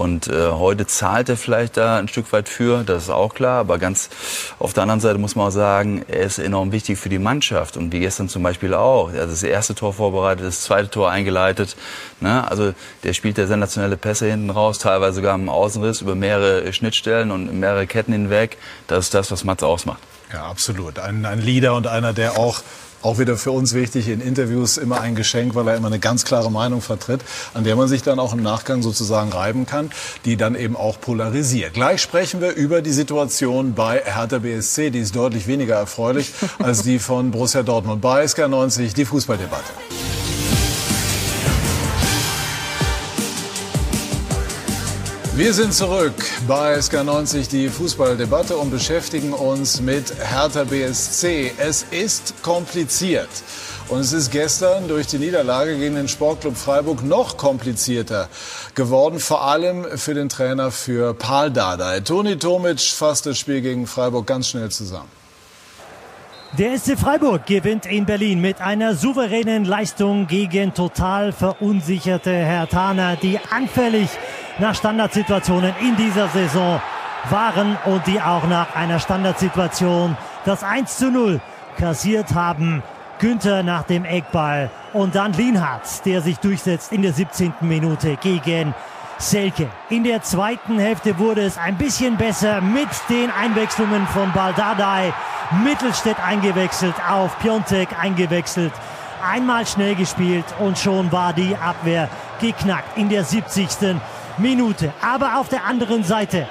Und 0.00 0.28
äh, 0.28 0.48
heute 0.48 0.86
zahlt 0.86 1.28
er 1.28 1.36
vielleicht 1.36 1.76
da 1.76 1.98
ein 1.98 2.08
Stück 2.08 2.32
weit 2.32 2.48
für, 2.48 2.84
das 2.84 3.02
ist 3.02 3.10
auch 3.10 3.34
klar. 3.34 3.60
Aber 3.60 3.76
ganz 3.76 4.08
auf 4.58 4.72
der 4.72 4.84
anderen 4.84 5.00
Seite 5.00 5.18
muss 5.18 5.36
man 5.36 5.48
auch 5.48 5.52
sagen, 5.52 6.06
er 6.08 6.22
ist 6.22 6.38
enorm 6.38 6.72
wichtig 6.72 6.98
für 6.98 7.10
die 7.10 7.18
Mannschaft. 7.18 7.76
Und 7.76 7.92
wie 7.92 8.00
gestern 8.00 8.30
zum 8.30 8.42
Beispiel 8.42 8.72
auch. 8.72 9.12
Er 9.12 9.24
hat 9.24 9.30
das 9.30 9.42
erste 9.42 9.74
Tor 9.74 9.92
vorbereitet, 9.92 10.46
das 10.46 10.62
zweite 10.62 10.88
Tor 10.88 11.10
eingeleitet. 11.10 11.76
Ne? 12.20 12.48
Also 12.50 12.72
der 13.04 13.12
spielt 13.12 13.36
ja 13.36 13.46
sensationelle 13.46 13.98
Pässe 13.98 14.30
hinten 14.30 14.48
raus, 14.48 14.78
teilweise 14.78 15.16
sogar 15.16 15.34
im 15.34 15.50
Außenriss 15.50 16.00
über 16.00 16.14
mehrere 16.14 16.72
Schnittstellen 16.72 17.30
und 17.30 17.52
mehrere 17.52 17.86
Ketten 17.86 18.12
hinweg. 18.12 18.56
Das 18.86 19.04
ist 19.04 19.14
das, 19.14 19.30
was 19.30 19.44
Mats 19.44 19.62
ausmacht. 19.62 20.00
Ja, 20.32 20.46
absolut. 20.46 20.98
Ein, 20.98 21.26
ein 21.26 21.42
Leader 21.42 21.74
und 21.74 21.86
einer, 21.86 22.14
der 22.14 22.38
auch 22.38 22.62
auch 23.02 23.18
wieder 23.18 23.36
für 23.36 23.50
uns 23.50 23.74
wichtig, 23.74 24.08
in 24.08 24.20
Interviews 24.20 24.76
immer 24.76 25.00
ein 25.00 25.14
Geschenk, 25.14 25.54
weil 25.54 25.68
er 25.68 25.76
immer 25.76 25.88
eine 25.88 25.98
ganz 25.98 26.24
klare 26.24 26.50
Meinung 26.50 26.82
vertritt, 26.82 27.20
an 27.54 27.64
der 27.64 27.76
man 27.76 27.88
sich 27.88 28.02
dann 28.02 28.18
auch 28.18 28.32
im 28.32 28.42
Nachgang 28.42 28.82
sozusagen 28.82 29.32
reiben 29.32 29.66
kann, 29.66 29.90
die 30.24 30.36
dann 30.36 30.54
eben 30.54 30.76
auch 30.76 31.00
polarisiert. 31.00 31.74
Gleich 31.74 32.02
sprechen 32.02 32.40
wir 32.40 32.52
über 32.54 32.82
die 32.82 32.92
Situation 32.92 33.74
bei 33.74 34.02
Hertha 34.04 34.38
BSC, 34.38 34.90
die 34.90 35.00
ist 35.00 35.16
deutlich 35.16 35.46
weniger 35.46 35.76
erfreulich 35.76 36.32
als 36.58 36.82
die 36.82 36.98
von 36.98 37.30
Borussia 37.30 37.62
Dortmund. 37.62 38.00
Bei 38.00 38.24
SK90 38.24 38.94
die 38.94 39.04
Fußballdebatte. 39.04 40.09
Wir 45.40 45.54
sind 45.54 45.72
zurück 45.72 46.12
bei 46.46 46.74
SK90, 46.74 47.48
die 47.48 47.70
Fußballdebatte 47.70 48.58
und 48.58 48.70
beschäftigen 48.70 49.32
uns 49.32 49.80
mit 49.80 50.12
Hertha 50.22 50.64
BSC. 50.64 51.52
Es 51.56 51.82
ist 51.90 52.42
kompliziert. 52.42 53.30
Und 53.88 54.00
es 54.00 54.12
ist 54.12 54.30
gestern 54.30 54.86
durch 54.86 55.06
die 55.06 55.16
Niederlage 55.16 55.78
gegen 55.78 55.94
den 55.94 56.08
Sportclub 56.08 56.58
Freiburg 56.58 57.02
noch 57.02 57.38
komplizierter 57.38 58.28
geworden, 58.74 59.18
vor 59.18 59.42
allem 59.42 59.86
für 59.96 60.12
den 60.12 60.28
Trainer 60.28 60.70
für 60.70 61.14
Paul 61.14 61.50
Dardai. 61.50 62.00
Toni 62.00 62.36
Tomic 62.36 62.78
fasst 62.78 63.24
das 63.24 63.38
Spiel 63.38 63.62
gegen 63.62 63.86
Freiburg 63.86 64.26
ganz 64.26 64.48
schnell 64.48 64.70
zusammen. 64.70 65.08
Der 66.58 66.76
SC 66.76 66.98
Freiburg 66.98 67.46
gewinnt 67.46 67.86
in 67.86 68.04
Berlin 68.04 68.42
mit 68.42 68.60
einer 68.60 68.94
souveränen 68.94 69.64
Leistung 69.64 70.26
gegen 70.26 70.74
total 70.74 71.32
verunsicherte 71.32 72.30
Hertaner, 72.30 73.16
die 73.16 73.38
anfällig 73.50 74.10
nach 74.58 74.74
Standardsituationen 74.74 75.72
in 75.80 75.96
dieser 75.96 76.28
Saison 76.28 76.80
waren 77.28 77.76
und 77.84 78.06
die 78.06 78.20
auch 78.20 78.46
nach 78.46 78.74
einer 78.74 78.98
Standardsituation 78.98 80.16
das 80.44 80.64
1 80.64 80.96
zu 80.96 81.10
0 81.10 81.40
kassiert 81.76 82.34
haben. 82.34 82.82
Günther 83.18 83.62
nach 83.62 83.82
dem 83.82 84.06
Eckball 84.06 84.70
und 84.94 85.14
dann 85.14 85.34
Lienhardt, 85.34 86.06
der 86.06 86.22
sich 86.22 86.38
durchsetzt 86.38 86.90
in 86.90 87.02
der 87.02 87.12
17. 87.12 87.52
Minute 87.60 88.16
gegen 88.16 88.74
Selke. 89.18 89.68
In 89.90 90.04
der 90.04 90.22
zweiten 90.22 90.78
Hälfte 90.78 91.18
wurde 91.18 91.42
es 91.42 91.58
ein 91.58 91.76
bisschen 91.76 92.16
besser 92.16 92.62
mit 92.62 92.88
den 93.10 93.30
Einwechslungen 93.30 94.06
von 94.06 94.32
Baldadei. 94.32 95.12
Mittelstädt 95.62 96.16
eingewechselt, 96.26 96.94
auf 97.06 97.38
Piontek 97.40 97.88
eingewechselt. 98.00 98.72
Einmal 99.22 99.66
schnell 99.66 99.96
gespielt 99.96 100.46
und 100.58 100.78
schon 100.78 101.12
war 101.12 101.34
die 101.34 101.54
Abwehr 101.56 102.08
geknackt 102.40 102.96
in 102.96 103.10
der 103.10 103.24
70. 103.24 103.68
Minute. 104.38 104.92
Aber 105.02 105.38
auf 105.38 105.48
der 105.48 105.64
anderen 105.64 106.04
Seite 106.04 106.46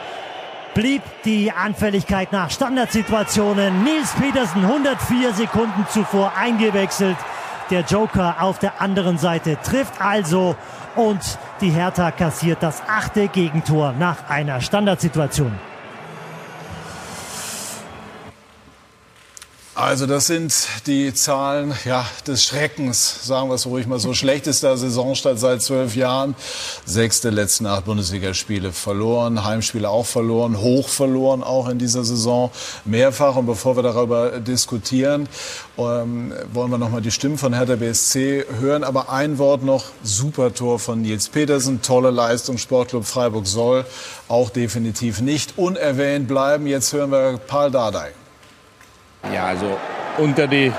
blieb 0.74 1.02
die 1.26 1.52
Anfälligkeit 1.52 2.32
nach 2.32 2.52
Standardsituationen. 2.52 3.84
Nils 3.84 4.12
Petersen 4.14 4.64
104 4.64 5.34
Sekunden 5.34 5.86
zuvor 5.90 6.34
eingewechselt. 6.38 7.18
Der 7.70 7.82
Joker 7.82 8.38
auf 8.40 8.60
der 8.60 8.82
anderen 8.82 9.18
Seite 9.18 9.58
trifft 9.62 10.02
also 10.02 10.56
und 10.96 11.20
die 11.62 11.70
Hertha 11.70 12.12
kassiert 12.12 12.64
das 12.64 12.82
achte 12.88 13.28
Gegentor 13.28 13.94
nach 13.94 14.30
einer 14.30 14.62
Standardsituation. 14.62 15.69
Also 19.80 20.08
das 20.08 20.28
sind 20.28 20.54
die 20.88 21.14
Zahlen 21.14 21.74
ja, 21.86 22.06
des 22.28 22.44
Schreckens, 22.44 23.26
sagen 23.26 23.48
wir 23.48 23.56
es 23.56 23.66
ruhig 23.66 23.88
mal 23.88 23.98
so. 23.98 24.14
Schlechtester 24.14 24.76
Saisonstart 24.76 25.40
seit 25.40 25.62
zwölf 25.62 25.96
Jahren. 25.96 26.36
Sechste 26.84 27.30
letzten 27.30 27.66
acht 27.66 27.86
Bundesligaspiele 27.86 28.74
verloren, 28.74 29.46
Heimspiele 29.46 29.90
auch 29.90 30.06
verloren, 30.06 30.60
hoch 30.60 30.90
verloren 30.90 31.44
auch 31.44 31.70
in 31.70 31.80
dieser 31.80 32.04
Saison 32.04 32.52
mehrfach. 32.84 33.38
Und 33.38 33.46
bevor 33.46 33.78
wir 33.78 33.84
darüber 33.84 34.42
diskutieren, 34.42 35.30
ähm, 35.78 36.34
wollen 36.52 36.72
wir 36.72 36.78
noch 36.78 36.90
mal 36.90 37.02
die 37.02 37.12
Stimmen 37.12 37.38
von 37.38 37.54
Hertha 37.54 37.78
BSC 37.78 38.48
hören. 38.60 38.84
Aber 38.84 39.10
ein 39.10 39.38
Wort 39.38 39.64
noch, 39.64 39.86
super 40.04 40.54
Tor 40.54 40.80
von 40.80 41.02
Nils 41.02 41.30
Petersen, 41.30 41.82
tolle 41.82 42.12
Leistung, 42.12 42.58
Sportclub 42.58 43.06
Freiburg 43.06 43.48
soll 43.48 43.86
auch 44.28 44.50
definitiv 44.50 45.22
nicht 45.22 45.58
unerwähnt 45.58 46.28
bleiben. 46.28 46.68
Jetzt 46.68 46.92
hören 46.92 47.12
wir 47.12 47.40
Paul 47.48 47.72
Dardai. 47.72 48.19
Ja, 49.34 49.46
also 49.46 49.78
unter 50.18 50.48
die, 50.48 50.72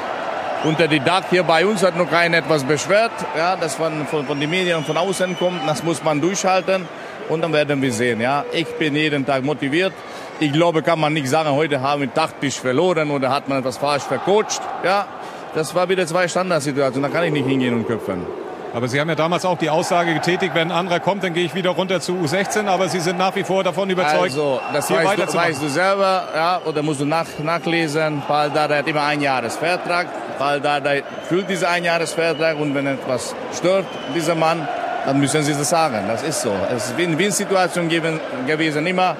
unter 0.64 0.88
die 0.88 1.00
Dach 1.00 1.24
hier 1.30 1.42
bei 1.42 1.64
uns 1.64 1.82
hat 1.82 1.96
noch 1.96 2.10
keiner 2.10 2.38
etwas 2.38 2.64
beschwert. 2.64 3.12
Ja, 3.36 3.56
das 3.56 3.74
von, 3.74 4.06
von, 4.06 4.26
von 4.26 4.40
den 4.40 4.50
Medien 4.50 4.84
von 4.84 4.96
außen 4.96 5.38
kommt, 5.38 5.60
das 5.66 5.82
muss 5.82 6.02
man 6.02 6.20
durchhalten 6.20 6.86
und 7.28 7.42
dann 7.42 7.52
werden 7.52 7.80
wir 7.80 7.92
sehen. 7.92 8.20
Ja, 8.20 8.44
ich 8.52 8.66
bin 8.66 8.96
jeden 8.96 9.24
Tag 9.24 9.44
motiviert. 9.44 9.92
Ich 10.40 10.52
glaube, 10.52 10.82
kann 10.82 10.98
man 10.98 11.12
nicht 11.12 11.28
sagen, 11.28 11.50
heute 11.50 11.80
haben 11.80 12.00
wir 12.00 12.12
taktisch 12.12 12.58
verloren 12.58 13.10
oder 13.10 13.30
hat 13.30 13.48
man 13.48 13.58
etwas 13.58 13.76
falsch 13.76 14.04
vercoacht. 14.04 14.60
Ja, 14.84 15.06
das 15.54 15.74
war 15.74 15.88
wieder 15.88 16.06
zwei 16.06 16.28
Standardsituationen, 16.28 17.10
da 17.10 17.16
kann 17.16 17.26
ich 17.26 17.32
nicht 17.32 17.46
hingehen 17.46 17.74
und 17.74 17.86
köpfen. 17.86 18.26
Aber 18.72 18.86
Sie 18.86 19.00
haben 19.00 19.08
ja 19.08 19.16
damals 19.16 19.44
auch 19.44 19.58
die 19.58 19.68
Aussage 19.68 20.14
getätigt, 20.14 20.54
wenn 20.54 20.70
ein 20.70 20.76
anderer 20.76 21.00
kommt, 21.00 21.24
dann 21.24 21.34
gehe 21.34 21.44
ich 21.44 21.54
wieder 21.54 21.70
runter 21.70 22.00
zu 22.00 22.12
U16. 22.14 22.68
Aber 22.68 22.88
Sie 22.88 23.00
sind 23.00 23.18
nach 23.18 23.34
wie 23.34 23.42
vor 23.42 23.64
davon 23.64 23.90
überzeugt, 23.90 24.22
also, 24.22 24.60
das 24.72 24.86
hier 24.86 24.98
weißt, 24.98 25.18
du, 25.18 25.34
weißt 25.34 25.62
du 25.62 25.68
selber, 25.68 26.28
ja, 26.34 26.60
oder 26.64 26.82
musst 26.82 27.00
du 27.00 27.04
nach, 27.04 27.26
nachlesen. 27.42 28.22
Paul 28.26 28.50
Dardai 28.50 28.78
hat 28.78 28.86
immer 28.86 29.02
einen 29.02 29.22
Jahresvertrag. 29.22 30.06
Paul 30.38 30.60
Dardai 30.60 31.02
füllt 31.28 31.50
diesen 31.50 31.66
Einjahresvertrag 31.66 32.58
und 32.58 32.74
wenn 32.74 32.86
etwas 32.86 33.34
stört, 33.56 33.86
dieser 34.14 34.36
Mann, 34.36 34.66
dann 35.04 35.18
müssen 35.18 35.42
Sie 35.42 35.52
das 35.52 35.68
sagen. 35.68 36.04
Das 36.06 36.22
ist 36.22 36.42
so. 36.42 36.52
Es 36.74 36.86
ist 36.86 36.96
Win-Win-Situation 36.96 37.88
gewesen 37.88 38.86
immer. 38.86 39.16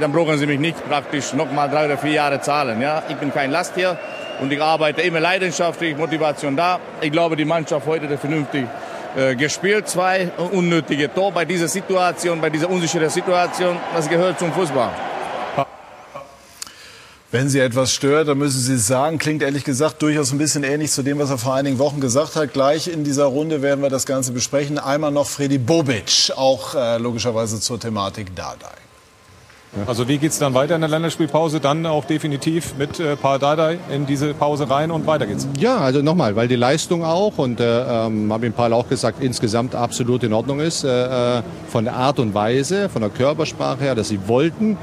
Dann 0.00 0.12
brauchen 0.12 0.36
Sie 0.38 0.46
mich 0.46 0.58
nicht 0.58 0.86
praktisch 0.88 1.32
noch 1.32 1.50
mal 1.52 1.68
drei 1.68 1.86
oder 1.86 1.96
vier 1.96 2.12
Jahre 2.12 2.40
zahlen. 2.40 2.80
Ja? 2.82 3.02
Ich 3.08 3.16
bin 3.16 3.32
kein 3.32 3.50
Last 3.50 3.74
hier 3.74 3.96
und 4.40 4.52
ich 4.52 4.60
arbeite 4.60 5.02
immer 5.02 5.20
leidenschaftlich, 5.20 5.96
Motivation 5.96 6.56
da. 6.56 6.78
Ich 7.00 7.12
glaube, 7.12 7.36
die 7.36 7.44
Mannschaft 7.44 7.86
heute 7.86 8.06
ist 8.06 8.20
vernünftig 8.20 8.66
äh, 9.16 9.34
gespielt. 9.34 9.88
Zwei 9.88 10.30
unnötige 10.52 11.12
Tore 11.12 11.32
bei 11.32 11.44
dieser 11.44 11.68
Situation, 11.68 12.40
bei 12.40 12.50
dieser 12.50 12.68
unsicheren 12.68 13.10
Situation. 13.10 13.76
Das 13.94 14.08
gehört 14.08 14.38
zum 14.38 14.52
Fußball. 14.52 14.90
Wenn 17.30 17.50
Sie 17.50 17.58
etwas 17.58 17.92
stört, 17.92 18.28
dann 18.28 18.38
müssen 18.38 18.58
Sie 18.58 18.74
es 18.74 18.86
sagen. 18.86 19.18
Klingt 19.18 19.42
ehrlich 19.42 19.62
gesagt 19.62 20.00
durchaus 20.00 20.32
ein 20.32 20.38
bisschen 20.38 20.64
ähnlich 20.64 20.90
zu 20.90 21.02
dem, 21.02 21.18
was 21.18 21.28
er 21.28 21.36
vor 21.36 21.54
einigen 21.54 21.78
Wochen 21.78 22.00
gesagt 22.00 22.36
hat. 22.36 22.54
Gleich 22.54 22.88
in 22.88 23.04
dieser 23.04 23.26
Runde 23.26 23.60
werden 23.60 23.82
wir 23.82 23.90
das 23.90 24.06
Ganze 24.06 24.32
besprechen. 24.32 24.78
Einmal 24.78 25.10
noch 25.10 25.26
Freddy 25.26 25.58
Bobic, 25.58 26.32
auch 26.36 26.74
äh, 26.74 26.96
logischerweise 26.96 27.60
zur 27.60 27.78
Thematik 27.78 28.34
Dardai. 28.34 28.87
Also 29.86 30.08
wie 30.08 30.18
geht 30.18 30.32
es 30.32 30.38
dann 30.38 30.54
weiter 30.54 30.74
in 30.74 30.80
der 30.80 30.90
Länderspielpause? 30.90 31.60
Dann 31.60 31.84
auch 31.86 32.04
definitiv 32.04 32.74
mit 32.78 32.98
äh, 33.00 33.16
Paul 33.16 33.38
Dardai 33.38 33.78
in 33.90 34.06
diese 34.06 34.34
Pause 34.34 34.68
rein 34.68 34.90
und 34.90 35.06
weiter 35.06 35.26
geht's. 35.26 35.46
Ja, 35.58 35.78
also 35.78 36.02
nochmal, 36.02 36.36
weil 36.36 36.48
die 36.48 36.56
Leistung 36.56 37.04
auch 37.04 37.38
und 37.38 37.60
äh, 37.60 38.06
ähm, 38.06 38.32
habe 38.32 38.46
ich 38.46 38.54
Paul 38.54 38.72
auch 38.72 38.88
gesagt, 38.88 39.22
insgesamt 39.22 39.74
absolut 39.74 40.22
in 40.22 40.32
Ordnung 40.32 40.60
ist. 40.60 40.84
Äh, 40.84 41.38
äh, 41.38 41.42
von 41.68 41.84
der 41.84 41.94
Art 41.94 42.18
und 42.18 42.34
Weise, 42.34 42.88
von 42.88 43.02
der 43.02 43.10
Körpersprache 43.10 43.80
her, 43.80 43.94
dass 43.94 44.08
sie 44.08 44.26
wollten, 44.26 44.78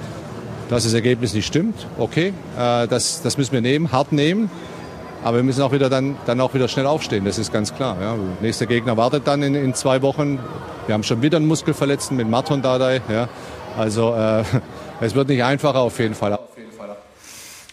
dass 0.70 0.84
das 0.84 0.94
Ergebnis 0.94 1.34
nicht 1.34 1.48
stimmt. 1.48 1.88
Okay, 1.98 2.34
äh, 2.58 2.88
das, 2.88 3.22
das 3.22 3.38
müssen 3.38 3.54
wir 3.54 3.62
nehmen, 3.62 3.92
hart 3.92 4.12
nehmen. 4.12 4.50
Aber 5.24 5.38
wir 5.38 5.44
müssen 5.44 5.64
auch 5.64 5.72
wieder 5.72 5.90
dann, 5.90 6.18
dann 6.28 6.40
auch 6.40 6.54
wieder 6.54 6.68
schnell 6.68 6.86
aufstehen, 6.86 7.26
das 7.26 7.40
ist 7.40 7.52
ganz 7.52 7.74
klar. 7.74 7.98
Ja. 8.00 8.16
Nächster 8.42 8.68
Gegner 8.68 8.96
wartet 8.96 9.26
dann 9.26 9.42
in, 9.42 9.56
in 9.56 9.74
zwei 9.74 10.04
Wochen. 10.04 10.38
Wir 10.86 10.94
haben 10.94 11.02
schon 11.02 11.24
wieder 11.24 11.38
einen 11.38 11.48
Muskelverletzten 11.48 12.16
mit 12.16 12.30
Maton 12.30 12.62
Dardai. 12.62 13.02
Ja. 13.10 13.28
Also 13.76 14.14
äh, 14.14 14.44
es 15.02 15.16
wird 15.16 15.30
nicht 15.30 15.44
einfacher 15.44 15.80
auf 15.80 16.00
jeden 16.00 16.16
Fall. 16.16 16.38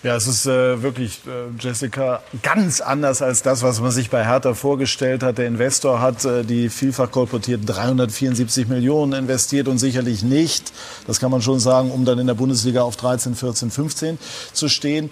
Ja, 0.02 0.16
es 0.16 0.26
ist 0.26 0.46
äh, 0.46 0.82
wirklich, 0.82 1.20
äh, 1.28 1.56
Jessica, 1.60 2.24
ganz 2.42 2.80
anders 2.80 3.22
als 3.22 3.42
das, 3.42 3.62
was 3.62 3.80
man 3.80 3.92
sich 3.92 4.10
bei 4.10 4.24
Hertha 4.24 4.52
vorgestellt 4.52 5.22
hat. 5.22 5.38
Der 5.38 5.46
Investor 5.46 6.00
hat 6.00 6.24
äh, 6.24 6.42
die 6.42 6.70
vielfach 6.70 7.12
kolportierten 7.12 7.66
374 7.66 8.66
Millionen 8.66 9.12
investiert 9.12 9.68
und 9.68 9.78
sicherlich 9.78 10.24
nicht, 10.24 10.72
das 11.06 11.20
kann 11.20 11.30
man 11.30 11.40
schon 11.40 11.60
sagen, 11.60 11.92
um 11.92 12.04
dann 12.04 12.18
in 12.18 12.26
der 12.26 12.34
Bundesliga 12.34 12.82
auf 12.82 12.96
13, 12.96 13.36
14, 13.36 13.70
15 13.70 14.18
zu 14.52 14.68
stehen. 14.68 15.08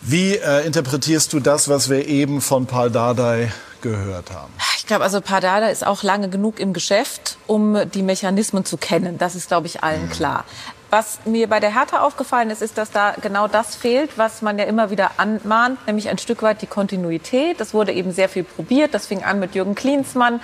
Wie 0.00 0.36
äh, 0.36 0.64
interpretierst 0.64 1.34
du 1.34 1.40
das, 1.40 1.68
was 1.68 1.90
wir 1.90 2.06
eben 2.06 2.40
von 2.40 2.64
Paul 2.64 2.90
Dardai 2.90 3.52
gehört 3.82 4.32
haben? 4.32 4.52
Ich 4.78 4.86
glaube, 4.86 5.04
also 5.04 5.20
Pardada 5.20 5.66
ist 5.66 5.86
auch 5.86 6.02
lange 6.02 6.30
genug 6.30 6.58
im 6.60 6.72
Geschäft, 6.72 7.36
um 7.46 7.76
die 7.92 8.02
Mechanismen 8.02 8.64
zu 8.64 8.76
kennen. 8.76 9.18
Das 9.18 9.34
ist, 9.34 9.48
glaube 9.48 9.66
ich, 9.66 9.82
allen 9.82 10.06
mhm. 10.06 10.10
klar. 10.10 10.44
Was 10.88 11.18
mir 11.24 11.48
bei 11.48 11.58
der 11.58 11.74
Hertha 11.74 12.00
aufgefallen 12.00 12.50
ist, 12.50 12.62
ist, 12.62 12.78
dass 12.78 12.92
da 12.92 13.14
genau 13.20 13.48
das 13.48 13.74
fehlt, 13.74 14.16
was 14.18 14.40
man 14.40 14.56
ja 14.56 14.64
immer 14.64 14.90
wieder 14.90 15.12
anmahnt, 15.16 15.84
nämlich 15.86 16.08
ein 16.08 16.18
Stück 16.18 16.42
weit 16.42 16.62
die 16.62 16.68
Kontinuität. 16.68 17.58
Das 17.58 17.74
wurde 17.74 17.92
eben 17.92 18.12
sehr 18.12 18.28
viel 18.28 18.44
probiert. 18.44 18.94
Das 18.94 19.06
fing 19.06 19.24
an 19.24 19.40
mit 19.40 19.56
Jürgen 19.56 19.74
Klinsmann. 19.74 20.40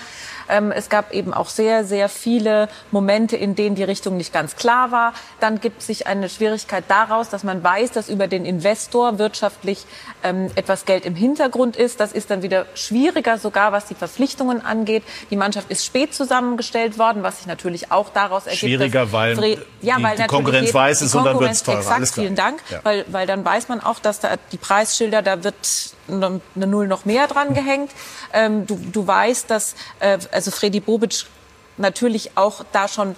Ähm, 0.48 0.72
es 0.72 0.88
gab 0.88 1.12
eben 1.12 1.32
auch 1.34 1.48
sehr, 1.48 1.84
sehr 1.84 2.08
viele 2.08 2.68
Momente, 2.90 3.36
in 3.36 3.54
denen 3.54 3.74
die 3.74 3.84
Richtung 3.84 4.16
nicht 4.16 4.32
ganz 4.32 4.56
klar 4.56 4.90
war. 4.90 5.14
Dann 5.40 5.60
gibt 5.60 5.82
sich 5.82 6.06
eine 6.06 6.28
Schwierigkeit 6.28 6.84
daraus, 6.88 7.28
dass 7.28 7.44
man 7.44 7.62
weiß, 7.62 7.92
dass 7.92 8.08
über 8.08 8.26
den 8.26 8.44
Investor 8.44 9.18
wirtschaftlich 9.18 9.84
ähm, 10.22 10.50
etwas 10.54 10.84
Geld 10.84 11.04
im 11.04 11.14
Hintergrund 11.14 11.76
ist. 11.76 12.00
Das 12.00 12.12
ist 12.12 12.30
dann 12.30 12.42
wieder 12.42 12.66
schwieriger, 12.74 13.38
sogar 13.38 13.72
was 13.72 13.86
die 13.86 13.94
Verpflichtungen 13.94 14.64
angeht. 14.64 15.02
Die 15.30 15.36
Mannschaft 15.36 15.70
ist 15.70 15.84
spät 15.84 16.14
zusammengestellt 16.14 16.98
worden, 16.98 17.22
was 17.22 17.38
sich 17.38 17.46
natürlich 17.46 17.92
auch 17.92 18.10
daraus 18.10 18.44
ergibt. 18.44 18.60
Schwieriger, 18.60 19.12
weil, 19.12 19.36
Fre 19.36 19.58
ja, 19.80 19.96
weil 20.00 20.16
die 20.16 20.24
Konkurrenz 20.24 20.72
weiß 20.72 21.02
ist 21.02 21.14
und 21.14 21.24
dann 21.24 21.38
wird 21.38 21.52
es 21.52 21.62
teurer. 21.62 21.78
Exakt, 21.78 22.14
vielen 22.14 22.36
Dank. 22.36 22.60
Ja. 22.70 22.80
Weil, 22.82 23.04
weil 23.08 23.26
dann 23.26 23.44
weiß 23.44 23.68
man 23.68 23.80
auch, 23.80 23.98
dass 23.98 24.20
da 24.20 24.36
die 24.50 24.56
Preisschilder, 24.56 25.22
da 25.22 25.44
wird 25.44 25.54
eine 26.08 26.40
Null 26.54 26.88
noch 26.88 27.04
mehr 27.04 27.26
dran 27.26 27.54
gehängt. 27.54 27.90
Ähm, 28.32 28.66
du, 28.66 28.76
du 28.76 29.06
weißt, 29.06 29.50
dass 29.50 29.74
äh, 30.00 30.18
also 30.32 30.50
Freddy 30.50 30.80
Bobic 30.80 31.26
natürlich 31.76 32.36
auch 32.36 32.64
da 32.72 32.88
schon 32.88 33.16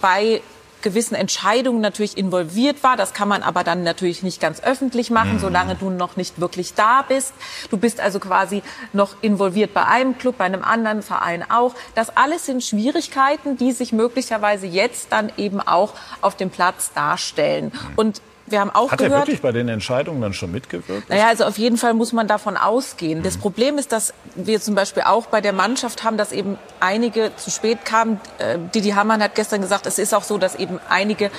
bei 0.00 0.42
gewissen 0.82 1.14
Entscheidungen 1.14 1.80
natürlich 1.80 2.16
involviert 2.16 2.82
war. 2.82 2.96
Das 2.96 3.12
kann 3.12 3.28
man 3.28 3.42
aber 3.42 3.64
dann 3.64 3.82
natürlich 3.82 4.22
nicht 4.22 4.40
ganz 4.40 4.62
öffentlich 4.62 5.10
machen, 5.10 5.34
mhm. 5.34 5.38
solange 5.38 5.74
du 5.74 5.90
noch 5.90 6.16
nicht 6.16 6.40
wirklich 6.40 6.74
da 6.74 7.02
bist. 7.02 7.34
Du 7.70 7.76
bist 7.76 8.00
also 8.00 8.18
quasi 8.18 8.62
noch 8.92 9.16
involviert 9.20 9.74
bei 9.74 9.84
einem 9.84 10.16
Club, 10.18 10.38
bei 10.38 10.44
einem 10.44 10.62
anderen 10.62 11.02
Verein 11.02 11.44
auch. 11.50 11.74
Das 11.94 12.16
alles 12.16 12.46
sind 12.46 12.64
Schwierigkeiten, 12.64 13.56
die 13.56 13.72
sich 13.72 13.92
möglicherweise 13.92 14.66
jetzt 14.66 15.12
dann 15.12 15.32
eben 15.36 15.60
auch 15.60 15.94
auf 16.20 16.36
dem 16.36 16.50
Platz 16.50 16.92
darstellen. 16.92 17.72
Mhm. 17.72 17.92
Und 17.96 18.22
wir 18.50 18.60
haben 18.60 18.70
auch 18.70 18.90
Hat 18.90 18.98
gehört, 18.98 19.12
er 19.12 19.18
wirklich 19.20 19.42
bei 19.42 19.52
den 19.52 19.68
Entscheidungen 19.68 20.20
dann 20.20 20.32
schon 20.32 20.50
mitgewirkt? 20.52 21.08
Naja, 21.08 21.28
also 21.28 21.44
auf 21.44 21.58
jeden 21.58 21.76
Fall 21.76 21.94
muss 21.94 22.12
man 22.12 22.26
davon 22.26 22.56
ausgehen. 22.56 23.22
Das 23.22 23.36
mhm. 23.36 23.40
Problem 23.40 23.78
ist, 23.78 23.92
dass 23.92 24.12
wir 24.34 24.60
zum 24.60 24.74
Beispiel 24.74 25.04
auch 25.04 25.26
bei 25.26 25.40
der 25.40 25.52
Mannschaft 25.52 26.04
haben, 26.04 26.16
dass 26.16 26.32
eben 26.32 26.58
einige 26.80 27.32
zu 27.36 27.50
spät 27.50 27.84
kamen. 27.84 28.20
Äh, 28.38 28.58
Didi 28.74 28.90
Hamann 28.90 29.22
hat 29.22 29.34
gestern 29.34 29.60
gesagt, 29.60 29.86
es 29.86 29.98
ist 29.98 30.14
auch 30.14 30.22
so, 30.22 30.38
dass 30.38 30.54
eben 30.56 30.80
einige, 30.88 31.26
äh, 31.26 31.30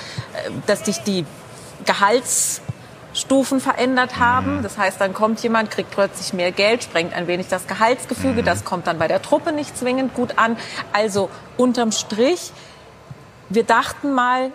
dass 0.66 0.84
sich 0.84 0.98
die 0.98 1.24
Gehaltsstufen 1.84 3.60
verändert 3.60 4.18
haben. 4.18 4.58
Mhm. 4.58 4.62
Das 4.62 4.78
heißt, 4.78 5.00
dann 5.00 5.12
kommt 5.12 5.42
jemand, 5.42 5.70
kriegt 5.70 5.90
plötzlich 5.90 6.32
mehr 6.32 6.52
Geld, 6.52 6.84
sprengt 6.84 7.12
ein 7.12 7.26
wenig 7.26 7.48
das 7.48 7.66
Gehaltsgefüge. 7.66 8.42
Mhm. 8.42 8.46
Das 8.46 8.64
kommt 8.64 8.86
dann 8.86 8.98
bei 8.98 9.08
der 9.08 9.22
Truppe 9.22 9.52
nicht 9.52 9.76
zwingend 9.76 10.14
gut 10.14 10.38
an. 10.38 10.56
Also 10.92 11.30
unterm 11.56 11.92
Strich, 11.92 12.52
wir 13.48 13.64
dachten 13.64 14.12
mal, 14.12 14.50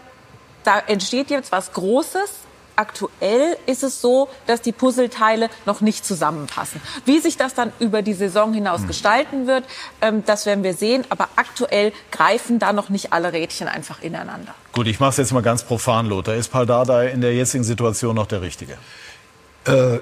da 0.68 0.80
entsteht 0.80 1.30
jetzt 1.30 1.51
was 1.51 1.72
Großes 1.72 2.30
aktuell 2.78 3.57
ist 3.65 3.84
es 3.84 4.01
so, 4.01 4.30
dass 4.45 4.61
die 4.61 4.72
Puzzleteile 4.72 5.49
noch 5.65 5.82
nicht 5.82 6.05
zusammenpassen. 6.05 6.80
Wie 7.05 7.20
sich 7.20 7.36
das 7.36 7.53
dann 7.53 7.74
über 7.80 8.01
die 8.01 8.13
Saison 8.13 8.53
hinaus 8.53 8.82
mhm. 8.82 8.88
gestalten 8.88 9.47
wird, 9.47 9.65
ähm, 10.01 10.24
das 10.26 10.45
werden 10.45 10.63
wir 10.63 10.76
sehen. 10.76 11.03
Aber 11.09 11.28
aktuell 11.36 11.91
greifen 12.11 12.59
da 12.59 12.72
noch 12.74 12.89
nicht 12.89 13.13
alle 13.13 13.34
Rädchen 13.34 13.68
einfach 13.68 14.01
ineinander. 14.01 14.53
Gut, 14.72 14.88
ich 14.88 14.99
mache 14.99 15.09
es 15.09 15.18
jetzt 15.18 15.34
mal 15.34 15.41
ganz 15.41 15.63
profan, 15.63 16.05
Lothar. 16.05 16.36
Ist 16.36 16.49
Paldada 16.49 17.03
in 17.03 17.22
der 17.22 17.34
jetzigen 17.34 17.63
Situation 17.63 18.15
noch 18.15 18.28
der 18.28 18.41
Richtige? 18.41 18.78
Äh, 19.68 19.99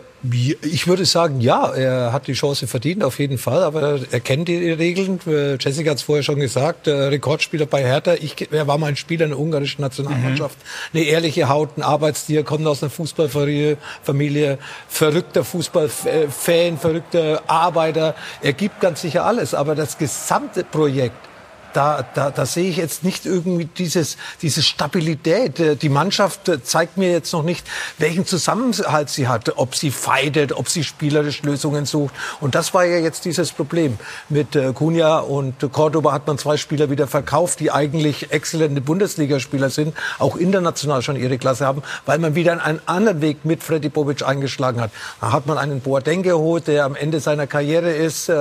ich 0.63 0.87
würde 0.87 1.05
sagen, 1.05 1.39
ja, 1.39 1.71
er 1.71 2.11
hat 2.11 2.25
die 2.25 2.33
Chance 2.33 2.65
verdient, 2.65 3.03
auf 3.03 3.19
jeden 3.19 3.37
Fall, 3.37 3.61
aber 3.61 3.99
er 4.09 4.19
kennt 4.19 4.47
die 4.47 4.71
Regeln. 4.71 5.19
Äh, 5.27 5.57
Jessica 5.59 5.91
hat 5.91 5.97
es 5.97 6.03
vorher 6.03 6.23
schon 6.23 6.39
gesagt, 6.39 6.87
Rekordspieler 6.87 7.67
bei 7.67 7.83
Hertha. 7.83 8.15
Ich, 8.15 8.35
er 8.51 8.65
war 8.65 8.79
mal 8.79 8.87
ein 8.87 8.95
Spieler 8.95 9.25
in 9.25 9.31
der 9.31 9.39
ungarischen 9.39 9.81
Nationalmannschaft. 9.81 10.57
Mhm. 10.57 10.97
Eine 10.97 11.07
ehrliche 11.07 11.49
Haut, 11.49 11.77
ein 11.77 11.83
Arbeitstier, 11.83 12.43
kommt 12.43 12.65
aus 12.65 12.81
einer 12.81 12.89
Fußballfamilie, 12.89 14.57
verrückter 14.87 15.43
Fußballfan, 15.43 16.77
verrückter 16.79 17.43
Arbeiter. 17.45 18.15
Er 18.41 18.53
gibt 18.53 18.79
ganz 18.81 19.01
sicher 19.01 19.25
alles, 19.25 19.53
aber 19.53 19.75
das 19.75 19.97
gesamte 19.99 20.63
Projekt 20.63 21.17
da, 21.75 22.05
da, 22.13 22.31
da 22.31 22.45
sehe 22.45 22.69
ich 22.69 22.77
jetzt 22.77 23.03
nicht 23.03 23.25
irgendwie 23.25 23.65
dieses, 23.65 24.17
diese 24.41 24.63
Stabilität. 24.63 25.59
Äh, 25.59 25.75
die 25.75 25.89
Mannschaft 25.89 26.47
äh, 26.47 26.63
zeigt 26.63 26.97
mir 26.97 27.11
jetzt 27.11 27.33
noch 27.33 27.43
nicht, 27.43 27.65
welchen 27.97 28.25
Zusammenhalt 28.25 29.09
sie 29.09 29.27
hat, 29.27 29.57
ob 29.57 29.75
sie 29.75 29.91
feidet, 29.91 30.53
ob 30.53 30.69
sie 30.69 30.83
spielerisch 30.83 31.43
Lösungen 31.43 31.85
sucht. 31.85 32.13
Und 32.39 32.55
das 32.55 32.73
war 32.73 32.85
ja 32.85 32.97
jetzt 32.99 33.25
dieses 33.25 33.51
Problem. 33.51 33.97
Mit 34.29 34.55
äh, 34.55 34.71
Cunha 34.73 35.19
und 35.19 35.71
Cordoba 35.71 36.13
hat 36.13 36.27
man 36.27 36.37
zwei 36.37 36.55
Spieler 36.55 36.89
wieder 36.89 37.07
verkauft, 37.07 37.59
die 37.59 37.71
eigentlich 37.71 38.31
exzellente 38.31 38.79
Bundesligaspieler 38.79 39.69
sind, 39.69 39.95
auch 40.19 40.37
international 40.37 41.01
schon 41.01 41.17
ihre 41.17 41.37
Klasse 41.37 41.65
haben, 41.65 41.83
weil 42.05 42.19
man 42.19 42.35
wieder 42.35 42.63
einen 42.63 42.79
anderen 42.85 43.21
Weg 43.21 43.43
mit 43.43 43.63
Freddy 43.63 43.89
Bobic 43.89 44.25
eingeschlagen 44.25 44.79
hat. 44.79 44.91
Da 45.19 45.31
hat 45.33 45.45
man 45.45 45.57
einen 45.57 45.81
Boateng 45.81 46.23
geholt, 46.23 46.67
der 46.67 46.85
am 46.85 46.95
Ende 46.95 47.19
seiner 47.19 47.47
Karriere 47.47 47.91
ist, 47.91 48.31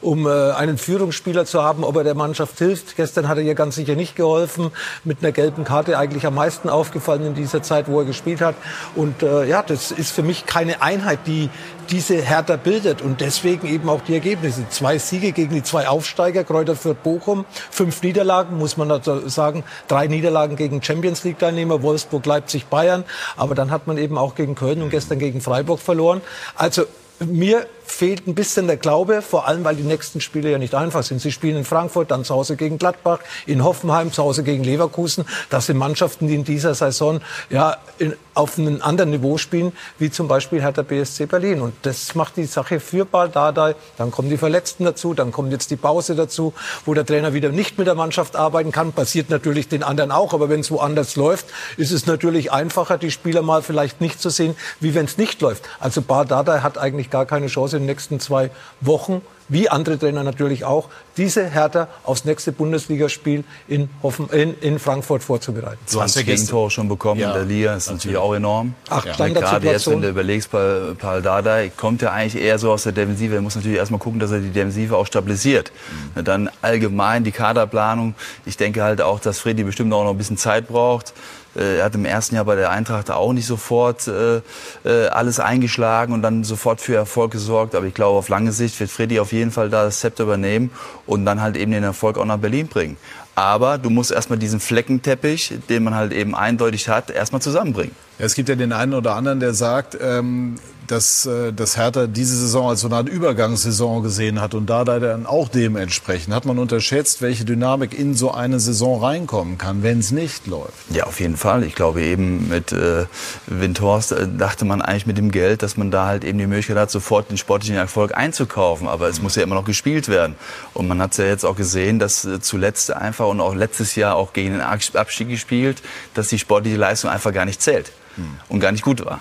um 0.00 0.26
einen 0.26 0.78
Führungsspieler 0.78 1.44
zu 1.44 1.62
haben, 1.62 1.84
ob 1.84 1.96
er 1.96 2.04
der 2.04 2.14
Mannschaft 2.14 2.58
hilft. 2.58 2.77
Gestern 2.96 3.28
hat 3.28 3.38
er 3.38 3.44
ihr 3.44 3.54
ganz 3.54 3.74
sicher 3.74 3.94
nicht 3.94 4.16
geholfen. 4.16 4.70
Mit 5.04 5.18
einer 5.20 5.32
gelben 5.32 5.64
Karte 5.64 5.98
eigentlich 5.98 6.26
am 6.26 6.34
meisten 6.34 6.68
aufgefallen 6.68 7.26
in 7.26 7.34
dieser 7.34 7.62
Zeit, 7.62 7.88
wo 7.88 8.00
er 8.00 8.06
gespielt 8.06 8.40
hat. 8.40 8.54
Und 8.94 9.22
äh, 9.22 9.44
ja, 9.46 9.62
das 9.62 9.90
ist 9.90 10.12
für 10.12 10.22
mich 10.22 10.46
keine 10.46 10.82
Einheit, 10.82 11.20
die 11.26 11.50
diese 11.90 12.16
Hertha 12.16 12.56
bildet 12.56 13.00
und 13.02 13.20
deswegen 13.20 13.66
eben 13.66 13.88
auch 13.88 14.02
die 14.02 14.14
Ergebnisse. 14.14 14.68
Zwei 14.68 14.98
Siege 14.98 15.32
gegen 15.32 15.54
die 15.54 15.62
zwei 15.62 15.88
Aufsteiger, 15.88 16.44
Kräuter 16.44 16.76
Fürth 16.76 17.02
Bochum, 17.02 17.44
fünf 17.70 18.02
Niederlagen, 18.02 18.58
muss 18.58 18.76
man 18.76 18.88
dazu 18.88 19.28
sagen, 19.28 19.64
drei 19.86 20.06
Niederlagen 20.06 20.56
gegen 20.56 20.82
Champions 20.82 21.24
League 21.24 21.38
Teilnehmer, 21.38 21.82
Wolfsburg, 21.82 22.26
Leipzig, 22.26 22.66
Bayern, 22.66 23.04
aber 23.36 23.54
dann 23.54 23.70
hat 23.70 23.86
man 23.86 23.96
eben 23.96 24.18
auch 24.18 24.34
gegen 24.34 24.54
Köln 24.54 24.82
und 24.82 24.90
gestern 24.90 25.18
gegen 25.18 25.40
Freiburg 25.40 25.80
verloren. 25.80 26.20
Also 26.54 26.84
mir 27.20 27.66
fehlt 27.84 28.26
ein 28.26 28.34
bisschen 28.34 28.66
der 28.66 28.76
Glaube, 28.76 29.22
vor 29.22 29.48
allem 29.48 29.64
weil 29.64 29.76
die 29.76 29.82
nächsten 29.82 30.20
Spiele 30.20 30.50
ja 30.50 30.58
nicht 30.58 30.74
einfach 30.74 31.02
sind. 31.02 31.20
Sie 31.20 31.32
spielen 31.32 31.56
in 31.56 31.64
Frankfurt, 31.64 32.10
dann 32.10 32.24
zu 32.24 32.34
Hause 32.34 32.56
gegen 32.56 32.78
Gladbach, 32.78 33.20
in 33.46 33.64
Hoffenheim, 33.64 34.12
zu 34.12 34.22
Hause 34.22 34.44
gegen 34.44 34.62
Leverkusen. 34.62 35.24
Das 35.50 35.66
sind 35.66 35.78
Mannschaften, 35.78 36.28
die 36.28 36.34
in 36.34 36.44
dieser 36.44 36.74
Saison 36.74 37.20
ja 37.50 37.76
in, 37.98 38.14
auf 38.38 38.56
einem 38.56 38.80
anderen 38.82 39.10
Niveau 39.10 39.36
spielen, 39.36 39.72
wie 39.98 40.10
zum 40.10 40.28
Beispiel 40.28 40.62
Hertha 40.62 40.82
BSC 40.82 41.26
Berlin. 41.26 41.60
Und 41.60 41.74
das 41.82 42.14
macht 42.14 42.36
die 42.36 42.44
Sache 42.44 42.78
für 42.78 43.04
Baldadei. 43.04 43.74
Dann 43.96 44.12
kommen 44.12 44.30
die 44.30 44.36
Verletzten 44.36 44.84
dazu, 44.84 45.12
dann 45.12 45.32
kommt 45.32 45.50
jetzt 45.50 45.70
die 45.70 45.76
Pause 45.76 46.14
dazu, 46.14 46.54
wo 46.86 46.94
der 46.94 47.04
Trainer 47.04 47.34
wieder 47.34 47.50
nicht 47.50 47.78
mit 47.78 47.88
der 47.88 47.96
Mannschaft 47.96 48.36
arbeiten 48.36 48.70
kann. 48.70 48.92
Passiert 48.92 49.28
natürlich 49.28 49.68
den 49.68 49.82
anderen 49.82 50.12
auch, 50.12 50.32
aber 50.34 50.48
wenn 50.48 50.60
es 50.60 50.70
woanders 50.70 51.16
läuft, 51.16 51.46
ist 51.76 51.90
es 51.90 52.06
natürlich 52.06 52.52
einfacher, 52.52 52.96
die 52.96 53.10
Spieler 53.10 53.42
mal 53.42 53.62
vielleicht 53.62 54.00
nicht 54.00 54.20
zu 54.20 54.30
sehen, 54.30 54.54
wie 54.78 54.94
wenn 54.94 55.06
es 55.06 55.18
nicht 55.18 55.40
läuft. 55.40 55.64
Also 55.80 56.00
Baldadei 56.00 56.60
hat 56.60 56.78
eigentlich 56.78 57.10
gar 57.10 57.26
keine 57.26 57.48
Chance 57.48 57.76
in 57.76 57.82
den 57.82 57.86
nächsten 57.86 58.20
zwei 58.20 58.50
Wochen, 58.80 59.20
wie 59.48 59.68
andere 59.68 59.98
Trainer 59.98 60.22
natürlich 60.22 60.64
auch, 60.64 60.88
diese 61.16 61.48
Hertha 61.48 61.88
aufs 62.04 62.24
nächste 62.24 62.52
Bundesligaspiel 62.52 63.44
in, 63.66 63.88
Hoffen, 64.02 64.28
in, 64.30 64.54
in 64.60 64.78
Frankfurt 64.78 65.22
vorzubereiten. 65.22 65.78
20 65.86 66.26
Gegentore 66.26 66.70
schon 66.70 66.88
bekommen 66.88 67.20
ja. 67.20 67.28
in 67.28 67.34
der 67.34 67.44
Liga, 67.44 67.74
ist 67.74 67.90
natürlich 67.90 68.16
auch 68.16 68.34
enorm. 68.34 68.74
Ach, 68.88 69.04
ja. 69.04 69.14
Gerade 69.28 69.66
jetzt, 69.66 69.90
wenn 69.90 70.02
du 70.02 70.08
überlegst, 70.08 70.50
Paul, 70.50 70.96
Paul 70.98 71.22
Dardai 71.22 71.70
kommt 71.76 72.02
ja 72.02 72.12
eigentlich 72.12 72.42
eher 72.42 72.58
so 72.58 72.72
aus 72.72 72.84
der 72.84 72.92
Defensive. 72.92 73.34
Er 73.34 73.40
muss 73.40 73.56
natürlich 73.56 73.78
erstmal 73.78 74.00
gucken, 74.00 74.20
dass 74.20 74.30
er 74.30 74.40
die 74.40 74.50
Defensive 74.50 74.96
auch 74.96 75.06
stabilisiert. 75.06 75.72
Mhm. 76.14 76.24
Dann 76.24 76.50
allgemein 76.62 77.24
die 77.24 77.32
Kaderplanung. 77.32 78.14
Ich 78.46 78.56
denke 78.56 78.82
halt 78.82 79.00
auch, 79.00 79.20
dass 79.20 79.38
Freddy 79.38 79.64
bestimmt 79.64 79.92
auch 79.92 80.04
noch 80.04 80.10
ein 80.10 80.18
bisschen 80.18 80.36
Zeit 80.36 80.68
braucht. 80.68 81.14
Äh, 81.56 81.78
er 81.78 81.84
hat 81.84 81.94
im 81.94 82.04
ersten 82.04 82.34
Jahr 82.34 82.44
bei 82.44 82.56
der 82.56 82.70
Eintracht 82.70 83.10
auch 83.10 83.32
nicht 83.32 83.46
sofort 83.46 84.08
äh, 84.08 84.40
äh, 84.84 85.08
alles 85.08 85.40
eingeschlagen 85.40 86.12
und 86.12 86.22
dann 86.22 86.44
sofort 86.44 86.80
für 86.80 86.96
Erfolg 86.96 87.32
gesorgt. 87.32 87.74
Aber 87.74 87.86
ich 87.86 87.94
glaube, 87.94 88.18
auf 88.18 88.28
lange 88.28 88.52
Sicht 88.52 88.78
wird 88.80 88.90
Freddy 88.90 89.20
auf 89.20 89.32
jeden 89.32 89.50
Fall 89.50 89.70
da 89.70 89.84
das 89.84 90.00
Zepter 90.00 90.24
übernehmen 90.24 90.70
und 91.06 91.24
dann 91.24 91.40
halt 91.40 91.56
eben 91.56 91.72
den 91.72 91.84
Erfolg 91.84 92.18
auch 92.18 92.24
nach 92.24 92.38
Berlin 92.38 92.68
bringen. 92.68 92.96
Aber 93.34 93.78
du 93.78 93.88
musst 93.88 94.10
erstmal 94.10 94.38
diesen 94.38 94.58
Fleckenteppich, 94.58 95.54
den 95.68 95.84
man 95.84 95.94
halt 95.94 96.12
eben 96.12 96.34
eindeutig 96.34 96.88
hat, 96.88 97.10
erstmal 97.10 97.40
zusammenbringen. 97.40 97.94
Es 98.18 98.34
gibt 98.34 98.48
ja 98.48 98.56
den 98.56 98.72
einen 98.72 98.94
oder 98.94 99.14
anderen, 99.14 99.38
der 99.38 99.54
sagt, 99.54 99.96
ähm, 100.00 100.56
dass, 100.88 101.26
äh, 101.26 101.52
dass 101.52 101.76
Hertha 101.76 102.06
diese 102.06 102.36
Saison 102.36 102.70
als 102.70 102.80
so 102.80 102.88
eine 102.88 102.96
Art 102.96 103.08
Übergangssaison 103.08 104.02
gesehen 104.02 104.40
hat 104.40 104.54
und 104.54 104.66
da 104.68 104.84
dann 104.84 105.26
auch 105.26 105.48
dementsprechend. 105.48 106.34
Hat 106.34 106.44
man 106.44 106.58
unterschätzt, 106.58 107.22
welche 107.22 107.44
Dynamik 107.44 107.96
in 107.96 108.14
so 108.14 108.32
eine 108.32 108.58
Saison 108.58 109.02
reinkommen 109.02 109.58
kann, 109.58 109.82
wenn 109.82 109.98
es 109.98 110.10
nicht 110.10 110.46
läuft? 110.46 110.72
Ja, 110.90 111.04
auf 111.04 111.20
jeden 111.20 111.36
Fall. 111.36 111.62
Ich 111.62 111.74
glaube 111.74 112.02
eben 112.02 112.48
mit 112.48 112.72
äh, 112.72 113.06
Windhorst 113.46 114.12
äh, 114.12 114.26
dachte 114.26 114.64
man 114.64 114.82
eigentlich 114.82 115.06
mit 115.06 115.18
dem 115.18 115.30
Geld, 115.30 115.62
dass 115.62 115.76
man 115.76 115.90
da 115.90 116.06
halt 116.06 116.24
eben 116.24 116.38
die 116.38 116.46
Möglichkeit 116.46 116.76
hat, 116.76 116.90
sofort 116.90 117.30
den 117.30 117.36
sportlichen 117.36 117.76
Erfolg 117.76 118.16
einzukaufen. 118.16 118.88
Aber 118.88 119.08
es 119.08 119.22
muss 119.22 119.36
ja 119.36 119.42
immer 119.42 119.54
noch 119.54 119.64
gespielt 119.64 120.08
werden. 120.08 120.34
Und 120.74 120.88
man 120.88 121.00
hat 121.00 121.12
es 121.12 121.18
ja 121.18 121.26
jetzt 121.26 121.44
auch 121.44 121.56
gesehen, 121.56 121.98
dass 121.98 122.24
äh, 122.24 122.40
zuletzt 122.40 122.90
einfach 122.90 123.28
und 123.28 123.40
auch 123.40 123.54
letztes 123.54 123.94
Jahr 123.94 124.16
auch 124.16 124.32
gegen 124.32 124.52
den 124.52 124.60
Abstieg 124.60 125.28
gespielt, 125.28 125.82
dass 126.14 126.28
die 126.28 126.38
sportliche 126.38 126.76
Leistung 126.76 127.10
einfach 127.10 127.32
gar 127.32 127.44
nicht 127.44 127.60
zählt 127.60 127.92
hm. 128.16 128.24
und 128.48 128.60
gar 128.60 128.72
nicht 128.72 128.82
gut 128.82 129.04
war. 129.04 129.20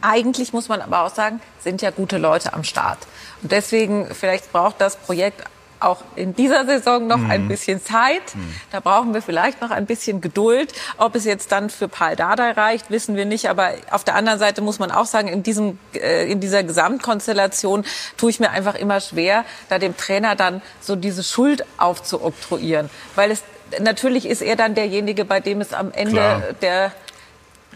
Eigentlich 0.00 0.52
muss 0.52 0.68
man 0.68 0.80
aber 0.80 1.02
auch 1.02 1.14
sagen, 1.14 1.40
sind 1.60 1.82
ja 1.82 1.90
gute 1.90 2.18
Leute 2.18 2.52
am 2.52 2.64
Start. 2.64 2.98
Und 3.42 3.52
deswegen, 3.52 4.06
vielleicht 4.14 4.52
braucht 4.52 4.80
das 4.80 4.96
Projekt 4.96 5.44
auch 5.80 6.02
in 6.16 6.34
dieser 6.34 6.66
Saison 6.66 7.06
noch 7.06 7.18
mhm. 7.18 7.30
ein 7.30 7.48
bisschen 7.48 7.82
Zeit. 7.82 8.34
Mhm. 8.34 8.54
Da 8.70 8.80
brauchen 8.80 9.14
wir 9.14 9.22
vielleicht 9.22 9.60
noch 9.60 9.70
ein 9.70 9.86
bisschen 9.86 10.20
Geduld. 10.20 10.72
Ob 10.96 11.14
es 11.14 11.24
jetzt 11.24 11.52
dann 11.52 11.70
für 11.70 11.88
Paul 11.88 12.16
Dardai 12.16 12.52
reicht, 12.52 12.90
wissen 12.90 13.16
wir 13.16 13.24
nicht. 13.24 13.48
Aber 13.48 13.72
auf 13.90 14.04
der 14.04 14.14
anderen 14.14 14.38
Seite 14.38 14.60
muss 14.60 14.78
man 14.78 14.90
auch 14.90 15.06
sagen, 15.06 15.28
in, 15.28 15.42
diesem, 15.42 15.78
äh, 15.94 16.30
in 16.30 16.40
dieser 16.40 16.62
Gesamtkonstellation 16.62 17.84
tue 18.16 18.30
ich 18.30 18.40
mir 18.40 18.50
einfach 18.50 18.74
immer 18.74 19.00
schwer, 19.00 19.44
da 19.68 19.78
dem 19.78 19.96
Trainer 19.96 20.34
dann 20.34 20.62
so 20.80 20.96
diese 20.96 21.22
Schuld 21.22 21.64
aufzuoktroyieren. 21.76 22.90
Weil 23.14 23.30
es 23.30 23.42
natürlich 23.80 24.26
ist 24.26 24.42
er 24.42 24.56
dann 24.56 24.74
derjenige, 24.74 25.24
bei 25.24 25.40
dem 25.40 25.60
es 25.60 25.72
am 25.72 25.92
Ende 25.92 26.12
Klar. 26.12 26.42
der 26.62 26.92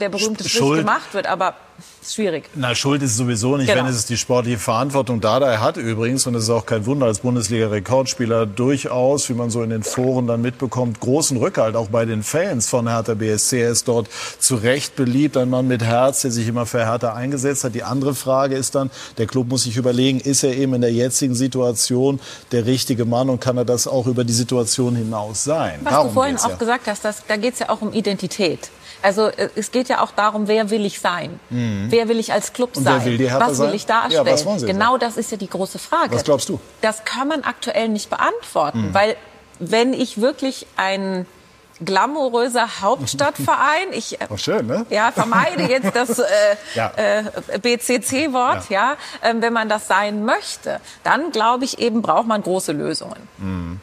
der 0.00 0.08
berühmte 0.08 0.48
Schuld 0.48 0.80
gemacht 0.80 1.12
wird, 1.14 1.26
aber 1.26 1.54
schwierig. 2.04 2.44
Na, 2.54 2.74
Schuld 2.74 3.02
ist 3.02 3.16
sowieso 3.16 3.56
nicht, 3.56 3.68
genau. 3.68 3.84
wenn 3.84 3.90
es 3.90 4.06
die 4.06 4.16
sportliche 4.16 4.58
Verantwortung 4.58 5.20
Dardai 5.20 5.58
hat 5.58 5.76
übrigens, 5.76 6.26
und 6.26 6.34
es 6.34 6.44
ist 6.44 6.50
auch 6.50 6.66
kein 6.66 6.86
Wunder, 6.86 7.06
als 7.06 7.20
Bundesliga-Rekordspieler 7.20 8.46
durchaus, 8.46 9.28
wie 9.28 9.34
man 9.34 9.50
so 9.50 9.62
in 9.62 9.70
den 9.70 9.82
Foren 9.82 10.26
dann 10.26 10.42
mitbekommt, 10.42 11.00
großen 11.00 11.36
Rückhalt, 11.36 11.76
auch 11.76 11.88
bei 11.88 12.04
den 12.04 12.22
Fans 12.22 12.68
von 12.68 12.88
Hertha 12.88 13.14
BSC. 13.14 13.60
Er 13.60 13.70
ist 13.70 13.88
dort 13.88 14.08
zu 14.38 14.56
Recht 14.56 14.96
beliebt, 14.96 15.36
ein 15.36 15.50
Mann 15.50 15.68
mit 15.68 15.82
Herz, 15.82 16.22
der 16.22 16.30
sich 16.30 16.48
immer 16.48 16.66
für 16.66 16.84
Hertha 16.84 17.14
eingesetzt 17.14 17.64
hat. 17.64 17.74
Die 17.74 17.84
andere 17.84 18.14
Frage 18.14 18.56
ist 18.56 18.74
dann, 18.74 18.90
der 19.18 19.26
Club 19.26 19.48
muss 19.48 19.64
sich 19.64 19.76
überlegen, 19.76 20.20
ist 20.20 20.42
er 20.42 20.56
eben 20.56 20.74
in 20.74 20.80
der 20.80 20.92
jetzigen 20.92 21.34
Situation 21.34 22.20
der 22.50 22.66
richtige 22.66 23.04
Mann 23.04 23.28
und 23.28 23.40
kann 23.40 23.56
er 23.56 23.64
das 23.64 23.86
auch 23.86 24.06
über 24.06 24.24
die 24.24 24.32
Situation 24.32 24.96
hinaus 24.96 25.44
sein? 25.44 25.80
Was 25.82 25.92
Darum 25.92 26.08
du 26.08 26.14
vorhin 26.14 26.36
auch 26.38 26.50
ja. 26.50 26.56
gesagt 26.56 26.86
hast, 26.86 27.04
dass, 27.04 27.22
da 27.26 27.36
geht 27.36 27.54
es 27.54 27.60
ja 27.60 27.68
auch 27.68 27.82
um 27.82 27.92
Identität. 27.92 28.70
Also 29.02 29.26
äh, 29.26 29.48
es 29.56 29.70
geht 29.70 29.88
ja 29.88 30.00
auch 30.00 30.12
darum, 30.12 30.48
wer 30.48 30.70
will 30.70 30.84
ich 30.86 31.00
sein? 31.00 31.38
Mhm. 31.50 31.86
Wer 31.90 32.08
will 32.08 32.18
ich 32.18 32.32
als 32.32 32.52
Club 32.52 32.70
sein? 32.74 33.04
Will 33.04 33.30
was 33.32 33.58
will 33.58 33.66
sein? 33.66 33.74
ich 33.74 33.86
darstellen? 33.86 34.26
Ja, 34.26 34.46
was 34.46 34.64
genau 34.64 34.98
das 34.98 35.16
ist 35.16 35.30
ja 35.30 35.36
die 35.36 35.48
große 35.48 35.78
Frage. 35.78 36.14
Was 36.14 36.24
glaubst 36.24 36.48
du? 36.48 36.60
Das 36.80 37.04
kann 37.04 37.28
man 37.28 37.42
aktuell 37.42 37.88
nicht 37.88 38.10
beantworten, 38.10 38.88
mhm. 38.88 38.94
weil 38.94 39.16
wenn 39.58 39.92
ich 39.92 40.20
wirklich 40.20 40.66
ein 40.76 41.26
glamouröser 41.84 42.80
Hauptstadtverein. 42.80 43.88
Ich 43.92 44.20
äh, 44.20 44.26
schön, 44.36 44.66
ne? 44.66 44.86
ja, 44.90 45.10
vermeide 45.12 45.64
jetzt 45.64 45.94
das 45.94 46.18
äh, 46.18 46.24
ja. 46.74 46.92
äh, 46.96 47.24
BCC-Wort, 47.58 48.70
ja. 48.70 48.92
ja. 48.92 48.96
Ähm, 49.22 49.42
wenn 49.42 49.52
man 49.52 49.68
das 49.68 49.86
sein 49.86 50.24
möchte, 50.24 50.80
dann 51.02 51.30
glaube 51.30 51.64
ich 51.64 51.78
eben, 51.78 52.00
braucht 52.00 52.26
man 52.26 52.42
große 52.42 52.72
Lösungen. 52.72 53.28
Mhm. 53.38 53.80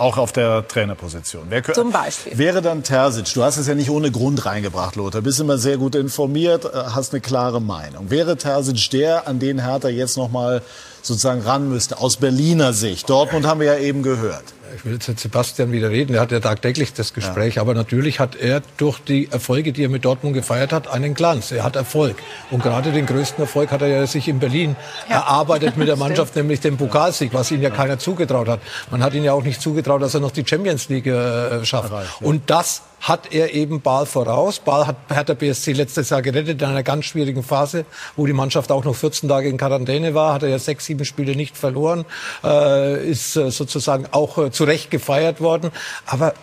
Auch 0.00 0.16
auf 0.16 0.32
der 0.32 0.66
Trainerposition. 0.66 1.46
Wer, 1.50 1.62
Zum 1.62 1.92
Beispiel. 1.92 2.38
Wäre 2.38 2.62
dann 2.62 2.82
Terzic, 2.82 3.32
du 3.34 3.42
hast 3.42 3.58
es 3.58 3.66
ja 3.66 3.74
nicht 3.74 3.90
ohne 3.90 4.10
Grund 4.10 4.46
reingebracht, 4.46 4.96
Lothar, 4.96 5.20
bist 5.20 5.40
immer 5.40 5.58
sehr 5.58 5.76
gut 5.76 5.94
informiert, 5.94 6.64
äh, 6.64 6.68
hast 6.72 7.12
eine 7.12 7.20
klare 7.20 7.60
Meinung. 7.60 8.10
Wäre 8.10 8.36
Terzic 8.36 8.90
der, 8.90 9.28
an 9.28 9.38
den 9.38 9.62
Hertha 9.62 9.88
jetzt 9.88 10.16
noch 10.16 10.30
mal 10.30 10.62
sozusagen 11.02 11.42
ran 11.42 11.68
müsste, 11.68 11.98
aus 11.98 12.16
Berliner 12.16 12.72
Sicht? 12.72 13.08
Dortmund 13.08 13.46
haben 13.46 13.60
wir 13.60 13.66
ja 13.66 13.78
eben 13.78 14.02
gehört 14.02 14.44
ich 14.74 14.84
will 14.84 14.92
jetzt 14.94 15.08
mit 15.08 15.20
Sebastian 15.20 15.72
wieder 15.72 15.90
reden, 15.90 16.14
er 16.14 16.20
hat 16.20 16.32
ja 16.32 16.40
tagtäglich 16.40 16.92
das 16.92 17.12
Gespräch, 17.12 17.56
ja. 17.56 17.62
aber 17.62 17.74
natürlich 17.74 18.20
hat 18.20 18.36
er 18.36 18.62
durch 18.76 18.98
die 18.98 19.28
Erfolge, 19.30 19.72
die 19.72 19.84
er 19.84 19.88
mit 19.88 20.04
Dortmund 20.04 20.34
gefeiert 20.34 20.72
hat, 20.72 20.88
einen 20.88 21.14
Glanz. 21.14 21.52
Er 21.52 21.64
hat 21.64 21.76
Erfolg. 21.76 22.16
Und 22.50 22.62
gerade 22.62 22.92
den 22.92 23.06
größten 23.06 23.42
Erfolg 23.42 23.70
hat 23.72 23.82
er 23.82 23.88
ja 23.88 24.06
sich 24.06 24.28
in 24.28 24.38
Berlin 24.38 24.76
ja. 25.08 25.16
erarbeitet 25.16 25.76
mit 25.76 25.88
der 25.88 25.96
Mannschaft, 25.98 26.36
nämlich 26.36 26.60
den 26.60 26.76
Pokalsieg, 26.76 27.32
was 27.34 27.50
ihm 27.50 27.62
ja 27.62 27.70
keiner 27.70 27.98
zugetraut 27.98 28.48
hat. 28.48 28.60
Man 28.90 29.02
hat 29.02 29.14
ihn 29.14 29.24
ja 29.24 29.32
auch 29.32 29.42
nicht 29.42 29.60
zugetraut, 29.60 30.02
dass 30.02 30.14
er 30.14 30.20
noch 30.20 30.30
die 30.30 30.46
Champions 30.46 30.88
League 30.88 31.06
äh, 31.06 31.64
schafft. 31.64 31.92
Und 32.20 32.48
das 32.50 32.82
hat 33.00 33.32
er 33.32 33.54
eben 33.54 33.80
Baal 33.80 34.06
voraus. 34.06 34.60
Baal 34.60 34.86
hat 34.86 34.96
Hertha 35.08 35.34
BSC 35.34 35.72
letztes 35.72 36.10
Jahr 36.10 36.22
gerettet 36.22 36.60
in 36.60 36.68
einer 36.68 36.82
ganz 36.82 37.06
schwierigen 37.06 37.42
Phase, 37.42 37.86
wo 38.16 38.26
die 38.26 38.32
Mannschaft 38.32 38.70
auch 38.70 38.84
noch 38.84 38.94
14 38.94 39.28
Tage 39.28 39.48
in 39.48 39.56
Quarantäne 39.56 40.14
war, 40.14 40.34
hat 40.34 40.42
er 40.42 40.50
ja 40.50 40.58
sechs, 40.58 40.84
sieben 40.84 41.04
Spiele 41.04 41.34
nicht 41.34 41.56
verloren, 41.56 42.04
äh, 42.44 43.08
ist 43.10 43.36
äh, 43.36 43.50
sozusagen 43.50 44.06
auch 44.12 44.38
äh, 44.38 44.50
zu 44.50 44.64
Recht 44.64 44.90
gefeiert 44.90 45.40
worden. 45.40 45.70
Aber 46.06 46.34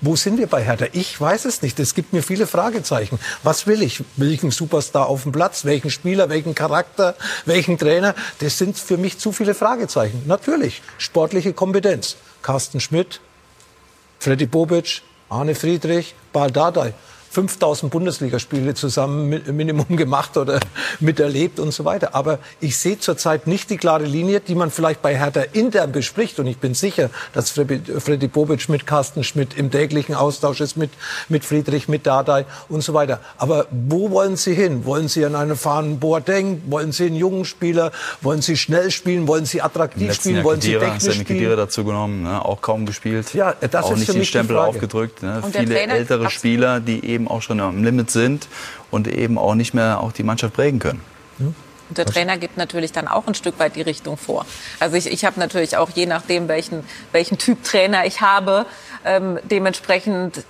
wo 0.00 0.16
sind 0.16 0.38
wir 0.38 0.48
bei 0.48 0.64
Hertha? 0.64 0.86
Ich 0.92 1.20
weiß 1.20 1.44
es 1.44 1.62
nicht. 1.62 1.78
Es 1.78 1.94
gibt 1.94 2.12
mir 2.12 2.22
viele 2.22 2.46
Fragezeichen. 2.46 3.18
Was 3.44 3.66
will 3.66 3.82
ich? 3.82 4.02
Will 4.16 4.32
ich 4.32 4.42
einen 4.42 4.50
Superstar 4.50 5.06
auf 5.06 5.22
dem 5.22 5.32
Platz? 5.32 5.64
Welchen 5.64 5.90
Spieler? 5.90 6.28
Welchen 6.28 6.54
Charakter? 6.54 7.14
Welchen 7.44 7.78
Trainer? 7.78 8.14
Das 8.40 8.58
sind 8.58 8.76
für 8.76 8.96
mich 8.96 9.18
zu 9.18 9.30
viele 9.30 9.54
Fragezeichen. 9.54 10.22
Natürlich, 10.26 10.82
sportliche 10.98 11.52
Kompetenz. 11.52 12.16
Carsten 12.42 12.80
Schmidt, 12.80 13.20
Freddy 14.18 14.46
Bobic, 14.46 15.02
Arne 15.28 15.54
Friedrich, 15.54 16.14
Dardai. 16.50 16.92
5000 17.36 17.92
Bundesligaspiele 17.92 18.72
zusammen 18.72 19.42
Minimum 19.54 19.94
gemacht 19.98 20.38
oder 20.38 20.58
miterlebt 21.00 21.60
und 21.60 21.70
so 21.70 21.84
weiter. 21.84 22.14
Aber 22.14 22.38
ich 22.60 22.78
sehe 22.78 22.98
zurzeit 22.98 23.46
nicht 23.46 23.68
die 23.68 23.76
klare 23.76 24.04
Linie, 24.04 24.40
die 24.40 24.54
man 24.54 24.70
vielleicht 24.70 25.02
bei 25.02 25.18
Hertha 25.18 25.42
intern 25.52 25.92
bespricht. 25.92 26.38
Und 26.40 26.46
ich 26.46 26.56
bin 26.56 26.72
sicher, 26.72 27.10
dass 27.34 27.50
Freddy 27.50 28.28
Bobic 28.28 28.70
mit 28.70 28.86
Carsten 28.86 29.22
Schmidt 29.22 29.52
im 29.54 29.70
täglichen 29.70 30.14
Austausch 30.14 30.62
ist, 30.62 30.78
mit, 30.78 30.88
mit 31.28 31.44
Friedrich, 31.44 31.88
mit 31.88 32.06
Dardai 32.06 32.46
und 32.70 32.80
so 32.80 32.94
weiter. 32.94 33.20
Aber 33.36 33.66
wo 33.70 34.10
wollen 34.10 34.36
Sie 34.36 34.54
hin? 34.54 34.86
Wollen 34.86 35.08
Sie 35.08 35.22
an 35.26 35.34
einen 35.34 35.56
fahrenden 35.56 35.98
Boateng? 35.98 36.62
Wollen 36.68 36.92
Sie 36.92 37.04
einen 37.04 37.16
jungen 37.16 37.44
Spieler? 37.44 37.92
Wollen 38.22 38.40
Sie 38.40 38.56
schnell 38.56 38.90
spielen? 38.90 39.28
Wollen 39.28 39.44
Sie 39.44 39.60
attraktiv 39.60 40.14
spielen? 40.14 40.42
Wollen 40.42 40.62
Sie 40.62 40.72
technisch 40.72 41.02
spielen? 41.02 41.26
Kedira 41.26 41.56
dazu 41.56 41.84
genommen, 41.84 42.22
ne? 42.22 42.42
auch 42.42 42.62
kaum 42.62 42.86
gespielt. 42.86 43.34
Ja, 43.34 43.54
das 43.60 43.84
auch 43.84 43.90
ist 43.90 43.98
nicht 43.98 44.06
für 44.06 44.12
den 44.12 44.20
mich 44.20 44.28
Stempel 44.30 44.56
die 44.56 44.60
Frage. 44.60 44.70
aufgedrückt. 44.70 45.22
Ne? 45.22 45.42
Viele 45.52 45.78
ältere 45.80 46.30
Spieler, 46.30 46.80
die 46.80 47.04
eben 47.04 47.25
auch 47.28 47.42
schon 47.42 47.60
am 47.60 47.82
Limit 47.84 48.10
sind 48.10 48.48
und 48.90 49.08
eben 49.08 49.38
auch 49.38 49.54
nicht 49.54 49.74
mehr 49.74 50.00
auch 50.00 50.12
die 50.12 50.22
Mannschaft 50.22 50.54
prägen 50.54 50.78
können. 50.78 51.00
Und 51.88 51.98
der 51.98 52.06
Trainer 52.06 52.36
gibt 52.36 52.56
natürlich 52.56 52.92
dann 52.92 53.06
auch 53.06 53.26
ein 53.26 53.34
Stück 53.34 53.58
weit 53.58 53.76
die 53.76 53.82
Richtung 53.82 54.16
vor. 54.16 54.44
Also 54.80 54.96
ich, 54.96 55.06
ich 55.06 55.24
habe 55.24 55.38
natürlich 55.38 55.76
auch 55.76 55.90
je 55.90 56.06
nachdem, 56.06 56.48
welchen, 56.48 56.84
welchen 57.12 57.38
Typ 57.38 57.62
Trainer 57.62 58.06
ich 58.06 58.20
habe, 58.20 58.66
ähm, 59.04 59.38
dementsprechend 59.44 60.44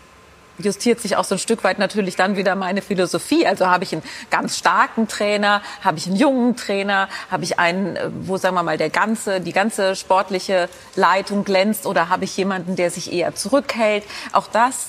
justiert 0.58 1.00
sich 1.00 1.16
auch 1.16 1.24
so 1.24 1.34
ein 1.34 1.38
Stück 1.38 1.64
weit 1.64 1.78
natürlich 1.78 2.16
dann 2.16 2.36
wieder 2.36 2.54
meine 2.54 2.82
Philosophie. 2.82 3.46
Also 3.46 3.66
habe 3.66 3.84
ich 3.84 3.92
einen 3.92 4.02
ganz 4.30 4.56
starken 4.56 5.08
Trainer, 5.08 5.62
habe 5.82 5.98
ich 5.98 6.06
einen 6.06 6.16
jungen 6.16 6.56
Trainer, 6.56 7.08
habe 7.30 7.44
ich 7.44 7.58
einen, 7.58 7.96
äh, 7.96 8.10
wo 8.20 8.36
sagen 8.36 8.54
wir 8.54 8.62
mal 8.62 8.78
der 8.78 8.90
ganze, 8.90 9.40
die 9.40 9.52
ganze 9.52 9.96
sportliche 9.96 10.68
Leitung 10.94 11.44
glänzt 11.44 11.86
oder 11.86 12.08
habe 12.08 12.24
ich 12.24 12.36
jemanden, 12.36 12.76
der 12.76 12.90
sich 12.90 13.12
eher 13.12 13.34
zurückhält. 13.34 14.04
Auch 14.32 14.48
das 14.48 14.88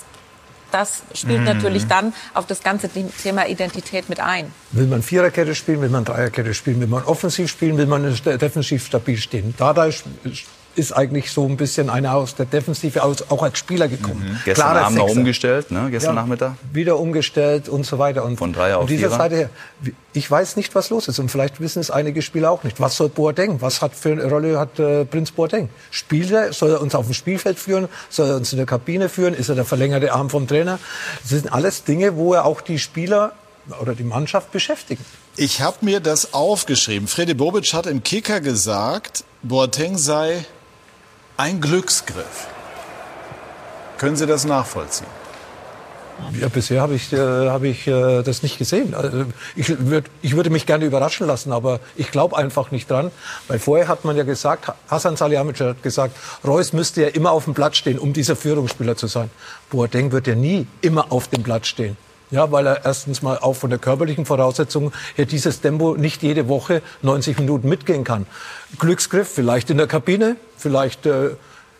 das 0.71 1.03
spielt 1.13 1.39
Mhm. 1.39 1.45
natürlich 1.45 1.87
dann 1.87 2.13
auf 2.33 2.45
das 2.45 2.61
ganze 2.63 2.89
Thema 2.89 3.47
Identität 3.47 4.09
mit 4.09 4.19
ein. 4.19 4.51
Will 4.71 4.87
man 4.87 5.01
Viererkette 5.01 5.55
spielen, 5.55 5.81
will 5.81 5.89
man 5.89 6.05
Dreierkette 6.05 6.53
spielen, 6.53 6.79
will 6.79 6.87
man 6.87 7.03
offensiv 7.03 7.49
spielen, 7.49 7.77
will 7.77 7.87
man 7.87 8.03
defensiv 8.25 8.85
stabil 8.85 9.17
stehen. 9.17 9.53
Dada 9.57 9.87
ist 10.77 10.91
eigentlich 10.91 11.31
so 11.31 11.45
ein 11.45 11.57
bisschen 11.57 11.89
einer 11.89 12.13
aus 12.15 12.35
der 12.35 12.45
Defensive, 12.45 13.03
aus, 13.03 13.29
auch 13.29 13.41
als 13.41 13.57
Spieler 13.57 13.87
gekommen. 13.87 14.23
Mhm. 14.23 14.39
Gestern 14.45 14.71
Klarer 14.71 14.85
Abend 14.85 14.97
noch 14.99 15.09
umgestellt, 15.09 15.71
ne? 15.71 15.87
gestern 15.89 16.15
Ja, 16.15 16.21
Nachmittag. 16.21 16.53
Wieder 16.71 16.99
umgestellt 16.99 17.67
und 17.67 17.85
so 17.85 17.97
weiter. 17.97 18.23
Und 18.23 18.37
Von 18.37 18.53
Dreier 18.53 18.77
auf 18.77 18.83
von 18.83 18.95
dieser. 18.95 19.09
Seite 19.09 19.35
her, 19.35 19.49
ich 20.13 20.29
weiß 20.29 20.55
nicht, 20.55 20.75
was 20.75 20.89
los 20.89 21.07
ist. 21.07 21.17
Und 21.19 21.29
vielleicht 21.29 21.59
wissen 21.59 21.79
es 21.79 21.89
einige 21.89 22.21
Spieler 22.21 22.51
auch 22.51 22.63
nicht. 22.63 22.79
Was 22.79 22.95
soll 22.95 23.09
Boateng? 23.09 23.61
Was 23.61 23.81
hat 23.81 23.95
für 23.95 24.11
eine 24.11 24.25
Rolle 24.25 24.59
hat 24.59 24.77
äh, 24.79 25.05
Prinz 25.05 25.31
Boateng? 25.31 25.69
Spielt 25.89 26.31
er? 26.31 26.53
Soll 26.53 26.71
er 26.71 26.81
uns 26.81 26.93
auf 26.93 27.05
dem 27.05 27.13
Spielfeld 27.13 27.57
führen? 27.57 27.87
Soll 28.09 28.29
er 28.29 28.35
uns 28.35 28.51
in 28.53 28.57
der 28.57 28.67
Kabine 28.67 29.09
führen? 29.09 29.33
Ist 29.33 29.49
er 29.49 29.55
der 29.55 29.65
verlängerte 29.65 30.13
Arm 30.13 30.29
vom 30.29 30.47
Trainer? 30.47 30.79
Das 31.21 31.29
sind 31.29 31.51
alles 31.51 31.83
Dinge, 31.83 32.15
wo 32.15 32.33
er 32.33 32.45
auch 32.45 32.61
die 32.61 32.77
Spieler 32.77 33.33
oder 33.81 33.95
die 33.95 34.03
Mannschaft 34.03 34.51
beschäftigen. 34.51 35.03
Ich 35.35 35.61
habe 35.61 35.77
mir 35.81 35.99
das 35.99 36.33
aufgeschrieben. 36.33 37.07
Freddy 37.07 37.33
Bobic 37.33 37.73
hat 37.73 37.85
im 37.85 38.03
Kicker 38.03 38.41
gesagt, 38.41 39.23
Boateng 39.43 39.97
sei 39.97 40.45
ein 41.37 41.61
Glücksgriff. 41.61 42.47
Können 43.99 44.15
Sie 44.15 44.25
das 44.25 44.45
nachvollziehen? 44.45 45.07
Ja, 46.39 46.47
bisher 46.49 46.81
habe 46.81 46.95
ich, 46.95 47.13
äh, 47.13 47.17
hab 47.17 47.63
ich 47.63 47.85
äh, 47.85 48.23
das 48.23 48.41
nicht 48.41 48.57
gesehen. 48.57 48.95
Also, 48.95 49.25
ich, 49.55 49.69
würd, 49.69 50.05
ich 50.23 50.35
würde 50.35 50.49
mich 50.49 50.65
gerne 50.65 50.85
überraschen 50.85 51.27
lassen, 51.27 51.51
aber 51.51 51.79
ich 51.95 52.09
glaube 52.09 52.35
einfach 52.35 52.71
nicht 52.71 52.89
dran. 52.89 53.11
Weil 53.47 53.59
vorher 53.59 53.87
hat 53.87 54.03
man 54.03 54.17
ja 54.17 54.23
gesagt, 54.23 54.71
Hassan 54.89 55.15
Salihamidzic 55.15 55.67
hat 55.67 55.83
gesagt, 55.83 56.17
Reus 56.43 56.73
müsste 56.73 57.03
ja 57.03 57.07
immer 57.09 57.31
auf 57.31 57.45
dem 57.45 57.53
Platz 57.53 57.77
stehen, 57.77 57.99
um 57.99 58.13
dieser 58.13 58.35
Führungsspieler 58.35 58.97
zu 58.97 59.05
sein. 59.05 59.29
Boateng 59.69 60.11
wird 60.11 60.25
ja 60.25 60.33
nie 60.33 60.65
immer 60.81 61.11
auf 61.11 61.27
dem 61.27 61.43
Platz 61.43 61.67
stehen. 61.67 61.97
Ja, 62.29 62.51
weil 62.51 62.67
er 62.67 62.85
erstens 62.85 63.21
mal 63.21 63.37
auch 63.37 63.53
von 63.53 63.69
der 63.69 63.79
körperlichen 63.79 64.25
Voraussetzung 64.25 64.91
her 65.15 65.25
dieses 65.25 65.61
Tempo 65.61 65.95
nicht 65.95 66.23
jede 66.23 66.49
Woche 66.49 66.81
90 67.01 67.39
Minuten 67.39 67.69
mitgehen 67.69 68.03
kann. 68.03 68.25
Glücksgriff, 68.79 69.29
vielleicht 69.29 69.69
in 69.69 69.77
der 69.77 69.87
Kabine, 69.87 70.35
vielleicht, 70.57 71.05
äh, 71.05 71.31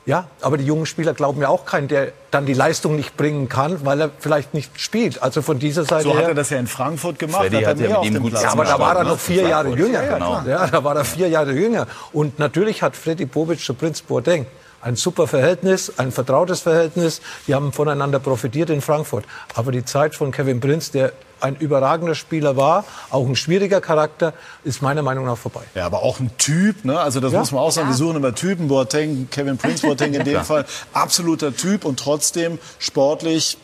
ja, 0.06 0.28
aber 0.40 0.58
die 0.58 0.66
jungen 0.66 0.86
Spieler 0.86 1.14
glauben 1.14 1.42
ja 1.42 1.50
auch 1.50 1.66
keinen, 1.66 1.90
der 1.90 2.14
dann 2.32 2.46
die 2.46 2.54
Leistung 2.54 2.96
nicht 2.96 3.18
bringen 3.18 3.50
kann, 3.50 3.86
weil 3.86 4.00
er 4.00 4.10
vielleicht 4.20 4.54
nicht 4.54 4.80
spielt. 4.80 5.22
Also 5.22 5.42
von 5.42 5.60
dieser 5.60 5.84
Seite 5.84 6.04
So 6.04 6.18
hat 6.18 6.30
er 6.30 6.34
das 6.34 6.50
ja 6.50 6.60
in 6.60 6.68
Frankfurt 6.68 7.20
gemacht. 7.20 7.42
Freddy 7.42 7.64
er 7.64 7.70
hat 7.70 7.80
ja 7.80 7.82
mehr 7.82 7.90
mit 7.90 7.98
auf 7.98 8.06
ihm 8.06 8.14
dem 8.14 8.24
gut 8.24 8.32
Platz 8.32 8.44
Ja, 8.44 8.52
aber 8.52 8.64
da 8.64 8.80
war 8.80 8.96
er 8.96 9.04
noch 9.04 9.20
vier 9.20 9.50
Jahre 9.50 9.76
jünger. 9.76 10.02
Ja, 10.06 10.14
Genau. 10.14 10.42
Ja, 10.48 10.68
da 10.68 10.82
war 10.82 10.96
er 10.96 11.04
vier 11.04 11.28
Jahre 11.28 11.52
jünger. 11.52 11.88
Und 12.14 12.40
natürlich 12.40 12.82
hat 12.82 12.96
Freddy 12.96 13.26
Bobic 13.26 13.60
zu 13.60 13.74
Prinz 13.74 14.02
Boateng 14.02 14.46
ein 14.82 14.96
super 14.96 15.28
Verhältnis, 15.28 15.92
ein 15.98 16.12
vertrautes 16.12 16.62
Verhältnis. 16.62 17.22
Die 17.48 17.56
haben 17.56 17.72
voneinander 17.74 18.20
profitiert 18.20 18.70
in 18.70 18.82
Frankfurt. 18.82 19.26
Aber 19.56 19.72
die 19.72 19.84
Zeit 19.86 20.16
von 20.16 20.32
Kevin 20.32 20.60
Prinz, 20.60 20.92
der 20.92 21.14
ein 21.40 21.56
überragender 21.56 22.16
Spieler 22.16 22.58
war, 22.58 22.84
auch 23.12 23.28
ein 23.28 23.36
schwieriger 23.36 23.80
Charakter, 23.82 24.34
ist 24.64 24.82
meiner 24.82 25.04
Meinung 25.04 25.26
nach 25.26 25.38
vorbei. 25.38 25.62
Ja, 25.76 25.86
aber 25.86 26.02
auch 26.02 26.20
ein 26.20 26.32
Typ, 26.38 26.84
ne? 26.84 27.00
Also 27.00 27.20
das 27.20 27.32
Ja. 27.34 27.40
muss 27.40 27.52
man 27.52 27.62
auch 27.62 27.72
sagen. 27.72 27.90
Wir 27.90 27.96
suchen 27.96 28.16
immer 28.18 28.34
Typen. 28.34 28.68
Boateng, 28.68 29.28
Kevin 29.30 29.58
Prince 29.58 29.86
Boateng 29.86 30.14
in 30.14 30.24
dem. 30.26 30.44
Fall 30.44 30.66
absoluter 30.94 31.56
Typ 31.56 31.86
und 31.86 32.00
trotzdem 32.00 32.58
sportlich. 32.80 33.58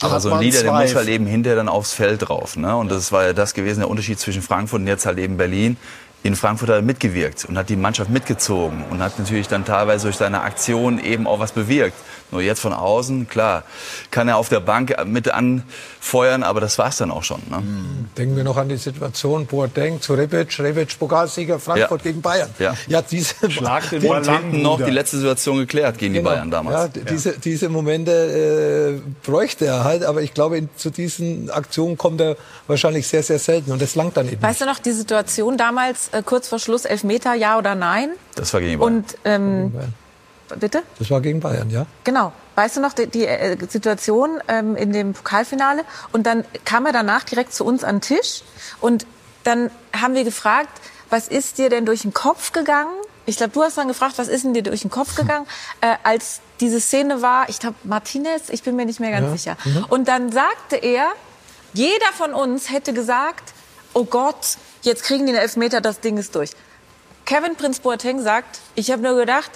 Aber 0.00 0.14
hat 0.14 0.22
so 0.22 0.30
ein 0.30 0.34
man 0.36 0.40
Leader, 0.42 0.62
der 0.64 0.72
muss 0.72 0.94
halt 0.96 1.06
eben 1.08 1.26
hinterher 1.26 1.56
dann 1.56 1.68
aufs 1.68 1.92
Feld 1.92 2.28
drauf. 2.28 2.56
Ne? 2.56 2.74
Und 2.76 2.90
das 2.90 3.12
war 3.12 3.24
ja 3.24 3.32
das 3.32 3.54
gewesen, 3.54 3.80
der 3.80 3.88
Unterschied 3.88 4.18
zwischen 4.18 4.42
Frankfurt 4.42 4.80
und 4.80 4.88
jetzt 4.88 5.06
halt 5.06 5.18
eben 5.18 5.36
Berlin. 5.36 5.76
In 6.24 6.36
Frankfurt 6.36 6.68
hat 6.68 6.76
er 6.76 6.82
mitgewirkt 6.82 7.44
und 7.46 7.58
hat 7.58 7.68
die 7.68 7.74
Mannschaft 7.76 8.08
mitgezogen 8.08 8.84
und 8.90 9.02
hat 9.02 9.18
natürlich 9.18 9.48
dann 9.48 9.64
teilweise 9.64 10.04
durch 10.04 10.16
seine 10.16 10.42
Aktion 10.42 10.98
eben 11.02 11.26
auch 11.26 11.40
was 11.40 11.50
bewirkt. 11.52 11.96
Nur 12.30 12.40
jetzt 12.40 12.60
von 12.60 12.72
außen, 12.72 13.28
klar, 13.28 13.64
kann 14.10 14.26
er 14.28 14.36
auf 14.38 14.48
der 14.48 14.60
Bank 14.60 14.94
mit 15.04 15.28
anfeuern, 15.30 16.42
aber 16.42 16.60
das 16.60 16.78
war's 16.78 16.96
dann 16.96 17.10
auch 17.10 17.24
schon. 17.24 17.42
Ne? 17.50 17.62
Denken 18.16 18.36
wir 18.36 18.44
noch 18.44 18.56
an 18.56 18.68
die 18.70 18.76
Situation 18.76 19.46
Boateng 19.46 20.00
zu 20.00 20.14
Rebic, 20.14 20.58
Rebic 20.58 20.98
Pokalsieger 20.98 21.58
Frankfurt 21.58 22.04
Ja. 22.04 22.10
gegen 22.10 22.22
Bayern. 22.22 22.48
Ja. 22.58 22.74
ja 22.86 23.02
diese, 23.02 23.34
Schlag 23.50 23.90
den 23.90 24.00
die- 24.00 24.08
Ball 24.08 24.24
hinten 24.24 24.62
noch 24.62 24.80
die 24.82 24.90
letzte 24.90 25.16
Situation 25.18 25.58
geklärt 25.58 25.98
gegen 25.98 26.14
die 26.14 26.20
Genau. 26.20 26.30
Bayern 26.30 26.50
damals. 26.50 26.94
Ja, 26.94 27.02
Diese, 27.04 27.38
diese 27.38 27.68
Momente 27.68 29.00
äh, 29.04 29.26
bräuchte 29.28 29.66
er 29.66 29.84
halt, 29.84 30.04
aber 30.04 30.22
ich 30.22 30.32
glaube, 30.34 30.56
in, 30.56 30.68
zu 30.76 30.90
diesen 30.90 31.50
Aktionen 31.50 31.98
kommt 31.98 32.20
er 32.20 32.36
wahrscheinlich 32.66 33.06
sehr, 33.08 33.22
sehr 33.22 33.38
selten 33.38 33.72
und 33.72 33.82
das 33.82 33.94
langt 33.94 34.16
dann 34.16 34.28
eben. 34.30 34.40
Weißt 34.40 34.60
du 34.60 34.66
noch 34.66 34.78
die 34.78 34.92
Situation 34.92 35.58
damals, 35.58 36.08
äh, 36.12 36.22
kurz 36.22 36.48
vor 36.48 36.58
Schluss, 36.58 36.84
Elfmeter, 36.84 37.34
ja 37.34 37.58
oder 37.58 37.74
nein? 37.74 38.10
Das 38.34 38.52
war 38.54 38.60
gegen 38.60 38.78
Bayern. 38.78 38.94
Und, 38.96 39.18
ähm, 39.24 39.72
bitte? 40.58 40.82
Das 40.98 41.10
war 41.10 41.20
gegen 41.20 41.40
Bayern, 41.40 41.70
ja. 41.70 41.86
Genau. 42.04 42.32
Weißt 42.54 42.76
du 42.76 42.80
noch 42.80 42.92
die, 42.92 43.06
die 43.06 43.26
äh, 43.26 43.56
Situation 43.68 44.40
ähm, 44.48 44.76
in 44.76 44.92
dem 44.92 45.14
Pokalfinale? 45.14 45.84
Und 46.12 46.24
dann 46.26 46.44
kam 46.64 46.86
er 46.86 46.92
danach 46.92 47.24
direkt 47.24 47.54
zu 47.54 47.64
uns 47.64 47.82
an 47.84 47.96
den 47.96 48.00
Tisch 48.02 48.42
und 48.80 49.06
dann 49.44 49.70
haben 49.98 50.14
wir 50.14 50.24
gefragt, 50.24 50.68
was 51.10 51.28
ist 51.28 51.58
dir 51.58 51.68
denn 51.70 51.84
durch 51.86 52.02
den 52.02 52.12
Kopf 52.14 52.52
gegangen? 52.52 52.92
Ich 53.26 53.36
glaube, 53.36 53.52
du 53.52 53.62
hast 53.62 53.78
dann 53.78 53.88
gefragt, 53.88 54.14
was 54.18 54.28
ist 54.28 54.44
denn 54.44 54.52
dir 54.54 54.62
durch 54.62 54.82
den 54.82 54.90
Kopf 54.90 55.14
gegangen, 55.14 55.46
äh, 55.80 55.94
als 56.02 56.40
diese 56.60 56.80
Szene 56.80 57.22
war, 57.22 57.48
ich 57.48 57.58
glaube, 57.58 57.76
Martinez, 57.84 58.48
ich 58.50 58.62
bin 58.62 58.76
mir 58.76 58.84
nicht 58.84 59.00
mehr 59.00 59.10
ganz 59.10 59.26
Ja. 59.26 59.32
sicher. 59.32 59.56
Mhm. 59.64 59.86
Und 59.88 60.08
dann 60.08 60.30
sagte 60.30 60.76
er, 60.76 61.06
jeder 61.72 62.12
von 62.16 62.34
uns 62.34 62.70
hätte 62.70 62.92
gesagt, 62.92 63.52
oh 63.94 64.04
Gott, 64.04 64.58
jetzt 64.82 65.04
kriegen 65.04 65.26
die 65.26 65.32
einen 65.32 65.42
Elfmeter, 65.42 65.80
das 65.80 66.00
Ding 66.00 66.16
ist 66.18 66.34
durch. 66.34 66.50
Kevin 67.24 67.56
Prinz 67.56 67.80
Boateng 67.80 68.20
sagt, 68.20 68.60
ich 68.74 68.90
habe 68.90 69.02
nur 69.02 69.16
gedacht, 69.16 69.50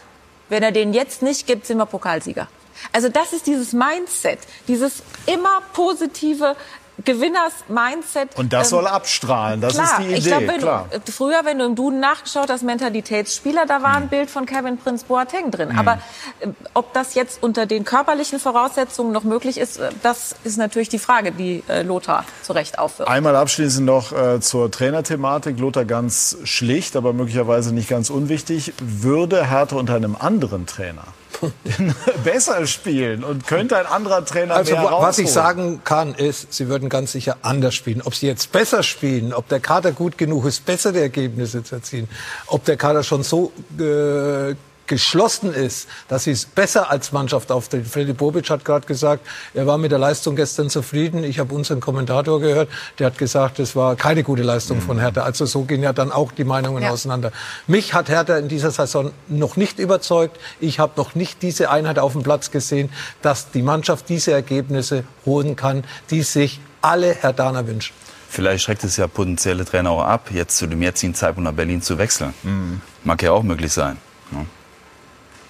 wenn 0.48 0.62
er 0.62 0.72
den 0.72 0.94
jetzt 0.94 1.22
nicht 1.22 1.46
gibt, 1.46 1.66
sind 1.66 1.78
wir 1.78 1.86
Pokalsieger. 1.86 2.48
Also 2.92 3.08
das 3.08 3.32
ist 3.32 3.46
dieses 3.46 3.72
Mindset, 3.72 4.38
dieses 4.68 5.02
immer 5.26 5.62
positive 5.72 6.56
Gewinners-Mindset. 7.04 8.36
Und 8.36 8.52
das 8.52 8.68
Ähm, 8.68 8.70
soll 8.70 8.86
abstrahlen. 8.86 9.60
Das 9.60 9.74
klar, 9.74 9.84
ist 9.84 9.98
die 9.98 10.04
Idee. 10.04 10.14
ich 10.18 10.24
glaube, 10.26 10.48
wenn 10.48 10.58
klar. 10.58 10.88
du, 11.04 11.12
früher, 11.12 11.40
wenn 11.44 11.58
du 11.58 11.66
im 11.66 11.74
Duden 11.74 12.00
nachgeschaut 12.00 12.50
hast, 12.50 12.62
Mentalitätsspieler, 12.62 13.66
da 13.66 13.82
war 13.82 13.96
ein 13.96 14.08
Bild 14.08 14.30
von 14.30 14.46
Kevin 14.46 14.78
Prinz 14.78 15.04
Boateng 15.04 15.50
drin. 15.50 15.70
Mhm. 15.72 15.78
Aber 15.78 15.98
äh, 16.40 16.48
ob 16.74 16.92
das 16.94 17.14
jetzt 17.14 17.42
unter 17.42 17.66
den 17.66 17.84
körperlichen 17.84 18.38
Voraussetzungen 18.40 19.12
noch 19.12 19.24
möglich 19.24 19.58
ist, 19.58 19.78
äh, 19.78 19.90
das 20.02 20.34
ist 20.44 20.56
natürlich 20.56 20.88
die 20.88 20.98
Frage, 20.98 21.32
die 21.32 21.62
äh, 21.68 21.82
Lothar 21.82 22.24
zu 22.42 22.52
Recht 22.52 22.78
aufwirft. 22.78 23.10
Einmal 23.10 23.36
abschließend 23.36 23.84
noch 23.86 24.12
äh, 24.12 24.40
zur 24.40 24.70
Trainerthematik. 24.70 25.58
Lothar 25.58 25.84
ganz 25.84 26.38
schlicht, 26.44 26.96
aber 26.96 27.12
möglicherweise 27.12 27.74
nicht 27.74 27.88
ganz 27.88 28.10
unwichtig. 28.10 28.72
Würde 28.80 29.50
Hertha 29.50 29.76
unter 29.76 29.94
einem 29.94 30.16
anderen 30.18 30.66
Trainer 30.66 31.04
besser 32.24 32.66
spielen 32.66 33.24
und 33.24 33.46
könnte 33.46 33.76
ein 33.78 33.86
anderer 33.86 34.24
Trainer 34.24 34.54
Also 34.54 34.72
mehr 34.74 34.84
wa- 34.84 35.00
was 35.02 35.18
ich 35.18 35.26
rausholen? 35.26 35.46
sagen 35.46 35.80
kann, 35.84 36.14
ist, 36.14 36.52
sie 36.52 36.68
würden 36.68 36.88
ganz 36.88 37.12
sicher 37.12 37.36
anders 37.42 37.74
spielen. 37.74 38.02
Ob 38.02 38.14
sie 38.14 38.26
jetzt 38.26 38.52
besser 38.52 38.82
spielen, 38.82 39.32
ob 39.32 39.48
der 39.48 39.60
Kader 39.60 39.92
gut 39.92 40.18
genug 40.18 40.46
ist, 40.46 40.64
bessere 40.66 41.00
Ergebnisse 41.00 41.62
zu 41.62 41.76
erzielen, 41.76 42.08
ob 42.46 42.64
der 42.64 42.76
Kader 42.76 43.02
schon 43.02 43.22
so 43.22 43.52
äh, 43.78 44.54
geschlossen 44.86 45.52
ist, 45.52 45.88
dass 46.08 46.24
sie 46.24 46.30
es 46.30 46.46
besser 46.46 46.90
als 46.90 47.12
Mannschaft 47.12 47.50
auftritt. 47.50 47.86
Freddy 47.86 48.12
Bobic 48.12 48.48
hat 48.50 48.64
gerade 48.64 48.86
gesagt, 48.86 49.26
er 49.54 49.66
war 49.66 49.78
mit 49.78 49.92
der 49.92 49.98
Leistung 49.98 50.36
gestern 50.36 50.70
zufrieden. 50.70 51.24
Ich 51.24 51.38
habe 51.38 51.54
unseren 51.54 51.80
Kommentator 51.80 52.40
gehört, 52.40 52.68
der 52.98 53.06
hat 53.06 53.18
gesagt, 53.18 53.58
es 53.58 53.76
war 53.76 53.96
keine 53.96 54.22
gute 54.22 54.42
Leistung 54.42 54.80
von 54.80 54.98
Hertha. 54.98 55.22
Also 55.22 55.46
so 55.46 55.62
gehen 55.62 55.82
ja 55.82 55.92
dann 55.92 56.12
auch 56.12 56.32
die 56.32 56.44
Meinungen 56.44 56.82
ja. 56.82 56.90
auseinander. 56.90 57.32
Mich 57.66 57.94
hat 57.94 58.08
Hertha 58.08 58.36
in 58.36 58.48
dieser 58.48 58.70
Saison 58.70 59.12
noch 59.28 59.56
nicht 59.56 59.78
überzeugt. 59.78 60.38
Ich 60.60 60.78
habe 60.78 60.92
noch 60.96 61.14
nicht 61.14 61.42
diese 61.42 61.70
Einheit 61.70 61.98
auf 61.98 62.12
dem 62.12 62.22
Platz 62.22 62.50
gesehen, 62.50 62.90
dass 63.22 63.50
die 63.50 63.62
Mannschaft 63.62 64.08
diese 64.08 64.32
Ergebnisse 64.32 65.04
holen 65.24 65.56
kann, 65.56 65.84
die 66.10 66.22
sich 66.22 66.60
alle 66.80 67.14
Herthaner 67.14 67.66
wünschen. 67.66 67.94
Vielleicht 68.28 68.64
schreckt 68.64 68.84
es 68.84 68.96
ja 68.96 69.06
potenzielle 69.06 69.64
Trainer 69.64 69.90
auch 69.90 70.02
ab, 70.02 70.28
jetzt 70.32 70.58
zu 70.58 70.66
dem 70.66 70.82
jetzigen 70.82 71.14
Zeitpunkt 71.14 71.44
nach 71.48 71.56
Berlin 71.56 71.80
zu 71.80 71.96
wechseln. 71.98 72.34
Mhm. 72.42 72.80
Mag 73.04 73.22
ja 73.22 73.32
auch 73.32 73.42
möglich 73.42 73.72
sein. 73.72 73.96
Ne? 74.30 74.46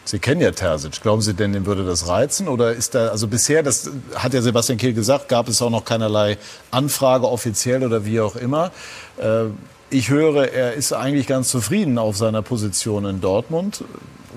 Sie 0.07 0.21
kennen 0.21 0.41
ja 0.41 0.53
Terzic. 0.53 1.03
Glauben 1.03 1.21
Sie 1.21 1.35
denn, 1.35 1.53
dem 1.53 1.67
würde 1.67 1.85
das 1.85 2.07
reizen? 2.07 2.47
Oder 2.47 2.73
ist 2.73 2.95
da, 2.95 3.09
also 3.09 3.27
bisher, 3.27 3.65
das 3.65 3.91
hat 4.15 4.35
ja 4.35 4.41
Sebastian 4.41 4.79
Kehl 4.79 4.95
gesagt, 4.95 5.29
gab 5.29 5.49
es 5.49 5.61
auch 5.61 5.71
noch 5.71 5.85
keinerlei 5.85 6.39
Anfrage 6.71 7.29
offiziell 7.29 7.85
oder 7.85 8.05
wie 8.05 8.21
auch 8.21 8.37
immer. 8.37 8.71
Äh, 9.19 9.47
ich 9.91 10.09
höre, 10.09 10.53
er 10.53 10.75
ist 10.75 10.93
eigentlich 10.93 11.27
ganz 11.27 11.49
zufrieden 11.49 11.99
auf 11.99 12.17
seiner 12.17 12.43
Position 12.43 13.05
in 13.05 13.21
Dortmund. 13.21 13.83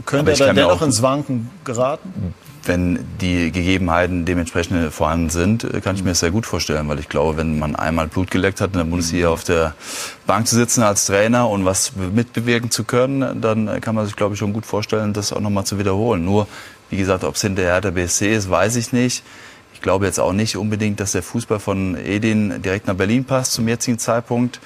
Könnte 0.05 0.32
er 0.32 0.38
dann 0.38 0.55
dennoch 0.55 0.82
ins 0.82 1.03
Wanken 1.03 1.51
geraten? 1.65 2.34
Wenn 2.70 2.99
die 3.20 3.51
Gegebenheiten 3.51 4.24
dementsprechend 4.24 4.93
vorhanden 4.93 5.30
sind, 5.30 5.65
äh, 5.65 5.82
kann 5.82 5.95
ich 5.95 6.03
mir 6.03 6.11
das 6.11 6.22
sehr 6.22 6.32
gut 6.32 6.45
vorstellen, 6.45 6.88
weil 6.88 6.99
ich 6.99 7.09
glaube, 7.09 7.38
wenn 7.38 7.59
man 7.59 7.76
einmal 7.76 8.07
Blut 8.07 8.32
geleckt 8.32 8.61
hat, 8.61 8.72
in 8.72 8.78
der 8.78 8.86
Bundesliga 8.86 9.30
auf 9.30 9.43
der 9.43 9.74
Bank 10.26 10.47
zu 10.47 10.55
sitzen 10.55 10.84
als 10.84 11.05
Trainer 11.05 11.49
und 11.49 11.65
was 11.65 11.93
mitbewirken 11.95 12.72
zu 12.72 12.86
können, 12.86 13.41
dann 13.41 13.82
kann 13.82 13.95
man 13.95 14.05
sich, 14.05 14.15
glaube 14.15 14.36
ich, 14.36 14.39
schon 14.39 14.53
gut 14.53 14.65
vorstellen, 14.65 15.11
das 15.11 15.34
auch 15.34 15.41
nochmal 15.41 15.65
zu 15.65 15.78
wiederholen. 15.80 16.24
Nur, 16.24 16.47
wie 16.89 16.97
gesagt, 16.97 17.26
ob 17.26 17.36
es 17.36 17.41
hinterher 17.41 17.82
der 17.82 17.91
BSC 17.91 18.34
ist, 18.34 18.49
weiß 18.49 18.78
ich 18.78 18.93
nicht. 18.93 19.24
Ich 19.80 19.84
glaube 19.84 20.05
jetzt 20.05 20.19
auch 20.19 20.34
nicht 20.34 20.57
unbedingt, 20.57 20.99
dass 20.99 21.13
der 21.13 21.23
Fußball 21.23 21.61
von 21.61 21.95
Edin 21.95 22.61
direkt 22.61 22.88
nach 22.88 22.95
Berlin 22.95 23.23
passt 23.23 23.53
zum 23.53 23.65
jetzigen 23.65 23.97
Zeitpunkt. 23.97 24.59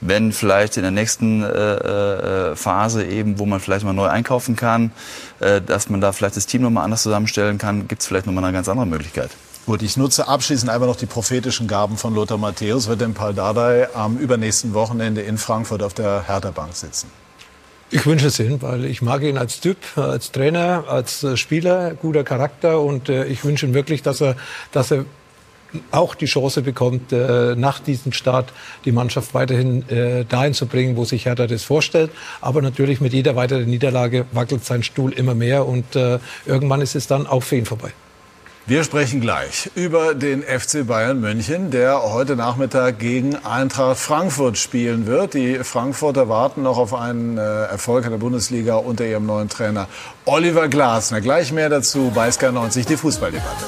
Wenn 0.00 0.30
vielleicht 0.30 0.76
in 0.76 0.84
der 0.84 0.92
nächsten 0.92 1.42
äh, 1.42 1.48
äh, 1.48 2.54
Phase 2.54 3.04
eben, 3.04 3.40
wo 3.40 3.46
man 3.46 3.58
vielleicht 3.58 3.84
mal 3.84 3.94
neu 3.94 4.06
einkaufen 4.06 4.54
kann, 4.54 4.92
äh, 5.40 5.60
dass 5.60 5.90
man 5.90 6.00
da 6.00 6.12
vielleicht 6.12 6.36
das 6.36 6.46
Team 6.46 6.62
nochmal 6.62 6.84
anders 6.84 7.02
zusammenstellen 7.02 7.58
kann, 7.58 7.88
gibt 7.88 8.02
es 8.02 8.06
vielleicht 8.06 8.26
nochmal 8.26 8.44
eine 8.44 8.52
ganz 8.52 8.68
andere 8.68 8.86
Möglichkeit. 8.86 9.32
Gut, 9.66 9.82
ich 9.82 9.96
nutze 9.96 10.28
abschließend 10.28 10.70
einfach 10.70 10.86
noch 10.86 10.94
die 10.94 11.06
prophetischen 11.06 11.66
Gaben 11.66 11.96
von 11.96 12.14
Lothar 12.14 12.38
Matthäus, 12.38 12.86
wird 12.86 13.00
denn 13.00 13.12
Paul 13.12 13.34
Dardai 13.34 13.88
am 13.92 14.18
übernächsten 14.18 14.72
Wochenende 14.72 15.20
in 15.22 15.36
Frankfurt 15.36 15.82
auf 15.82 15.94
der 15.94 16.28
Hertha-Bank 16.28 16.76
sitzen. 16.76 17.10
Ich 17.92 18.06
wünsche 18.06 18.28
es 18.28 18.38
ihn, 18.38 18.62
weil 18.62 18.84
ich 18.84 19.02
mag 19.02 19.22
ihn 19.22 19.36
als 19.36 19.58
Typ, 19.58 19.76
als 19.96 20.30
Trainer, 20.30 20.84
als 20.86 21.24
äh, 21.24 21.36
Spieler, 21.36 21.94
guter 21.94 22.22
Charakter 22.22 22.80
und 22.80 23.08
äh, 23.08 23.24
ich 23.24 23.44
wünsche 23.44 23.66
ihm 23.66 23.74
wirklich, 23.74 24.02
dass 24.02 24.20
er, 24.20 24.36
dass 24.70 24.92
er 24.92 25.06
auch 25.90 26.14
die 26.14 26.26
Chance 26.26 26.62
bekommt, 26.62 27.12
äh, 27.12 27.56
nach 27.56 27.80
diesem 27.80 28.12
Start 28.12 28.52
die 28.84 28.92
Mannschaft 28.92 29.34
weiterhin 29.34 29.84
dahin 30.28 30.54
zu 30.54 30.66
bringen, 30.66 30.96
wo 30.96 31.04
sich 31.04 31.26
Hertha 31.26 31.46
das 31.46 31.64
vorstellt. 31.64 32.10
Aber 32.40 32.62
natürlich 32.62 33.00
mit 33.00 33.12
jeder 33.12 33.34
weiteren 33.34 33.66
Niederlage 33.66 34.26
wackelt 34.32 34.64
sein 34.64 34.82
Stuhl 34.82 35.12
immer 35.12 35.34
mehr 35.34 35.66
und 35.66 35.96
irgendwann 36.46 36.80
ist 36.80 36.96
es 36.96 37.06
dann 37.06 37.26
auch 37.26 37.42
für 37.42 37.56
ihn 37.56 37.66
vorbei. 37.66 37.92
Wir 38.66 38.84
sprechen 38.84 39.20
gleich 39.20 39.70
über 39.74 40.14
den 40.14 40.42
FC 40.42 40.86
Bayern 40.86 41.20
München, 41.20 41.70
der 41.70 42.02
heute 42.12 42.36
Nachmittag 42.36 42.98
gegen 42.98 43.34
Eintracht 43.36 43.98
Frankfurt 43.98 44.58
spielen 44.58 45.06
wird. 45.06 45.34
Die 45.34 45.56
Frankfurter 45.64 46.28
warten 46.28 46.62
noch 46.62 46.78
auf 46.78 46.94
einen 46.94 47.38
äh, 47.38 47.40
Erfolg 47.40 48.04
in 48.04 48.10
der 48.12 48.18
Bundesliga 48.18 48.76
unter 48.76 49.04
ihrem 49.04 49.26
neuen 49.26 49.48
Trainer 49.48 49.88
Oliver 50.24 50.68
Glasner. 50.68 51.20
Gleich 51.20 51.52
mehr 51.52 51.68
dazu 51.68 52.12
bei 52.14 52.28
SK90, 52.28 52.86
die 52.86 52.96
Fußballdebatte. 52.96 53.64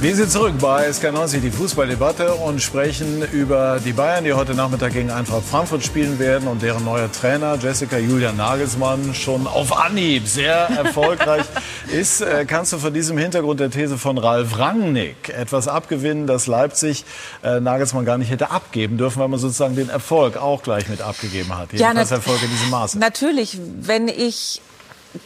Wir 0.00 0.14
sind 0.14 0.30
zurück 0.30 0.54
bei 0.60 0.88
SK90, 0.88 1.40
die 1.40 1.50
Fußballdebatte 1.50 2.34
und 2.34 2.62
sprechen 2.62 3.20
über 3.32 3.80
die 3.84 3.92
Bayern, 3.92 4.22
die 4.22 4.32
heute 4.32 4.54
Nachmittag 4.54 4.92
gegen 4.92 5.10
Eintracht 5.10 5.42
Frankfurt 5.42 5.82
spielen 5.82 6.20
werden 6.20 6.46
und 6.46 6.62
deren 6.62 6.84
neuer 6.84 7.10
Trainer 7.10 7.58
Jessica 7.60 7.98
Julian 7.98 8.36
Nagelsmann 8.36 9.12
schon 9.12 9.48
auf 9.48 9.76
Anhieb 9.76 10.28
sehr 10.28 10.54
erfolgreich 10.68 11.44
ist. 11.92 12.20
Äh, 12.20 12.44
kannst 12.46 12.72
du 12.72 12.78
von 12.78 12.94
diesem 12.94 13.18
Hintergrund 13.18 13.58
der 13.58 13.70
These 13.70 13.98
von 13.98 14.18
Ralf 14.18 14.56
Rangnick 14.56 15.30
etwas 15.30 15.66
abgewinnen, 15.66 16.28
dass 16.28 16.46
Leipzig 16.46 17.04
äh, 17.42 17.58
Nagelsmann 17.58 18.04
gar 18.04 18.18
nicht 18.18 18.30
hätte 18.30 18.52
abgeben 18.52 18.98
dürfen, 18.98 19.18
weil 19.18 19.28
man 19.28 19.40
sozusagen 19.40 19.74
den 19.74 19.88
Erfolg 19.88 20.36
auch 20.36 20.62
gleich 20.62 20.88
mit 20.88 21.02
abgegeben 21.02 21.58
hat? 21.58 21.72
Jedenfalls 21.72 22.10
ja, 22.10 22.16
Erfolg 22.16 22.40
in 22.40 22.50
diesem 22.50 22.70
Maße. 22.70 23.00
Natürlich, 23.00 23.58
wenn 23.80 24.06
ich 24.06 24.62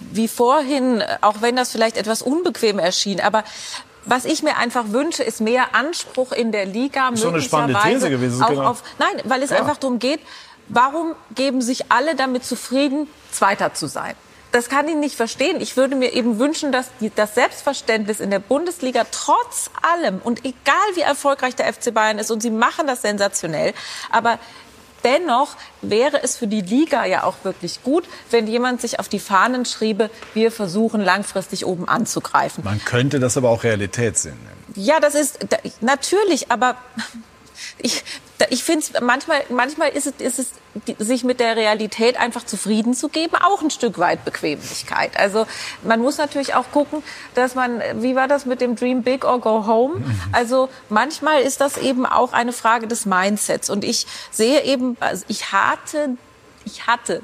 wie 0.01 0.29
vorhin, 0.29 1.03
auch 1.21 1.43
wenn 1.43 1.57
das 1.57 1.73
vielleicht 1.73 1.99
etwas 1.99 2.23
unbequem 2.23 2.79
erschien, 2.79 3.21
aber 3.21 3.45
was 4.05 4.25
ich 4.25 4.43
mir 4.43 4.57
einfach 4.57 4.89
wünsche, 4.89 5.23
ist 5.23 5.41
mehr 5.41 5.75
Anspruch 5.75 6.33
in 6.33 6.53
der 6.53 6.67
Liga. 6.67 7.09
Ist 7.11 7.21
so 7.21 7.29
eine 7.29 7.41
spannende 7.41 7.81
These 7.83 8.11
gewesen. 8.11 8.43
Auch 8.43 8.49
genau. 8.49 8.71
auf, 8.71 8.83
nein, 8.99 9.23
weil 9.25 9.43
es 9.43 9.51
ja. 9.51 9.59
einfach 9.59 9.77
darum 9.77 9.99
geht, 9.99 10.21
warum 10.69 11.15
geben 11.35 11.63
sich 11.63 11.91
alle 11.91 12.15
damit 12.15 12.45
zufrieden, 12.45 13.09
Zweiter 13.31 13.75
zu 13.75 13.87
sein? 13.87 14.15
Das 14.51 14.69
kann 14.69 14.87
ich 14.87 14.97
nicht 14.97 15.17
verstehen. 15.17 15.63
Ich 15.63 15.79
würde 15.79 15.97
mir 15.97 16.13
eben 16.13 16.39
wünschen, 16.39 16.73
dass 16.73 16.91
die, 17.01 17.11
das 17.15 17.35
Selbstverständnis 17.35 18.21
in 18.21 18.31
der 18.31 18.39
Bundesliga 18.39 19.07
trotz 19.11 19.71
allem 19.81 20.21
und 20.23 20.45
egal 20.45 20.75
wie 20.95 21.01
erfolgreich 21.01 21.57
der 21.57 21.73
FC 21.73 21.95
Bayern 21.95 22.19
ist 22.19 22.31
und 22.31 22.43
sie 22.43 22.51
machen 22.51 22.87
das 22.87 23.01
sensationell, 23.01 23.73
aber 24.11 24.39
Dennoch 25.05 25.57
wäre 25.81 26.23
es 26.23 26.37
für 26.37 26.47
die 26.47 26.61
Liga 26.61 27.05
ja 27.05 27.25
auch 27.25 27.37
wirklich 27.43 27.83
gut, 27.83 28.05
wenn 28.31 28.47
jemand 28.47 28.81
sich 28.81 28.99
auf 28.99 29.09
die 29.09 29.19
Fahnen 29.19 29.65
schriebe, 29.65 30.11
wir 30.35 30.53
versuchen 30.53 31.01
langfristig 31.01 31.67
oben 31.67 31.89
anzugreifen. 31.89 32.65
Man 32.65 32.85
könnte 32.85 33.21
das 33.21 33.37
aber 33.37 33.51
auch 33.51 33.65
Realität 33.65 34.17
sehen. 34.19 34.39
Ja, 34.75 35.01
das 35.01 35.15
ist 35.15 35.47
natürlich, 35.81 36.51
aber 36.51 36.77
ich, 37.79 38.05
ich 38.51 38.65
finde 38.65 38.81
es 38.81 39.01
manchmal, 39.01 39.43
manchmal 39.51 39.91
ist 39.91 40.07
es, 40.07 40.15
ist 40.19 40.39
es, 40.39 40.51
sich 40.99 41.25
mit 41.25 41.41
der 41.41 41.57
Realität 41.57 42.19
einfach 42.19 42.45
zufrieden 42.45 42.95
zu 42.95 43.09
geben, 43.09 43.37
auch 43.37 43.63
ein 43.63 43.71
Stück 43.71 43.99
weit 43.99 44.25
Bequemlichkeit. 44.25 45.17
Also 45.17 45.47
man 45.83 46.01
muss 46.01 46.19
natürlich 46.19 46.55
auch 46.55 46.71
gucken, 46.73 47.03
dass 47.35 47.55
man, 47.55 47.83
wie 47.97 48.17
war 48.17 48.29
das 48.29 48.47
mit 48.47 48.61
dem 48.61 48.77
Dream 48.77 49.03
Big 49.03 49.25
or 49.25 49.41
Go 49.41 49.67
Home? 49.67 50.01
Mhm. 50.01 50.21
Also 50.33 50.69
manchmal 50.89 51.43
ist 51.43 51.61
das 51.61 51.77
eben 51.77 52.07
auch 52.07 52.33
eine 52.33 52.53
Frage 52.53 52.87
des 52.87 53.07
Mindsets. 53.07 53.71
Und 53.71 53.85
ich 53.85 54.07
sehe 54.31 54.63
eben, 54.65 54.97
also 55.01 55.25
ich 55.29 55.53
hatte, 55.53 56.17
ich 56.65 56.87
hatte 56.87 57.23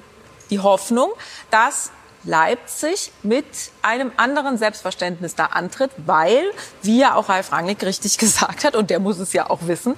die 0.51 0.61
Hoffnung, 0.61 1.11
dass 1.51 1.91
Leipzig 2.25 3.13
mit 3.23 3.47
einem 3.83 4.13
anderen 4.17 4.59
Selbstverständnis 4.59 5.35
da 5.35 5.47
antritt, 5.47 5.91
weil, 5.99 6.43
wie 6.83 6.99
ja 6.99 7.15
auch 7.15 7.29
Ralf 7.29 7.53
Rangnick 7.53 7.83
richtig 7.85 8.19
gesagt 8.19 8.65
hat, 8.65 8.77
und 8.77 8.91
der 8.91 9.01
muss 9.01 9.19
es 9.19 9.33
ja 9.33 9.49
auch 9.49 9.61
wissen, 9.63 9.95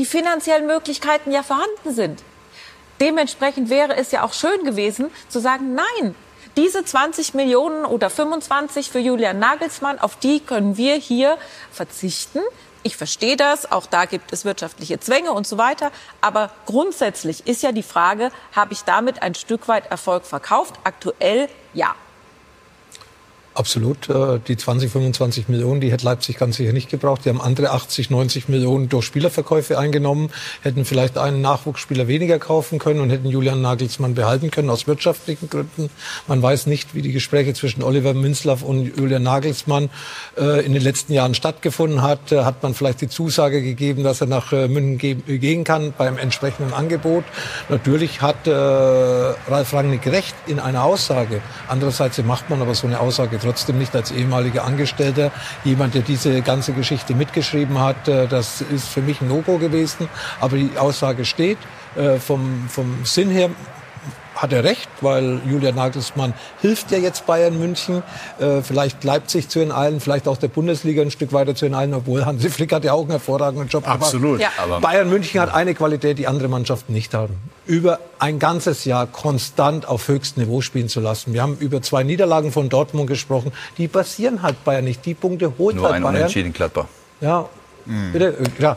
die 0.00 0.06
finanziellen 0.06 0.66
Möglichkeiten 0.66 1.30
ja 1.30 1.42
vorhanden 1.42 1.92
sind. 1.92 2.22
Dementsprechend 3.02 3.68
wäre 3.68 3.94
es 3.98 4.12
ja 4.12 4.22
auch 4.22 4.32
schön 4.32 4.64
gewesen 4.64 5.10
zu 5.28 5.40
sagen, 5.40 5.74
nein, 5.74 6.14
diese 6.56 6.82
20 6.82 7.34
Millionen 7.34 7.84
oder 7.84 8.08
25 8.08 8.90
für 8.90 8.98
Julian 8.98 9.38
Nagelsmann, 9.38 9.98
auf 9.98 10.16
die 10.16 10.40
können 10.40 10.78
wir 10.78 10.94
hier 10.94 11.36
verzichten. 11.70 12.40
Ich 12.82 12.96
verstehe 12.96 13.36
das, 13.36 13.70
auch 13.70 13.84
da 13.84 14.06
gibt 14.06 14.32
es 14.32 14.46
wirtschaftliche 14.46 14.98
Zwänge 15.00 15.32
und 15.32 15.46
so 15.46 15.58
weiter. 15.58 15.92
Aber 16.22 16.50
grundsätzlich 16.64 17.46
ist 17.46 17.62
ja 17.62 17.72
die 17.72 17.82
Frage, 17.82 18.32
habe 18.56 18.72
ich 18.72 18.84
damit 18.84 19.20
ein 19.20 19.34
Stück 19.34 19.68
weit 19.68 19.90
Erfolg 19.90 20.24
verkauft? 20.24 20.76
Aktuell 20.82 21.50
ja. 21.74 21.94
Absolut. 23.52 24.08
Äh, 24.08 24.38
die 24.46 24.56
20, 24.56 24.92
25 24.92 25.48
Millionen, 25.48 25.80
die 25.80 25.90
hätte 25.90 26.04
Leipzig 26.04 26.38
ganz 26.38 26.56
sicher 26.56 26.72
nicht 26.72 26.88
gebraucht. 26.88 27.24
Die 27.24 27.30
haben 27.30 27.40
andere 27.40 27.70
80, 27.70 28.08
90 28.08 28.48
Millionen 28.48 28.88
durch 28.88 29.04
Spielerverkäufe 29.04 29.76
eingenommen, 29.76 30.30
hätten 30.62 30.84
vielleicht 30.84 31.18
einen 31.18 31.40
Nachwuchsspieler 31.40 32.06
weniger 32.06 32.38
kaufen 32.38 32.78
können 32.78 33.00
und 33.00 33.10
hätten 33.10 33.28
Julian 33.28 33.60
Nagelsmann 33.60 34.14
behalten 34.14 34.52
können 34.52 34.70
aus 34.70 34.86
wirtschaftlichen 34.86 35.50
Gründen. 35.50 35.90
Man 36.28 36.40
weiß 36.40 36.66
nicht, 36.66 36.94
wie 36.94 37.02
die 37.02 37.10
Gespräche 37.10 37.52
zwischen 37.52 37.82
Oliver 37.82 38.14
Münzlaff 38.14 38.62
und 38.62 38.96
Julian 38.96 39.24
Nagelsmann 39.24 39.90
äh, 40.38 40.64
in 40.64 40.72
den 40.72 40.82
letzten 40.82 41.12
Jahren 41.12 41.34
stattgefunden 41.34 42.02
hat. 42.02 42.30
Äh, 42.30 42.44
hat 42.44 42.62
man 42.62 42.74
vielleicht 42.74 43.00
die 43.00 43.08
Zusage 43.08 43.62
gegeben, 43.62 44.04
dass 44.04 44.20
er 44.20 44.28
nach 44.28 44.52
München 44.52 44.98
gehen 45.26 45.64
kann 45.64 45.92
beim 45.96 46.18
entsprechenden 46.18 46.72
Angebot. 46.72 47.24
Natürlich 47.68 48.22
hat 48.22 48.46
Ralf 48.46 49.72
Rangnick 49.72 50.06
recht 50.06 50.34
in 50.46 50.58
einer 50.60 50.84
Aussage. 50.84 51.40
Andererseits 51.68 52.18
macht 52.22 52.50
man 52.50 52.62
aber 52.62 52.74
so 52.74 52.86
eine 52.86 53.00
Aussage 53.00 53.39
trotzdem 53.40 53.78
nicht 53.78 53.94
als 53.94 54.10
ehemaliger 54.10 54.64
Angestellter, 54.64 55.30
jemand, 55.64 55.94
der 55.94 56.02
diese 56.02 56.42
ganze 56.42 56.72
Geschichte 56.72 57.14
mitgeschrieben 57.14 57.80
hat. 57.80 58.08
Äh, 58.08 58.28
das 58.28 58.60
ist 58.60 58.88
für 58.88 59.02
mich 59.02 59.20
ein 59.20 59.28
No-Go 59.28 59.58
gewesen. 59.58 60.08
Aber 60.40 60.56
die 60.56 60.78
Aussage 60.78 61.24
steht. 61.24 61.58
Äh, 61.96 62.18
vom, 62.18 62.68
vom 62.68 63.04
Sinn 63.04 63.30
her 63.30 63.50
hat 64.36 64.52
er 64.52 64.64
recht, 64.64 64.88
weil 65.00 65.40
Julian 65.46 65.74
Nagelsmann 65.74 66.32
hilft 66.62 66.90
ja 66.92 66.98
jetzt 66.98 67.26
Bayern 67.26 67.58
München, 67.58 68.02
äh, 68.38 68.62
vielleicht 68.62 69.04
Leipzig 69.04 69.48
zu 69.48 69.60
enteilen, 69.60 70.00
vielleicht 70.00 70.26
auch 70.28 70.38
der 70.38 70.48
Bundesliga 70.48 71.02
ein 71.02 71.10
Stück 71.10 71.32
weiter 71.32 71.54
zu 71.54 71.66
enteilen, 71.66 71.92
obwohl 71.92 72.24
Hansi 72.24 72.48
Flick 72.48 72.72
hat 72.72 72.84
ja 72.84 72.94
auch 72.94 73.02
einen 73.02 73.10
hervorragenden 73.10 73.68
Job 73.68 73.84
gemacht. 73.84 74.02
Absolut. 74.02 74.40
Ja. 74.40 74.50
Bayern 74.80 75.10
München 75.10 75.40
hat 75.40 75.52
eine 75.52 75.74
Qualität, 75.74 76.18
die 76.18 76.26
andere 76.26 76.48
Mannschaften 76.48 76.92
nicht 76.92 77.12
haben. 77.12 77.36
Über 77.70 78.00
ein 78.18 78.40
ganzes 78.40 78.84
Jahr 78.84 79.06
konstant 79.06 79.86
auf 79.86 80.08
höchstem 80.08 80.42
Niveau 80.42 80.60
spielen 80.60 80.88
zu 80.88 80.98
lassen. 80.98 81.32
Wir 81.32 81.40
haben 81.40 81.56
über 81.58 81.80
zwei 81.82 82.02
Niederlagen 82.02 82.50
von 82.50 82.68
Dortmund 82.68 83.08
gesprochen. 83.08 83.52
Die 83.78 83.86
passieren 83.86 84.42
halt 84.42 84.64
Bayern 84.64 84.84
nicht. 84.84 85.06
Die 85.06 85.14
Punkte 85.14 85.56
holt 85.56 85.76
Nur 85.76 85.84
halt 85.84 85.94
ein 85.94 86.02
Bayern. 86.02 86.16
Unentschieden 86.16 86.52
Gladbach. 86.52 86.86
Ja, 87.20 87.48
mhm. 87.86 88.12
bitte, 88.12 88.38
ja, 88.58 88.76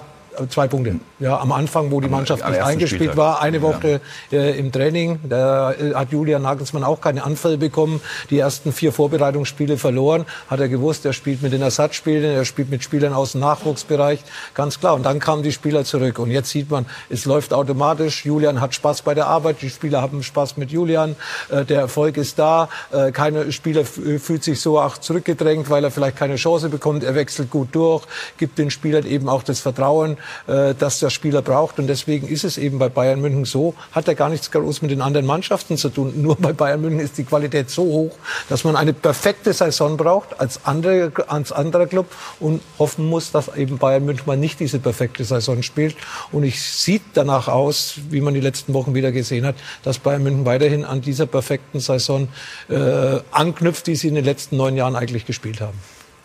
Zwei 0.50 0.68
Punkte. 0.68 0.96
Ja, 1.20 1.40
am 1.40 1.52
Anfang, 1.52 1.92
wo 1.92 2.02
die 2.02 2.10
Mannschaft 2.10 2.48
nicht 2.48 2.62
eingespielt 2.62 3.16
war, 3.16 3.42
eine 3.42 3.62
Woche 3.62 4.02
äh, 4.32 4.58
im 4.58 4.72
Training, 4.72 5.20
da 5.24 5.72
äh, 5.72 5.94
hat 5.94 6.12
Julian 6.12 6.42
Nagelsmann 6.42 6.84
auch 6.84 7.02
keine 7.02 7.24
Anfälle 7.24 7.58
bekommen. 7.58 8.02
Die 8.30 8.40
ersten 8.40 8.72
vier 8.72 8.92
Vorbereitungsspiele 8.92 9.78
verloren. 9.78 10.26
Hat 10.50 10.60
er 10.60 10.70
gewusst, 10.70 11.06
er 11.06 11.14
spielt 11.14 11.42
mit 11.42 11.54
den 11.54 11.62
Ersatzspielern, 11.62 12.32
er 12.32 12.46
spielt 12.46 12.70
mit 12.70 12.84
Spielern 12.84 13.14
aus 13.14 13.34
dem 13.34 13.42
Nachwuchsbereich. 13.42 14.20
Ganz 14.54 14.80
klar. 14.80 14.96
Und 14.96 15.04
dann 15.04 15.20
kamen 15.20 15.44
die 15.44 15.52
Spieler 15.52 15.86
zurück. 15.86 16.20
Und 16.20 16.32
jetzt 16.32 16.50
sieht 16.50 16.72
man, 16.72 16.86
es 17.10 17.26
läuft 17.26 17.54
automatisch. 17.54 18.26
Julian 18.26 18.60
hat 18.60 18.74
Spaß 18.74 19.04
bei 19.04 19.14
der 19.14 19.28
Arbeit. 19.28 19.62
Die 19.62 19.70
Spieler 19.70 20.02
haben 20.02 20.24
Spaß 20.24 20.58
mit 20.58 20.72
Julian. 20.72 21.16
Äh, 21.50 21.66
der 21.66 21.82
Erfolg 21.82 22.18
ist 22.18 22.40
da. 22.40 22.70
Äh, 22.92 23.12
keine 23.12 23.52
Spieler 23.52 23.86
fühlt 23.86 24.44
sich 24.44 24.60
so 24.60 24.80
auch 24.80 24.98
zurückgedrängt, 24.98 25.70
weil 25.70 25.84
er 25.84 25.92
vielleicht 25.92 26.18
keine 26.18 26.36
Chance 26.36 26.70
bekommt. 26.70 27.04
Er 27.04 27.16
wechselt 27.16 27.52
gut 27.52 27.70
durch, 27.74 28.04
gibt 28.38 28.58
den 28.58 28.72
Spielern 28.72 29.06
eben 29.06 29.30
auch 29.30 29.44
das 29.44 29.60
Vertrauen 29.60 30.18
äh, 30.48 30.74
das 30.78 31.00
der 31.00 31.10
Spieler 31.10 31.42
braucht. 31.42 31.80
Und 31.80 31.88
deswegen 31.88 32.28
ist 32.28 32.44
es 32.44 32.58
eben 32.58 32.80
bei 32.80 32.90
Bayern 32.90 33.22
München 33.22 33.46
so, 33.46 33.74
hat 33.92 34.08
er 34.08 34.16
gar 34.16 34.30
nichts 34.30 34.52
groß 34.52 34.82
mit 34.82 34.92
den 34.92 35.02
anderen 35.02 35.26
Mannschaften 35.26 35.78
zu 35.78 35.90
tun. 35.90 36.14
Nur 36.22 36.36
bei 36.36 36.54
Bayern 36.54 36.82
München 36.82 37.00
ist 37.00 37.18
die 37.18 37.24
Qualität 37.24 37.70
so 37.70 37.84
hoch, 37.84 38.16
dass 38.50 38.64
man 38.64 38.76
eine 38.76 38.94
perfekte 38.94 39.54
Saison 39.54 39.98
braucht 39.98 40.40
als, 40.40 40.62
andere, 40.66 41.12
als 41.28 41.52
anderer 41.52 41.88
Club 41.88 42.08
und 42.40 42.62
hoffen 42.80 43.06
muss, 43.06 43.32
dass 43.32 43.56
eben 43.56 43.78
Bayern 43.78 44.06
München 44.06 44.26
mal 44.26 44.38
nicht 44.38 44.60
diese 44.60 44.80
perfekte 44.80 45.24
Saison 45.24 45.64
spielt. 45.64 45.96
Und 46.32 46.44
ich 46.44 46.62
sieht 46.62 47.04
danach 47.14 47.48
aus, 47.48 47.96
wie 48.10 48.22
man 48.22 48.34
die 48.34 48.40
letzten 48.40 48.74
Wochen 48.74 48.94
wieder 48.94 49.12
gesehen 49.12 49.46
hat, 49.46 49.56
dass 49.84 50.00
Bayern 50.00 50.24
München 50.24 50.46
weiterhin 50.46 50.86
an 50.86 51.02
dieser 51.02 51.26
perfekten 51.26 51.80
Saison 51.80 52.28
äh, 52.70 53.20
anknüpft, 53.32 53.88
die 53.88 53.96
sie 53.96 54.08
in 54.08 54.16
den 54.16 54.26
letzten 54.26 54.58
neun 54.58 54.76
Jahren 54.76 54.96
eigentlich 54.96 55.26
gespielt 55.26 55.62
haben. 55.62 55.78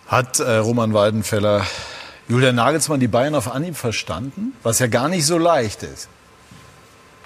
Hat 0.07 0.41
äh, 0.41 0.57
Roman 0.57 0.95
Weidenfeller 0.95 1.67
Julian 2.29 2.57
Nagelsmann 2.57 3.01
die 3.01 3.09
Bayern 3.09 3.35
auf 3.35 3.51
Anhieb 3.51 3.76
verstanden? 3.76 4.53
Was 4.62 4.79
ja 4.81 4.87
gar 4.87 5.09
nicht 5.09 5.24
so 5.24 5.39
leicht 5.39 5.83
ist. 5.83 6.09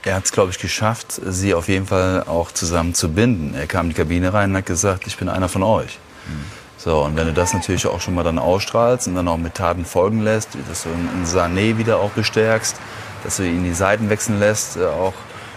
Er 0.04 0.14
hat 0.14 0.24
es, 0.24 0.32
glaube 0.32 0.50
ich, 0.50 0.58
geschafft, 0.58 1.20
sie 1.24 1.54
auf 1.54 1.68
jeden 1.68 1.86
Fall 1.86 2.24
auch 2.24 2.52
zusammen 2.52 2.94
zu 2.94 3.08
binden. 3.10 3.54
Er 3.54 3.66
kam 3.66 3.86
in 3.86 3.90
die 3.90 3.96
Kabine 3.96 4.32
rein 4.32 4.50
und 4.50 4.56
hat 4.56 4.66
gesagt, 4.66 5.06
ich 5.06 5.16
bin 5.16 5.28
einer 5.28 5.48
von 5.48 5.62
euch. 5.62 5.98
Mhm. 6.26 6.44
So, 6.78 7.02
und 7.02 7.16
wenn 7.16 7.26
du 7.26 7.32
das 7.32 7.52
natürlich 7.52 7.86
auch 7.86 8.00
schon 8.00 8.14
mal 8.14 8.24
dann 8.24 8.38
ausstrahlst 8.38 9.06
und 9.06 9.14
dann 9.14 9.28
auch 9.28 9.36
mit 9.36 9.54
Taten 9.54 9.84
folgen 9.84 10.22
lässt, 10.22 10.50
dass 10.68 10.84
du 10.84 10.88
einen 10.88 11.24
Sané 11.24 11.78
wieder 11.78 11.98
auch 11.98 12.10
bestärkst, 12.10 12.76
dass 13.22 13.36
du 13.36 13.44
ihn 13.44 13.62
die 13.62 13.74
Seiten 13.74 14.08
wechseln 14.10 14.38
lässt, 14.40 14.76
äh, 14.76 14.86
auch 14.86 15.14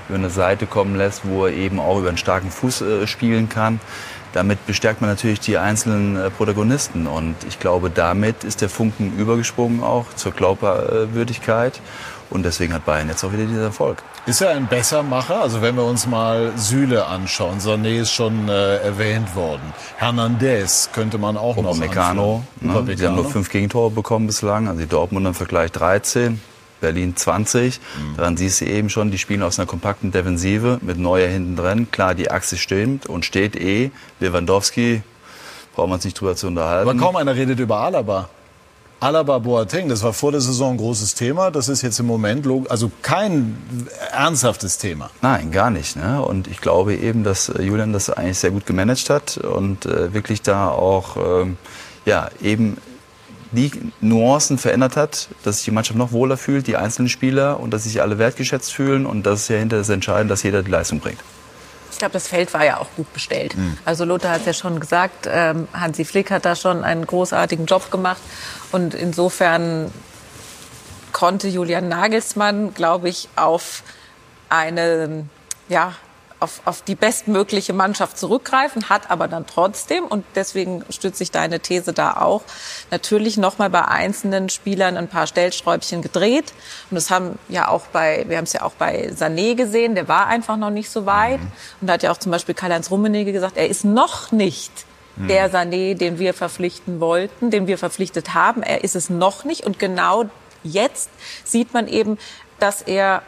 über 0.08 0.18
eine 0.18 0.30
Seite 0.30 0.68
kommen 0.68 0.96
lässt, 0.96 1.22
wo 1.24 1.46
er 1.46 1.54
eben 1.54 1.80
auch 1.80 1.98
über 1.98 2.10
einen 2.10 2.18
starken 2.18 2.52
Fuß 2.52 2.82
äh, 2.82 3.08
spielen 3.08 3.50
kann, 3.50 3.80
damit 4.36 4.66
bestärkt 4.68 5.00
man 5.00 5.10
natürlich 5.10 5.40
die 5.40 5.58
einzelnen 5.58 6.18
äh, 6.18 6.30
Protagonisten. 6.30 7.08
Und 7.08 7.36
ich 7.48 7.60
glaube, 7.60 7.90
damit 7.90 8.44
ist 8.44 8.62
der 8.62 8.68
Funken 8.68 9.18
übergesprungen 9.18 9.82
auch 9.82 10.14
zur 10.16 10.34
Glaubwürdigkeit. 10.34 11.80
Und 12.30 12.44
deswegen 12.44 12.74
hat 12.74 12.86
Bayern 12.86 13.08
jetzt 13.08 13.24
auch 13.24 13.32
wieder 13.32 13.46
diesen 13.46 13.62
Erfolg. 13.62 14.04
Ist 14.26 14.42
er 14.42 14.50
ein 14.50 14.68
Bessermacher? 14.68 15.42
Also 15.42 15.62
wenn 15.62 15.76
wir 15.76 15.86
uns 15.86 16.06
mal 16.06 16.52
Süle 16.58 17.06
anschauen, 17.06 17.60
Sané 17.60 18.02
ist 18.02 18.12
schon 18.12 18.50
äh, 18.50 18.78
erwähnt 18.78 19.36
worden. 19.36 19.74
Hernandez 19.98 20.90
könnte 20.92 21.18
man 21.18 21.38
auch 21.38 21.56
Opa 21.56 21.70
noch 21.70 21.78
Meccano, 21.78 22.44
ne? 22.60 22.96
Die 22.96 23.06
haben 23.06 23.16
nur 23.16 23.30
fünf 23.30 23.50
Gegentore 23.50 23.92
bekommen 23.92 24.28
bislang. 24.28 24.68
Also 24.68 24.82
die 24.82 24.88
Dortmunder 24.88 25.30
im 25.30 25.36
Vergleich 25.36 25.72
13. 25.72 26.42
Berlin 26.82 27.16
20. 27.16 27.80
Mhm. 27.80 28.18
Daran 28.18 28.38
siehst 28.38 28.62
du 28.62 28.66
eben 28.66 28.90
schon, 28.90 29.12
die 29.12 29.18
spielen 29.18 29.44
aus 29.44 29.60
einer 29.60 29.66
kompakten 29.66 30.12
Defensive 30.12 30.80
mit 30.82 30.98
Neuer 30.98 31.28
hinten 31.28 31.56
drin. 31.56 31.88
Klar, 31.92 32.16
die 32.16 32.32
Achse 32.32 32.58
stimmt 32.58 33.08
und 33.08 33.26
steht 33.26 33.56
eh. 33.56 33.92
Lewandowski, 34.20 35.02
brauchen 35.76 35.90
wir 35.90 35.96
uns 35.96 36.06
nicht 36.06 36.20
drüber 36.20 36.36
zu 36.36 36.48
unterhalten. 36.48 36.90
Aber 36.90 37.00
kaum 37.00 37.16
einer 37.16 37.36
redet 37.36 37.60
über 37.60 37.78
Alaba. 37.78 38.30
Alaba 39.02 39.40
Boateng, 39.40 39.90
das 39.90 40.04
war 40.04 40.14
vor 40.14 40.32
der 40.32 40.42
Saison 40.42 40.72
ein 40.72 40.78
großes 40.78 41.16
Thema. 41.16 41.52
Das 41.52 41.68
ist 41.68 41.82
jetzt 41.82 42.00
im 42.00 42.08
Moment 42.08 42.48
also 42.70 42.92
kein 43.02 43.58
ernsthaftes 44.12 44.78
Thema. 44.78 45.10
Nein, 45.22 45.52
gar 45.52 45.70
nicht. 45.70 45.96
Ne? 45.98 46.22
Und 46.22 46.48
ich 46.48 46.62
glaube 46.62 46.96
eben, 46.96 47.24
dass 47.24 47.50
äh, 47.50 47.62
Julian 47.62 47.92
das 47.92 48.10
eigentlich 48.10 48.40
sehr 48.40 48.52
gut 48.52 48.66
gemanagt 48.66 49.10
hat 49.10 49.38
und 49.38 49.86
äh, 49.86 50.14
wirklich 50.14 50.42
da 50.42 50.70
auch 50.70 51.18
ähm, 51.18 51.58
ja 52.06 52.30
eben 52.42 52.78
die 53.56 53.72
Nuancen 54.02 54.58
verändert 54.58 54.96
hat, 54.96 55.30
dass 55.44 55.58
sich 55.58 55.66
die 55.66 55.72
Mannschaft 55.72 55.98
noch 55.98 56.12
wohler 56.12 56.38
fühlt, 56.38 56.68
die 56.68 56.78
einzelnen 56.78 57.10
Spieler 57.10 57.60
und 57.60 57.72
dass 57.72 57.84
sich 57.84 58.02
alle 58.02 58.20
wertgeschätzt 58.20 58.74
fühlen 58.74 59.06
und 59.06 59.26
das 59.26 59.42
ist 59.42 59.48
ja 59.50 59.58
hinter 59.58 59.78
das 59.78 59.90
Entscheidende, 59.90 60.34
dass 60.34 60.44
jeder 60.44 60.64
die 60.64 60.72
Leistung 60.72 61.00
bringt. 61.00 61.20
Ich 61.92 62.00
glaube, 62.00 62.14
das 62.14 62.28
Feld 62.28 62.54
war 62.54 62.66
ja 62.66 62.78
auch 62.78 62.90
gut 62.98 63.12
bestellt. 63.14 63.56
Mhm. 63.56 63.78
Also 63.86 64.04
Lothar 64.04 64.34
hat 64.34 64.42
es 64.42 64.46
ja 64.48 64.54
schon 64.54 64.80
gesagt, 64.80 65.30
ähm, 65.32 65.68
Hansi 65.74 66.04
Flick 66.04 66.30
hat 66.30 66.44
da 66.44 66.56
schon 66.56 66.84
einen 66.84 67.08
großartigen 67.08 67.66
Job 67.66 67.90
gemacht 67.90 68.22
und 68.72 68.94
insofern 68.94 69.92
konnte 71.14 71.48
Julian 71.48 71.88
Nagelsmann, 71.88 72.74
glaube 72.74 73.08
ich, 73.08 73.30
auf 73.38 73.84
eine 74.50 75.26
ja, 75.70 75.94
auf, 76.40 76.62
auf 76.66 76.82
die 76.82 76.96
bestmögliche 76.96 77.74
Mannschaft 77.74 78.18
zurückgreifen, 78.18 78.90
hat 78.90 79.10
aber 79.10 79.28
dann 79.28 79.46
trotzdem, 79.48 80.04
und 80.06 80.26
deswegen 80.36 80.84
stützt 80.90 81.18
sich 81.18 81.32
deine 81.32 81.60
These 81.60 81.94
da 81.94 82.18
auch, 82.18 82.42
natürlich 82.92 83.38
nochmal 83.38 83.70
bei 83.70 83.86
einzelnen 83.86 84.50
Spielern 84.50 84.98
ein 84.98 85.08
paar 85.08 85.28
Stellsträubchen 85.28 86.02
gedreht. 86.02 86.54
Und 86.90 86.96
das 86.96 87.10
haben 87.10 87.40
ja 87.48 87.70
auch 87.70 87.88
bei, 87.88 88.26
wir 88.28 88.38
haben 88.38 88.44
es 88.44 88.54
ja 88.54 88.64
auch 88.64 88.74
bei 88.74 89.10
Sané 89.10 89.56
gesehen, 89.56 89.96
der 89.96 90.08
war 90.08 90.28
einfach 90.28 90.58
noch 90.58 90.72
nicht 90.72 90.90
so 90.90 91.06
weit. 91.06 91.40
Mhm. 91.40 91.52
Und 91.82 91.88
da 91.88 91.94
hat 91.94 92.04
ja 92.04 92.12
auch 92.12 92.18
zum 92.18 92.32
Beispiel 92.32 92.54
Karl-Heinz 92.56 92.92
Rummenigge 92.92 93.32
gesagt, 93.32 93.58
er 93.58 93.70
ist 93.70 93.86
noch 93.86 94.32
nicht 94.32 94.72
mhm. 95.16 95.28
der 95.30 95.52
Sané, 95.52 95.96
den 95.96 96.20
wir 96.20 96.34
verpflichten 96.34 97.00
wollten, 97.00 97.50
den 97.50 97.68
wir 97.68 97.78
verpflichtet 97.78 98.34
haben. 98.34 98.62
Er 98.62 98.84
ist 98.84 98.96
es 98.96 99.10
noch 99.10 99.46
nicht. 99.46 99.66
Und 99.66 99.80
genau 99.80 100.26
jetzt 100.64 101.10
sieht 101.44 101.74
man 101.74 101.88
eben, 101.88 102.18
dass 102.60 102.82
er 102.82 103.24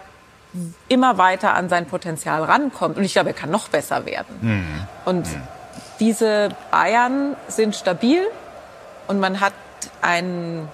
immer 0.87 1.17
weiter 1.17 1.53
an 1.53 1.69
sein 1.69 1.85
Potenzial 1.85 2.43
rankommt. 2.43 2.97
Und 2.97 3.03
ich 3.03 3.13
glaube, 3.13 3.29
er 3.29 3.35
kann 3.35 3.51
noch 3.51 3.69
besser 3.69 4.05
werden. 4.05 4.37
Mhm. 4.41 4.87
Und 5.05 5.27
mhm. 5.27 5.41
diese 5.99 6.49
Bayern 6.71 7.35
sind 7.47 7.75
stabil 7.75 8.21
und 9.07 9.19
man 9.19 9.39
hat 9.39 9.53
einen 10.01 10.67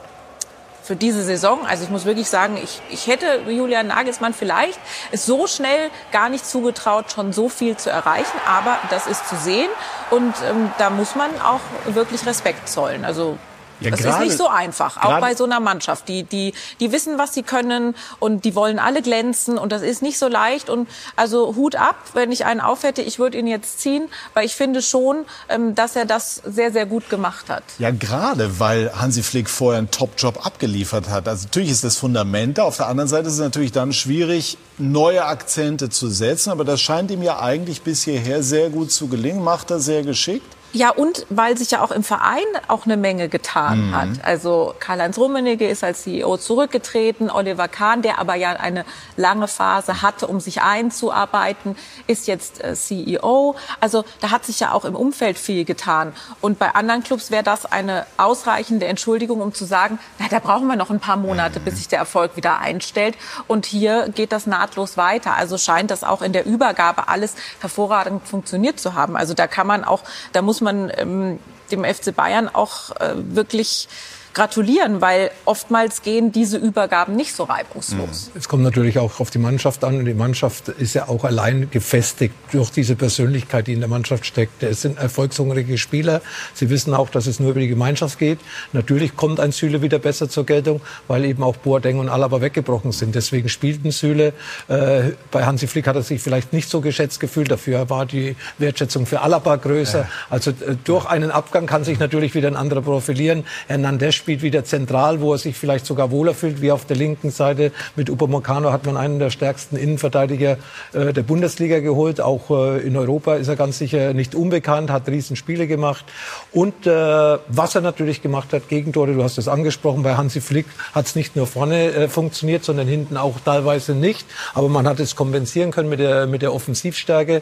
für 0.84 0.96
diese 0.96 1.24
Saison. 1.24 1.66
Also 1.66 1.86
ich 1.86 1.90
muss 1.90 2.06
wirklich 2.06 2.30
sagen, 2.30 2.58
ich, 2.62 2.82
ich 2.90 3.08
hätte 3.08 3.44
Julian 3.48 3.88
Nagelsmann 3.88 4.34
vielleicht 4.34 4.80
es 5.12 5.26
so 5.26 5.48
schnell 5.48 5.90
gar 6.12 6.30
nicht 6.30 6.46
zugetraut, 6.46 7.12
schon 7.12 7.32
so 7.32 7.48
viel 7.50 7.78
zu 7.78 7.90
erreichen. 7.90 8.38
Aber 8.46 8.78
das 8.90 9.08
ist 9.08 9.28
zu 9.28 9.36
sehen 9.38 9.70
und 10.12 10.34
ähm, 10.48 10.72
da 10.78 10.90
muss 10.90 11.16
man 11.16 11.30
auch 11.42 11.62
wirklich 11.86 12.26
Respekt 12.26 12.68
zollen. 12.68 13.06
Also 13.06 13.38
ja, 13.84 13.92
das 13.92 14.02
ist 14.02 14.20
nicht 14.20 14.38
so 14.38 14.48
einfach, 14.48 14.98
auch 15.04 15.20
bei 15.20 15.36
so 15.36 15.44
einer 15.44 15.60
Mannschaft. 15.60 16.08
Die, 16.08 16.24
die, 16.24 16.54
die 16.80 16.92
wissen, 16.92 17.18
was 17.18 17.34
sie 17.34 17.44
können 17.44 17.96
und 18.20 18.46
die 18.46 18.56
wollen 18.56 18.80
alle 18.80 19.02
glänzen 19.02 19.58
und 19.58 19.72
das 19.72 19.82
ist 19.82 20.02
nicht 20.02 20.18
so 20.18 20.28
leicht. 20.28 20.70
Und 20.70 20.88
also 21.16 21.56
Hut 21.56 21.76
ab, 21.76 21.96
wenn 22.14 22.32
ich 22.32 22.46
einen 22.46 22.62
auf 22.62 22.84
hätte, 22.84 23.02
ich 23.02 23.20
würde 23.20 23.38
ihn 23.38 23.48
jetzt 23.48 23.80
ziehen, 23.80 24.10
weil 24.34 24.46
ich 24.46 24.56
finde 24.56 24.82
schon, 24.82 25.26
ähm, 25.50 25.76
dass 25.76 25.96
er 25.96 26.06
das 26.06 26.42
sehr, 26.46 26.72
sehr 26.72 26.86
gut 26.86 27.10
gemacht 27.10 27.50
hat. 27.50 27.64
Ja, 27.80 27.92
gerade 27.92 28.60
weil 28.60 28.92
Hansi 29.00 29.24
Flick 29.24 29.50
vorher 29.50 29.80
einen 29.80 29.92
Top-Job 29.92 30.46
abgeliefert 30.46 31.10
hat. 31.10 31.28
Also 31.28 31.46
natürlich 31.46 31.72
ist 31.72 31.84
das 31.84 31.98
Fundament 31.98 32.58
da. 32.58 32.64
Auf 32.64 32.78
der 32.78 32.88
anderen 32.88 33.10
Seite 33.10 33.28
ist 33.28 33.34
es 33.34 33.40
natürlich 33.40 33.72
dann 33.72 33.94
schwierig, 33.94 34.58
neue 34.78 35.26
Akzente 35.26 35.90
zu 35.90 36.10
setzen. 36.10 36.52
Aber 36.52 36.66
das 36.66 36.82
scheint 36.82 37.12
ihm 37.12 37.24
ja 37.24 37.40
eigentlich 37.40 37.82
bis 37.82 38.04
hierher 38.04 38.44
sehr 38.44 38.70
gut 38.70 38.92
zu 38.92 39.08
gelingen. 39.08 39.44
Macht 39.44 39.72
er 39.72 39.80
sehr 39.80 40.04
geschickt. 40.04 40.56
Ja, 40.74 40.90
und 40.90 41.28
weil 41.30 41.56
sich 41.56 41.70
ja 41.70 41.84
auch 41.84 41.92
im 41.92 42.04
Verein 42.04 42.44
auch 42.68 42.86
eine 42.86 42.98
Menge 42.98 43.30
getan 43.30 43.90
mhm. 43.90 43.96
hat. 43.96 44.10
Also 44.24 44.74
Karl-Heinz 44.80 45.20
Rummenigge 45.20 45.70
ist 45.70 45.84
als 45.84 46.02
CEO 46.02 46.38
zurückgetreten. 46.38 47.30
Oliver 47.30 47.68
Kahn, 47.68 48.02
der 48.02 48.18
aber 48.18 48.34
ja 48.34 48.54
eine 48.54 48.84
lange 49.16 49.48
Phase 49.48 50.02
hatte, 50.02 50.26
um 50.26 50.40
sich 50.40 50.64
einzuarbeiten, 50.64 51.76
ist 52.08 52.28
jetzt 52.28 52.64
äh, 52.64 52.74
CEO. 52.74 53.56
Also 53.80 54.04
da 54.20 54.32
hat 54.32 54.46
sich 54.46 54.60
ja 54.60 54.72
auch 54.72 54.84
im 54.84 54.96
Umfeld 54.96 55.38
viel 55.38 55.64
getan. 55.64 56.12
Und 56.42 56.58
bei 56.58 56.74
anderen 56.74 57.04
Clubs 57.04 57.30
wäre 57.30 57.44
das 57.44 57.68
eine 57.68 58.08
ausreichende 58.18 58.88
Entschuldigung, 58.88 59.42
um 59.42 59.54
zu 59.54 59.66
sagen, 59.66 60.00
na, 60.18 60.26
da 60.28 60.40
brauchen 60.40 60.66
wir 60.66 60.76
noch 60.76 60.90
ein 60.90 61.00
paar 61.00 61.18
Monate, 61.18 61.60
bis 61.60 61.78
sich 61.78 61.88
der 61.88 62.00
Erfolg 62.00 62.36
wieder 62.36 62.58
einstellt. 62.58 63.16
Und 63.48 63.68
hier 63.68 64.10
geht 64.10 64.32
das 64.32 64.48
nahtlos 64.48 64.98
weiter. 64.98 65.36
Also 65.36 65.60
scheint 65.60 65.92
das 65.92 66.04
auch 66.04 66.24
in 66.24 66.34
der 66.34 66.48
Übergabe 66.48 67.10
alles 67.10 67.36
hervorragend 67.60 68.28
funktioniert 68.28 68.80
zu 68.80 68.96
haben. 68.96 69.16
Also 69.16 69.36
da 69.36 69.46
kann 69.46 69.68
man 69.68 69.84
auch, 69.84 70.02
da 70.32 70.42
muss 70.42 70.63
man 70.64 70.92
ähm, 70.96 71.40
dem 71.72 71.84
FC 71.84 72.16
Bayern 72.16 72.50
auch 72.50 72.96
äh, 72.98 73.14
wirklich 73.16 73.88
gratulieren, 74.34 75.02
weil 75.02 75.32
oftmals 75.46 76.02
gehen 76.02 76.32
diese 76.32 76.58
Übergaben 76.58 77.16
nicht 77.16 77.36
so 77.36 77.44
reibungslos. 77.44 78.32
Es 78.36 78.50
kommt 78.50 78.64
natürlich 78.64 78.98
auch 78.98 79.20
auf 79.20 79.30
die 79.30 79.38
Mannschaft 79.38 79.84
an 79.84 80.00
und 80.00 80.06
die 80.06 80.14
Mannschaft 80.14 80.70
ist 80.70 80.96
ja 80.96 81.08
auch 81.08 81.24
allein 81.24 81.70
gefestigt 81.70 82.34
durch 82.52 82.72
diese 82.72 82.96
Persönlichkeit, 82.96 83.68
die 83.68 83.74
in 83.74 83.80
der 83.80 83.90
Mannschaft 83.90 84.26
steckt. 84.26 84.64
Es 84.64 84.82
sind 84.82 84.98
erfolgshungrige 84.98 85.78
Spieler. 85.78 86.22
Sie 86.54 86.70
wissen 86.70 86.94
auch, 86.94 87.10
dass 87.10 87.28
es 87.28 87.40
nur 87.40 87.52
über 87.52 87.60
die 87.60 87.68
Gemeinschaft 87.68 88.18
geht. 88.18 88.40
Natürlich 88.72 89.16
kommt 89.16 89.40
ein 89.40 89.52
Süle 89.52 89.82
wieder 89.82 90.00
besser 90.00 90.30
zur 90.30 90.46
Geltung, 90.46 90.82
weil 91.08 91.26
eben 91.26 91.44
auch 91.44 91.58
Boateng 91.58 92.00
und 92.00 92.10
Alaba 92.10 92.42
weggebrochen 92.42 92.92
sind. 92.92 93.14
Deswegen 93.14 93.50
spielten 93.50 93.92
Süle. 93.92 94.34
Äh, 94.68 95.12
bei 95.32 95.46
Hansi 95.46 95.68
Flick 95.68 95.88
hat 95.88 95.96
er 95.96 96.04
sich 96.04 96.22
vielleicht 96.22 96.54
nicht 96.54 96.70
so 96.70 96.82
geschätzt 96.82 97.20
gefühlt. 97.20 97.52
Dafür 97.52 97.90
war 97.90 98.06
die 98.06 98.36
Wertschätzung 98.58 99.06
für 99.06 99.22
Alaba 99.22 99.58
größer. 99.58 100.08
Also 100.30 100.52
äh, 100.52 100.76
durch 100.84 101.06
einen 101.06 101.30
Abgang 101.30 101.68
kann 101.68 101.84
sich 101.84 102.00
natürlich 102.00 102.34
wieder 102.34 102.48
ein 102.48 102.56
anderer 102.56 102.82
profilieren. 102.82 103.46
Hernandez 103.68 104.23
spielt 104.24 104.42
wieder 104.42 104.64
zentral, 104.64 105.20
wo 105.20 105.34
er 105.34 105.38
sich 105.38 105.58
vielleicht 105.58 105.86
sogar 105.86 106.10
wohler 106.10 106.34
fühlt, 106.34 106.62
wie 106.62 106.72
auf 106.72 106.86
der 106.86 106.96
linken 106.96 107.30
Seite. 107.30 107.74
Mit 107.98 108.10
Upamecano 108.10 108.72
hat 108.72 108.86
man 108.86 108.96
einen 108.96 109.20
der 109.20 109.32
stärksten 109.32 109.76
Innenverteidiger 109.76 110.56
äh, 110.94 111.12
der 111.12 111.24
Bundesliga 111.24 111.80
geholt. 111.80 112.22
Auch 112.22 112.50
äh, 112.50 112.80
in 112.88 112.96
Europa 112.96 113.36
ist 113.36 113.50
er 113.50 113.58
ganz 113.58 113.80
sicher 113.80 114.14
nicht 114.14 114.34
unbekannt, 114.34 114.90
hat 114.90 115.10
Riesenspiele 115.10 115.68
gemacht. 115.68 116.06
Und 116.54 116.88
äh, 116.88 117.38
was 117.50 117.76
er 117.76 117.82
natürlich 117.82 118.22
gemacht 118.22 118.54
hat, 118.54 118.70
Gegentore, 118.70 119.12
du 119.12 119.22
hast 119.22 119.38
es 119.38 119.50
angesprochen, 119.50 120.04
bei 120.04 120.16
Hansi 120.16 120.40
Flick 120.40 120.68
hat 120.96 121.06
es 121.06 121.16
nicht 121.16 121.36
nur 121.36 121.46
vorne 121.46 122.08
funktioniert, 122.08 122.64
sondern 122.64 122.88
hinten 122.88 123.18
auch 123.18 123.42
teilweise 123.44 123.94
nicht. 123.94 124.26
Aber 124.54 124.70
man 124.70 124.88
hat 124.88 125.02
es 125.02 125.18
kompensieren 125.18 125.72
können 125.72 125.90
mit 125.90 126.00
der, 126.00 126.28
mit 126.28 126.42
der 126.42 126.54
Offensivstärke. 126.54 127.42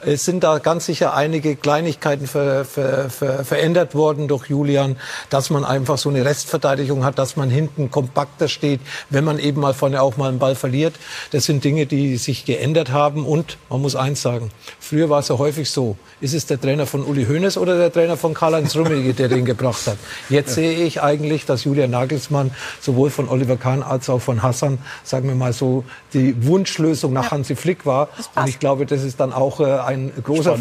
Es 0.00 0.24
sind 0.24 0.42
da 0.44 0.60
ganz 0.60 0.86
sicher 0.86 1.12
einige 1.12 1.56
Kleinigkeiten 1.56 2.26
ver, 2.26 2.64
ver, 2.64 3.10
ver, 3.10 3.44
verändert 3.44 3.94
worden 3.94 4.28
durch 4.28 4.46
Julian, 4.46 4.96
dass 5.28 5.50
man 5.50 5.66
einfach 5.66 5.98
so 5.98 6.08
eine 6.08 6.21
Restverteidigung 6.24 7.04
hat, 7.04 7.18
dass 7.18 7.36
man 7.36 7.50
hinten 7.50 7.90
kompakter 7.90 8.48
steht, 8.48 8.80
wenn 9.10 9.24
man 9.24 9.38
eben 9.38 9.60
mal 9.60 9.74
vorne 9.74 10.02
auch 10.02 10.16
mal 10.16 10.28
einen 10.28 10.38
Ball 10.38 10.54
verliert. 10.54 10.94
Das 11.30 11.44
sind 11.44 11.64
Dinge, 11.64 11.86
die 11.86 12.16
sich 12.16 12.44
geändert 12.44 12.90
haben. 12.90 13.26
Und 13.26 13.58
man 13.68 13.82
muss 13.82 13.96
eins 13.96 14.22
sagen, 14.22 14.50
früher 14.92 15.08
war 15.08 15.20
es 15.20 15.28
ja 15.28 15.38
häufig 15.38 15.70
so, 15.70 15.96
ist 16.20 16.34
es 16.34 16.44
der 16.44 16.60
Trainer 16.60 16.84
von 16.84 17.02
Uli 17.02 17.24
Hoeneß 17.24 17.56
oder 17.56 17.78
der 17.78 17.90
Trainer 17.90 18.18
von 18.18 18.34
Karl-Heinz 18.34 18.76
Rummenigge, 18.76 19.14
der 19.14 19.28
den 19.28 19.46
gebracht 19.46 19.86
hat. 19.86 19.96
Jetzt 20.28 20.54
sehe 20.54 20.84
ich 20.84 21.00
eigentlich, 21.00 21.46
dass 21.46 21.64
Julian 21.64 21.90
Nagelsmann 21.92 22.50
sowohl 22.78 23.08
von 23.08 23.30
Oliver 23.30 23.56
Kahn 23.56 23.82
als 23.82 24.10
auch 24.10 24.18
von 24.18 24.42
Hassan, 24.42 24.76
sagen 25.02 25.28
wir 25.28 25.34
mal 25.34 25.54
so, 25.54 25.84
die 26.12 26.46
Wunschlösung 26.46 27.14
nach 27.14 27.30
Hansi 27.30 27.56
Flick 27.56 27.86
war. 27.86 28.10
Und 28.34 28.50
ich 28.50 28.58
glaube, 28.58 28.84
das 28.84 29.02
ist 29.02 29.18
dann 29.18 29.32
auch 29.32 29.60
äh, 29.60 29.64
ein 29.64 30.12
großer. 30.22 30.58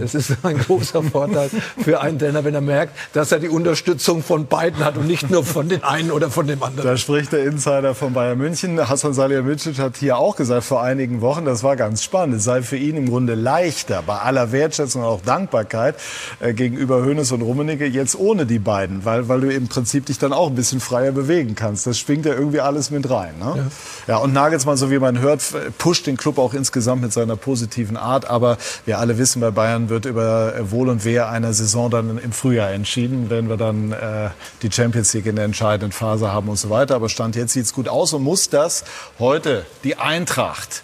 Das 0.00 0.14
ist 0.14 0.32
ein 0.44 0.56
großer 0.56 1.02
Vorteil 1.02 1.50
für 1.82 2.00
einen 2.00 2.18
Trainer, 2.18 2.42
wenn 2.44 2.54
er 2.54 2.62
merkt, 2.62 2.96
dass 3.12 3.32
er 3.32 3.38
die 3.38 3.50
Unterstützung 3.50 4.22
von 4.22 4.46
beiden 4.46 4.82
hat 4.82 4.96
und 4.96 5.06
nicht 5.06 5.28
nur 5.28 5.44
von 5.44 5.68
den 5.68 5.84
einen 5.84 6.10
oder 6.10 6.30
von 6.30 6.46
dem 6.46 6.62
anderen. 6.62 6.88
Da 6.88 6.96
spricht 6.96 7.32
der 7.32 7.44
Insider 7.44 7.94
von 7.94 8.14
Bayern 8.14 8.38
München. 8.38 8.88
Hassan 8.88 9.12
Salihamidzic 9.12 9.78
hat 9.78 9.98
hier 9.98 10.16
auch 10.16 10.36
gesagt 10.36 10.64
vor 10.64 10.82
einigen 10.82 11.20
Wochen, 11.20 11.44
das 11.44 11.62
war 11.62 11.76
ganz 11.76 12.02
spannend. 12.02 12.36
Es 12.36 12.44
sei 12.44 12.62
für 12.62 12.78
ihn 12.78 12.96
im 12.96 13.10
Grunde 13.10 13.34
leichter, 13.74 14.02
bei 14.02 14.18
aller 14.18 14.52
Wertschätzung 14.52 15.02
und 15.02 15.08
auch 15.08 15.20
Dankbarkeit 15.20 15.96
äh, 16.40 16.52
gegenüber 16.52 17.02
Hönes 17.02 17.32
und 17.32 17.42
Rummenigge, 17.42 17.86
jetzt 17.86 18.18
ohne 18.18 18.46
die 18.46 18.58
beiden, 18.58 19.04
weil, 19.04 19.28
weil 19.28 19.40
du 19.40 19.52
im 19.52 19.68
Prinzip 19.68 20.06
dich 20.06 20.18
dann 20.18 20.32
auch 20.32 20.48
ein 20.48 20.54
bisschen 20.54 20.80
freier 20.80 21.12
bewegen 21.12 21.54
kannst. 21.54 21.86
Das 21.86 21.98
schwingt 21.98 22.26
ja 22.26 22.34
irgendwie 22.34 22.60
alles 22.60 22.90
mit 22.90 23.08
rein. 23.10 23.34
Ne? 23.38 23.70
Ja. 24.06 24.14
ja, 24.14 24.16
und 24.18 24.32
Nagelsmann, 24.32 24.76
so 24.76 24.90
wie 24.90 24.98
man 24.98 25.18
hört, 25.18 25.42
pusht 25.78 26.06
den 26.06 26.16
Club 26.16 26.38
auch 26.38 26.54
insgesamt 26.54 27.02
mit 27.02 27.12
seiner 27.12 27.36
positiven 27.36 27.96
Art. 27.96 28.28
Aber 28.30 28.58
wir 28.86 28.98
alle 28.98 29.18
wissen, 29.18 29.40
bei 29.40 29.50
Bayern 29.50 29.88
wird 29.88 30.04
über 30.04 30.54
Wohl 30.70 30.88
und 30.88 31.04
Wehe 31.04 31.26
einer 31.26 31.52
Saison 31.52 31.90
dann 31.90 32.18
im 32.18 32.32
Frühjahr 32.32 32.70
entschieden, 32.70 33.26
wenn 33.28 33.48
wir 33.48 33.56
dann 33.56 33.92
äh, 33.92 34.30
die 34.62 34.70
Champions 34.70 35.12
League 35.14 35.26
in 35.26 35.36
der 35.36 35.44
entscheidenden 35.44 35.92
Phase 35.92 36.32
haben 36.32 36.48
und 36.48 36.56
so 36.56 36.70
weiter. 36.70 36.94
Aber 36.94 37.08
Stand 37.08 37.36
jetzt 37.36 37.52
sieht 37.52 37.64
es 37.64 37.74
gut 37.74 37.88
aus 37.88 38.12
und 38.12 38.22
muss 38.22 38.48
das 38.48 38.84
heute 39.18 39.66
die 39.82 39.96
Eintracht, 39.96 40.82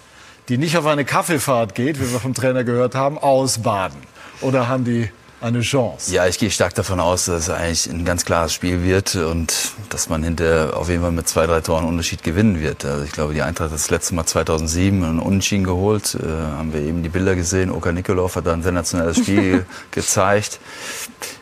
die 0.51 0.59
nicht 0.59 0.77
auf 0.77 0.85
eine 0.85 1.05
Kaffeefahrt 1.05 1.77
geht, 1.77 2.01
wie 2.01 2.11
wir 2.11 2.19
vom 2.19 2.35
Trainer 2.35 2.65
gehört 2.65 2.97
haben, 2.97 3.19
ausbaden? 3.19 3.99
Oder 4.41 4.67
haben 4.67 4.85
die 4.85 5.09
eine 5.41 5.61
Chance. 5.61 6.13
Ja, 6.13 6.27
ich 6.27 6.39
gehe 6.39 6.51
stark 6.51 6.75
davon 6.75 7.01
aus, 7.01 7.27
dass 7.27 7.45
es 7.45 7.51
eigentlich 7.51 7.87
ein 7.87 8.05
ganz 8.05 8.25
klares 8.25 8.53
Spiel 8.53 8.83
wird 8.83 9.15
und 9.15 9.55
dass 9.89 10.09
man 10.09 10.23
hinterher 10.23 10.77
auf 10.77 10.89
jeden 10.91 11.03
Fall 11.03 11.13
mit 11.13 11.29
zwei, 11.29 11.47
drei 11.47 11.61
Toren 11.61 11.87
Unterschied 11.87 12.25
gewinnen 12.25 12.61
wird. 12.61 12.85
Also 12.85 13.05
ich 13.05 13.13
glaube, 13.13 13.33
die 13.33 13.41
Eintracht 13.41 13.71
hat 13.71 13.75
das 13.75 13.89
letzte 13.91 14.15
Mal 14.17 14.27
2007 14.27 15.03
einen 15.03 15.19
Unentschieden 15.21 15.65
geholt. 15.65 16.15
Äh, 16.17 16.27
haben 16.27 16.75
wir 16.75 16.81
eben 16.81 17.03
die 17.03 17.09
Bilder 17.09 17.37
gesehen. 17.37 17.71
Oka 17.71 17.93
Nikolov 17.93 18.37
hat 18.37 18.47
da 18.47 18.53
ein 18.53 18.63
sensationelles 18.63 19.19
Spiel 19.19 19.65
gezeigt. 19.93 20.59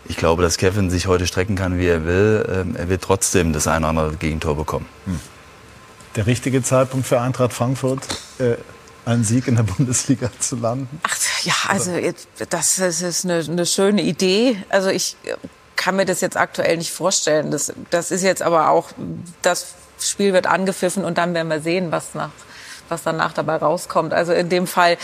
Ich 0.07 0.19
glaube, 0.19 0.43
dass 0.43 0.59
Kevin 0.59 0.91
sich 0.91 1.09
heute 1.09 1.27
strecken 1.27 1.57
kann, 1.57 1.79
wie 1.79 1.87
er 1.87 2.05
will. 2.05 2.47
Ähm, 2.49 2.77
er 2.77 2.89
wird 2.89 3.03
trotzdem 3.03 3.53
das 3.53 3.67
eine 3.67 3.79
oder 3.79 3.89
andere 3.89 4.17
Gegentor 4.17 4.55
bekommen. 4.55 4.87
Hm. 5.07 5.19
Der 6.15 6.27
richtige 6.27 6.63
Zeitpunkt 6.63 7.07
für 7.07 7.21
Eintracht 7.21 7.53
Frankfurt? 7.53 8.01
Äh 8.39 8.57
einen 9.05 9.25
Sieg 9.25 9.49
in 9.49 9.57
der 9.57 9.63
Bundesliga 9.63 10.31
zu 10.39 10.57
landen? 10.57 11.01
Ach 11.03 11.17
ja, 11.43 11.55
also 11.69 11.93
das 12.51 12.79
ist 12.79 13.25
eine, 13.25 13.39
eine 13.39 13.67
schöne 13.67 14.03
Idee. 14.03 14.63
Also 14.69 14.91
ich 14.91 15.17
kann 15.77 15.97
mir 15.97 16.05
das 16.05 16.21
jetzt 16.21 16.37
aktuell 16.37 16.77
nicht 16.77 16.93
vorstellen. 16.93 17.51
Das, 17.51 17.73
das 17.91 18.11
ist 18.11 18.23
jetzt 18.23 18.43
aber 18.43 18.71
auch, 18.71 18.91
das 19.43 19.75
Spiel 20.01 20.33
wird 20.33 20.47
angepfiffen 20.47 21.05
und 21.05 21.19
dann 21.19 21.35
werden 21.35 21.49
wir 21.49 21.61
sehen, 21.61 21.91
was 21.91 22.15
nach 22.15 22.31
was 22.89 23.03
danach 23.03 23.33
dabei 23.33 23.57
rauskommt. 23.57 24.13
Also 24.13 24.33
in 24.33 24.49
dem 24.49 24.67
Fall 24.67 24.97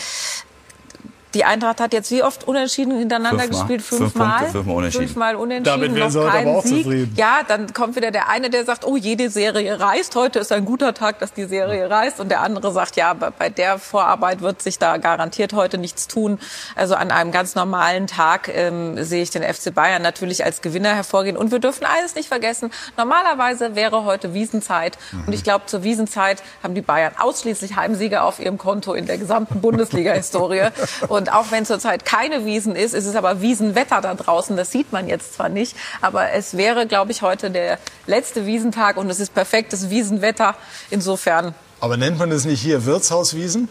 die 1.35 1.43
Eintracht 1.43 1.81
hat 1.81 1.93
jetzt 1.93 2.09
wie 2.11 2.23
oft 2.23 2.47
unentschieden 2.47 2.97
hintereinander 2.97 3.43
fünfmal. 3.43 3.67
gespielt? 3.67 3.81
Fünfmal? 3.81 4.39
Fünf 4.39 4.51
fünfmal 4.53 4.75
unentschieden. 4.75 5.07
Fünfmal 5.07 5.35
unentschieden, 5.35 5.81
Damit 5.81 6.13
noch 6.13 6.31
keinen 6.31 6.47
aber 6.47 6.57
auch 6.57 6.63
Sieg. 6.63 6.83
Zufrieden. 6.83 7.13
Ja, 7.17 7.41
dann 7.45 7.73
kommt 7.73 7.95
wieder 7.97 8.11
der 8.11 8.29
eine, 8.29 8.49
der 8.49 8.63
sagt, 8.63 8.85
oh, 8.85 8.95
jede 8.95 9.29
Serie 9.29 9.79
reißt. 9.79 10.15
Heute 10.15 10.39
ist 10.39 10.51
ein 10.53 10.63
guter 10.63 10.93
Tag, 10.93 11.19
dass 11.19 11.33
die 11.33 11.43
Serie 11.43 11.89
reißt. 11.89 12.21
Und 12.21 12.29
der 12.29 12.39
andere 12.39 12.71
sagt, 12.71 12.95
ja, 12.95 13.13
bei 13.13 13.49
der 13.49 13.77
Vorarbeit 13.79 14.41
wird 14.41 14.61
sich 14.61 14.79
da 14.79 14.97
garantiert 14.97 15.51
heute 15.53 15.77
nichts 15.77 16.07
tun. 16.07 16.39
Also 16.75 16.95
an 16.95 17.11
einem 17.11 17.31
ganz 17.31 17.53
normalen 17.55 18.07
Tag 18.07 18.49
ähm, 18.53 19.03
sehe 19.03 19.21
ich 19.21 19.29
den 19.29 19.43
FC 19.43 19.73
Bayern 19.73 20.01
natürlich 20.01 20.45
als 20.45 20.61
Gewinner 20.61 20.95
hervorgehen. 20.95 21.35
Und 21.35 21.51
wir 21.51 21.59
dürfen 21.59 21.85
eines 21.85 22.15
nicht 22.15 22.29
vergessen. 22.29 22.71
Normalerweise 22.97 23.75
wäre 23.75 24.05
heute 24.05 24.33
Wiesenzeit. 24.33 24.97
Mhm. 25.11 25.23
Und 25.27 25.33
ich 25.33 25.43
glaube, 25.43 25.65
zur 25.65 25.83
Wiesenzeit 25.83 26.41
haben 26.63 26.75
die 26.75 26.81
Bayern 26.81 27.11
ausschließlich 27.19 27.75
Heimsieger 27.75 28.23
auf 28.23 28.39
ihrem 28.39 28.57
Konto 28.57 28.93
in 28.93 29.05
der 29.05 29.17
gesamten 29.17 29.59
Bundesliga-Historie. 29.65 30.67
Und 31.09 31.24
Und 31.25 31.33
auch 31.33 31.49
wenn 31.49 31.65
zurzeit 31.65 32.05
keine 32.05 32.45
Wiesen 32.45 32.75
ist, 32.75 32.93
ist 32.93 33.07
es 33.07 33.15
aber 33.15 33.41
Wiesenwetter 33.41 33.99
da 33.99 34.13
draußen. 34.13 34.55
Das 34.55 34.69
sieht 34.69 34.91
man 34.91 35.07
jetzt 35.07 35.33
zwar 35.33 35.49
nicht, 35.49 35.75
aber 35.99 36.33
es 36.33 36.55
wäre, 36.55 36.85
glaube 36.85 37.11
ich, 37.11 37.23
heute 37.23 37.49
der 37.49 37.79
letzte 38.05 38.45
Wiesentag 38.45 38.95
und 38.95 39.09
es 39.09 39.19
ist 39.19 39.33
perfektes 39.33 39.89
Wiesenwetter. 39.89 40.53
Insofern. 40.91 41.55
Aber 41.79 41.97
nennt 41.97 42.19
man 42.19 42.31
es 42.31 42.45
nicht 42.45 42.61
hier 42.61 42.85
Wirtshauswiesen? 42.85 43.69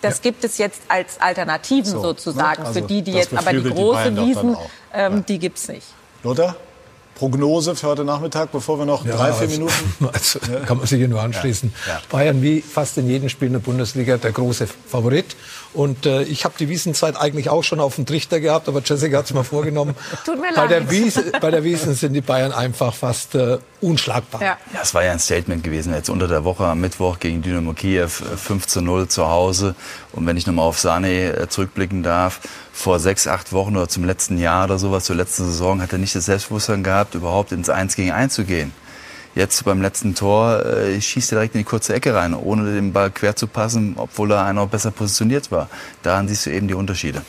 Das 0.00 0.22
gibt 0.22 0.44
es 0.44 0.58
jetzt 0.58 0.80
als 0.86 1.20
Alternativen 1.20 1.90
so, 1.90 2.02
sozusagen 2.02 2.62
ne? 2.62 2.68
also 2.68 2.80
für 2.80 2.86
die, 2.86 3.02
die 3.02 3.14
jetzt 3.14 3.36
aber 3.36 3.52
die 3.52 3.68
große 3.68 4.12
die 4.12 4.20
Wiesen, 4.20 4.56
ähm, 4.94 5.16
ja. 5.16 5.20
die 5.22 5.38
gibt 5.40 5.58
es 5.58 5.66
nicht. 5.66 5.86
Lothar? 6.22 6.54
Prognose 7.16 7.74
für 7.74 7.88
heute 7.88 8.04
Nachmittag, 8.04 8.52
bevor 8.52 8.78
wir 8.78 8.84
noch 8.84 9.04
ja, 9.04 9.16
drei, 9.16 9.32
vier 9.32 9.48
also, 9.48 9.54
Minuten. 9.54 10.08
Also, 10.12 10.38
kann 10.66 10.76
man 10.76 10.86
sich 10.86 10.98
hier 10.98 11.08
nur 11.08 11.22
anschließen. 11.22 11.72
Ja, 11.86 11.94
ja. 11.94 12.00
Bayern 12.10 12.42
wie 12.42 12.60
fast 12.60 12.98
in 12.98 13.08
jedem 13.08 13.28
Spiel 13.30 13.46
in 13.46 13.54
der 13.54 13.60
Bundesliga 13.60 14.18
der 14.18 14.32
große 14.32 14.66
Favorit. 14.66 15.34
Und 15.74 16.06
äh, 16.06 16.22
ich 16.22 16.44
habe 16.44 16.54
die 16.58 16.68
Wiesenzeit 16.68 17.16
eigentlich 17.16 17.50
auch 17.50 17.62
schon 17.62 17.80
auf 17.80 17.96
dem 17.96 18.06
Trichter 18.06 18.40
gehabt, 18.40 18.68
aber 18.68 18.80
Jessica 18.84 19.18
hat 19.18 19.26
es 19.26 19.34
mal 19.34 19.44
vorgenommen. 19.44 19.94
Tut 20.24 20.40
mir 20.40 20.52
bei 20.54 20.62
leid. 20.62 20.70
Der 20.70 20.90
Wiese, 20.90 21.32
bei 21.40 21.50
der 21.50 21.64
Wiesen 21.64 21.94
sind 21.94 22.14
die 22.14 22.20
Bayern 22.20 22.52
einfach 22.52 22.94
fast 22.94 23.34
äh, 23.34 23.58
unschlagbar. 23.80 24.40
Ja. 24.40 24.58
ja, 24.72 24.80
es 24.82 24.94
war 24.94 25.04
ja 25.04 25.12
ein 25.12 25.18
Statement 25.18 25.62
gewesen. 25.62 25.92
Jetzt 25.94 26.08
unter 26.08 26.28
der 26.28 26.44
Woche 26.44 26.64
am 26.64 26.80
Mittwoch 26.80 27.18
gegen 27.18 27.42
Dynamo 27.42 27.72
Kiew 27.72 28.08
5 28.08 28.64
äh, 28.64 28.66
zu 28.66 28.80
0 28.80 29.08
zu 29.08 29.28
Hause. 29.28 29.74
Und 30.12 30.26
wenn 30.26 30.36
ich 30.36 30.46
nochmal 30.46 30.66
auf 30.66 30.78
Sane 30.78 31.36
äh, 31.36 31.48
zurückblicken 31.48 32.02
darf, 32.02 32.40
vor 32.72 32.98
sechs, 32.98 33.26
acht 33.26 33.52
Wochen 33.52 33.76
oder 33.76 33.88
zum 33.88 34.04
letzten 34.04 34.38
Jahr 34.38 34.64
oder 34.64 34.78
sowas, 34.78 35.04
zur 35.04 35.16
letzten 35.16 35.44
Saison, 35.44 35.80
hat 35.80 35.92
er 35.92 35.98
nicht 35.98 36.14
das 36.14 36.26
Selbstbewusstsein 36.26 36.82
gehabt, 36.82 37.14
überhaupt 37.14 37.52
ins 37.52 37.70
Eins 37.70 37.96
gegen 37.96 38.12
Eins 38.12 38.34
zu 38.34 38.44
gehen. 38.44 38.72
Jetzt 39.36 39.66
beim 39.66 39.82
letzten 39.82 40.14
Tor 40.14 40.64
äh, 40.64 40.98
schießt 40.98 41.32
er 41.32 41.36
direkt 41.36 41.54
in 41.54 41.58
die 41.58 41.64
kurze 41.64 41.92
Ecke 41.92 42.14
rein, 42.14 42.32
ohne 42.32 42.72
den 42.72 42.94
Ball 42.94 43.10
quer 43.10 43.36
zu 43.36 43.46
passen, 43.46 43.92
obwohl 43.98 44.32
er 44.32 44.46
einer 44.46 44.66
besser 44.66 44.90
positioniert 44.90 45.50
war. 45.50 45.68
Daran 46.02 46.26
siehst 46.26 46.46
du 46.46 46.50
eben 46.50 46.68
die 46.68 46.74
Unterschiede. 46.74 47.20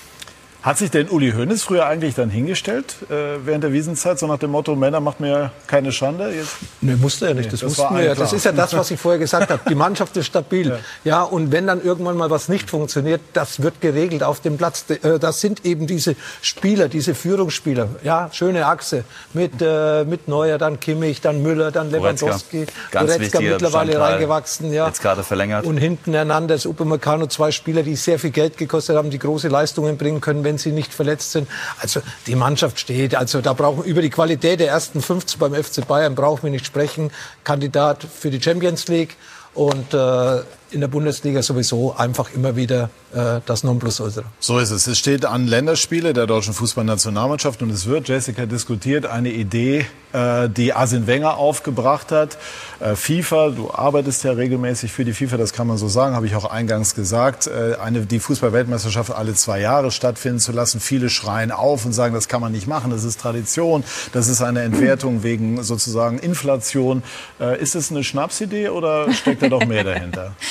Hat 0.68 0.78
sich 0.78 0.91
denn 0.91 1.07
Uli 1.07 1.32
Hoeneß 1.32 1.63
früher 1.63 1.86
eigentlich 1.86 2.15
dann 2.15 2.30
hingestellt 2.30 2.97
äh, 3.09 3.38
während 3.45 3.63
der 3.63 3.72
Wiesenzeit, 3.72 4.20
so 4.20 4.28
nach 4.28 4.38
dem 4.38 4.51
Motto, 4.51 4.76
Männer 4.76 4.99
macht 4.99 5.22
mir 5.22 5.51
keine 5.65 5.93
Schande? 5.93 6.30
Jetzt? 6.30 6.57
Nee, 6.82 6.97
musste 6.97 7.28
er 7.28 7.36
nicht. 7.36 7.53
Das, 7.53 7.61
nee, 7.61 7.70
das 7.70 7.78
wussten 7.78 7.95
wir 7.95 8.03
ja. 8.03 8.15
Das 8.15 8.34
ist 8.34 8.43
ja 8.43 8.51
das, 8.51 8.74
was 8.76 8.91
ich 8.91 8.99
vorher 8.99 9.18
gesagt 9.18 9.49
habe. 9.49 9.61
Die 9.70 9.76
Mannschaft 9.76 10.18
ist 10.18 10.26
stabil. 10.26 10.68
Ja. 11.03 11.22
ja. 11.22 11.24
und 11.24 11.53
wenn 11.53 11.68
dann 11.68 11.82
irgendwann 11.82 12.18
mal 12.18 12.30
was 12.30 12.49
nicht 12.49 12.70
funktioniert, 12.70 13.22
das 13.32 13.61
wird 13.61 13.80
geregelt 13.80 14.24
auf 14.24 14.41
dem 14.41 14.57
Platz. 14.57 14.84
Äh, 14.89 15.20
das 15.20 15.39
sind 15.39 15.63
eben 15.65 15.88
diese 15.88 16.15
Spieler, 16.41 16.89
diese 16.89 17.15
Führungsspieler. 17.15 17.88
Ja, 18.03 18.30
schöne 18.34 18.65
Achse 18.65 19.05
mit, 19.34 19.53
äh, 19.61 20.03
mit 20.03 20.27
Neuer, 20.27 20.57
dann 20.57 20.81
Kimmich, 20.81 21.22
dann 21.22 21.41
Müller, 21.41 21.72
dann 21.72 21.91
Lewandowski. 21.91 22.65
Ganz 22.91 23.14
Goretzka 23.14 23.39
mittlerweile 23.39 23.99
reingewachsen. 23.99 24.73
Ja. 24.73 24.88
Jetzt 24.88 25.02
gerade 25.02 25.23
verlängert. 25.23 25.65
Und 25.65 25.77
hinten 25.77 26.14
Hernandez, 26.14 26.65
Upamecano, 26.65 27.27
zwei 27.27 27.52
Spieler, 27.52 27.84
die 27.84 27.95
sehr 27.95 28.19
viel 28.19 28.31
Geld 28.31 28.57
gekostet 28.57 28.98
haben, 28.98 29.10
die 29.10 29.19
große 29.19 29.48
Leistungen 29.48 29.98
bringen 29.98 30.19
können, 30.19 30.44
wenn 30.44 30.56
wenn 30.57 30.71
sie 30.71 30.71
nicht 30.71 30.93
verletzt 30.93 31.31
sind. 31.31 31.47
Also 31.79 32.01
die 32.25 32.35
Mannschaft 32.35 32.79
steht. 32.79 33.15
Also 33.15 33.41
da 33.41 33.53
brauchen 33.53 33.84
über 33.84 34.01
die 34.01 34.09
Qualität 34.09 34.59
der 34.59 34.69
ersten 34.69 35.01
15 35.01 35.39
beim 35.39 35.53
FC 35.53 35.88
Bayern 35.88 36.15
brauchen 36.15 36.43
wir 36.43 36.51
nicht 36.51 36.65
sprechen. 36.65 37.11
Kandidat 37.43 38.03
für 38.03 38.31
die 38.31 38.41
Champions 38.41 38.88
League 38.88 39.15
und 39.53 39.93
äh, 39.93 40.41
in 40.72 40.81
der 40.81 40.88
Bundesliga 40.88 41.41
sowieso 41.41 41.95
einfach 41.95 42.30
immer 42.34 42.56
wieder 42.56 42.89
äh, 43.14 43.39
das 43.45 43.64
Nonplusultra. 43.64 44.23
So 44.39 44.60
ist 44.60 44.72
es. 44.72 44.88
Es 44.88 44.99
steht 44.99 45.26
an 45.26 45.48
Länderspiele 45.48 46.14
der 46.14 46.27
deutschen 46.27 46.53
Fußballnationalmannschaft 46.53 47.61
und 47.61 47.69
es 47.69 47.85
wird, 47.85 48.10
Jessica, 48.10 48.45
diskutiert, 48.45 49.06
eine 49.06 49.30
Idee, 49.30 49.85
äh, 50.14 50.49
die 50.49 50.73
Arsene 50.73 51.07
Wenger 51.07 51.38
aufgebracht 51.38 52.11
hat. 52.11 52.38
Äh, 52.80 52.95
FIFA, 52.95 53.49
du 53.49 53.72
arbeitest 53.72 54.23
ja 54.23 54.31
regelmäßig 54.31 54.91
für 54.91 55.06
die 55.06 55.14
FIFA, 55.14 55.38
das 55.38 55.53
kann 55.53 55.68
man 55.68 55.77
so 55.77 55.88
sagen, 55.88 56.15
habe 56.15 56.26
ich 56.26 56.35
auch 56.35 56.45
eingangs 56.45 56.95
gesagt, 56.95 57.48
äh, 57.48 57.76
eine, 57.81 58.02
die 58.02 58.19
Fußballweltmeisterschaft 58.19 59.11
alle 59.11 59.34
zwei 59.35 59.61
Jahre 59.61 59.91
stattfinden 59.91 60.39
zu 60.39 60.52
lassen. 60.52 60.80
Viele 60.80 61.10
schreien 61.10 61.52
auf 61.52 61.85
und 61.85 61.94
sagen, 61.94 62.14
das 62.14 62.27
kann 62.27 62.41
man 62.41 62.52
nicht 62.52 62.68
machen, 62.68 62.91
das 62.91 63.03
ist 63.03 63.22
Tradition, 63.22 63.84
das 64.11 64.27
ist 64.27 64.41
eine 64.41 64.61
Entwertung 64.61 65.23
wegen 65.23 65.64
sozusagen 65.64 66.19
Inflation. 66.19 67.03
Äh, 67.39 67.61
ist 67.61 67.76
es 67.76 67.89
eine 67.89 68.03
Schnapsidee 68.03 68.69
oder 68.69 69.11
steckt 69.14 69.41
da 69.41 69.49
doch 69.49 69.65
mehr 69.65 69.84
dahinter? 69.84 70.35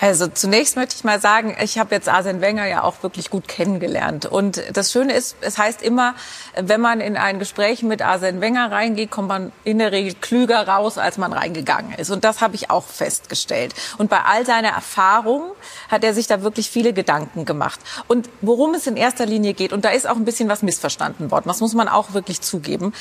Also 0.00 0.28
zunächst 0.28 0.76
möchte 0.76 0.94
ich 0.94 1.02
mal 1.02 1.20
sagen, 1.20 1.56
ich 1.60 1.78
habe 1.78 1.94
jetzt 1.94 2.08
Arsene 2.08 2.40
Wenger 2.40 2.66
ja 2.66 2.84
auch 2.84 3.02
wirklich 3.02 3.30
gut 3.30 3.48
kennengelernt. 3.48 4.26
Und 4.26 4.62
das 4.72 4.92
Schöne 4.92 5.12
ist, 5.12 5.36
es 5.40 5.58
heißt 5.58 5.82
immer, 5.82 6.14
wenn 6.54 6.80
man 6.80 7.00
in 7.00 7.16
ein 7.16 7.40
Gespräch 7.40 7.82
mit 7.82 8.00
Arsene 8.00 8.40
Wenger 8.40 8.70
reingeht, 8.70 9.10
kommt 9.10 9.28
man 9.28 9.52
in 9.64 9.78
der 9.78 9.90
Regel 9.90 10.14
klüger 10.14 10.68
raus, 10.68 10.98
als 10.98 11.18
man 11.18 11.32
reingegangen 11.32 11.94
ist. 11.94 12.10
Und 12.10 12.22
das 12.22 12.40
habe 12.40 12.54
ich 12.54 12.70
auch 12.70 12.84
festgestellt. 12.84 13.74
Und 13.98 14.08
bei 14.08 14.20
all 14.20 14.46
seiner 14.46 14.68
Erfahrung 14.68 15.50
hat 15.88 16.04
er 16.04 16.14
sich 16.14 16.28
da 16.28 16.42
wirklich 16.42 16.70
viele 16.70 16.92
Gedanken 16.92 17.44
gemacht. 17.44 17.80
Und 18.06 18.30
worum 18.40 18.74
es 18.74 18.86
in 18.86 18.96
erster 18.96 19.26
Linie 19.26 19.52
geht, 19.54 19.72
und 19.72 19.84
da 19.84 19.90
ist 19.90 20.08
auch 20.08 20.16
ein 20.16 20.24
bisschen 20.24 20.48
was 20.48 20.62
missverstanden 20.62 21.32
worden, 21.32 21.48
das 21.48 21.60
muss 21.60 21.74
man 21.74 21.88
auch 21.88 22.14
wirklich 22.14 22.40
zugeben. 22.40 22.92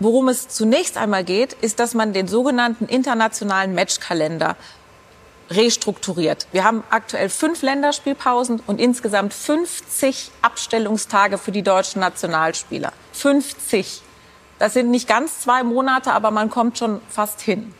Worum 0.00 0.28
es 0.30 0.48
zunächst 0.48 0.96
einmal 0.96 1.24
geht, 1.24 1.52
ist, 1.52 1.78
dass 1.78 1.94
man 1.94 2.12
den 2.12 2.26
sogenannten 2.26 2.86
internationalen 2.86 3.74
Matchkalender 3.74 4.56
restrukturiert. 5.54 6.46
Wir 6.52 6.64
haben 6.64 6.82
aktuell 6.90 7.28
fünf 7.28 7.62
Länderspielpausen 7.62 8.62
und 8.66 8.80
insgesamt 8.80 9.34
50 9.34 10.30
Abstellungstage 10.42 11.38
für 11.38 11.52
die 11.52 11.62
deutschen 11.62 12.00
Nationalspieler. 12.00 12.92
50. 13.12 14.02
Das 14.58 14.74
sind 14.74 14.90
nicht 14.90 15.08
ganz 15.08 15.40
zwei 15.40 15.62
Monate, 15.62 16.12
aber 16.12 16.30
man 16.30 16.50
kommt 16.50 16.78
schon 16.78 17.00
fast 17.08 17.40
hin. 17.40 17.74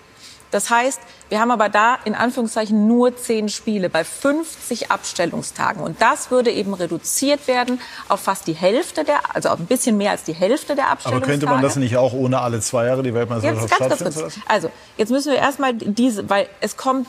Das 0.52 0.68
heißt, 0.68 1.00
wir 1.30 1.40
haben 1.40 1.50
aber 1.50 1.70
da 1.70 1.96
in 2.04 2.14
Anführungszeichen 2.14 2.86
nur 2.86 3.16
zehn 3.16 3.48
Spiele 3.48 3.88
bei 3.88 4.04
50 4.04 4.90
Abstellungstagen. 4.90 5.82
Und 5.82 6.02
das 6.02 6.30
würde 6.30 6.50
eben 6.50 6.74
reduziert 6.74 7.48
werden 7.48 7.80
auf 8.08 8.20
fast 8.20 8.46
die 8.46 8.52
Hälfte 8.52 9.02
der, 9.02 9.34
also 9.34 9.48
auf 9.48 9.58
ein 9.58 9.64
bisschen 9.64 9.96
mehr 9.96 10.10
als 10.10 10.24
die 10.24 10.34
Hälfte 10.34 10.74
der 10.74 10.90
Abstellungstage. 10.90 11.24
Aber 11.24 11.32
könnte 11.32 11.46
man 11.46 11.62
das 11.62 11.76
nicht 11.76 11.96
auch 11.96 12.12
ohne 12.12 12.40
alle 12.40 12.60
zwei 12.60 12.84
Jahre 12.84 13.02
die 13.02 13.14
Weltmeisterschaft 13.14 13.74
stattfinden 13.74 14.20
lassen? 14.20 14.42
Also, 14.46 14.70
jetzt 14.98 15.10
müssen 15.10 15.32
wir 15.32 15.38
erstmal 15.38 15.72
diese, 15.72 16.28
weil 16.28 16.48
es 16.60 16.76
kommt 16.76 17.06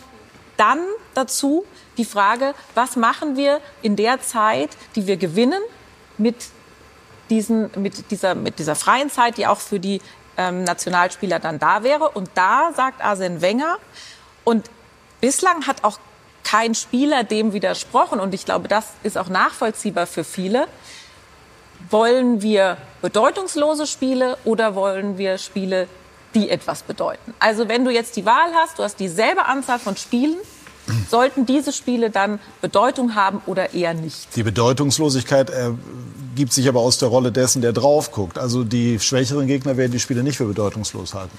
dann 0.64 0.80
dazu 1.14 1.65
die 1.98 2.06
Frage, 2.06 2.56
was 2.73 2.95
machen 2.95 3.35
wir 3.35 3.60
in 3.81 3.98
der 3.98 4.22
Zeit, 4.22 4.69
die 4.95 5.07
wir 5.07 5.18
gewinnen, 5.18 5.61
mit, 6.18 6.38
diesen, 7.30 7.69
mit, 7.76 8.11
dieser, 8.11 8.34
mit 8.34 8.60
dieser 8.60 8.76
freien 8.76 9.10
Zeit, 9.10 9.38
die 9.38 9.45
auch 9.45 9.60
für 9.60 9.81
die 9.81 9.99
ähm, 10.38 10.64
Nationalspieler 10.64 11.40
dann 11.40 11.60
da 11.60 11.84
wäre. 11.84 12.10
Und 12.10 12.30
da 12.35 12.72
sagt 12.76 13.03
Arsene 13.03 13.41
Wenger, 13.41 13.77
und 14.45 14.69
bislang 15.19 15.68
hat 15.68 15.84
auch 15.84 15.99
kein 16.45 16.76
Spieler 16.76 17.26
dem 17.26 17.52
widersprochen, 17.52 18.22
und 18.22 18.34
ich 18.34 18.45
glaube, 18.45 18.69
das 18.69 18.85
ist 19.03 19.18
auch 19.18 19.27
nachvollziehbar 19.27 20.07
für 20.07 20.23
viele, 20.23 20.68
wollen 21.90 22.41
wir 22.41 22.77
bedeutungslose 23.02 23.85
Spiele 23.85 24.38
oder 24.45 24.76
wollen 24.76 25.18
wir 25.18 25.38
Spiele, 25.38 25.90
die 26.34 26.49
etwas 26.49 26.84
bedeuten. 26.84 27.34
Also 27.40 27.68
wenn 27.68 27.84
du 27.84 27.91
jetzt 27.91 28.15
die 28.15 28.26
Wahl 28.26 28.53
hast, 28.56 28.80
du 28.80 28.84
hast 28.84 28.99
dieselbe 28.99 29.45
Anzahl 29.45 29.80
von 29.80 29.98
Spielen, 29.98 30.38
sollten 31.10 31.45
diese 31.45 31.72
Spiele 31.72 32.10
dann 32.10 32.39
Bedeutung 32.61 33.15
haben 33.15 33.41
oder 33.45 33.73
eher 33.73 33.93
nicht? 33.93 34.35
Die 34.35 34.43
Bedeutungslosigkeit 34.43 35.49
ergibt 35.49 36.53
sich 36.53 36.68
aber 36.68 36.81
aus 36.81 36.97
der 36.97 37.10
Rolle 37.10 37.31
dessen, 37.31 37.61
der 37.61 37.73
drauf 37.73 38.11
guckt. 38.11 38.38
Also 38.38 38.64
die 38.64 38.99
schwächeren 38.99 39.47
Gegner 39.47 39.77
werden 39.77 39.91
die 39.91 39.99
Spiele 39.99 40.23
nicht 40.23 40.38
für 40.38 40.45
bedeutungslos 40.45 41.14
halten. 41.14 41.38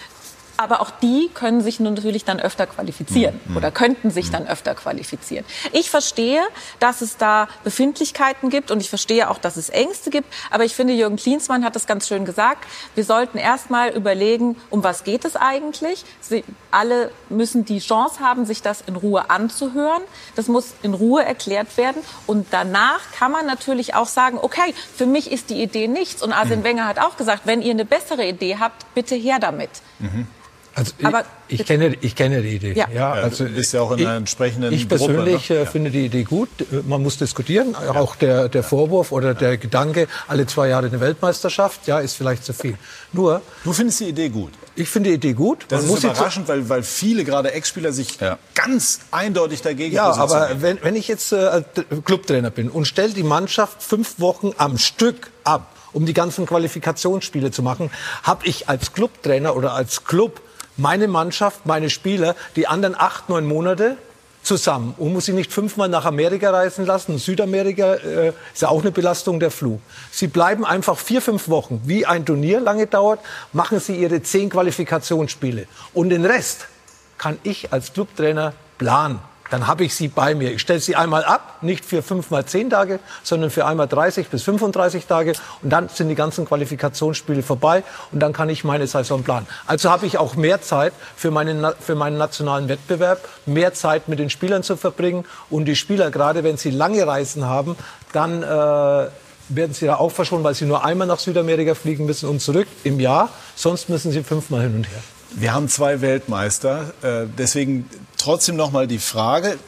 Aber 0.64 0.80
auch 0.80 0.90
die 0.90 1.28
können 1.34 1.60
sich 1.60 1.78
nun 1.78 1.92
natürlich 1.92 2.24
dann 2.24 2.40
öfter 2.40 2.66
qualifizieren 2.66 3.38
mhm. 3.44 3.58
oder 3.58 3.70
könnten 3.70 4.10
sich 4.10 4.28
mhm. 4.28 4.32
dann 4.32 4.48
öfter 4.48 4.74
qualifizieren. 4.74 5.44
Ich 5.72 5.90
verstehe, 5.90 6.40
dass 6.80 7.02
es 7.02 7.18
da 7.18 7.48
Befindlichkeiten 7.64 8.48
gibt 8.48 8.70
und 8.70 8.80
ich 8.80 8.88
verstehe 8.88 9.28
auch, 9.28 9.36
dass 9.36 9.58
es 9.58 9.68
Ängste 9.68 10.08
gibt. 10.08 10.32
Aber 10.50 10.64
ich 10.64 10.74
finde, 10.74 10.94
Jürgen 10.94 11.16
Klinsmann 11.16 11.66
hat 11.66 11.76
es 11.76 11.86
ganz 11.86 12.08
schön 12.08 12.24
gesagt. 12.24 12.64
Wir 12.94 13.04
sollten 13.04 13.36
erst 13.36 13.68
mal 13.68 13.90
überlegen, 13.90 14.56
um 14.70 14.82
was 14.82 15.04
geht 15.04 15.26
es 15.26 15.36
eigentlich. 15.36 16.02
Sie 16.22 16.44
alle 16.70 17.10
müssen 17.28 17.66
die 17.66 17.78
Chance 17.78 18.20
haben, 18.20 18.46
sich 18.46 18.62
das 18.62 18.80
in 18.86 18.96
Ruhe 18.96 19.28
anzuhören. 19.28 20.02
Das 20.34 20.48
muss 20.48 20.72
in 20.82 20.94
Ruhe 20.94 21.22
erklärt 21.22 21.76
werden. 21.76 22.02
Und 22.26 22.46
danach 22.52 23.00
kann 23.12 23.32
man 23.32 23.44
natürlich 23.44 23.94
auch 23.94 24.08
sagen, 24.08 24.38
okay, 24.40 24.74
für 24.96 25.04
mich 25.04 25.30
ist 25.30 25.50
die 25.50 25.62
Idee 25.62 25.88
nichts. 25.88 26.22
Und 26.22 26.32
Arsene 26.32 26.56
mhm. 26.56 26.64
Wenger 26.64 26.86
hat 26.86 26.98
auch 26.98 27.18
gesagt, 27.18 27.42
wenn 27.44 27.60
ihr 27.60 27.72
eine 27.72 27.84
bessere 27.84 28.26
Idee 28.26 28.56
habt, 28.58 28.94
bitte 28.94 29.14
her 29.14 29.38
damit. 29.38 29.68
Mhm. 29.98 30.26
Also 30.74 30.92
Aber 31.02 31.24
ich, 31.46 31.60
ich, 31.60 31.66
kenne, 31.66 31.96
ich 32.00 32.16
kenne 32.16 32.42
die 32.42 32.56
Idee. 32.56 32.72
Ja. 32.72 32.88
ja 32.92 33.12
also 33.12 33.44
ist 33.44 33.72
ja 33.72 33.80
auch 33.80 33.92
in 33.92 34.00
einer 34.00 34.16
entsprechenden 34.16 34.72
Ich 34.72 34.88
persönlich 34.88 35.46
Gruppe, 35.48 35.54
ne? 35.54 35.60
Äh, 35.60 35.66
finde 35.66 35.90
die 35.90 36.06
Idee 36.06 36.24
gut. 36.24 36.48
Man 36.86 37.02
muss 37.02 37.16
diskutieren. 37.18 37.76
Ja. 37.80 37.94
Auch 37.94 38.16
der, 38.16 38.48
der 38.48 38.62
Vorwurf 38.62 39.12
oder 39.12 39.34
der 39.34 39.56
Gedanke, 39.56 40.08
alle 40.26 40.46
zwei 40.46 40.68
Jahre 40.68 40.86
eine 40.86 41.00
Weltmeisterschaft, 41.00 41.86
ja, 41.86 42.00
ist 42.00 42.16
vielleicht 42.16 42.44
zu 42.44 42.52
viel. 42.52 42.76
Nur. 43.12 43.42
Du 43.62 43.72
findest 43.72 44.00
die 44.00 44.08
Idee 44.08 44.28
gut? 44.30 44.52
Ich 44.74 44.88
finde 44.88 45.10
die 45.10 45.16
Idee 45.16 45.32
gut. 45.34 45.66
Das 45.68 45.86
Man 45.86 45.96
ist 45.96 46.04
überraschend, 46.04 46.48
weil, 46.48 46.68
weil 46.68 46.82
viele 46.82 47.24
gerade 47.24 47.52
Ex-Spieler 47.52 47.92
sich 47.92 48.20
ja. 48.20 48.38
ganz 48.54 49.00
eindeutig 49.12 49.62
dagegen 49.62 49.94
Ja, 49.94 50.12
aber 50.12 50.60
wenn, 50.60 50.82
wenn 50.82 50.96
ich 50.96 51.06
jetzt 51.06 51.32
äh, 51.32 51.62
Clubtrainer 52.04 52.50
bin 52.50 52.68
und 52.68 52.86
stelle 52.86 53.12
die 53.12 53.22
Mannschaft 53.22 53.82
fünf 53.82 54.18
Wochen 54.18 54.52
am 54.56 54.78
Stück 54.78 55.30
ab, 55.44 55.70
um 55.92 56.06
die 56.06 56.14
ganzen 56.14 56.46
Qualifikationsspiele 56.46 57.52
zu 57.52 57.62
machen, 57.62 57.90
habe 58.24 58.46
ich 58.46 58.68
als 58.68 58.92
Clubtrainer 58.92 59.54
oder 59.54 59.72
als 59.74 60.04
Club 60.04 60.40
meine 60.76 61.08
Mannschaft, 61.08 61.66
meine 61.66 61.90
Spieler, 61.90 62.34
die 62.56 62.66
anderen 62.66 62.94
acht, 62.98 63.28
neun 63.28 63.46
Monate 63.46 63.96
zusammen 64.42 64.94
und 64.98 65.12
muss 65.12 65.24
sie 65.24 65.32
nicht 65.32 65.52
fünfmal 65.52 65.88
nach 65.88 66.04
Amerika 66.04 66.50
reisen 66.50 66.84
lassen. 66.84 67.18
Südamerika 67.18 67.94
äh, 67.94 68.32
ist 68.52 68.62
ja 68.62 68.68
auch 68.68 68.82
eine 68.82 68.90
Belastung 68.90 69.40
der 69.40 69.50
Flug. 69.50 69.80
Sie 70.10 70.26
bleiben 70.26 70.64
einfach 70.64 70.98
vier, 70.98 71.22
fünf 71.22 71.48
Wochen, 71.48 71.80
wie 71.86 72.04
ein 72.04 72.26
Turnier 72.26 72.60
lange 72.60 72.86
dauert, 72.86 73.20
machen 73.52 73.80
sie 73.80 73.96
ihre 73.96 74.22
zehn 74.22 74.50
Qualifikationsspiele. 74.50 75.66
Und 75.94 76.10
den 76.10 76.26
Rest 76.26 76.66
kann 77.16 77.38
ich 77.42 77.72
als 77.72 77.92
Clubtrainer 77.92 78.52
planen 78.76 79.20
dann 79.50 79.66
habe 79.66 79.84
ich 79.84 79.94
sie 79.94 80.08
bei 80.08 80.34
mir. 80.34 80.52
Ich 80.52 80.60
stelle 80.62 80.80
sie 80.80 80.96
einmal 80.96 81.24
ab, 81.24 81.58
nicht 81.60 81.84
für 81.84 82.02
fünf 82.02 82.30
mal 82.30 82.44
zehn 82.46 82.70
Tage, 82.70 82.98
sondern 83.22 83.50
für 83.50 83.66
einmal 83.66 83.86
30 83.86 84.28
bis 84.28 84.42
35 84.42 85.06
Tage. 85.06 85.34
Und 85.62 85.70
dann 85.70 85.88
sind 85.88 86.08
die 86.08 86.14
ganzen 86.14 86.46
Qualifikationsspiele 86.46 87.42
vorbei 87.42 87.84
und 88.10 88.20
dann 88.20 88.32
kann 88.32 88.48
ich 88.48 88.64
meine 88.64 88.86
Saison 88.86 89.22
planen. 89.22 89.46
Also 89.66 89.90
habe 89.90 90.06
ich 90.06 90.18
auch 90.18 90.34
mehr 90.34 90.62
Zeit 90.62 90.92
für 91.16 91.30
meinen, 91.30 91.66
für 91.78 91.94
meinen 91.94 92.18
nationalen 92.18 92.68
Wettbewerb, 92.68 93.20
mehr 93.46 93.74
Zeit 93.74 94.08
mit 94.08 94.18
den 94.18 94.30
Spielern 94.30 94.62
zu 94.62 94.76
verbringen. 94.76 95.24
Und 95.50 95.66
die 95.66 95.76
Spieler, 95.76 96.10
gerade 96.10 96.42
wenn 96.42 96.56
sie 96.56 96.70
lange 96.70 97.06
Reisen 97.06 97.44
haben, 97.44 97.76
dann 98.12 98.42
äh, 98.42 98.46
werden 98.46 99.74
sie 99.74 99.86
da 99.86 99.96
auch 99.96 100.10
verschont, 100.10 100.42
weil 100.44 100.54
sie 100.54 100.64
nur 100.64 100.84
einmal 100.84 101.06
nach 101.06 101.18
Südamerika 101.18 101.74
fliegen 101.74 102.06
müssen 102.06 102.28
und 102.28 102.40
zurück 102.40 102.66
im 102.82 102.98
Jahr. 102.98 103.28
Sonst 103.54 103.88
müssen 103.88 104.10
sie 104.10 104.22
fünfmal 104.22 104.62
hin 104.62 104.76
und 104.76 104.88
her. 104.88 105.02
Wir 105.36 105.52
haben 105.52 105.68
zwei 105.68 106.00
Weltmeister. 106.00 106.92
Äh, 107.02 107.26
deswegen 107.36 107.88
trotzdem 108.16 108.56
noch 108.56 108.70
mal 108.70 108.86
die 108.86 108.98
Frage. 108.98 109.58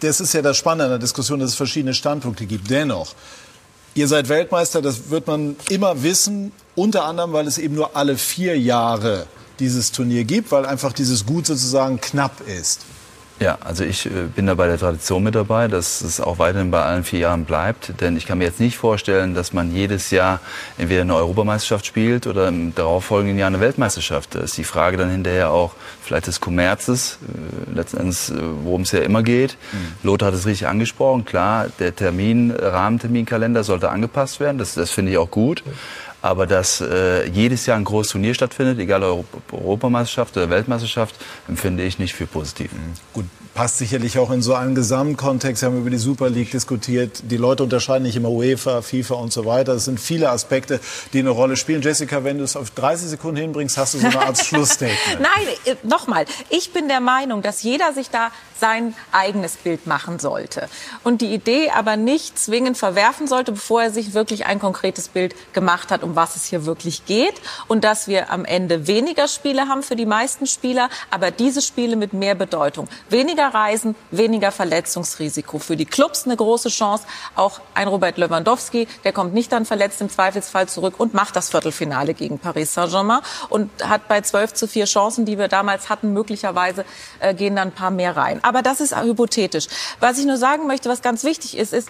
Das 0.00 0.20
ist 0.20 0.34
ja 0.34 0.42
das 0.42 0.56
Spannende 0.56 0.84
an 0.86 0.90
der 0.90 0.98
Diskussion, 0.98 1.38
dass 1.38 1.50
es 1.50 1.56
verschiedene 1.56 1.94
Standpunkte 1.94 2.46
gibt. 2.46 2.70
Dennoch, 2.70 3.14
ihr 3.94 4.08
seid 4.08 4.28
Weltmeister, 4.28 4.82
das 4.82 5.10
wird 5.10 5.26
man 5.26 5.56
immer 5.68 6.02
wissen. 6.02 6.52
Unter 6.74 7.04
anderem, 7.04 7.32
weil 7.32 7.46
es 7.46 7.58
eben 7.58 7.74
nur 7.74 7.96
alle 7.96 8.16
vier 8.16 8.58
Jahre 8.58 9.26
dieses 9.60 9.92
Turnier 9.92 10.24
gibt, 10.24 10.50
weil 10.50 10.66
einfach 10.66 10.92
dieses 10.92 11.24
Gut 11.24 11.46
sozusagen 11.46 12.00
knapp 12.00 12.40
ist. 12.48 12.80
Ja, 13.40 13.56
also 13.64 13.84
ich 13.84 14.04
äh, 14.04 14.10
bin 14.36 14.46
da 14.46 14.54
bei 14.54 14.66
der 14.66 14.78
Tradition 14.78 15.22
mit 15.22 15.34
dabei, 15.34 15.66
dass 15.66 16.02
es 16.02 16.20
auch 16.20 16.38
weiterhin 16.38 16.70
bei 16.70 16.82
allen 16.82 17.04
vier 17.04 17.20
Jahren 17.20 17.46
bleibt. 17.46 17.98
Denn 18.02 18.18
ich 18.18 18.26
kann 18.26 18.36
mir 18.36 18.44
jetzt 18.44 18.60
nicht 18.60 18.76
vorstellen, 18.76 19.34
dass 19.34 19.54
man 19.54 19.74
jedes 19.74 20.10
Jahr 20.10 20.40
entweder 20.76 21.00
eine 21.00 21.14
Europameisterschaft 21.14 21.86
spielt 21.86 22.26
oder 22.26 22.48
im 22.48 22.74
darauffolgenden 22.74 23.38
Jahr 23.38 23.46
eine 23.46 23.60
Weltmeisterschaft. 23.60 24.34
Da 24.34 24.40
ist 24.40 24.58
die 24.58 24.64
Frage 24.64 24.98
dann 24.98 25.08
hinterher 25.08 25.50
auch 25.50 25.72
vielleicht 26.02 26.26
des 26.26 26.42
Kommerzes, 26.42 27.18
äh, 27.22 27.74
letztendlich, 27.74 28.28
äh, 28.28 28.42
worum 28.62 28.82
es 28.82 28.92
ja 28.92 29.00
immer 29.00 29.22
geht. 29.22 29.56
Mhm. 29.72 29.92
Lothar 30.02 30.28
hat 30.28 30.34
es 30.34 30.44
richtig 30.44 30.68
angesprochen. 30.68 31.24
Klar, 31.24 31.68
der 31.78 31.96
Termin, 31.96 32.50
Rahmenterminkalender 32.50 33.64
sollte 33.64 33.88
angepasst 33.88 34.40
werden. 34.40 34.58
Das, 34.58 34.74
das 34.74 34.90
finde 34.90 35.12
ich 35.12 35.18
auch 35.18 35.30
gut. 35.30 35.64
Aber 36.22 36.46
dass 36.46 36.80
äh, 36.80 37.26
jedes 37.28 37.66
Jahr 37.66 37.76
ein 37.76 37.84
großes 37.84 38.12
Turnier 38.12 38.34
stattfindet, 38.34 38.78
egal 38.78 39.02
ob 39.04 39.26
Europameisterschaft 39.52 40.36
oder 40.36 40.50
Weltmeisterschaft, 40.50 41.14
empfinde 41.48 41.82
ich 41.82 41.98
nicht 41.98 42.14
für 42.14 42.26
positiv. 42.26 42.72
Mhm. 42.72 42.94
Gut, 43.12 43.24
passt 43.54 43.78
sicherlich 43.78 44.18
auch 44.18 44.30
in 44.30 44.42
so 44.42 44.54
einen 44.54 44.74
Gesamtkontext. 44.74 45.62
Wir 45.62 45.68
haben 45.68 45.78
über 45.78 45.90
die 45.90 45.98
Super 45.98 46.30
League 46.30 46.50
diskutiert. 46.50 47.22
Die 47.24 47.36
Leute 47.36 47.62
unterscheiden 47.62 48.04
nicht 48.04 48.16
immer 48.16 48.30
UEFA, 48.30 48.82
FIFA 48.82 49.14
und 49.14 49.32
so 49.32 49.44
weiter. 49.44 49.72
Es 49.74 49.84
sind 49.84 50.00
viele 50.00 50.30
Aspekte, 50.30 50.80
die 51.12 51.18
eine 51.18 51.30
Rolle 51.30 51.56
spielen. 51.56 51.82
Jessica, 51.82 52.24
wenn 52.24 52.38
du 52.38 52.44
es 52.44 52.56
auf 52.56 52.70
30 52.70 53.08
Sekunden 53.08 53.40
hinbringst, 53.40 53.76
hast 53.76 53.94
du 53.94 53.98
so 53.98 54.06
eine 54.06 54.20
Art 54.20 54.38
Schlussstatement. 54.44 55.20
Nein, 55.20 55.46
äh, 55.64 55.76
nochmal. 55.82 56.24
Ich 56.48 56.72
bin 56.72 56.88
der 56.88 57.00
Meinung, 57.00 57.42
dass 57.42 57.62
jeder 57.62 57.92
sich 57.92 58.10
da 58.10 58.30
sein 58.58 58.94
eigenes 59.10 59.56
Bild 59.56 59.86
machen 59.86 60.18
sollte. 60.18 60.68
Und 61.02 61.22
die 61.22 61.32
Idee 61.32 61.70
aber 61.70 61.96
nicht 61.96 62.38
zwingend 62.38 62.76
verwerfen 62.76 63.26
sollte, 63.26 63.52
bevor 63.52 63.82
er 63.82 63.90
sich 63.90 64.12
wirklich 64.12 64.46
ein 64.46 64.58
konkretes 64.58 65.08
Bild 65.08 65.34
gemacht 65.54 65.90
hat, 65.90 66.02
um 66.02 66.14
was 66.14 66.36
es 66.36 66.44
hier 66.44 66.66
wirklich 66.66 67.06
geht. 67.06 67.34
Und 67.68 67.84
dass 67.84 68.06
wir 68.06 68.30
am 68.30 68.44
Ende 68.44 68.86
weniger 68.86 69.28
Spiele 69.28 69.62
haben 69.68 69.82
für 69.82 69.96
die 69.96 70.06
meisten 70.06 70.46
Spieler, 70.46 70.90
aber 71.10 71.30
diese 71.30 71.62
Spiele 71.62 71.96
mit 71.96 72.12
mehr 72.12 72.34
Bedeutung. 72.34 72.88
Weniger 73.08 73.39
Reisen, 73.48 73.94
weniger 74.10 74.52
Verletzungsrisiko. 74.52 75.58
Für 75.58 75.76
die 75.76 75.86
Clubs 75.86 76.24
eine 76.24 76.36
große 76.36 76.68
Chance. 76.68 77.04
Auch 77.34 77.60
ein 77.74 77.88
Robert 77.88 78.18
Lewandowski, 78.18 78.88
der 79.04 79.12
kommt 79.12 79.34
nicht 79.34 79.52
dann 79.52 79.64
verletzt 79.64 80.00
im 80.00 80.10
Zweifelsfall 80.10 80.68
zurück 80.68 80.94
und 80.98 81.14
macht 81.14 81.36
das 81.36 81.50
Viertelfinale 81.50 82.14
gegen 82.14 82.38
Paris 82.38 82.74
Saint-Germain 82.74 83.20
und 83.48 83.70
hat 83.82 84.08
bei 84.08 84.20
12 84.20 84.54
zu 84.54 84.68
4 84.68 84.84
Chancen, 84.84 85.24
die 85.24 85.38
wir 85.38 85.48
damals 85.48 85.88
hatten, 85.88 86.12
möglicherweise 86.12 86.84
äh, 87.20 87.34
gehen 87.34 87.56
dann 87.56 87.68
ein 87.68 87.72
paar 87.72 87.90
mehr 87.90 88.16
rein. 88.16 88.42
Aber 88.42 88.62
das 88.62 88.80
ist 88.80 88.96
hypothetisch. 88.96 89.66
Was 90.00 90.18
ich 90.18 90.26
nur 90.26 90.36
sagen 90.36 90.66
möchte, 90.66 90.88
was 90.88 91.02
ganz 91.02 91.24
wichtig 91.24 91.56
ist, 91.56 91.72
ist, 91.72 91.88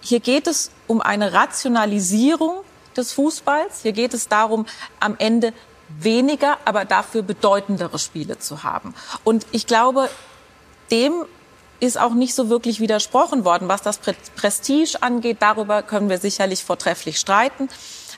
hier 0.00 0.20
geht 0.20 0.46
es 0.46 0.70
um 0.86 1.00
eine 1.00 1.32
Rationalisierung 1.32 2.62
des 2.96 3.12
Fußballs. 3.12 3.82
Hier 3.82 3.92
geht 3.92 4.14
es 4.14 4.28
darum, 4.28 4.66
am 5.00 5.16
Ende 5.18 5.52
weniger, 5.88 6.58
aber 6.64 6.84
dafür 6.84 7.22
bedeutendere 7.22 7.98
Spiele 7.98 8.38
zu 8.38 8.62
haben. 8.62 8.94
Und 9.24 9.46
ich 9.52 9.66
glaube, 9.66 10.08
dem 10.90 11.12
ist 11.78 11.98
auch 11.98 12.14
nicht 12.14 12.34
so 12.34 12.48
wirklich 12.48 12.80
widersprochen 12.80 13.44
worden. 13.44 13.68
Was 13.68 13.82
das 13.82 13.98
Prestige 13.98 14.96
angeht, 15.02 15.38
darüber 15.40 15.82
können 15.82 16.08
wir 16.08 16.18
sicherlich 16.18 16.64
vortrefflich 16.64 17.18
streiten. 17.18 17.68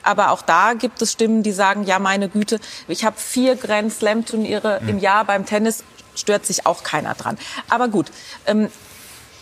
Aber 0.01 0.31
auch 0.31 0.41
da 0.41 0.73
gibt 0.73 1.01
es 1.01 1.11
Stimmen, 1.11 1.43
die 1.43 1.51
sagen, 1.51 1.83
ja, 1.83 1.99
meine 1.99 2.29
Güte, 2.29 2.59
ich 2.87 3.03
habe 3.03 3.17
vier 3.19 3.57
Grand 3.57 3.91
Slam 3.91 4.25
Turniere 4.25 4.79
mhm. 4.81 4.89
im 4.89 4.99
Jahr 4.99 5.25
beim 5.25 5.45
Tennis, 5.45 5.83
stört 6.15 6.45
sich 6.45 6.65
auch 6.65 6.83
keiner 6.83 7.15
dran. 7.15 7.37
Aber 7.69 7.89
gut, 7.89 8.11
ähm, 8.45 8.69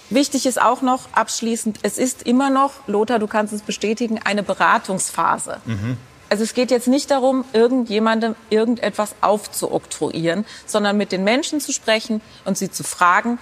Wichtig 0.10 0.46
ist 0.46 0.62
auch 0.62 0.82
noch 0.82 1.10
abschließend, 1.12 1.80
es 1.82 1.98
ist 1.98 2.24
immer 2.24 2.50
noch, 2.50 2.72
Lothar, 2.88 3.20
du 3.20 3.28
kannst 3.28 3.54
es 3.54 3.62
bestätigen, 3.62 4.20
eine 4.24 4.42
Beratungsphase. 4.42 5.60
Mhm. 5.66 5.98
Also 6.30 6.44
es 6.44 6.54
geht 6.54 6.72
jetzt 6.72 6.88
nicht 6.88 7.10
darum, 7.12 7.46
irgendjemandem 7.54 8.36
irgendetwas 8.50 9.16
aufzuoktroyieren, 9.22 10.46
sondern 10.66 10.98
mit 10.98 11.12
den 11.12 11.24
Menschen 11.24 11.62
zu 11.62 11.72
sprechen 11.72 12.22
und 12.44 12.58
sie 12.58 12.70
zu 12.70 12.84
fragen, 12.84 13.40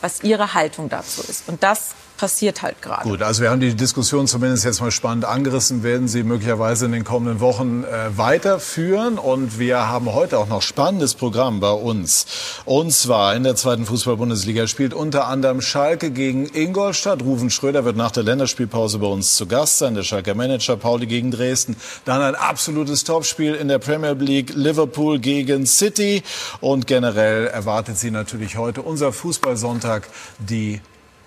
was 0.00 0.22
ihre 0.22 0.54
Haltung 0.54 0.88
dazu 0.88 1.22
ist. 1.22 1.48
Und 1.48 1.62
das 1.62 1.94
passiert 2.22 2.62
halt 2.62 2.80
gerade. 2.80 3.02
Gut, 3.02 3.20
also 3.20 3.42
wir 3.42 3.50
haben 3.50 3.58
die 3.58 3.74
Diskussion 3.74 4.28
zumindest 4.28 4.64
jetzt 4.64 4.80
mal 4.80 4.92
spannend 4.92 5.24
angerissen, 5.24 5.82
werden 5.82 6.06
sie 6.06 6.22
möglicherweise 6.22 6.86
in 6.86 6.92
den 6.92 7.02
kommenden 7.02 7.40
Wochen 7.40 7.82
äh, 7.82 8.16
weiterführen. 8.16 9.18
Und 9.18 9.58
wir 9.58 9.88
haben 9.88 10.14
heute 10.14 10.38
auch 10.38 10.46
noch 10.46 10.62
spannendes 10.62 11.14
Programm 11.14 11.58
bei 11.58 11.72
uns. 11.72 12.26
Und 12.64 12.92
zwar 12.92 13.34
in 13.34 13.42
der 13.42 13.56
zweiten 13.56 13.86
Fußball-Bundesliga 13.86 14.68
spielt 14.68 14.94
unter 14.94 15.26
anderem 15.26 15.60
Schalke 15.60 16.12
gegen 16.12 16.46
Ingolstadt. 16.46 17.22
Rufen 17.22 17.50
Schröder 17.50 17.84
wird 17.84 17.96
nach 17.96 18.12
der 18.12 18.22
Länderspielpause 18.22 19.00
bei 19.00 19.08
uns 19.08 19.34
zu 19.34 19.46
Gast 19.46 19.78
sein. 19.78 19.96
Der 19.96 20.04
Schalker 20.04 20.36
Manager 20.36 20.76
Pauli 20.76 21.06
gegen 21.06 21.32
Dresden. 21.32 21.74
Dann 22.04 22.22
ein 22.22 22.36
absolutes 22.36 23.02
Topspiel 23.02 23.56
in 23.56 23.66
der 23.66 23.80
Premier 23.80 24.12
League. 24.12 24.52
Liverpool 24.54 25.18
gegen 25.18 25.66
City. 25.66 26.22
Und 26.60 26.86
generell 26.86 27.48
erwartet 27.48 27.98
sie 27.98 28.12
natürlich 28.12 28.56
heute 28.56 28.82
unser 28.82 29.12
Fußballsonntag 29.12 30.06
die 30.38 30.80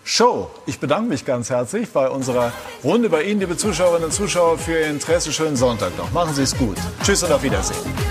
Show. 0.05 0.51
Ich 0.67 0.79
bedanke 0.79 1.09
mich 1.09 1.25
ganz 1.25 1.49
herzlich 1.49 1.89
bei 1.89 2.07
unserer 2.07 2.53
Runde 2.83 3.09
bei 3.09 3.23
Ihnen, 3.23 3.39
liebe 3.39 3.57
Zuschauerinnen 3.57 4.05
und 4.05 4.11
Zuschauer, 4.11 4.59
für 4.59 4.79
Ihr 4.79 4.87
Interesse. 4.87 5.33
Schönen 5.33 5.55
Sonntag 5.55 5.97
noch. 5.97 6.11
Machen 6.11 6.33
Sie 6.35 6.43
es 6.43 6.55
gut. 6.55 6.77
Tschüss 7.03 7.23
und 7.23 7.31
auf 7.31 7.41
Wiedersehen. 7.41 8.05